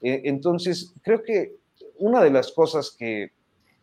Entonces, 0.00 0.92
creo 1.04 1.22
que 1.22 1.54
una 1.98 2.20
de 2.24 2.30
las 2.30 2.50
cosas 2.50 2.96
que 2.98 3.30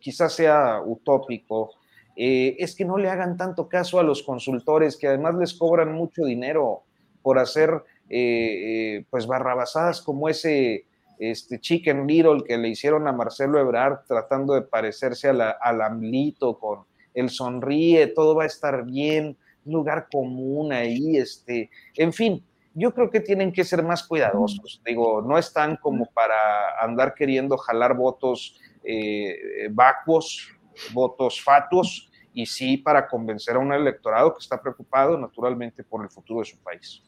quizás 0.00 0.32
sea 0.32 0.80
utópico 0.84 1.72
eh, 2.16 2.56
es 2.58 2.74
que 2.74 2.84
no 2.84 2.98
le 2.98 3.08
hagan 3.08 3.36
tanto 3.36 3.68
caso 3.68 4.00
a 4.00 4.02
los 4.02 4.22
consultores 4.22 4.96
que 4.96 5.08
además 5.08 5.36
les 5.36 5.54
cobran 5.54 5.92
mucho 5.92 6.24
dinero 6.24 6.82
por 7.22 7.38
hacer 7.38 7.84
eh, 8.08 9.04
pues 9.10 9.26
barrabasadas 9.26 10.02
como 10.02 10.28
ese 10.28 10.86
este 11.20 11.60
Chicken 11.60 12.06
Little 12.06 12.42
que 12.46 12.56
le 12.56 12.68
hicieron 12.68 13.06
a 13.06 13.12
Marcelo 13.12 13.60
Ebrard 13.60 14.06
tratando 14.08 14.54
de 14.54 14.62
parecerse 14.62 15.28
a 15.28 15.32
la, 15.34 15.50
al 15.50 15.82
AMLito 15.82 16.58
con 16.58 16.84
el 17.14 17.28
sonríe, 17.28 18.06
todo 18.08 18.34
va 18.34 18.44
a 18.44 18.46
estar 18.46 18.84
bien, 18.86 19.36
lugar 19.64 20.08
común 20.10 20.72
ahí, 20.72 21.16
este, 21.16 21.70
en 21.96 22.12
fin, 22.12 22.42
yo 22.74 22.94
creo 22.94 23.10
que 23.10 23.20
tienen 23.20 23.52
que 23.52 23.64
ser 23.64 23.82
más 23.82 24.06
cuidadosos. 24.06 24.80
Digo, 24.86 25.22
no 25.22 25.36
están 25.38 25.76
como 25.76 26.06
para 26.06 26.36
andar 26.80 27.14
queriendo 27.14 27.58
jalar 27.58 27.96
votos 27.96 28.58
eh, 28.84 29.68
vacuos, 29.70 30.48
votos 30.92 31.40
fatuos, 31.42 32.10
y 32.32 32.46
sí 32.46 32.76
para 32.76 33.08
convencer 33.08 33.56
a 33.56 33.58
un 33.58 33.72
electorado 33.72 34.32
que 34.34 34.40
está 34.40 34.60
preocupado 34.60 35.18
naturalmente 35.18 35.82
por 35.82 36.04
el 36.04 36.10
futuro 36.10 36.40
de 36.40 36.46
su 36.46 36.58
país. 36.58 37.02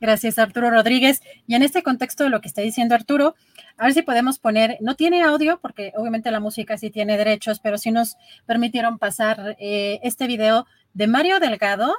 Gracias, 0.00 0.38
Arturo 0.38 0.70
Rodríguez. 0.70 1.22
Y 1.46 1.56
en 1.56 1.62
este 1.62 1.82
contexto 1.82 2.24
de 2.24 2.30
lo 2.30 2.40
que 2.40 2.48
está 2.48 2.62
diciendo 2.62 2.94
Arturo, 2.94 3.34
a 3.76 3.84
ver 3.84 3.94
si 3.94 4.02
podemos 4.02 4.38
poner, 4.38 4.78
no 4.80 4.94
tiene 4.94 5.22
audio, 5.22 5.58
porque 5.60 5.92
obviamente 5.96 6.30
la 6.30 6.40
música 6.40 6.78
sí 6.78 6.90
tiene 6.90 7.16
derechos, 7.16 7.58
pero 7.58 7.78
sí 7.78 7.90
nos 7.90 8.16
permitieron 8.46 8.98
pasar 8.98 9.56
eh, 9.58 9.98
este 10.04 10.28
video 10.28 10.66
de 10.94 11.08
Mario 11.08 11.40
Delgado, 11.40 11.92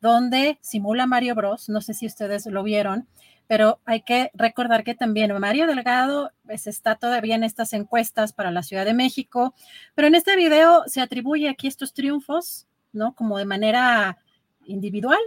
donde 0.00 0.58
simula 0.62 1.06
Mario 1.06 1.34
Bros. 1.34 1.68
No 1.68 1.82
sé 1.82 1.92
si 1.92 2.06
ustedes 2.06 2.46
lo 2.46 2.62
vieron, 2.62 3.06
pero 3.48 3.80
hay 3.86 4.02
que 4.02 4.30
recordar 4.34 4.84
que 4.84 4.94
también 4.94 5.32
Mario 5.40 5.66
Delgado 5.66 6.30
pues, 6.44 6.66
está 6.66 6.96
todavía 6.96 7.34
en 7.34 7.42
estas 7.42 7.72
encuestas 7.72 8.32
para 8.32 8.50
la 8.50 8.62
Ciudad 8.62 8.84
de 8.84 8.94
México, 8.94 9.54
pero 9.94 10.06
en 10.06 10.14
este 10.14 10.36
video 10.36 10.84
se 10.86 11.00
atribuye 11.00 11.48
aquí 11.48 11.66
estos 11.66 11.94
triunfos, 11.94 12.66
¿no? 12.92 13.14
Como 13.14 13.38
de 13.38 13.46
manera 13.46 14.18
individual. 14.66 15.18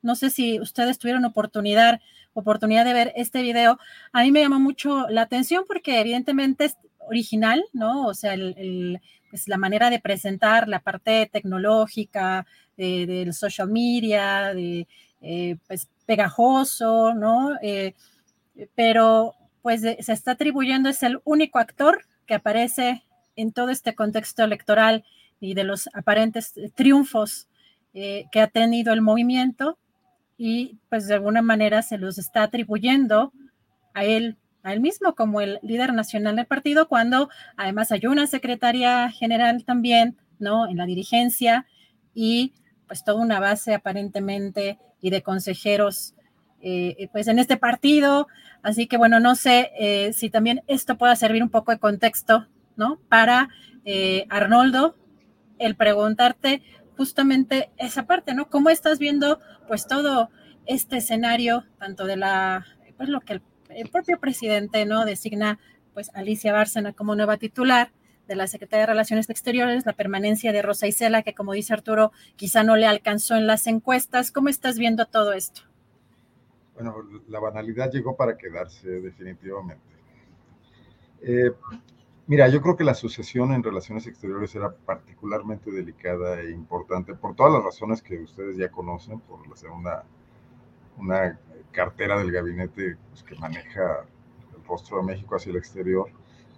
No 0.00 0.14
sé 0.14 0.30
si 0.30 0.60
ustedes 0.60 0.98
tuvieron 0.98 1.24
oportunidad, 1.24 2.00
oportunidad 2.34 2.84
de 2.84 2.94
ver 2.94 3.12
este 3.16 3.42
video. 3.42 3.78
A 4.12 4.22
mí 4.22 4.30
me 4.30 4.40
llamó 4.40 4.60
mucho 4.60 5.08
la 5.08 5.22
atención 5.22 5.64
porque 5.66 6.00
evidentemente 6.00 6.66
es 6.66 6.76
original, 7.00 7.64
¿no? 7.72 8.06
O 8.06 8.14
sea, 8.14 8.34
el, 8.34 9.00
pues, 9.28 9.48
la 9.48 9.56
manera 9.56 9.90
de 9.90 9.98
presentar 9.98 10.68
la 10.68 10.78
parte 10.78 11.28
tecnológica, 11.32 12.46
del 12.76 13.34
social 13.34 13.68
media, 13.68 14.54
de 14.54 14.86
eh, 15.20 15.56
pues 15.66 15.88
pegajoso, 16.10 17.14
¿no? 17.14 17.56
Eh, 17.62 17.94
pero 18.74 19.36
pues 19.62 19.82
se 19.82 20.12
está 20.12 20.32
atribuyendo, 20.32 20.88
es 20.88 21.04
el 21.04 21.20
único 21.22 21.60
actor 21.60 22.04
que 22.26 22.34
aparece 22.34 23.04
en 23.36 23.52
todo 23.52 23.70
este 23.70 23.94
contexto 23.94 24.42
electoral 24.42 25.04
y 25.38 25.54
de 25.54 25.62
los 25.62 25.88
aparentes 25.94 26.52
triunfos 26.74 27.46
eh, 27.94 28.24
que 28.32 28.40
ha 28.40 28.48
tenido 28.48 28.92
el 28.92 29.02
movimiento 29.02 29.78
y 30.36 30.80
pues 30.88 31.06
de 31.06 31.14
alguna 31.14 31.42
manera 31.42 31.80
se 31.80 31.96
los 31.96 32.18
está 32.18 32.42
atribuyendo 32.42 33.32
a 33.94 34.04
él, 34.04 34.36
a 34.64 34.72
él 34.72 34.80
mismo 34.80 35.14
como 35.14 35.40
el 35.40 35.60
líder 35.62 35.94
nacional 35.94 36.34
del 36.34 36.46
partido, 36.46 36.88
cuando 36.88 37.28
además 37.56 37.92
hay 37.92 38.04
una 38.06 38.26
secretaria 38.26 39.12
general 39.12 39.64
también, 39.64 40.16
¿no? 40.40 40.68
En 40.68 40.76
la 40.76 40.86
dirigencia 40.86 41.66
y 42.14 42.52
pues 42.90 43.04
toda 43.04 43.22
una 43.22 43.38
base 43.38 43.72
aparentemente 43.72 44.76
y 45.00 45.10
de 45.10 45.22
consejeros 45.22 46.16
eh, 46.60 47.08
pues 47.12 47.28
en 47.28 47.38
este 47.38 47.56
partido. 47.56 48.26
Así 48.64 48.88
que 48.88 48.96
bueno, 48.96 49.20
no 49.20 49.36
sé 49.36 49.70
eh, 49.78 50.12
si 50.12 50.28
también 50.28 50.64
esto 50.66 50.98
pueda 50.98 51.14
servir 51.14 51.40
un 51.44 51.50
poco 51.50 51.70
de 51.70 51.78
contexto, 51.78 52.48
¿no? 52.74 52.98
Para 53.08 53.48
eh, 53.84 54.26
Arnoldo, 54.28 54.96
el 55.60 55.76
preguntarte 55.76 56.64
justamente 56.96 57.70
esa 57.76 58.08
parte, 58.08 58.34
¿no? 58.34 58.50
¿Cómo 58.50 58.70
estás 58.70 58.98
viendo 58.98 59.38
pues 59.68 59.86
todo 59.86 60.30
este 60.66 60.96
escenario, 60.96 61.66
tanto 61.78 62.06
de 62.06 62.16
la, 62.16 62.66
pues 62.96 63.08
lo 63.08 63.20
que 63.20 63.40
el, 63.68 63.88
propio 63.88 64.18
presidente, 64.18 64.84
¿no? 64.84 65.04
Designa 65.04 65.60
pues 65.94 66.10
Alicia 66.12 66.52
Bárcena 66.52 66.92
como 66.92 67.14
nueva 67.14 67.36
titular 67.36 67.92
de 68.30 68.36
la 68.36 68.46
Secretaría 68.46 68.82
de 68.82 68.92
Relaciones 68.92 69.28
Exteriores, 69.28 69.84
la 69.84 69.92
permanencia 69.92 70.52
de 70.52 70.62
Rosa 70.62 70.86
Isela, 70.86 71.24
que 71.24 71.34
como 71.34 71.52
dice 71.52 71.72
Arturo, 71.72 72.12
quizá 72.36 72.62
no 72.62 72.76
le 72.76 72.86
alcanzó 72.86 73.34
en 73.34 73.48
las 73.48 73.66
encuestas. 73.66 74.30
¿Cómo 74.30 74.48
estás 74.48 74.78
viendo 74.78 75.06
todo 75.06 75.32
esto? 75.32 75.62
Bueno, 76.74 76.94
la 77.26 77.40
banalidad 77.40 77.90
llegó 77.90 78.16
para 78.16 78.38
quedarse 78.38 78.88
definitivamente. 78.88 79.82
Eh, 81.22 81.50
mira, 82.28 82.46
yo 82.46 82.62
creo 82.62 82.76
que 82.76 82.84
la 82.84 82.94
sucesión 82.94 83.52
en 83.52 83.64
relaciones 83.64 84.06
exteriores 84.06 84.54
era 84.54 84.70
particularmente 84.70 85.72
delicada 85.72 86.40
e 86.40 86.52
importante 86.52 87.14
por 87.14 87.34
todas 87.34 87.52
las 87.52 87.64
razones 87.64 88.00
que 88.00 88.16
ustedes 88.20 88.56
ya 88.56 88.70
conocen, 88.70 89.18
por 89.18 89.40
ser 89.58 89.70
una, 89.70 90.04
una 90.96 91.36
cartera 91.72 92.16
del 92.16 92.30
gabinete 92.30 92.96
pues, 93.08 93.24
que 93.24 93.34
maneja 93.34 94.06
el 94.56 94.64
rostro 94.64 94.98
de 94.98 95.02
México 95.02 95.34
hacia 95.34 95.50
el 95.50 95.56
exterior 95.56 96.12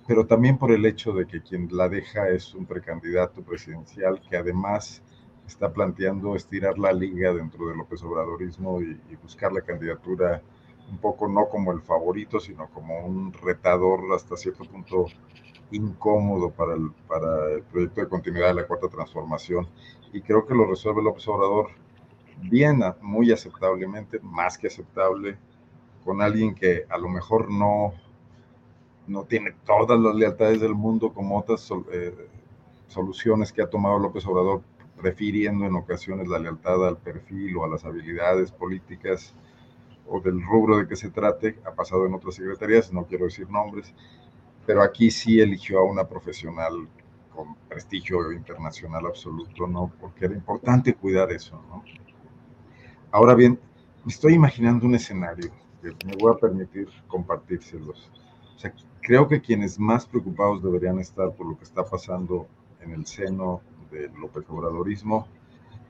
pero 0.06 0.26
también 0.26 0.58
por 0.58 0.72
el 0.72 0.84
hecho 0.84 1.12
de 1.12 1.26
que 1.26 1.42
quien 1.42 1.68
la 1.70 1.88
deja 1.88 2.28
es 2.28 2.54
un 2.54 2.66
precandidato 2.66 3.42
presidencial 3.42 4.20
que 4.28 4.36
además 4.36 5.02
está 5.46 5.72
planteando 5.72 6.34
estirar 6.34 6.78
la 6.78 6.92
liga 6.92 7.32
dentro 7.32 7.66
del 7.66 7.78
López 7.78 8.02
Obradorismo 8.02 8.80
y, 8.80 8.98
buscar 9.22 9.52
la 9.52 9.60
candidatura 9.60 10.42
un 10.90 10.98
poco 10.98 11.28
no 11.28 11.48
como 11.48 11.72
el 11.72 11.80
favorito, 11.80 12.40
sino 12.40 12.68
como 12.68 13.06
un 13.06 13.32
retador 13.32 14.00
hasta 14.14 14.36
cierto 14.36 14.64
punto 14.64 15.06
incómodo 15.70 16.50
para 16.50 16.74
el, 16.74 16.90
para 17.06 17.50
el 17.54 17.62
proyecto 17.62 18.00
de 18.02 18.08
continuidad 18.08 18.48
de 18.48 18.54
la 18.54 18.66
cuarta 18.66 18.88
transformación. 18.88 19.68
Y 20.12 20.20
creo 20.20 20.46
que 20.46 20.54
lo 20.54 20.66
resuelve 20.66 21.02
López 21.02 21.26
Obrador 21.28 21.70
bien, 22.42 22.82
muy 23.00 23.32
aceptablemente, 23.32 24.18
más 24.20 24.58
que 24.58 24.66
aceptable, 24.66 25.38
con 26.04 26.20
alguien 26.20 26.54
que 26.54 26.84
a 26.88 26.98
lo 26.98 27.08
mejor 27.08 27.50
no 27.50 27.94
no 29.06 29.24
tiene 29.24 29.54
todas 29.64 29.98
las 29.98 30.14
lealtades 30.14 30.60
del 30.60 30.74
mundo 30.74 31.12
como 31.12 31.38
otras 31.38 31.68
eh, 31.92 32.14
soluciones 32.88 33.52
que 33.52 33.62
ha 33.62 33.70
tomado 33.70 33.98
López 33.98 34.26
Obrador, 34.26 34.62
refiriendo 34.98 35.66
en 35.66 35.74
ocasiones 35.74 36.28
la 36.28 36.38
lealtad 36.38 36.86
al 36.86 36.96
perfil 36.96 37.56
o 37.56 37.64
a 37.64 37.68
las 37.68 37.84
habilidades 37.84 38.52
políticas 38.52 39.34
o 40.06 40.20
del 40.20 40.42
rubro 40.42 40.78
de 40.78 40.86
que 40.86 40.96
se 40.96 41.10
trate, 41.10 41.58
ha 41.64 41.72
pasado 41.72 42.06
en 42.06 42.14
otras 42.14 42.34
secretarías, 42.34 42.92
no 42.92 43.06
quiero 43.06 43.24
decir 43.24 43.48
nombres, 43.50 43.94
pero 44.66 44.82
aquí 44.82 45.10
sí 45.10 45.40
eligió 45.40 45.80
a 45.80 45.84
una 45.84 46.04
profesional 46.04 46.88
con 47.34 47.54
prestigio 47.68 48.30
internacional 48.32 49.06
absoluto, 49.06 49.66
¿no? 49.66 49.90
Porque 50.00 50.26
era 50.26 50.34
importante 50.34 50.94
cuidar 50.94 51.32
eso, 51.32 51.60
¿no? 51.68 51.82
Ahora 53.10 53.34
bien, 53.34 53.58
me 54.04 54.12
estoy 54.12 54.34
imaginando 54.34 54.86
un 54.86 54.94
escenario 54.94 55.50
que 55.80 55.88
me 56.06 56.16
voy 56.16 56.32
a 56.32 56.38
permitir 56.38 56.88
compartírselos. 57.08 58.10
O 58.56 58.58
sea, 58.58 58.72
creo 59.02 59.28
que 59.28 59.40
quienes 59.40 59.78
más 59.78 60.06
preocupados 60.06 60.62
deberían 60.62 60.98
estar 61.00 61.32
por 61.32 61.46
lo 61.46 61.58
que 61.58 61.64
está 61.64 61.84
pasando 61.84 62.46
en 62.80 62.92
el 62.92 63.04
seno 63.04 63.60
del 63.90 64.12
López 64.14 64.44
Obradorismo 64.48 65.26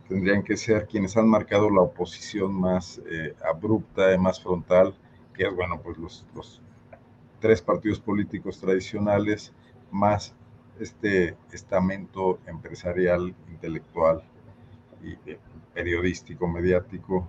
tendrían 0.09 0.43
que 0.43 0.57
ser 0.57 0.87
quienes 0.87 1.17
han 1.17 1.29
marcado 1.29 1.71
la 1.71 1.83
oposición 1.83 2.53
más 2.53 3.01
eh, 3.09 3.35
abrupta 3.49 4.13
y 4.13 4.19
más 4.19 4.43
frontal, 4.43 4.95
que 5.35 5.45
es, 5.47 5.55
bueno, 5.55 5.81
pues 5.81 5.97
los, 5.97 6.27
los 6.35 6.61
tres 7.41 7.63
partidos 7.63 8.01
políticos 8.01 8.59
tradicionales, 8.59 9.53
más 9.91 10.35
este 10.81 11.37
estamento 11.53 12.41
empresarial, 12.47 13.35
intelectual 13.51 14.23
y 15.03 15.13
eh, 15.31 15.39
periodístico, 15.73 16.47
mediático, 16.47 17.29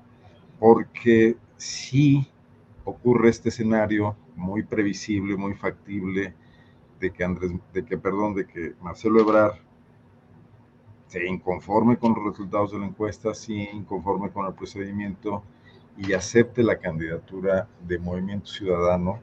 porque 0.59 1.37
si 1.57 2.27
ocurre 2.83 3.29
este 3.29 3.49
escenario 3.49 4.15
muy 4.35 4.63
previsible, 4.63 5.35
muy 5.35 5.53
factible 5.53 6.33
de 6.99 7.11
que 7.11 7.23
Andrés, 7.23 7.51
de 7.73 7.85
que, 7.85 7.97
perdón, 7.97 8.33
de 8.33 8.45
que 8.47 8.73
Marcelo 8.81 9.19
Ebrard 9.19 9.57
se 11.07 11.25
inconforme 11.27 11.97
con 11.97 12.13
los 12.15 12.25
resultados 12.25 12.71
de 12.71 12.79
la 12.79 12.87
encuesta, 12.87 13.33
sí 13.33 13.69
inconforme 13.73 14.31
con 14.31 14.47
el 14.47 14.53
procedimiento 14.53 15.43
y 15.97 16.13
acepte 16.13 16.63
la 16.63 16.79
candidatura 16.79 17.67
de 17.81 17.99
Movimiento 17.99 18.47
Ciudadano, 18.47 19.19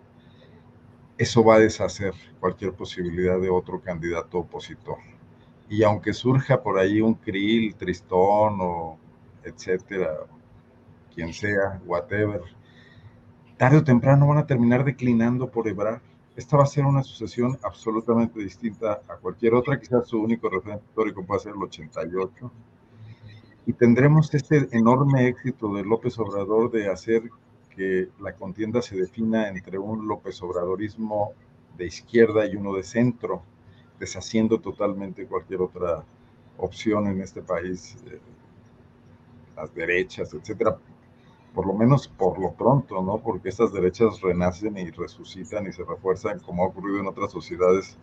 eso 1.18 1.44
va 1.44 1.56
a 1.56 1.58
deshacer 1.58 2.14
cualquier 2.38 2.72
posibilidad 2.72 3.40
de 3.40 3.50
otro 3.50 3.80
candidato 3.80 4.38
opositor. 4.38 4.98
Y 5.68 5.82
aunque 5.82 6.12
surja 6.12 6.62
por 6.62 6.78
ahí 6.78 7.00
un 7.00 7.14
Krill, 7.14 7.74
Tristón 7.74 8.58
o 8.60 8.98
etcétera, 9.44 10.26
quien 11.14 11.32
sea, 11.32 11.80
whatever, 11.84 12.42
tarde 13.60 13.76
o 13.76 13.84
temprano 13.84 14.26
van 14.26 14.38
a 14.38 14.46
terminar 14.46 14.84
declinando 14.84 15.50
por 15.50 15.68
Ebrard. 15.68 16.00
Esta 16.34 16.56
va 16.56 16.62
a 16.62 16.66
ser 16.66 16.86
una 16.86 17.02
sucesión 17.02 17.58
absolutamente 17.62 18.40
distinta 18.40 19.02
a 19.06 19.16
cualquier 19.16 19.52
otra, 19.52 19.78
quizás 19.78 20.08
su 20.08 20.18
único 20.18 20.48
referente 20.48 20.86
histórico 20.88 21.26
puede 21.26 21.40
ser 21.40 21.52
el 21.52 21.62
88. 21.62 22.50
Y 23.66 23.74
tendremos 23.74 24.32
este 24.32 24.66
enorme 24.72 25.28
éxito 25.28 25.74
de 25.74 25.84
López 25.84 26.18
Obrador 26.18 26.70
de 26.70 26.88
hacer 26.88 27.24
que 27.76 28.08
la 28.18 28.32
contienda 28.32 28.80
se 28.80 28.96
defina 28.96 29.48
entre 29.48 29.78
un 29.78 30.08
López 30.08 30.40
Obradorismo 30.42 31.34
de 31.76 31.84
izquierda 31.84 32.46
y 32.46 32.56
uno 32.56 32.72
de 32.74 32.82
centro, 32.82 33.42
deshaciendo 33.98 34.58
totalmente 34.58 35.26
cualquier 35.26 35.60
otra 35.60 36.02
opción 36.56 37.08
en 37.08 37.20
este 37.20 37.42
país, 37.42 37.98
eh, 38.06 38.20
las 39.54 39.74
derechas, 39.74 40.32
etcétera 40.32 40.78
por 41.54 41.66
lo 41.66 41.74
menos 41.74 42.08
por 42.08 42.38
lo 42.38 42.52
pronto, 42.52 43.02
¿no? 43.02 43.18
Porque 43.18 43.48
estas 43.48 43.72
derechas 43.72 44.20
renacen 44.20 44.76
y 44.78 44.90
resucitan 44.90 45.66
y 45.66 45.72
se 45.72 45.84
refuerzan, 45.84 46.38
como 46.40 46.64
ha 46.64 46.68
ocurrido 46.68 47.00
en 47.00 47.08
otras 47.08 47.32
sociedades, 47.32 47.96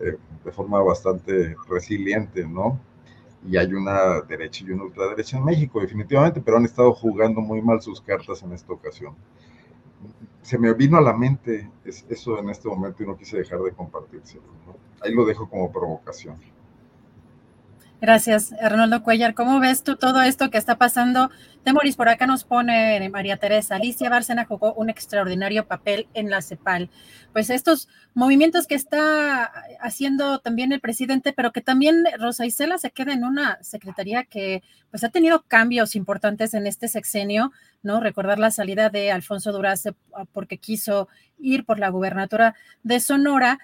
eh, 0.00 0.16
de 0.44 0.52
forma 0.52 0.80
bastante 0.80 1.56
resiliente, 1.68 2.46
¿no? 2.46 2.78
Y 3.44 3.56
hay 3.56 3.72
una 3.72 4.20
derecha 4.20 4.64
y 4.64 4.70
una 4.70 4.84
ultraderecha 4.84 5.38
en 5.38 5.44
México, 5.44 5.80
definitivamente, 5.80 6.40
pero 6.40 6.56
han 6.56 6.64
estado 6.64 6.92
jugando 6.92 7.40
muy 7.40 7.62
mal 7.62 7.80
sus 7.80 8.00
cartas 8.00 8.42
en 8.42 8.52
esta 8.52 8.72
ocasión. 8.72 9.14
Se 10.42 10.58
me 10.58 10.72
vino 10.72 10.96
a 10.96 11.00
la 11.00 11.12
mente 11.12 11.68
eso 11.84 12.38
en 12.38 12.50
este 12.50 12.68
momento 12.68 13.02
y 13.02 13.06
no 13.06 13.16
quise 13.16 13.38
dejar 13.38 13.60
de 13.60 13.72
compartírselo. 13.72 14.42
Ahí 15.00 15.12
lo 15.12 15.24
dejo 15.24 15.48
como 15.48 15.70
provocación. 15.70 16.36
Gracias, 18.00 18.52
Arnoldo 18.62 19.02
Cuellar. 19.02 19.34
¿Cómo 19.34 19.58
ves 19.58 19.82
tú 19.82 19.96
todo 19.96 20.22
esto 20.22 20.50
que 20.50 20.58
está 20.58 20.78
pasando? 20.78 21.30
Temoris, 21.64 21.96
por 21.96 22.08
acá 22.08 22.28
nos 22.28 22.44
pone 22.44 23.08
María 23.10 23.38
Teresa. 23.38 23.74
Alicia 23.74 24.08
Bárcena 24.08 24.44
jugó 24.44 24.72
un 24.74 24.88
extraordinario 24.88 25.66
papel 25.66 26.06
en 26.14 26.30
la 26.30 26.40
CEPAL. 26.40 26.90
Pues 27.32 27.50
estos 27.50 27.88
movimientos 28.14 28.68
que 28.68 28.76
está 28.76 29.52
haciendo 29.80 30.38
también 30.38 30.70
el 30.70 30.78
presidente, 30.78 31.32
pero 31.32 31.50
que 31.50 31.60
también 31.60 32.04
Rosa 32.20 32.46
Isela 32.46 32.78
se 32.78 32.92
queda 32.92 33.12
en 33.12 33.24
una 33.24 33.60
secretaría 33.64 34.22
que 34.22 34.62
pues 34.92 35.02
ha 35.02 35.08
tenido 35.08 35.42
cambios 35.42 35.96
importantes 35.96 36.54
en 36.54 36.68
este 36.68 36.86
sexenio, 36.86 37.50
¿no? 37.82 37.98
Recordar 37.98 38.38
la 38.38 38.52
salida 38.52 38.90
de 38.90 39.10
Alfonso 39.10 39.50
Durace 39.50 39.94
porque 40.32 40.58
quiso 40.58 41.08
ir 41.36 41.64
por 41.64 41.80
la 41.80 41.88
gubernatura 41.88 42.54
de 42.84 43.00
Sonora 43.00 43.58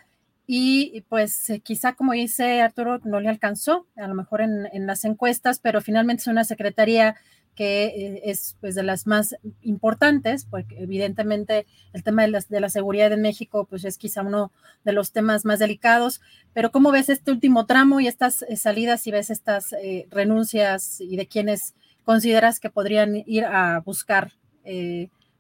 y 0.47 1.01
pues 1.09 1.49
eh, 1.49 1.61
quizá 1.61 1.95
como 1.95 2.12
dice 2.12 2.61
Arturo 2.61 3.01
no 3.05 3.21
le 3.21 3.31
alcanzó 3.31 3.87
a 3.97 4.07
lo 4.07 4.15
mejor 4.15 4.43
en, 4.43 4.87
las 4.87 5.05
encuestas, 5.05 5.59
pero 5.59 5.81
finalmente 5.81 6.23
es 6.23 6.27
una 6.27 6.45
secretaría 6.45 7.16
que 7.55 7.85
eh, 7.87 8.23
es 8.25 8.57
pues 8.61 8.75
de 8.75 8.83
las 8.83 9.07
más 9.07 9.37
importantes, 9.62 10.45
porque 10.45 10.83
evidentemente 10.83 11.66
el 11.95 12.03
tema 12.03 12.27
de, 12.27 12.45
de 12.47 12.61
la 12.61 12.69
seguridad 12.69 13.12
en 13.12 13.23
México 13.23 13.65
pues 13.65 13.85
es 13.85 13.97
quizá 13.97 14.23
uno 14.23 14.53
de 14.85 14.93
los 14.93 15.12
temas 15.12 15.47
más 15.47 15.61
delicados, 15.61 16.21
pero 16.53 16.71
¿cómo 16.71 16.91
ves 16.91 17.09
este 17.09 17.31
último 17.31 17.65
tramo 17.65 18.01
y 18.01 18.07
estas 18.07 18.43
eh, 18.43 18.57
salidas 18.57 19.07
y 19.07 19.12
ves 19.12 19.31
estas 19.31 19.75
renuncias 20.11 21.01
y 21.01 21.16
de 21.16 21.27
quienes 21.27 21.75
consideras 22.05 22.61
que 22.61 22.69
podrían 22.69 23.23
ir 23.27 23.47
a 23.47 23.81
buscar 23.81 24.33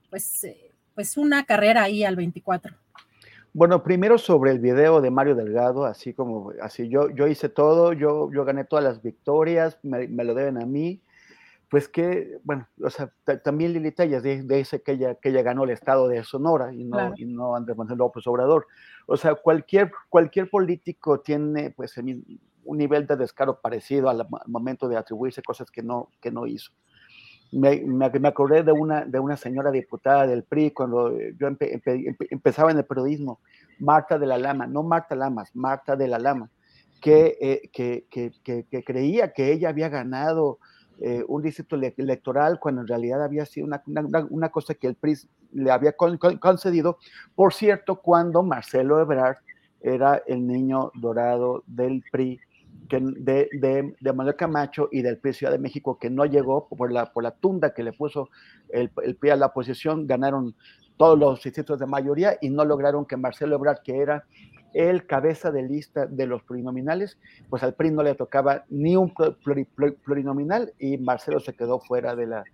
pues, 0.08 0.46
pues 0.94 1.16
una 1.18 1.44
carrera 1.44 1.82
ahí 1.82 2.04
al 2.04 2.16
24? 2.16 2.83
Bueno, 3.56 3.84
primero 3.84 4.18
sobre 4.18 4.50
el 4.50 4.58
video 4.58 5.00
de 5.00 5.12
Mario 5.12 5.36
Delgado, 5.36 5.84
así 5.84 6.12
como, 6.12 6.50
así 6.60 6.88
yo, 6.88 7.08
yo 7.10 7.28
hice 7.28 7.48
todo, 7.48 7.92
yo, 7.92 8.28
yo 8.32 8.44
gané 8.44 8.64
todas 8.64 8.84
las 8.84 9.00
victorias, 9.00 9.78
me, 9.84 10.08
lo 10.08 10.34
deben 10.34 10.60
a 10.60 10.66
mí, 10.66 11.00
pues 11.70 11.88
que, 11.88 12.40
bueno, 12.42 12.66
o 12.82 12.90
sea, 12.90 13.12
también 13.44 13.72
Lili 13.72 13.92
Tellas 13.92 14.24
dice 14.24 14.82
que 14.82 14.92
ella, 14.92 15.14
que 15.14 15.28
ella 15.28 15.42
ganó 15.42 15.62
el 15.62 15.70
estado 15.70 16.08
de 16.08 16.24
Sonora 16.24 16.74
y 16.74 16.82
no, 16.82 17.12
y 17.16 17.26
no 17.26 17.54
Andrés 17.54 17.76
Manuel 17.76 17.98
López 17.98 18.26
Obrador. 18.26 18.66
O 19.06 19.16
sea, 19.16 19.36
cualquier, 19.36 19.92
cualquier 20.08 20.50
político 20.50 21.20
tiene 21.20 21.70
pues 21.70 21.96
un 21.96 22.76
nivel 22.76 23.06
de 23.06 23.14
descaro 23.14 23.60
parecido 23.60 24.08
al 24.08 24.26
momento 24.46 24.88
de 24.88 24.96
atribuirse 24.96 25.42
cosas 25.42 25.70
que 25.70 25.84
no, 25.84 26.10
que 26.20 26.32
no 26.32 26.48
hizo 26.48 26.72
me, 27.54 27.80
me, 27.82 28.28
acordé 28.28 28.62
de 28.62 28.72
una, 28.72 29.04
de 29.04 29.18
una 29.20 29.36
señora 29.36 29.70
diputada 29.70 30.26
del 30.26 30.42
PRI 30.42 30.72
cuando 30.72 31.16
yo 31.38 31.48
empezaba 32.30 32.70
en 32.72 32.78
el 32.78 32.84
periodismo, 32.84 33.40
Marta 33.78 34.18
de 34.18 34.26
la 34.26 34.38
Lama, 34.38 34.66
no 34.66 34.82
Marta 34.82 35.14
Lamas, 35.14 35.50
Marta 35.54 35.94
de 35.94 36.08
la 36.08 36.18
Lama, 36.18 36.50
que, 37.00 37.38
eh, 37.40 37.70
que, 37.72 38.06
que, 38.10 38.32
que, 38.42 38.84
creía 38.84 39.32
que 39.32 39.52
ella 39.52 39.68
había 39.68 39.88
ganado 39.88 40.58
eh, 41.00 41.24
un 41.28 41.42
distrito 41.42 41.76
electoral 41.76 42.58
cuando 42.58 42.80
en 42.80 42.88
realidad 42.88 43.22
había 43.22 43.46
sido 43.46 43.66
una, 43.66 43.82
una, 43.86 44.26
una 44.30 44.48
cosa 44.48 44.74
que 44.74 44.88
el 44.88 44.96
PRI 44.96 45.16
le 45.52 45.70
había 45.70 45.92
concedido. 45.92 46.98
Por 47.34 47.54
cierto, 47.54 47.96
cuando 47.96 48.42
Marcelo 48.42 49.00
Ebrard 49.00 49.36
era 49.80 50.22
el 50.26 50.46
niño 50.46 50.90
dorado 50.94 51.62
del 51.66 52.02
PRI, 52.10 52.40
que, 52.88 53.00
de, 53.00 53.48
de, 54.00 54.12
Manuel 54.12 54.36
Camacho 54.36 54.88
y 54.92 55.02
del 55.02 55.18
PRI 55.18 55.32
Ciudad 55.32 55.52
de 55.52 55.58
México, 55.58 55.98
que 55.98 56.10
no 56.10 56.24
llegó 56.24 56.68
por 56.68 56.92
la, 56.92 57.12
por 57.12 57.22
la 57.22 57.32
tunda 57.32 57.72
que 57.72 57.82
le 57.82 57.92
puso 57.92 58.28
el, 58.70 58.90
el 59.02 59.30
a 59.30 59.36
la 59.36 59.46
oposición, 59.46 60.06
ganaron 60.06 60.54
todos 60.96 61.18
los 61.18 61.42
distritos 61.42 61.78
de 61.78 61.86
mayoría 61.86 62.36
y 62.40 62.50
no 62.50 62.64
lograron 62.64 63.04
que 63.06 63.16
Marcelo 63.16 63.56
Ebrard, 63.56 63.82
que 63.82 63.98
era 63.98 64.24
el 64.74 65.06
cabeza 65.06 65.50
de 65.50 65.62
lista 65.62 66.06
de 66.06 66.26
los 66.26 66.42
plurinominales, 66.42 67.18
pues 67.48 67.62
al 67.62 67.74
PRI 67.74 67.92
no 67.92 68.02
le 68.02 68.14
tocaba 68.14 68.64
ni 68.68 68.96
un 68.96 69.12
plurinominal 70.04 70.72
y 70.78 70.98
Marcelo 70.98 71.40
se 71.40 71.54
quedó 71.54 71.80
fuera 71.80 72.16
de 72.16 72.26
la, 72.26 72.44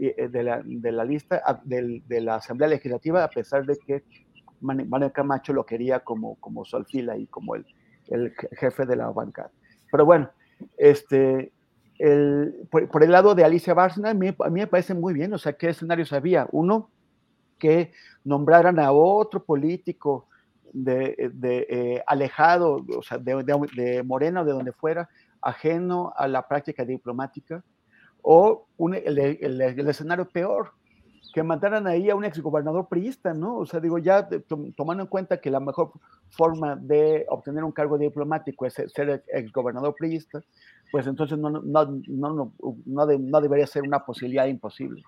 eh, 0.00 0.28
de 0.28 0.42
la, 0.42 0.60
de 0.64 0.92
la 0.92 1.04
lista 1.04 1.40
de, 1.64 2.02
de, 2.06 2.20
la 2.20 2.36
Asamblea 2.36 2.68
Legislativa, 2.68 3.22
a 3.22 3.30
pesar 3.30 3.64
de 3.64 3.78
que 3.78 4.02
Manuel 4.60 5.12
Camacho 5.12 5.52
lo 5.52 5.64
quería 5.64 6.00
como, 6.00 6.34
como 6.36 6.64
solfila 6.64 7.16
y 7.16 7.26
como 7.26 7.54
el, 7.54 7.64
el 8.08 8.34
jefe 8.58 8.84
de 8.84 8.96
la 8.96 9.10
bancada. 9.10 9.50
Pero 9.90 10.04
bueno, 10.04 10.30
este, 10.76 11.52
el, 11.98 12.68
por, 12.70 13.02
el 13.02 13.10
lado 13.10 13.34
de 13.34 13.44
Alicia 13.44 13.74
Bárcena, 13.74 14.10
a 14.10 14.14
mí, 14.14 14.32
me 14.50 14.66
parece 14.66 14.94
muy 14.94 15.14
bien, 15.14 15.32
o 15.34 15.38
sea, 15.38 15.52
¿qué 15.54 15.70
escenarios 15.70 16.12
había? 16.12 16.46
Uno, 16.52 16.90
que 17.58 17.92
nombraran 18.24 18.78
a 18.78 18.92
otro 18.92 19.42
político 19.42 20.28
de, 20.72 21.30
de 21.34 21.66
eh, 21.68 22.04
alejado, 22.06 22.84
o 22.96 23.02
sea, 23.02 23.18
de, 23.18 23.42
de, 23.42 24.02
Morena 24.04 24.42
o 24.42 24.44
de 24.44 24.52
donde 24.52 24.72
fuera, 24.72 25.08
ajeno 25.40 26.12
a 26.16 26.28
la 26.28 26.46
práctica 26.46 26.84
diplomática, 26.84 27.64
o 28.22 28.66
un, 28.76 28.94
el, 28.94 29.18
el, 29.18 29.88
escenario 29.88 30.28
peor, 30.28 30.72
que 31.38 31.44
mandaran 31.44 31.86
ahí 31.86 32.10
a 32.10 32.16
un 32.16 32.24
exgobernador 32.24 32.88
priista, 32.88 33.32
¿no? 33.32 33.58
O 33.58 33.64
sea, 33.64 33.78
digo, 33.78 33.98
ya 33.98 34.28
tomando 34.74 35.04
en 35.04 35.08
cuenta 35.08 35.40
que 35.40 35.52
la 35.52 35.60
mejor 35.60 35.92
forma 36.30 36.74
de 36.74 37.26
obtener 37.28 37.62
un 37.62 37.70
cargo 37.70 37.96
diplomático 37.96 38.66
es 38.66 38.74
ser 38.74 39.22
exgobernador 39.28 39.94
priista, 39.94 40.42
pues 40.90 41.06
entonces 41.06 41.38
no, 41.38 41.48
no, 41.48 41.62
no, 41.62 42.02
no, 42.08 42.52
no, 42.86 43.06
de, 43.06 43.20
no 43.20 43.40
debería 43.40 43.68
ser 43.68 43.84
una 43.84 44.04
posibilidad 44.04 44.46
imposible. 44.46 45.04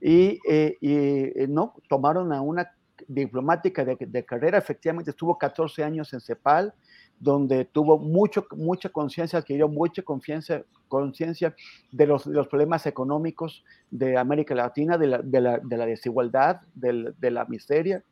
Y, 0.00 0.40
eh, 0.48 0.78
eh, 0.80 1.46
no, 1.50 1.74
tomaron 1.86 2.32
a 2.32 2.40
una 2.40 2.72
diplomática 3.06 3.84
de, 3.84 4.24
carrera, 4.24 4.56
efectivamente 4.56 5.10
estuvo 5.10 5.36
14 5.36 5.84
años 5.84 6.14
en 6.14 6.22
CEPAL, 6.22 6.72
donde 7.18 7.64
tuvo 7.64 7.98
mucho, 7.98 8.46
mucha 8.56 8.88
conciencia, 8.88 9.38
adquirió 9.38 9.68
mucha 9.68 10.02
conciencia 10.02 11.54
de 11.90 12.06
los, 12.06 12.24
de 12.24 12.34
los 12.34 12.48
problemas 12.48 12.86
económicos 12.86 13.64
de 13.90 14.16
América 14.16 14.54
Latina, 14.54 14.98
de 14.98 15.06
la, 15.06 15.18
de 15.18 15.40
la, 15.40 15.58
de 15.58 15.76
la 15.76 15.86
desigualdad, 15.86 16.60
de, 16.74 17.30
la 17.30 17.44
miseria. 17.44 18.02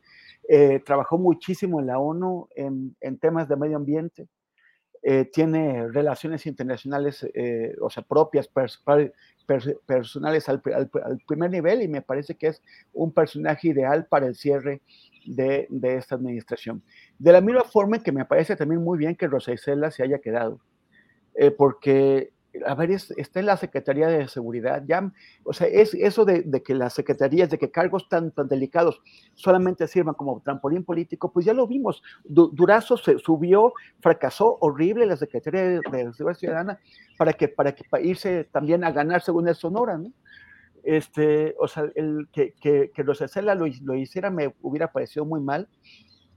Eh, 0.47 0.81
trabajó 0.85 1.17
muchísimo 1.17 1.79
en 1.79 1.87
la 1.87 1.99
ONU 1.99 2.47
en, 2.55 2.95
temas 3.19 3.49
de 3.49 3.55
medio 3.57 3.77
ambiente. 3.77 4.27
Eh, 5.03 5.25
tiene 5.25 5.87
relaciones 5.87 6.45
internacionales, 6.45 7.27
eh, 7.33 7.75
o 7.81 7.89
sea, 7.89 8.03
propias, 8.03 8.47
pers 8.47 8.81
pers 9.47 9.75
personales 9.85 10.47
al, 10.47 10.61
al, 10.65 10.89
al, 11.03 11.19
primer 11.27 11.49
nivel 11.49 11.81
y 11.81 11.87
me 11.87 12.01
parece 12.01 12.35
que 12.35 12.47
es 12.47 12.61
un 12.93 13.11
personaje 13.11 13.69
ideal 13.69 14.05
para 14.05 14.27
el 14.27 14.35
cierre 14.35 14.81
de, 15.25 15.67
esta 15.83 16.15
administración. 16.15 16.83
De 17.17 17.31
la 17.31 17.41
misma 17.41 17.63
forma 17.63 17.99
que 17.99 18.11
me 18.11 18.25
parece 18.25 18.55
también 18.55 18.83
muy 18.83 18.97
bien 18.97 19.15
que 19.15 19.27
Rosa 19.27 19.53
Isela 19.53 19.91
se 19.91 20.03
haya 20.03 20.19
quedado, 20.19 20.59
eh, 21.35 21.51
porque 21.51 22.31
a 22.65 22.75
ver, 22.75 22.91
es, 22.91 23.11
está 23.11 23.39
en 23.39 23.45
la 23.45 23.55
Secretaría 23.55 24.07
de 24.07 24.27
Seguridad, 24.27 24.83
ya, 24.85 25.11
o 25.43 25.53
sea, 25.53 25.67
es 25.67 25.93
eso 25.93 26.25
de, 26.25 26.43
que 26.63 26.75
las 26.75 26.93
secretarías, 26.93 27.49
de 27.49 27.57
que 27.57 27.71
cargos 27.71 28.09
tan, 28.09 28.31
tan 28.31 28.47
delicados 28.47 29.01
solamente 29.33 29.87
sirvan 29.87 30.15
como 30.15 30.41
trampolín 30.41 30.83
político, 30.83 31.31
pues 31.31 31.45
ya 31.45 31.53
lo 31.53 31.65
vimos. 31.65 32.03
Du, 32.25 32.49
Durazo 32.49 32.97
se 32.97 33.19
subió, 33.19 33.73
fracasó 34.01 34.57
horrible 34.59 35.05
la 35.05 35.15
Secretaría 35.15 35.61
de, 35.61 35.81
de 35.91 36.13
Seguridad 36.13 36.39
Ciudadana 36.39 36.79
para 37.17 37.33
que, 37.33 37.47
para 37.47 37.73
que 37.73 37.85
para 37.89 38.03
irse 38.03 38.43
también 38.51 38.83
a 38.83 38.91
ganar 38.91 39.21
según 39.21 39.47
el 39.47 39.55
Sonora, 39.55 39.97
¿no? 39.97 40.11
Este, 40.83 41.55
o 41.59 41.67
sea, 41.67 41.85
el, 41.95 42.27
que, 42.31 42.53
que, 42.59 42.91
que 42.93 43.03
Rosacela 43.03 43.55
lo, 43.55 43.65
lo 43.83 43.95
hiciera 43.95 44.29
me 44.29 44.53
hubiera 44.61 44.91
parecido 44.91 45.25
muy 45.25 45.41
mal. 45.41 45.67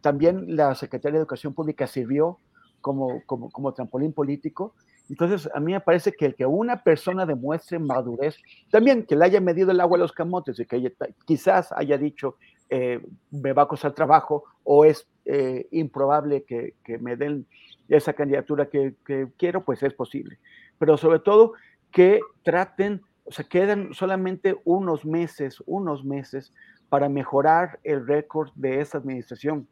También 0.01 0.57
la 0.57 0.75
Secretaría 0.75 1.15
de 1.15 1.21
Educación 1.21 1.55
Pública 1.55 1.87
sirvió 1.87 2.39
como, 2.81 3.23
como, 3.27 3.51
como 3.51 3.73
trampolín 3.73 4.13
político 4.13 4.75
entonces, 5.11 5.51
a 5.55 5.61
mí 5.61 5.73
me 5.73 5.81
parece 5.81 6.13
que 6.13 6.27
el 6.27 6.35
que 6.35 6.47
una 6.47 6.83
persona 6.83 7.27
demuestre 7.27 7.79
madurez, 7.79 8.37
también 8.71 9.05
que 9.05 9.17
le 9.17 9.25
haya 9.25 9.41
medido 9.41 9.71
el 9.71 9.81
agua 9.81 9.99
a 9.99 10.01
los 10.01 10.13
camotes 10.13 10.59
y 10.59 10.67
que 10.67 10.93
quizás 11.27 11.73
haya 11.73 11.99
dicho, 11.99 12.37
eh, 12.71 13.01
me 13.31 13.53
va 13.53 13.63
a 13.63 13.69
costar 13.69 13.93
trabajo 13.93 14.45
o 14.63 14.85
es 14.85 15.07
eh, 15.27 15.69
improbable 15.73 16.45
que, 16.45 16.75
que, 16.83 16.99
me 16.99 17.17
den 17.17 17.47
esa 17.89 18.15
candidatura 18.15 18.71
que, 18.71 18.95
quiero, 19.37 19.63
pues 19.65 19.83
es 19.83 19.93
posible. 19.93 20.39
Pero 20.79 20.97
sobre 20.97 21.19
todo 21.19 21.53
que 21.91 22.21
traten, 22.43 23.03
o 23.25 23.33
sea, 23.33 23.45
quedan 23.47 23.95
solamente 23.95 24.57
unos 24.65 25.05
meses, 25.05 25.63
unos 25.67 26.05
meses 26.05 26.53
para 26.89 27.09
mejorar 27.09 27.81
el 27.83 28.07
récord 28.07 28.51
de 28.55 28.81
esa 28.81 28.99
administración 28.99 29.67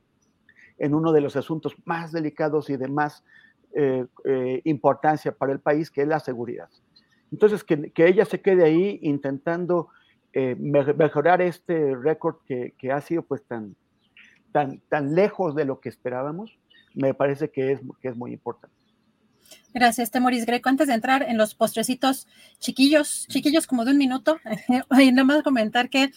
en 0.79 0.95
uno 0.95 1.13
de 1.13 1.21
los 1.21 1.37
asuntos 1.37 1.77
más 1.85 2.13
delicados 2.13 2.71
y 2.71 2.77
de 2.77 2.89
más 2.89 3.25
eh, 3.75 4.07
eh, 4.25 4.61
importancia 4.65 5.33
para 5.33 5.53
el 5.53 5.61
país, 5.61 5.91
que 5.91 6.03
es 6.03 6.09
la 6.09 6.21
seguridad. 6.21 6.69
Entonces, 7.31 7.63
que, 7.65 7.93
ella 7.97 8.25
se 8.25 8.41
quede 8.41 8.65
ahí 8.65 8.99
intentando 9.03 9.89
eh, 10.33 10.57
mejorar 10.57 11.41
este 11.41 11.95
récord 11.95 12.37
que, 12.47 12.75
que, 12.79 12.91
ha 12.91 13.01
sido 13.01 13.23
pues 13.23 13.43
tan, 13.45 13.77
tan, 14.51 14.81
tan 14.89 15.15
lejos 15.15 15.55
de 15.55 15.65
lo 15.65 15.81
que 15.81 15.89
esperábamos, 15.89 16.59
me 16.95 17.15
parece 17.15 17.51
que 17.51 17.73
es, 17.73 17.81
que 18.01 18.09
es 18.09 18.17
muy 18.17 18.33
importante. 18.33 18.82
Gracias, 19.75 20.11
Temoris 20.11 20.47
Greco. 20.47 20.69
Antes 20.69 20.89
de 20.89 20.95
entrar 20.95 21.23
en 21.23 21.39
los 21.39 21.55
postrecitos 21.55 22.27
chiquillos, 22.59 23.27
chiquillos 23.29 23.67
como 23.67 23.85
de 23.85 23.93
un 23.93 23.99
minuto, 23.99 24.39
nada 24.91 25.25
más 25.25 25.43
comentar 25.43 25.89
que 25.89 26.11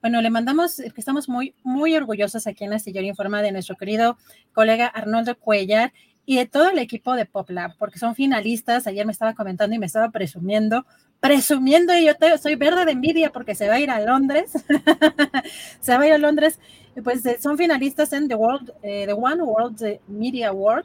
bueno, 0.00 0.22
le 0.22 0.30
mandamos, 0.30 0.76
que 0.76 0.92
estamos 1.00 1.28
muy, 1.28 1.56
muy 1.64 1.96
orgullosos 1.96 2.46
aquí 2.46 2.62
en 2.62 2.72
Astillero 2.72 3.04
Informa 3.04 3.42
de 3.42 3.50
nuestro 3.50 3.76
querido 3.76 4.16
colega 4.52 4.86
Arnoldo 4.86 5.36
Cuellar, 5.36 5.92
y 6.28 6.36
de 6.36 6.44
todo 6.44 6.68
el 6.68 6.78
equipo 6.78 7.14
de 7.14 7.24
PopLab, 7.24 7.74
porque 7.78 7.98
son 7.98 8.14
finalistas. 8.14 8.86
Ayer 8.86 9.06
me 9.06 9.12
estaba 9.12 9.32
comentando 9.32 9.74
y 9.74 9.78
me 9.78 9.86
estaba 9.86 10.10
presumiendo, 10.10 10.84
presumiendo, 11.20 11.96
y 11.96 12.04
yo 12.04 12.12
soy 12.36 12.54
verde 12.54 12.84
de 12.84 12.92
envidia 12.92 13.32
porque 13.32 13.54
se 13.54 13.66
va 13.66 13.76
a 13.76 13.80
ir 13.80 13.90
a 13.90 13.98
Londres. 13.98 14.52
se 15.80 15.96
va 15.96 16.02
a 16.02 16.06
ir 16.06 16.12
a 16.12 16.18
Londres. 16.18 16.60
Pues 17.02 17.24
eh, 17.24 17.38
son 17.40 17.56
finalistas 17.56 18.12
en 18.12 18.28
The 18.28 18.34
World, 18.34 18.74
eh, 18.82 19.04
The 19.06 19.14
One 19.14 19.42
World 19.42 20.00
Media 20.06 20.48
Award. 20.50 20.84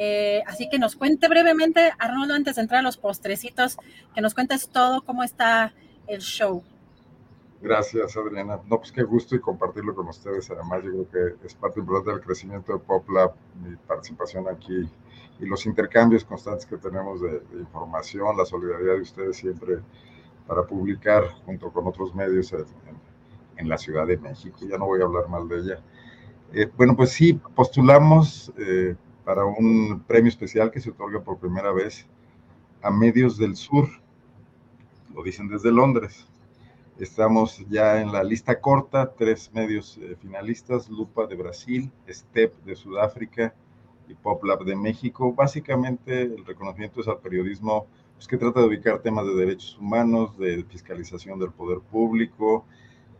Eh, 0.00 0.42
así 0.46 0.68
que 0.70 0.78
nos 0.78 0.94
cuente 0.94 1.26
brevemente, 1.28 1.92
Arnoldo, 1.98 2.34
antes 2.34 2.54
de 2.56 2.62
entrar 2.62 2.80
a 2.80 2.82
los 2.82 2.96
postrecitos, 2.96 3.76
que 4.14 4.20
nos 4.20 4.32
cuentes 4.32 4.68
todo 4.68 5.02
cómo 5.02 5.24
está 5.24 5.74
el 6.06 6.20
show. 6.20 6.62
Gracias, 7.60 8.16
Adriana. 8.16 8.60
No, 8.68 8.78
pues 8.78 8.92
qué 8.92 9.02
gusto 9.02 9.34
y 9.34 9.40
compartirlo 9.40 9.92
con 9.96 10.06
ustedes. 10.06 10.48
Además, 10.52 10.84
yo 10.84 10.90
creo 10.90 11.38
que 11.40 11.46
es 11.46 11.54
parte 11.54 11.80
importante 11.80 12.12
del 12.12 12.20
crecimiento 12.20 12.72
de 12.72 12.78
PopLab, 12.78 13.34
mi 13.60 13.74
participación 13.74 14.46
aquí 14.48 14.88
y 15.40 15.46
los 15.46 15.66
intercambios 15.66 16.24
constantes 16.24 16.64
que 16.64 16.76
tenemos 16.76 17.20
de, 17.20 17.40
de, 17.40 17.60
información, 17.60 18.36
la 18.36 18.44
solidaridad 18.44 18.94
de 18.94 19.02
ustedes 19.02 19.36
siempre 19.36 19.78
para 20.46 20.62
publicar 20.62 21.24
junto 21.44 21.72
con 21.72 21.86
otros 21.88 22.14
medios 22.14 22.52
en, 22.52 22.64
en, 23.56 23.68
la 23.68 23.76
Ciudad 23.76 24.06
de 24.06 24.16
México. 24.16 24.58
Ya 24.60 24.78
no 24.78 24.86
voy 24.86 25.00
a 25.00 25.04
hablar 25.04 25.28
mal 25.28 25.48
de 25.48 25.58
ella. 25.58 25.80
Eh, 26.52 26.70
bueno, 26.76 26.96
pues 26.96 27.10
sí, 27.10 27.34
postulamos 27.54 28.52
eh, 28.56 28.94
para 29.28 29.44
un 29.44 30.02
premio 30.06 30.30
especial 30.30 30.70
que 30.70 30.80
se 30.80 30.88
otorga 30.88 31.20
por 31.20 31.36
primera 31.36 31.70
vez 31.70 32.06
a 32.80 32.90
medios 32.90 33.36
del 33.36 33.56
sur. 33.56 33.86
Lo 35.14 35.22
dicen 35.22 35.48
desde 35.48 35.70
Londres 35.70 36.26
Estamos 36.98 37.62
ya 37.68 38.00
en 38.00 38.10
la 38.10 38.24
lista 38.24 38.58
corta, 38.58 39.12
tres 39.12 39.52
medios 39.52 39.98
eh, 39.98 40.16
finalistas, 40.18 40.88
Lupa 40.88 41.26
de 41.26 41.36
Brasil, 41.36 41.92
STEP 42.08 42.64
de 42.64 42.74
Sudáfrica 42.74 43.54
y 44.08 44.14
PopLab 44.14 44.64
de 44.64 44.74
México. 44.74 45.34
Básicamente 45.34 46.22
el 46.22 46.46
reconocimiento 46.46 47.02
es 47.02 47.08
al 47.08 47.18
periodismo 47.18 47.86
pues, 48.14 48.26
que 48.26 48.38
trata 48.38 48.60
de 48.60 48.66
ubicar 48.66 49.00
temas 49.00 49.26
de 49.26 49.34
derechos 49.34 49.76
humanos, 49.78 50.38
de 50.38 50.64
fiscalización 50.64 51.38
del 51.38 51.52
poder 51.52 51.80
público, 51.80 52.64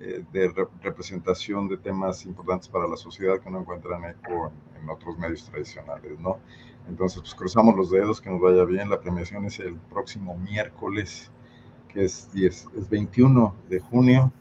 eh, 0.00 0.24
de 0.32 0.48
re 0.48 0.66
representación 0.82 1.68
de 1.68 1.76
temas 1.76 2.24
importantes 2.24 2.68
para 2.68 2.86
la 2.86 2.96
sociedad 2.96 3.40
que 3.40 3.50
no 3.50 3.60
encuentran 3.60 4.04
eco 4.04 4.52
en, 4.76 4.82
en 4.82 4.90
otros 4.90 5.18
medios 5.18 5.44
tradicionales, 5.44 6.18
¿no? 6.20 6.38
Entonces, 6.88 7.20
pues 7.20 7.34
cruzamos 7.34 7.76
los 7.76 7.90
dedos, 7.90 8.20
que 8.20 8.30
nos 8.30 8.40
vaya 8.40 8.64
bien. 8.64 8.88
La 8.88 9.00
premiación 9.00 9.44
es 9.44 9.58
el 9.60 9.76
próximo 9.76 10.36
miércoles 10.38 11.30
que 11.88 12.04
es, 12.04 12.30
10, 12.32 12.68
es 12.76 12.88
21 12.88 13.54
de 13.68 13.80
junio. 13.80 14.32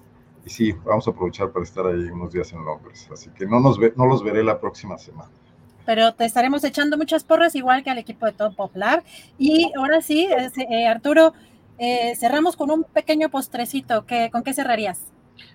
Y 0.46 0.50
sí, 0.50 0.72
vamos 0.86 1.08
a 1.08 1.12
aprovechar 1.12 1.52
para 1.52 1.64
estar 1.64 1.86
ahí 1.86 2.10
unos 2.10 2.32
días 2.32 2.52
en 2.54 2.64
Londres. 2.64 3.10
Así 3.12 3.30
que 3.32 3.46
no, 3.46 3.60
nos 3.60 3.78
ve, 3.78 3.94
no 3.96 4.06
los 4.06 4.24
veré 4.24 4.44
la 4.44 4.60
próxima 4.60 4.98
semana. 4.98 5.30
pero 5.86 6.14
te 6.14 6.26
estaremos 6.26 6.64
echando 6.64 6.98
muchas 6.98 7.24
porras 7.24 7.56
igual 7.56 7.84
que 7.84 7.90
al 7.90 7.98
equipo 7.98 8.26
de 8.26 8.34
Top 8.34 8.56
Pop 8.56 8.76
Lab. 8.76 9.04
Y 9.38 9.72
ahora 9.78 10.02
sí, 10.02 10.28
eh, 10.70 10.88
Arturo, 10.88 11.34
eh, 11.78 12.16
cerramos 12.16 12.56
con 12.56 12.72
un 12.72 12.84
pequeño 12.84 13.30
postrecito. 13.30 14.06
¿Con 14.32 14.44
qué 14.44 14.54
cerrarías? 14.54 15.12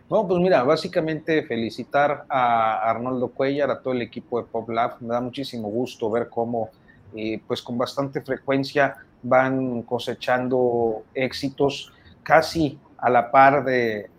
Bueno, 0.09 0.29
pues 0.29 0.41
mira, 0.41 0.63
básicamente 0.63 1.43
felicitar 1.43 2.25
a 2.29 2.91
Arnoldo 2.91 3.29
Cuellar, 3.29 3.71
a 3.71 3.81
todo 3.81 3.95
el 3.95 4.03
equipo 4.03 4.41
de 4.41 4.47
Pop 4.47 4.69
Lab. 4.69 4.97
Me 5.01 5.09
da 5.09 5.21
muchísimo 5.21 5.69
gusto 5.69 6.11
ver 6.11 6.29
cómo, 6.29 6.71
eh, 7.15 7.41
pues 7.47 7.63
con 7.63 7.79
bastante 7.79 8.21
frecuencia 8.21 8.97
van 9.23 9.83
cosechando 9.83 11.05
éxitos 11.15 11.93
casi 12.23 12.79
a 12.99 13.11
la 13.11 13.31
par 13.31 13.65
de 13.65 14.11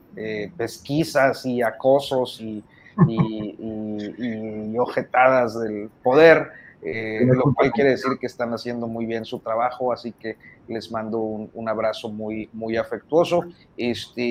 pesquisas 0.56 1.44
y 1.46 1.64
acosos 1.64 2.40
y, 2.40 2.64
y, 3.08 4.78
ojetadas 4.78 5.60
del 5.60 5.90
poder, 6.02 6.52
eh, 6.86 7.26
lo 7.26 7.54
cual 7.54 7.72
quiere 7.72 7.92
decir 7.92 8.12
que 8.20 8.28
están 8.28 8.54
haciendo 8.54 8.88
muy 8.88 9.06
bien 9.06 9.26
su 9.26 9.40
trabajo, 9.40 9.94
así 9.94 10.12
que 10.12 10.38
les 10.68 10.92
mando 10.92 11.20
un, 11.20 11.70
abrazo 11.70 12.10
muy, 12.10 12.50
muy 12.54 12.78
afectuoso. 12.78 13.46
Este, 13.78 14.22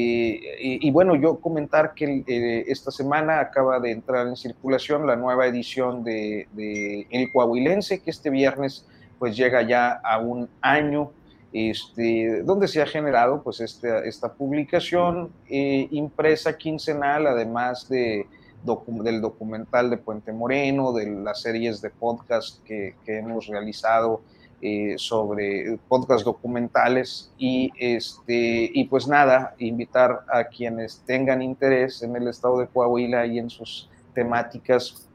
y, 0.61 0.91
bueno, 0.91 1.15
yo 1.15 1.41
comentar 1.41 1.95
que 1.95 2.25
eh, 2.27 2.65
esta 2.69 2.91
semana 2.91 3.41
acaba 3.41 3.81
de 3.81 3.93
entrar 3.93 4.27
en 4.27 4.37
circulación 4.37 5.07
la 5.07 5.17
nueva 5.17 5.47
edición 5.47 6.05
de, 6.05 6.47
El 7.11 7.33
Coahuilense, 7.33 8.01
que 8.03 8.11
este 8.11 8.31
viernes 8.31 8.87
pues 9.19 9.37
llega 9.37 9.63
ya 9.63 10.01
a 10.03 10.19
un 10.19 10.49
año 10.61 11.13
este, 11.53 12.43
donde 12.43 12.67
se 12.67 12.83
ha 12.83 12.87
generado 12.87 13.43
pues 13.43 13.61
esta, 13.61 14.01
esta 14.01 14.33
publicación 14.33 15.31
eh, 15.49 15.87
impresa 15.91 16.57
quincenal, 16.57 17.27
además 17.27 17.89
de, 17.89 18.27
del 18.65 19.21
documental 19.21 19.91
de 19.91 19.97
Puente 19.97 20.33
Moreno, 20.33 20.93
de 20.93 21.11
las 21.11 21.43
series 21.43 21.81
de 21.81 21.91
podcast 21.91 22.63
que, 22.65 22.95
que 23.05 23.19
hemos 23.19 23.47
realizado 23.47 24.23
eh, 24.65 24.95
sobre 24.97 25.77
podcast 25.89 26.25
documentales 26.25 27.33
y, 27.37 27.73
este, 27.81 28.71
y 28.73 28.85
pues 28.85 29.09
nada, 29.09 29.57
invitar 29.59 30.25
a 30.33 30.45
quienes 30.45 31.03
tengan 31.05 31.43
interés 31.43 32.01
en 32.05 32.15
el 32.15 32.29
estado 32.29 32.61
de 32.61 32.69
Coahuila 32.69 33.27
y 33.27 33.41
en 33.41 33.51
sus 33.51 33.91
temáticas 34.15 35.09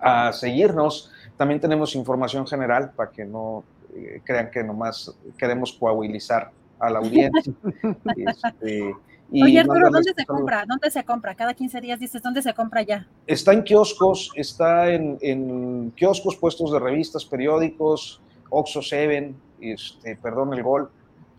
a 0.00 0.32
seguirnos. 0.32 1.12
También 1.36 1.60
tenemos 1.60 1.94
información 1.94 2.48
general 2.48 2.90
para 2.90 3.12
que 3.12 3.24
no 3.24 3.62
eh, 3.94 4.22
crean 4.24 4.50
que 4.50 4.64
nomás 4.64 5.14
queremos 5.38 5.72
coahuilizar 5.72 6.50
a 6.80 6.90
la 6.90 6.98
audiencia. 6.98 7.52
este, 8.16 8.92
Oye, 9.32 9.60
Arturo, 9.60 9.90
¿dónde 9.90 10.12
se 10.16 10.26
compra? 10.26 10.64
¿Dónde 10.66 10.90
se 10.90 11.04
compra? 11.04 11.34
Cada 11.34 11.54
15 11.54 11.80
días 11.80 12.00
dices, 12.00 12.22
¿dónde 12.22 12.42
se 12.42 12.52
compra 12.52 12.82
ya? 12.82 13.06
Está 13.26 13.52
en 13.52 13.62
kioscos, 13.62 14.32
está 14.34 14.90
en, 14.90 15.18
en 15.20 15.92
kioscos, 15.92 16.36
puestos 16.36 16.72
de 16.72 16.78
revistas, 16.78 17.24
periódicos, 17.24 18.20
Oxo 18.50 18.82
Seven, 18.82 19.36
este, 19.60 20.16
perdón 20.16 20.52
el 20.54 20.62
gol, 20.62 20.90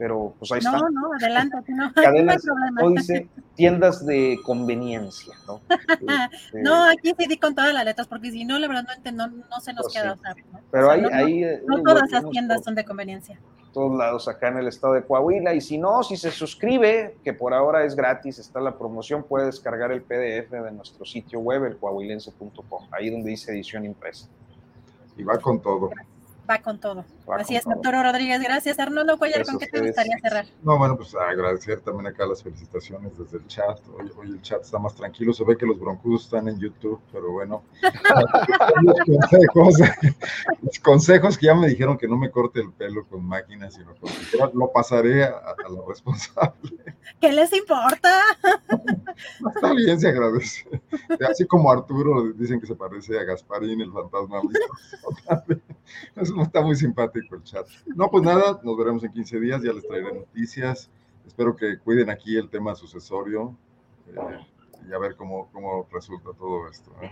pero 0.02 0.34
pues 0.40 0.52
ahí 0.52 0.58
está. 0.58 0.72
No, 0.72 0.90
no, 0.90 1.14
adelante, 1.14 1.58
no, 1.68 1.94
Cadenas, 1.94 2.44
no 2.74 2.90
dice 2.90 3.30
tiendas 3.56 4.04
de 4.04 4.40
conveniencia, 4.44 5.36
¿no? 5.46 5.62
Este, 6.32 6.64
no, 6.64 6.86
aquí 6.86 7.14
sí 7.16 7.28
di 7.28 7.38
con 7.38 7.54
todas 7.54 7.72
las 7.72 7.86
letras, 7.86 8.08
porque 8.08 8.32
si 8.32 8.44
no, 8.44 8.58
la 8.58 8.68
verdad 8.68 8.88
no, 9.14 9.28
no, 9.28 9.60
se 9.60 9.74
nos 9.74 9.84
pues 9.84 9.94
queda. 9.94 10.16
¿no? 10.16 10.60
Pero 10.72 10.88
o 10.88 10.90
ahí, 10.90 11.04
ahí, 11.14 11.46
no, 11.68 11.84
todas 11.84 12.10
las 12.10 12.28
tiendas 12.32 12.64
son 12.64 12.74
de 12.74 12.84
conveniencia. 12.84 13.40
Todos 13.74 13.96
lados 13.96 14.28
acá 14.28 14.48
en 14.48 14.58
el 14.58 14.68
estado 14.70 14.96
de 14.96 15.04
Coahuila, 15.04 15.54
y 15.54 15.62
si 15.62 15.78
no, 15.78 16.02
si 16.02 16.18
se 16.18 16.32
suscribe, 16.32 17.18
que 17.24 17.34
por 17.34 17.54
ahora 17.54 17.86
es 17.86 17.96
gratis, 17.96 18.40
está 18.40 18.60
la 18.60 18.80
promoción, 18.80 19.22
puede 19.22 19.46
descargar 19.46 19.92
el 19.92 20.02
PDF 20.02 20.50
de 20.50 20.72
nuestro 20.72 21.06
sitio 21.06 21.42
web, 21.42 21.66
el 21.66 21.78
coahuilense.com, 21.78 22.88
ahí 22.90 23.12
donde 23.12 23.30
dice 23.30 23.52
edición 23.52 23.86
impresa. 23.86 24.28
Y 25.16 25.22
va 25.22 25.38
con 25.38 25.62
todo 25.62 25.92
va 26.52 26.62
con 26.62 26.80
todo. 26.80 27.06
Así 27.28 27.56
es, 27.56 27.64
doctor 27.64 27.94
Rodríguez. 27.94 28.42
Gracias. 28.42 28.80
Arnoldo 28.80 29.18
Cuellar, 29.18 29.46
¿con 29.46 29.58
qué 29.58 29.68
te 29.68 29.82
gustaría 29.82 30.18
cerrar? 30.22 30.46
No, 30.64 30.78
bueno, 30.78 30.98
pues 30.98 31.16
agradecer 31.16 31.80
también 31.82 32.08
acá 32.08 32.26
las 32.26 32.44
felicitaciones 32.44 33.18
desde 33.18 33.38
el 33.38 33.48
chat. 33.48 33.80
Hoy, 34.18 34.30
el 34.30 34.42
chat 34.42 34.62
está 34.62 34.80
más 34.80 34.96
tranquilo. 34.96 35.34
Se 35.34 35.44
ve 35.44 35.58
que 35.58 35.66
los 35.66 35.80
broncudos 35.80 36.26
están 36.26 36.48
en 36.48 36.60
YouTube, 36.60 37.00
pero 37.12 37.32
bueno. 37.32 37.64
consejos, 39.54 39.76
consejos 40.84 41.38
que 41.38 41.46
ya 41.46 41.56
me 41.56 41.68
dijeron 41.68 41.98
que 41.98 42.08
no 42.08 42.18
me 42.18 42.30
corte 42.32 42.60
el 42.60 42.72
pelo 42.72 43.06
con 43.08 43.24
máquinas, 43.26 43.74
sino 43.74 43.94
con 43.96 44.12
lo 44.54 44.72
pasaré 44.72 45.24
a, 45.24 45.30
a 45.30 45.70
la 45.70 45.82
responsable. 45.88 46.54
¿Qué 47.20 47.32
les 47.32 47.54
importa? 47.54 48.22
Está 49.56 49.74
bien, 49.74 50.00
se 50.00 50.10
agradece. 50.10 50.66
Así 51.30 51.46
como 51.46 51.72
Arturo 51.72 52.32
dicen 52.34 52.60
que 52.60 52.68
se 52.68 52.76
parece 52.76 53.20
a 53.20 53.24
Gasparín, 53.24 53.82
el 53.82 53.92
fantasma. 53.92 54.42
Está 56.42 56.62
muy 56.62 56.76
simpático 56.76 57.21
el 57.30 57.44
chat. 57.44 57.68
No, 57.86 58.10
pues 58.10 58.24
nada, 58.24 58.60
nos 58.64 58.78
veremos 58.78 59.04
en 59.04 59.12
15 59.12 59.40
días, 59.40 59.62
ya 59.64 59.74
les 59.74 59.88
traeré 59.88 60.14
noticias. 60.14 60.90
Espero 61.26 61.56
que 61.56 61.78
cuiden 61.80 62.10
aquí 62.10 62.38
el 62.38 62.50
tema 62.50 62.76
sucesorio 62.76 63.56
eh, 64.08 64.40
y 64.90 64.94
a 64.94 64.98
ver 64.98 65.16
cómo, 65.16 65.50
cómo 65.52 65.88
resulta 65.92 66.32
todo 66.38 66.68
esto. 66.68 66.92
¿eh? 67.02 67.12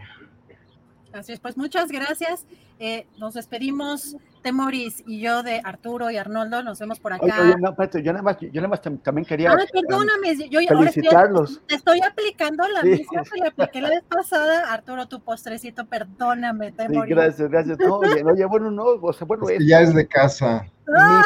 Así 1.14 1.34
es, 1.34 1.40
pues 1.40 1.58
muchas 1.58 1.92
gracias. 1.92 2.46
Eh, 2.80 3.08
nos 3.18 3.34
despedimos, 3.34 4.16
Temoris 4.42 5.04
y 5.06 5.22
yo 5.22 5.44
de 5.44 5.62
Arturo 5.64 6.10
y 6.12 6.18
Arnoldo. 6.18 6.64
Nos 6.64 6.80
vemos 6.80 7.00
por 7.00 7.14
acá. 7.14 7.24
Oye, 7.26 7.56
no, 7.60 8.00
yo 8.00 8.14
nada 8.14 8.24
más, 8.24 8.38
yo 8.40 8.62
nada 8.62 8.68
más 8.68 8.82
también 8.82 9.26
quería 9.26 9.52
Ay, 9.52 9.66
perdóname, 9.72 10.50
yo 10.50 10.60
felicitarlos. 10.68 11.52
Ahora 11.52 11.64
te 11.68 11.76
estoy 11.76 12.02
aplicando 12.02 12.68
la 12.68 12.84
misma 12.84 13.24
que 13.24 13.40
le 13.42 13.48
apliqué 13.48 13.82
la 13.82 13.90
vez 13.90 14.04
pasada. 14.04 14.74
Arturo, 14.74 15.08
tu 15.08 15.22
postrecito, 15.22 15.86
perdóname, 15.86 16.72
Temoris. 16.72 17.04
Sí, 17.04 17.10
gracias, 17.10 17.50
gracias. 17.50 17.80
No, 17.80 17.98
oye, 17.98 18.24
oye, 18.24 18.46
bueno, 18.46 18.72
no, 18.72 18.84
o 18.84 19.14
sea, 19.14 19.28
bueno, 19.28 19.50
es, 19.50 19.66
ya 19.66 19.82
es 19.82 19.94
de 19.94 20.08
casa. 20.08 20.66
Ah. 20.96 21.24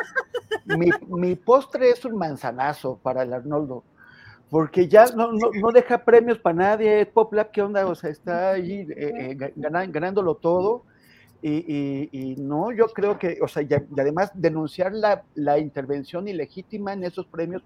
Mi, 0.65 0.77
mi, 0.77 0.91
mi 1.09 1.35
postre 1.35 1.89
es 1.89 2.03
un 2.05 2.17
manzanazo 2.17 2.99
para 3.01 3.23
el 3.23 3.33
Arnoldo 3.33 3.83
porque 4.53 4.87
ya 4.87 5.05
no, 5.15 5.31
no, 5.31 5.49
no, 5.51 5.71
deja 5.71 6.05
premios 6.05 6.37
para 6.37 6.55
nadie, 6.55 7.07
Pop 7.07 7.33
Lab, 7.33 7.49
¿qué 7.49 7.63
onda? 7.63 7.87
O 7.87 7.95
sea, 7.95 8.11
está 8.11 8.51
ahí 8.51 8.85
eh, 8.95 9.35
eh, 9.35 9.53
ganándolo 9.55 10.35
todo. 10.35 10.83
Y, 11.45 12.07
y, 12.11 12.35
no, 12.37 12.71
yo 12.71 12.87
creo 12.87 13.19
que, 13.19 13.37
o 13.41 13.49
sea, 13.49 13.63
y, 13.63 13.67
además 13.73 14.31
denunciar 14.33 14.93
la, 14.93 15.23
la, 15.35 15.59
intervención 15.59 16.29
ilegítima 16.29 16.93
en 16.93 17.03
esos 17.03 17.25
premios 17.25 17.61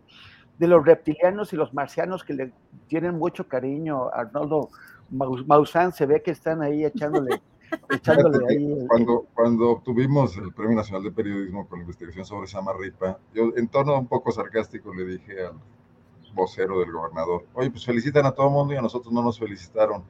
de 0.58 0.68
los 0.68 0.84
reptilianos 0.84 1.54
y 1.54 1.58
los 1.58 1.76
marcianos 1.76 2.24
que 2.24 2.34
le 2.34 2.52
tienen 2.88 3.20
mucho 3.20 3.48
cariño. 3.48 4.10
Arnoldo 4.12 4.70
Maussan 5.12 5.94
se 5.94 6.08
ve 6.08 6.24
que 6.24 6.32
están 6.32 6.64
ahí 6.64 6.86
echándole. 6.86 7.40
echándole 7.92 8.46
ahí 8.50 8.88
cuando, 8.88 9.28
cuando 9.36 9.70
obtuvimos 9.70 10.36
el 10.38 10.52
Premio 10.54 10.78
Nacional 10.78 11.04
de 11.04 11.12
Periodismo 11.12 11.68
con 11.68 11.78
la 11.78 11.84
investigación 11.84 12.26
sobre 12.26 12.48
Samarripa, 12.48 13.20
yo 13.34 13.52
en 13.56 13.68
tono 13.68 14.00
un 14.00 14.08
poco 14.08 14.32
sarcástico 14.32 14.92
le 14.92 15.06
dije 15.06 15.46
al 15.46 15.54
vocero 16.34 16.80
del 16.80 16.92
gobernador. 16.92 17.46
Oye, 17.54 17.70
pues 17.70 17.86
felicitan 17.86 18.26
a 18.26 18.32
todo 18.32 18.48
el 18.48 18.54
mundo 18.54 18.74
y 18.74 18.78
a 18.78 18.82
nosotros 18.82 19.14
no 19.14 19.22
nos 19.22 19.38
felicitaron. 19.38 20.04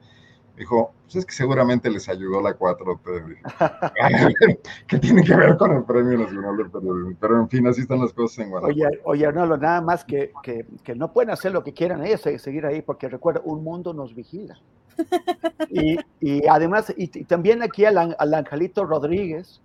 Dijo, 0.58 0.92
pues 1.04 1.16
es 1.16 1.24
que 1.26 1.32
seguramente 1.32 1.88
les 1.88 2.08
ayudó 2.08 2.42
la 2.42 2.58
4T. 2.58 3.38
¿Qué 4.88 4.98
tiene 4.98 5.22
que 5.22 5.36
ver 5.36 5.56
con 5.56 5.72
el 5.72 5.84
Premio 5.84 6.18
Nacional 6.18 6.56
del 6.56 6.70
Periodismo? 6.70 7.16
Pero 7.20 7.40
en 7.40 7.48
fin, 7.48 7.66
así 7.68 7.82
están 7.82 8.00
las 8.00 8.12
cosas 8.12 8.40
en 8.40 8.50
Guanajuato. 8.50 8.76
Oye, 8.76 9.00
oye 9.04 9.26
Arnaldo, 9.26 9.56
nada 9.56 9.80
más 9.80 10.04
que, 10.04 10.32
que, 10.42 10.66
que, 10.82 10.96
no 10.96 11.12
pueden 11.12 11.30
hacer 11.30 11.52
lo 11.52 11.62
que 11.62 11.72
quieran 11.72 12.04
ellos, 12.04 12.22
seguir 12.22 12.66
ahí, 12.66 12.82
porque 12.82 13.08
recuerda, 13.08 13.40
un 13.44 13.62
mundo 13.62 13.94
nos 13.94 14.14
vigila. 14.14 14.58
Y, 15.70 15.96
y 16.20 16.46
además, 16.48 16.92
y, 16.96 17.06
también 17.24 17.62
aquí 17.62 17.84
al, 17.84 18.16
al 18.18 18.34
Angelito 18.34 18.84
Rodríguez, 18.84 19.60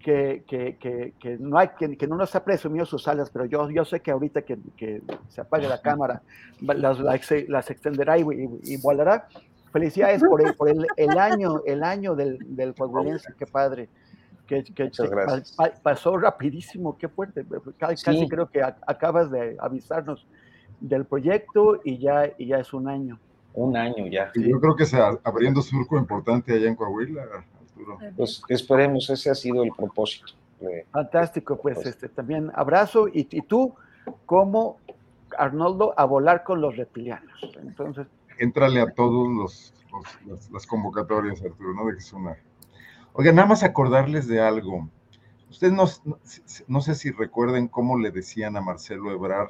que, 0.00 0.44
que, 0.46 1.12
que, 1.18 1.36
no 1.38 1.58
hay, 1.58 1.68
que, 1.78 2.06
no 2.06 2.16
nos 2.16 2.34
ha 2.34 2.44
presumido 2.44 2.86
sus 2.86 3.06
alas, 3.06 3.30
pero 3.30 3.44
yo, 3.44 3.70
yo 3.70 3.84
sé 3.84 4.00
que 4.00 4.10
ahorita 4.10 4.42
que, 4.42 5.02
se 5.28 5.40
apague 5.40 5.68
la 5.68 5.80
cámara, 5.82 6.22
las, 6.60 6.98
las, 6.98 7.70
extenderá 7.70 8.18
y, 8.18 8.24
y, 8.62 8.76
volará. 8.78 9.28
Felicidades 9.72 10.22
por, 10.22 10.44
el, 10.44 10.54
por 10.54 10.68
el, 10.68 10.86
el, 10.96 11.18
año, 11.18 11.62
el 11.66 11.82
año 11.82 12.14
del, 12.14 12.38
del 12.56 12.74
qué 13.38 13.46
padre. 13.46 13.88
Que, 14.46 14.64
que 14.64 14.90
pasó 15.82 16.16
rapidísimo, 16.16 16.98
qué 16.98 17.08
fuerte. 17.08 17.46
Casi, 17.78 18.28
creo 18.28 18.48
que 18.50 18.60
acabas 18.62 19.30
de 19.30 19.56
avisarnos 19.60 20.26
del 20.80 21.04
proyecto 21.04 21.80
y 21.84 21.98
ya, 21.98 22.32
y 22.36 22.46
ya 22.46 22.58
es 22.58 22.72
un 22.72 22.88
año. 22.88 23.20
Un 23.54 23.76
año 23.76 24.06
ya. 24.08 24.32
Y 24.34 24.50
yo 24.50 24.60
creo 24.60 24.74
que 24.74 24.84
está 24.84 25.18
abriendo 25.22 25.62
surco 25.62 25.96
importante 25.96 26.52
allá 26.52 26.68
en 26.68 26.74
Coahuila. 26.74 27.22
Pues 28.16 28.42
esperemos, 28.48 29.08
ese 29.08 29.30
ha 29.30 29.34
sido 29.34 29.62
el 29.62 29.70
propósito. 29.70 30.32
Fantástico, 30.90 31.58
pues 31.60 31.84
este, 31.86 32.08
también 32.08 32.50
abrazo 32.54 33.08
y, 33.12 33.24
tú 33.42 33.74
como 34.26 34.78
Arnoldo 35.38 35.94
a 35.96 36.04
volar 36.04 36.44
con 36.44 36.60
los 36.60 36.76
reptilianos. 36.76 37.50
Entonces, 37.62 38.06
entrale 38.40 38.80
a 38.80 38.90
todos 38.90 39.28
los, 39.28 39.74
las, 40.50 40.66
convocatorias, 40.66 41.42
Arturo, 41.42 41.74
¿no? 41.74 41.86
De 41.86 41.92
que 41.92 41.98
es 41.98 42.12
una. 42.12 42.36
Oiga, 43.12 43.32
nada 43.32 43.48
más 43.48 43.62
acordarles 43.62 44.26
de 44.26 44.40
algo. 44.40 44.88
Ustedes 45.50 45.72
no, 45.72 45.84
no, 46.68 46.80
sé 46.80 46.94
si 46.94 47.10
recuerden 47.10 47.68
cómo 47.68 47.98
le 47.98 48.10
decían 48.10 48.56
a 48.56 48.60
Marcelo 48.60 49.10
Ebrar 49.10 49.48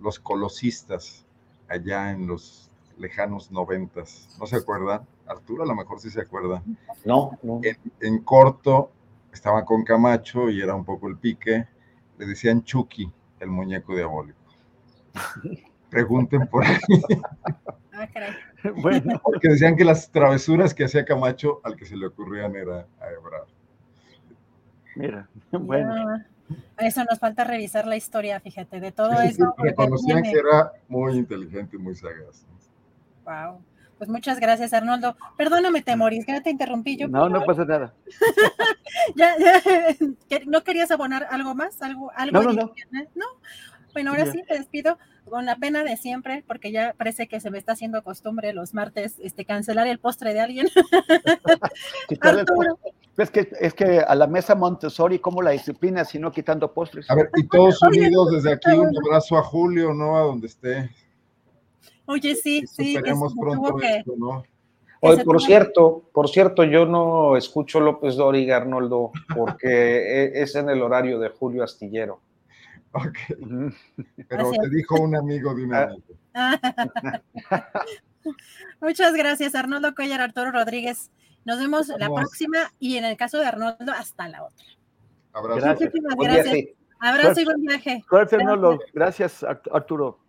los 0.00 0.18
colosistas 0.18 1.24
allá 1.68 2.10
en 2.10 2.26
los 2.26 2.70
lejanos 2.98 3.52
noventas. 3.52 4.34
¿No 4.40 4.46
se 4.46 4.56
acuerdan? 4.56 5.06
Arturo 5.26 5.62
a 5.62 5.66
lo 5.66 5.74
mejor 5.74 6.00
sí 6.00 6.10
se 6.10 6.22
acuerda. 6.22 6.62
No, 7.04 7.38
no. 7.42 7.60
En, 7.62 7.76
en 8.00 8.24
corto 8.24 8.90
estaba 9.32 9.64
con 9.64 9.84
Camacho 9.84 10.50
y 10.50 10.60
era 10.60 10.74
un 10.74 10.84
poco 10.84 11.06
el 11.08 11.16
pique. 11.16 11.68
Le 12.18 12.26
decían 12.26 12.64
Chucky, 12.64 13.12
el 13.40 13.48
muñeco 13.48 13.94
diabólico. 13.94 14.38
Pregunten 15.90 16.46
por 16.48 16.64
ahí. 16.64 16.78
Ah, 18.02 18.08
caray. 18.12 18.32
Bueno, 18.82 19.20
Porque 19.22 19.48
decían 19.48 19.76
que 19.76 19.84
las 19.84 20.10
travesuras 20.10 20.74
que 20.74 20.84
hacía 20.84 21.04
Camacho 21.04 21.60
al 21.64 21.76
que 21.76 21.84
se 21.86 21.96
le 21.96 22.06
ocurrían 22.06 22.54
era 22.56 22.86
a 23.00 23.08
Ebrard. 23.10 23.48
mira, 24.96 25.28
bueno. 25.52 25.94
Ya. 26.18 26.26
Eso 26.78 27.02
nos 27.04 27.18
falta 27.18 27.44
revisar 27.44 27.86
la 27.86 27.96
historia, 27.96 28.38
fíjate, 28.40 28.78
de 28.80 28.92
todo 28.92 29.10
Sí, 29.22 29.28
sí, 29.28 29.34
eso. 29.34 29.54
porque 29.56 29.70
reconocían 29.70 30.22
que 30.22 30.32
era 30.32 30.72
muy 30.88 31.16
inteligente 31.16 31.76
y 31.76 31.78
muy 31.78 31.94
sagaz. 31.94 32.44
Wow. 33.24 33.62
Pues 33.96 34.10
muchas 34.10 34.38
gracias, 34.40 34.72
Arnoldo. 34.74 35.16
Perdóname, 35.38 35.80
Temoris, 35.80 36.26
que 36.26 36.32
ya 36.32 36.42
te 36.42 36.50
interrumpí. 36.50 36.96
Yo 36.96 37.06
No, 37.08 37.28
no 37.28 37.44
pasa 37.44 37.64
nada. 37.64 37.94
ya, 39.16 39.34
ya, 39.38 39.62
¿que- 40.28 40.44
¿No 40.46 40.62
querías 40.64 40.90
abonar 40.90 41.26
algo 41.30 41.54
más? 41.54 41.80
¿Algo, 41.82 42.10
algo 42.16 42.42
No, 42.42 42.48
no, 42.48 42.52
no. 42.52 42.62
adicional? 42.72 43.08
¿No? 43.14 43.24
Bueno, 43.92 44.10
ahora 44.10 44.26
sí 44.26 44.42
te 44.48 44.54
despido 44.54 44.98
con 45.28 45.44
la 45.46 45.56
pena 45.56 45.84
de 45.84 45.96
siempre, 45.96 46.42
porque 46.46 46.72
ya 46.72 46.94
parece 46.96 47.26
que 47.28 47.40
se 47.40 47.50
me 47.50 47.58
está 47.58 47.72
haciendo 47.72 48.02
costumbre 48.02 48.52
los 48.52 48.74
martes 48.74 49.14
este, 49.20 49.44
cancelar 49.44 49.86
el 49.86 49.98
postre 49.98 50.32
de 50.34 50.40
alguien. 50.40 50.68
Quitarle 52.08 52.42
el 52.42 52.48
Arturo. 52.48 52.76
postre. 52.76 52.92
Es 53.18 53.30
que, 53.30 53.48
es 53.60 53.74
que 53.74 53.98
a 54.00 54.14
la 54.14 54.26
mesa 54.26 54.54
Montessori, 54.54 55.18
¿cómo 55.18 55.42
la 55.42 55.50
disciplina 55.50 56.04
si 56.04 56.18
no 56.18 56.32
quitando 56.32 56.72
postres? 56.72 57.10
A 57.10 57.14
ver, 57.14 57.30
y 57.36 57.46
todos 57.46 57.80
unidos 57.82 58.32
desde 58.32 58.52
aquí, 58.52 58.70
un 58.70 58.90
abrazo 59.06 59.36
a 59.36 59.42
Julio, 59.42 59.92
¿no? 59.92 60.16
A 60.16 60.22
donde 60.22 60.46
esté. 60.46 60.90
Oye, 62.06 62.34
sí, 62.34 62.64
sí, 62.66 62.96
Esperemos 62.96 63.34
pronto 63.38 63.76
que- 63.76 63.96
esto, 63.98 64.14
¿no? 64.16 64.42
Hoy, 65.04 65.22
por 65.24 65.42
cierto, 65.42 66.04
por 66.12 66.28
cierto, 66.28 66.62
yo 66.64 66.86
no 66.86 67.36
escucho 67.36 67.80
López 67.80 68.14
Dóriga, 68.14 68.56
Arnoldo, 68.56 69.10
porque 69.36 69.66
e- 70.32 70.42
es 70.42 70.54
en 70.54 70.70
el 70.70 70.80
horario 70.80 71.18
de 71.18 71.28
Julio 71.28 71.64
Astillero. 71.64 72.20
Ok. 72.94 73.16
Pero 73.28 73.72
Gracias. 74.50 74.62
te 74.64 74.68
dijo 74.76 75.00
un 75.00 75.16
amigo 75.16 75.54
de 75.54 75.64
un 75.64 75.74
Ah. 75.74 75.82
amigo. 75.84 76.04
Muchas 78.80 79.14
gracias, 79.14 79.54
Arnoldo 79.54 79.94
Cuellar, 79.94 80.20
Arturo 80.20 80.50
Rodríguez. 80.52 81.10
Nos 81.44 81.58
vemos 81.58 81.88
la 81.88 82.08
próxima 82.08 82.58
y 82.78 82.96
en 82.96 83.04
el 83.04 83.16
caso 83.16 83.38
de 83.38 83.46
Arnoldo, 83.46 83.92
hasta 83.92 84.28
la 84.28 84.44
otra. 84.44 84.64
Abrazo. 85.32 85.60
Gracias. 85.60 85.92
Gracias. 86.18 86.68
Abrazo 87.00 87.40
y 87.40 87.44
buen 87.44 87.62
viaje. 87.62 88.04
Suerte, 88.08 88.36
Arnoldo. 88.36 88.78
Gracias, 88.92 89.42
Art- 89.42 89.66
Arturo. 89.72 90.20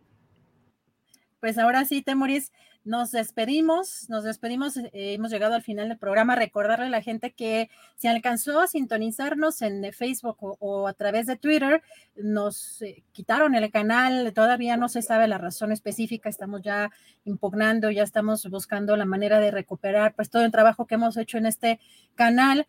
Pues 1.39 1.57
ahora 1.59 1.85
sí, 1.85 2.01
Temoris, 2.01 2.51
nos 2.85 3.11
despedimos, 3.11 4.09
nos 4.09 4.23
despedimos, 4.23 4.77
eh, 4.77 4.91
hemos 4.93 5.31
llegado 5.31 5.55
al 5.55 5.61
final 5.61 5.89
del 5.89 5.97
programa. 5.97 6.35
Recordarle 6.35 6.87
a 6.87 6.89
la 6.89 7.01
gente 7.01 7.31
que 7.31 7.69
si 7.95 8.07
alcanzó 8.07 8.59
a 8.59 8.67
sintonizarnos 8.67 9.61
en 9.61 9.85
eh, 9.85 9.91
Facebook 9.91 10.37
o, 10.39 10.87
a 10.87 10.93
través 10.93 11.25
de 11.25 11.37
Twitter, 11.37 11.81
nos 12.15 12.81
eh, 12.81 13.03
quitaron 13.11 13.55
el 13.55 13.71
canal, 13.71 14.33
todavía 14.33 14.75
no 14.75 14.89
se 14.89 15.01
sabe 15.01 15.27
la 15.27 15.37
razón 15.37 15.71
específica, 15.71 16.29
estamos 16.29 16.61
ya 16.61 16.91
impugnando, 17.23 17.89
ya 17.89 18.03
estamos 18.03 18.49
buscando 18.49 18.97
la 18.97 19.05
manera 19.05 19.39
de 19.39 19.51
recuperar 19.51 20.13
pues 20.13 20.29
todo 20.29 20.43
el 20.43 20.51
trabajo 20.51 20.85
que 20.85 20.95
hemos 20.95 21.15
hecho 21.17 21.37
en 21.37 21.45
este 21.45 21.79
canal. 22.15 22.67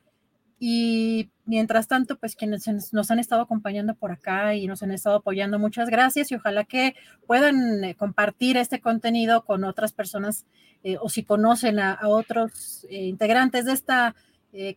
Y 0.59 1.31
mientras 1.47 1.89
tanto, 1.89 2.17
pues 2.19 2.37
quienes 2.37 2.67
nos- 2.93 3.11
han 3.11 3.19
estado 3.19 3.43
acompañando 3.43 3.95
por 3.95 4.13
acá 4.13 4.55
y 4.55 4.67
nos 4.67 4.83
han 4.83 4.93
estado 4.93 5.17
apoyando, 5.17 5.59
muchas 5.59 5.89
gracias 5.91 6.31
y 6.31 6.37
ojalá 6.37 6.65
que 6.65 6.95
puedan 7.27 7.85
eh, 7.85 7.95
compartir 7.95 8.57
este 8.57 8.81
contenido 8.81 9.45
con 9.45 9.65
otras 9.65 9.93
personas 9.93 10.47
eh, 10.85 10.97
o 11.01 11.09
si 11.09 11.25
conocen 11.25 11.81
a, 11.81 11.99
otros 12.05 12.87
eh, 12.91 13.07
integrantes 13.07 13.65
de 13.65 13.73
esta 13.73 14.15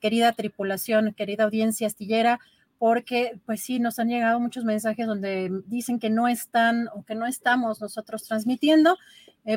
querida 0.02 0.32
tripulación, 0.32 1.14
querida 1.14 1.44
audiencia 1.44 1.86
astillera, 1.86 2.40
porque 2.80 3.40
pues 3.46 3.62
sí, 3.62 3.80
nos 3.80 4.00
han 4.00 4.10
llegado 4.10 4.40
muchos 4.40 4.64
mensajes 4.66 5.06
donde 5.06 5.52
dicen 5.68 6.00
que 6.00 6.10
no 6.10 6.28
están 6.28 6.88
o 6.96 7.04
que 7.04 7.14
no 7.14 7.28
estamos 7.28 7.80
nosotros 7.80 8.24
transmitiendo 8.24 8.98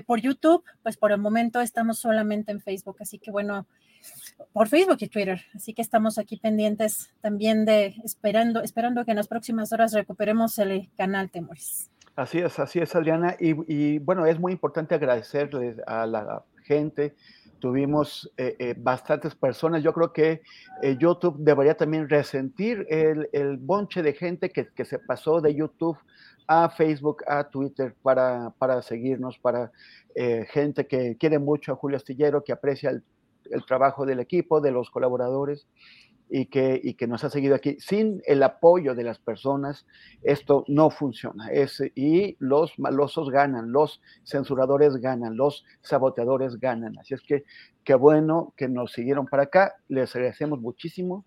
por 0.05 0.21
YouTube, 0.21 0.63
pues 0.83 0.99
por 0.99 1.13
el 1.13 1.17
momento 1.17 1.63
estamos 1.63 2.01
solamente 2.01 2.53
en 2.53 2.61
Facebook, 2.61 2.99
así 3.01 3.19
que 3.19 3.31
bueno, 3.31 3.67
por 4.53 4.69
Facebook 4.69 4.99
y 5.01 5.09
Twitter. 5.09 5.41
Así 5.55 5.75
que 5.75 5.83
estamos 5.83 6.19
aquí 6.19 6.37
pendientes 6.37 7.11
también 7.21 7.65
de 7.65 7.95
esperando, 8.05 8.63
esperando 8.63 9.05
que 9.05 9.13
en 9.13 9.17
las 9.17 9.29
próximas 9.29 9.73
horas 9.73 9.93
recuperemos 9.93 10.59
el 10.59 10.91
canal 10.97 11.31
Temores. 11.31 11.91
Así 12.17 12.39
es, 12.39 12.59
así 12.59 12.81
es, 12.81 12.95
Adriana. 12.95 13.37
Y, 13.39 13.99
bueno, 13.99 14.27
es 14.27 14.39
muy 14.39 14.53
importante 14.53 14.95
agradecerles 14.95 15.77
a 15.87 16.07
la 16.07 16.45
gente. 16.65 17.15
Tuvimos 17.61 18.31
eh, 18.37 18.57
eh, 18.59 18.75
bastantes 18.77 19.35
personas. 19.35 19.83
Yo 19.83 19.93
creo 19.93 20.13
que 20.13 20.43
eh, 20.83 20.97
YouTube 20.99 21.37
debería 21.39 21.75
también 21.77 22.09
resentir 22.09 22.87
el, 22.91 23.57
bonche 23.59 24.03
de 24.03 24.13
gente 24.13 24.51
que, 24.51 24.85
se 24.85 24.99
pasó 24.99 25.41
de 25.41 25.55
YouTube 25.55 25.97
a 26.47 26.69
Facebook, 26.69 27.23
a 27.27 27.45
Twitter 27.45 27.95
para, 28.03 28.53
para 28.59 28.83
seguirnos, 28.83 29.39
para 29.39 29.71
gente 30.53 30.87
que 30.87 31.17
quiere 31.17 31.39
mucho 31.39 31.73
a 31.73 31.77
Julio 31.77 31.97
Astillero, 31.97 32.43
que 32.43 32.53
aprecia 32.53 32.91
el 32.91 33.05
el 33.51 33.65
trabajo 33.65 34.07
del 34.07 34.21
equipo, 34.21 34.61
de 34.61 34.73
los 34.73 34.91
colaboradores 34.91 35.67
y 36.31 36.47
que, 36.47 36.81
y 36.83 36.95
que 36.95 37.09
nos 37.09 37.25
ha 37.25 37.31
seguido 37.31 37.57
aquí. 37.57 37.77
Sin 37.81 38.23
el 38.25 38.43
apoyo 38.43 38.95
de 38.95 39.03
las 39.03 39.19
personas, 39.19 39.85
esto 40.23 40.65
no 40.69 40.89
funciona. 40.91 41.49
Es, 41.49 41.83
y 41.95 42.37
los 42.39 42.79
malosos 42.79 43.31
ganan, 43.31 43.73
los 43.73 44.01
censuradores 44.25 44.97
ganan, 44.97 45.37
los 45.37 45.65
saboteadores 45.83 46.59
ganan. 46.59 46.97
Así 46.99 47.15
es 47.15 47.23
que 47.23 47.45
qué 47.83 47.95
bueno 47.95 48.55
que 48.57 48.69
nos 48.69 48.93
siguieron 48.93 49.27
para 49.27 49.45
acá. 49.45 49.75
Les 49.89 50.15
agradecemos 50.15 50.61
muchísimo 50.61 51.25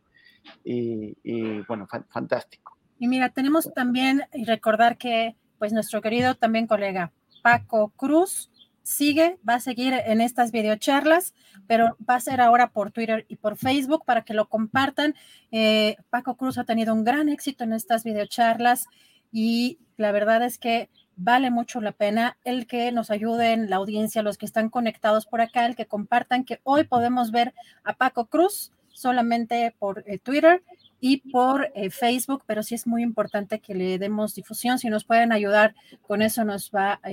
y, 0.63 1.61
bueno, 1.67 1.85
fan, 1.87 2.05
fantástico. 2.09 2.77
Y 2.97 3.07
mira, 3.07 3.29
tenemos 3.29 3.73
también 3.73 4.21
y 4.33 4.45
recordar 4.45 4.97
que 4.97 5.35
pues 5.59 5.73
nuestro 5.73 6.01
querido 6.01 6.35
también 6.35 6.67
colega 6.67 7.11
Paco 7.41 7.89
Cruz 7.97 8.51
sigue, 8.84 9.38
va 9.47 9.55
a 9.55 9.60
seguir 9.60 9.93
en 9.93 10.22
estas 10.22 10.51
videocharlas, 10.51 11.34
pero 11.68 11.97
va 12.07 12.15
a 12.15 12.19
ser 12.19 12.41
ahora 12.41 12.69
por 12.69 12.91
Twitter 12.91 13.26
y 13.30 13.38
por 13.38 13.57
Facebook 13.57 14.03
para 14.05 14.23
que 14.23 14.34
lo 14.34 14.49
compartan. 14.49 15.15
Eh, 15.51 15.95
Paco 16.10 16.35
Cruz 16.35 16.57
ha 16.57 16.65
tenido 16.65 16.93
un 16.93 17.03
gran 17.03 17.30
éxito 17.30 17.64
en 17.64 17.73
estas 17.73 18.03
videocharlas 18.03 18.88
y 19.31 19.80
la 19.97 20.11
verdad 20.11 20.43
es 20.43 20.57
que 20.57 20.89
vale 21.15 21.49
mucho 21.49 21.80
la 21.80 21.91
pena 21.91 22.38
el 22.43 22.68
que 22.68 22.91
nos 22.91 23.10
ayuden 23.10 23.69
la 23.69 23.77
audiencia, 23.77 24.23
los 24.23 24.38
que 24.38 24.45
están 24.45 24.69
conectados 24.69 25.26
por 25.26 25.41
acá, 25.41 25.65
el 25.65 25.76
que 25.76 25.85
compartan 25.85 26.43
que 26.43 26.60
hoy 26.64 26.84
podemos 26.84 27.31
ver 27.31 27.53
a 27.84 27.93
Paco 27.93 28.26
Cruz 28.26 28.72
solamente 28.89 29.73
por 29.80 30.03
eh, 30.07 30.19
Twitter 30.19 30.64
y 30.99 31.18
por 31.31 31.72
eh, 31.76 31.89
Facebook, 31.89 32.43
pero 32.45 32.64
sí 32.64 32.76
es 32.76 32.85
muy 32.88 33.01
importante 33.01 33.60
que 33.60 33.76
le 33.76 33.97
demos 33.97 34.35
difusión. 34.35 34.80
Si 34.80 34.89
nos 34.89 35.03
pueden 35.03 35.31
ayudar 35.31 35.76
con 36.01 36.22
eso, 36.22 36.43
nos 36.43 36.72
va 36.72 36.99
a 37.03 37.11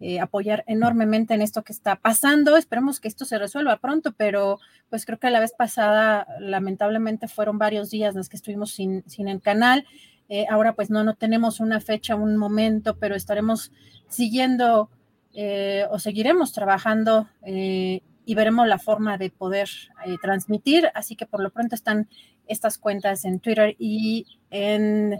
eh, 0.00 0.20
apoyar 0.20 0.64
enormemente 0.66 1.34
en 1.34 1.42
esto 1.42 1.62
que 1.62 1.72
está 1.72 1.96
pasando. 1.96 2.56
Esperemos 2.56 3.00
que 3.00 3.08
esto 3.08 3.24
se 3.24 3.38
resuelva 3.38 3.78
pronto, 3.78 4.12
pero 4.12 4.58
pues 4.90 5.06
creo 5.06 5.18
que 5.18 5.30
la 5.30 5.40
vez 5.40 5.52
pasada, 5.56 6.26
lamentablemente, 6.40 7.28
fueron 7.28 7.58
varios 7.58 7.90
días 7.90 8.14
los 8.14 8.28
que 8.28 8.36
estuvimos 8.36 8.72
sin, 8.72 9.02
sin 9.08 9.28
el 9.28 9.40
canal. 9.40 9.86
Eh, 10.28 10.46
ahora 10.50 10.74
pues 10.74 10.90
no, 10.90 11.04
no 11.04 11.14
tenemos 11.14 11.60
una 11.60 11.80
fecha, 11.80 12.16
un 12.16 12.36
momento, 12.36 12.96
pero 12.98 13.14
estaremos 13.14 13.72
siguiendo 14.08 14.90
eh, 15.32 15.86
o 15.90 15.98
seguiremos 15.98 16.52
trabajando 16.52 17.28
y 17.46 18.34
veremos 18.34 18.66
la 18.66 18.78
forma 18.78 19.18
de 19.18 19.30
poder 19.30 19.68
transmitir. 20.22 20.90
Así 20.94 21.14
que 21.14 21.26
por 21.26 21.42
lo 21.42 21.50
pronto 21.50 21.74
están 21.74 22.08
estas 22.46 22.78
cuentas 22.78 23.24
en 23.24 23.40
Twitter 23.40 23.76
y 23.78 24.26
en 24.50 25.18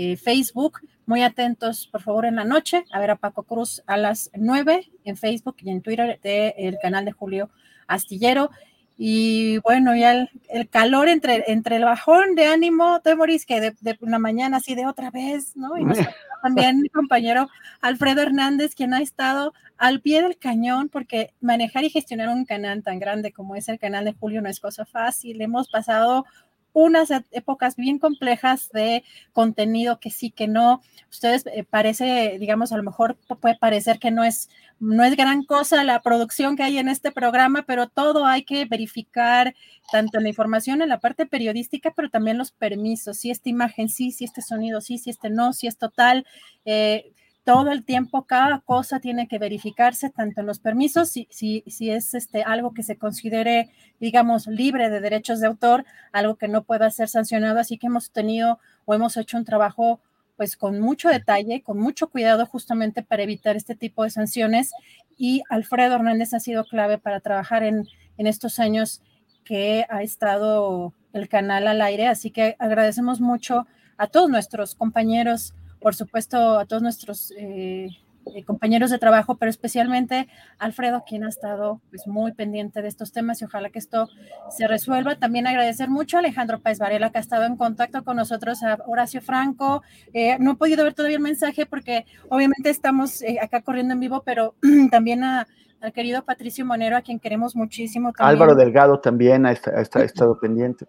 eh, 0.00 0.16
Facebook. 0.16 0.78
Muy 1.06 1.24
atentos, 1.24 1.88
por 1.88 2.02
favor, 2.02 2.24
en 2.24 2.36
la 2.36 2.44
noche 2.44 2.84
a 2.92 3.00
ver 3.00 3.10
a 3.10 3.16
Paco 3.16 3.42
Cruz 3.42 3.82
a 3.88 3.96
las 3.96 4.30
9 4.32 4.92
en 5.04 5.16
Facebook 5.16 5.56
y 5.58 5.70
en 5.70 5.82
Twitter 5.82 6.20
del 6.22 6.52
de 6.54 6.78
canal 6.80 7.04
de 7.04 7.10
Julio 7.10 7.50
Astillero. 7.88 8.52
Y 8.96 9.58
bueno, 9.58 9.96
ya 9.96 10.12
el, 10.12 10.30
el, 10.50 10.68
calor 10.68 11.08
entre, 11.08 11.50
entre 11.50 11.76
el 11.76 11.84
bajón 11.84 12.36
de 12.36 12.46
ánimo, 12.46 13.00
Temoris, 13.00 13.44
que 13.44 13.60
de, 13.60 13.74
de, 13.80 13.98
una 14.00 14.20
mañana 14.20 14.58
así 14.58 14.76
de 14.76 14.86
otra 14.86 15.10
vez, 15.10 15.56
¿no? 15.56 15.76
Y 15.76 15.84
también 16.44 16.80
mi 16.80 16.88
compañero 16.90 17.48
Alfredo 17.80 18.22
Hernández, 18.22 18.76
quien 18.76 18.94
ha 18.94 19.00
estado 19.00 19.52
al 19.78 20.00
pie 20.00 20.22
del 20.22 20.38
cañón, 20.38 20.90
porque 20.90 21.34
manejar 21.40 21.82
y 21.82 21.90
gestionar 21.90 22.28
un 22.28 22.44
canal 22.44 22.84
tan 22.84 23.00
grande 23.00 23.32
como 23.32 23.56
es 23.56 23.68
el 23.68 23.80
canal 23.80 24.04
de 24.04 24.12
Julio 24.12 24.42
no 24.42 24.48
es 24.48 24.60
cosa 24.60 24.84
fácil. 24.84 25.40
Hemos 25.40 25.68
pasado 25.68 26.24
unas 26.72 27.10
épocas 27.30 27.76
bien 27.76 27.98
complejas 27.98 28.70
de 28.72 29.04
contenido 29.32 29.98
que 30.00 30.10
sí, 30.10 30.30
que 30.30 30.48
no. 30.48 30.82
Ustedes 31.10 31.44
eh, 31.46 31.64
parece, 31.68 32.36
digamos, 32.38 32.72
a 32.72 32.76
lo 32.76 32.82
mejor 32.82 33.16
puede 33.40 33.56
parecer 33.56 33.98
que 33.98 34.10
no 34.10 34.24
es, 34.24 34.48
no 34.78 35.04
es 35.04 35.16
gran 35.16 35.44
cosa 35.44 35.84
la 35.84 36.02
producción 36.02 36.56
que 36.56 36.62
hay 36.62 36.78
en 36.78 36.88
este 36.88 37.10
programa, 37.10 37.64
pero 37.66 37.88
todo 37.88 38.26
hay 38.26 38.44
que 38.44 38.64
verificar, 38.64 39.54
tanto 39.90 40.20
la 40.20 40.28
información, 40.28 40.82
en 40.82 40.88
la 40.88 41.00
parte 41.00 41.26
periodística, 41.26 41.92
pero 41.96 42.10
también 42.10 42.38
los 42.38 42.52
permisos, 42.52 43.18
si 43.18 43.30
esta 43.30 43.48
imagen 43.48 43.88
sí, 43.88 44.12
si 44.12 44.24
este 44.24 44.42
sonido 44.42 44.80
sí, 44.80 44.98
si 44.98 45.10
este 45.10 45.30
no, 45.30 45.52
si 45.52 45.66
es 45.66 45.78
total. 45.78 46.26
Eh, 46.64 47.12
todo 47.48 47.72
el 47.72 47.82
tiempo, 47.82 48.26
cada 48.26 48.60
cosa 48.60 49.00
tiene 49.00 49.26
que 49.26 49.38
verificarse, 49.38 50.10
tanto 50.10 50.42
en 50.42 50.46
los 50.46 50.58
permisos, 50.58 51.08
si, 51.08 51.26
si, 51.30 51.64
si 51.66 51.90
es 51.90 52.12
este, 52.12 52.42
algo 52.42 52.74
que 52.74 52.82
se 52.82 52.98
considere, 52.98 53.70
digamos, 54.00 54.46
libre 54.46 54.90
de 54.90 55.00
derechos 55.00 55.40
de 55.40 55.46
autor, 55.46 55.86
algo 56.12 56.36
que 56.36 56.46
no 56.46 56.64
pueda 56.64 56.90
ser 56.90 57.08
sancionado. 57.08 57.58
Así 57.58 57.78
que 57.78 57.86
hemos 57.86 58.10
tenido 58.10 58.58
o 58.84 58.92
hemos 58.92 59.16
hecho 59.16 59.38
un 59.38 59.46
trabajo 59.46 59.98
pues 60.36 60.58
con 60.58 60.78
mucho 60.78 61.08
detalle, 61.08 61.62
con 61.62 61.78
mucho 61.78 62.10
cuidado 62.10 62.44
justamente 62.44 63.02
para 63.02 63.22
evitar 63.22 63.56
este 63.56 63.74
tipo 63.74 64.04
de 64.04 64.10
sanciones. 64.10 64.72
Y 65.16 65.42
Alfredo 65.48 65.94
Hernández 65.94 66.34
ha 66.34 66.40
sido 66.40 66.66
clave 66.66 66.98
para 66.98 67.20
trabajar 67.20 67.62
en, 67.62 67.88
en 68.18 68.26
estos 68.26 68.58
años 68.58 69.00
que 69.46 69.86
ha 69.88 70.02
estado 70.02 70.92
el 71.14 71.30
canal 71.30 71.66
al 71.66 71.80
aire. 71.80 72.08
Así 72.08 72.30
que 72.30 72.56
agradecemos 72.58 73.22
mucho 73.22 73.66
a 73.96 74.06
todos 74.06 74.28
nuestros 74.28 74.74
compañeros, 74.74 75.54
por 75.80 75.94
supuesto 75.94 76.58
a 76.58 76.66
todos 76.66 76.82
nuestros 76.82 77.32
eh, 77.36 77.88
eh, 78.34 78.44
compañeros 78.44 78.90
de 78.90 78.98
trabajo, 78.98 79.36
pero 79.36 79.50
especialmente 79.50 80.28
Alfredo, 80.58 81.04
quien 81.06 81.24
ha 81.24 81.28
estado 81.28 81.80
pues, 81.90 82.06
muy 82.06 82.32
pendiente 82.32 82.82
de 82.82 82.88
estos 82.88 83.12
temas 83.12 83.40
y 83.40 83.44
ojalá 83.44 83.70
que 83.70 83.78
esto 83.78 84.08
se 84.50 84.66
resuelva. 84.66 85.16
También 85.16 85.46
agradecer 85.46 85.88
mucho 85.88 86.16
a 86.16 86.20
Alejandro 86.20 86.60
Páez 86.60 86.78
Varela, 86.78 87.10
que 87.10 87.18
ha 87.18 87.20
estado 87.20 87.44
en 87.44 87.56
contacto 87.56 88.04
con 88.04 88.16
nosotros, 88.16 88.62
a 88.62 88.78
Horacio 88.86 89.20
Franco. 89.20 89.82
Eh, 90.12 90.36
no 90.40 90.52
he 90.52 90.56
podido 90.56 90.84
ver 90.84 90.94
todavía 90.94 91.16
el 91.16 91.22
mensaje 91.22 91.66
porque 91.66 92.06
obviamente 92.28 92.70
estamos 92.70 93.22
acá 93.40 93.62
corriendo 93.62 93.94
en 93.94 94.00
vivo, 94.00 94.22
pero 94.24 94.54
también 94.90 95.24
a, 95.24 95.46
al 95.80 95.92
querido 95.92 96.22
Patricio 96.24 96.64
Monero, 96.64 96.96
a 96.96 97.02
quien 97.02 97.18
queremos 97.20 97.54
muchísimo. 97.54 98.12
Álvaro 98.18 98.54
Delgado 98.54 99.00
también 99.00 99.46
ha, 99.46 99.52
estado 100.02 100.38
pendiente. 100.38 100.86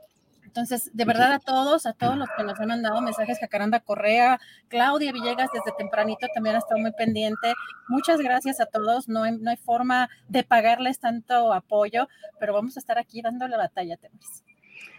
Entonces, 0.49 0.89
de 0.95 1.05
verdad 1.05 1.33
a 1.33 1.37
todos, 1.37 1.85
a 1.85 1.93
todos 1.93 2.17
los 2.17 2.27
que 2.35 2.43
nos 2.43 2.59
han 2.59 2.69
mandado 2.69 2.99
mensajes, 3.01 3.37
Jacaranda 3.39 3.81
Correa, 3.81 4.39
Claudia 4.67 5.11
Villegas 5.11 5.47
desde 5.53 5.77
tempranito 5.77 6.25
también 6.33 6.55
ha 6.55 6.59
estado 6.59 6.81
muy 6.81 6.91
pendiente. 6.91 7.53
Muchas 7.87 8.19
gracias 8.19 8.59
a 8.59 8.65
todos. 8.65 9.07
No 9.07 9.21
hay, 9.21 9.37
no 9.37 9.51
hay 9.51 9.57
forma 9.57 10.09
de 10.27 10.43
pagarles 10.43 10.99
tanto 10.99 11.53
apoyo, 11.53 12.07
pero 12.39 12.53
vamos 12.53 12.77
a 12.77 12.79
estar 12.79 12.97
aquí 12.97 13.21
dándole 13.21 13.57
batalla, 13.57 13.95
Temis. 13.97 14.43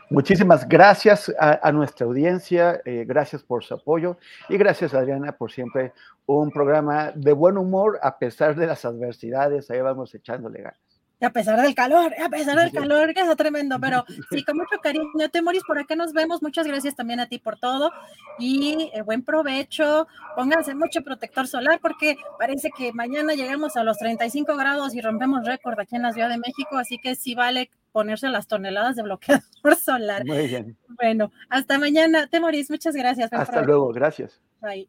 Muchísimas 0.08 0.68
gracias 0.68 1.32
a, 1.36 1.72
nuestra 1.72 2.06
audiencia, 2.06 2.80
eh, 2.84 3.04
gracias 3.04 3.42
por 3.42 3.64
su 3.64 3.74
apoyo 3.74 4.18
y 4.48 4.56
gracias 4.56 4.94
Adriana 4.94 5.32
por 5.32 5.50
siempre 5.50 5.92
un 6.26 6.52
programa 6.52 7.10
de 7.14 7.32
buen 7.32 7.56
humor 7.56 7.98
a 8.02 8.18
pesar 8.18 8.54
de 8.54 8.66
las 8.66 8.84
adversidades, 8.84 9.70
ahí 9.70 9.80
vamos 9.80 10.14
echándole 10.14 10.62
ganas 10.62 10.89
a 11.20 11.30
pesar 11.30 11.60
del 11.60 11.74
calor, 11.74 12.14
a 12.22 12.28
pesar 12.28 12.58
del 12.58 12.72
calor, 12.90 13.14
que 13.14 13.20
es 13.20 13.36
tremendo, 13.36 13.78
pero 13.80 14.04
sí, 14.30 14.44
con 14.46 14.56
mucho 14.56 14.78
cariño. 14.82 15.28
Te 15.30 15.42
morís 15.42 15.62
por 15.64 15.78
acá, 15.78 15.96
nos 15.96 16.12
vemos. 16.12 16.42
Muchas 16.42 16.66
gracias 16.66 16.96
también 16.96 17.20
a 17.20 17.26
ti 17.26 17.38
por 17.38 17.58
todo 17.58 17.92
y 18.38 18.90
eh, 18.94 19.02
buen 19.02 19.22
provecho. 19.22 20.06
Pónganse 20.36 20.74
mucho 20.74 21.02
protector 21.02 21.46
solar 21.46 21.80
porque 21.80 22.16
parece 22.38 22.70
que 22.76 22.92
mañana 22.92 23.34
llegamos 23.34 23.76
a 23.76 23.84
los 23.84 23.98
35 23.98 24.56
grados 24.56 24.94
y 24.94 25.00
rompemos 25.00 25.44
récord 25.44 25.78
aquí 25.78 25.96
en 25.96 26.02
la 26.02 26.12
Ciudad 26.12 26.28
de 26.28 26.38
México, 26.38 26.78
así 26.78 26.98
que 26.98 27.14
sí 27.14 27.34
vale 27.34 27.70
ponerse 27.92 28.28
las 28.28 28.46
toneladas 28.46 28.96
de 28.96 29.02
bloqueador 29.02 29.42
solar. 29.82 30.24
Muy 30.24 30.46
bien. 30.46 30.76
Bueno, 30.88 31.32
hasta 31.48 31.78
mañana. 31.78 32.26
Te 32.28 32.40
morís, 32.40 32.70
muchas 32.70 32.94
gracias. 32.94 33.32
Hasta 33.32 33.62
luego, 33.62 33.92
gracias. 33.92 34.40
Bye. 34.60 34.88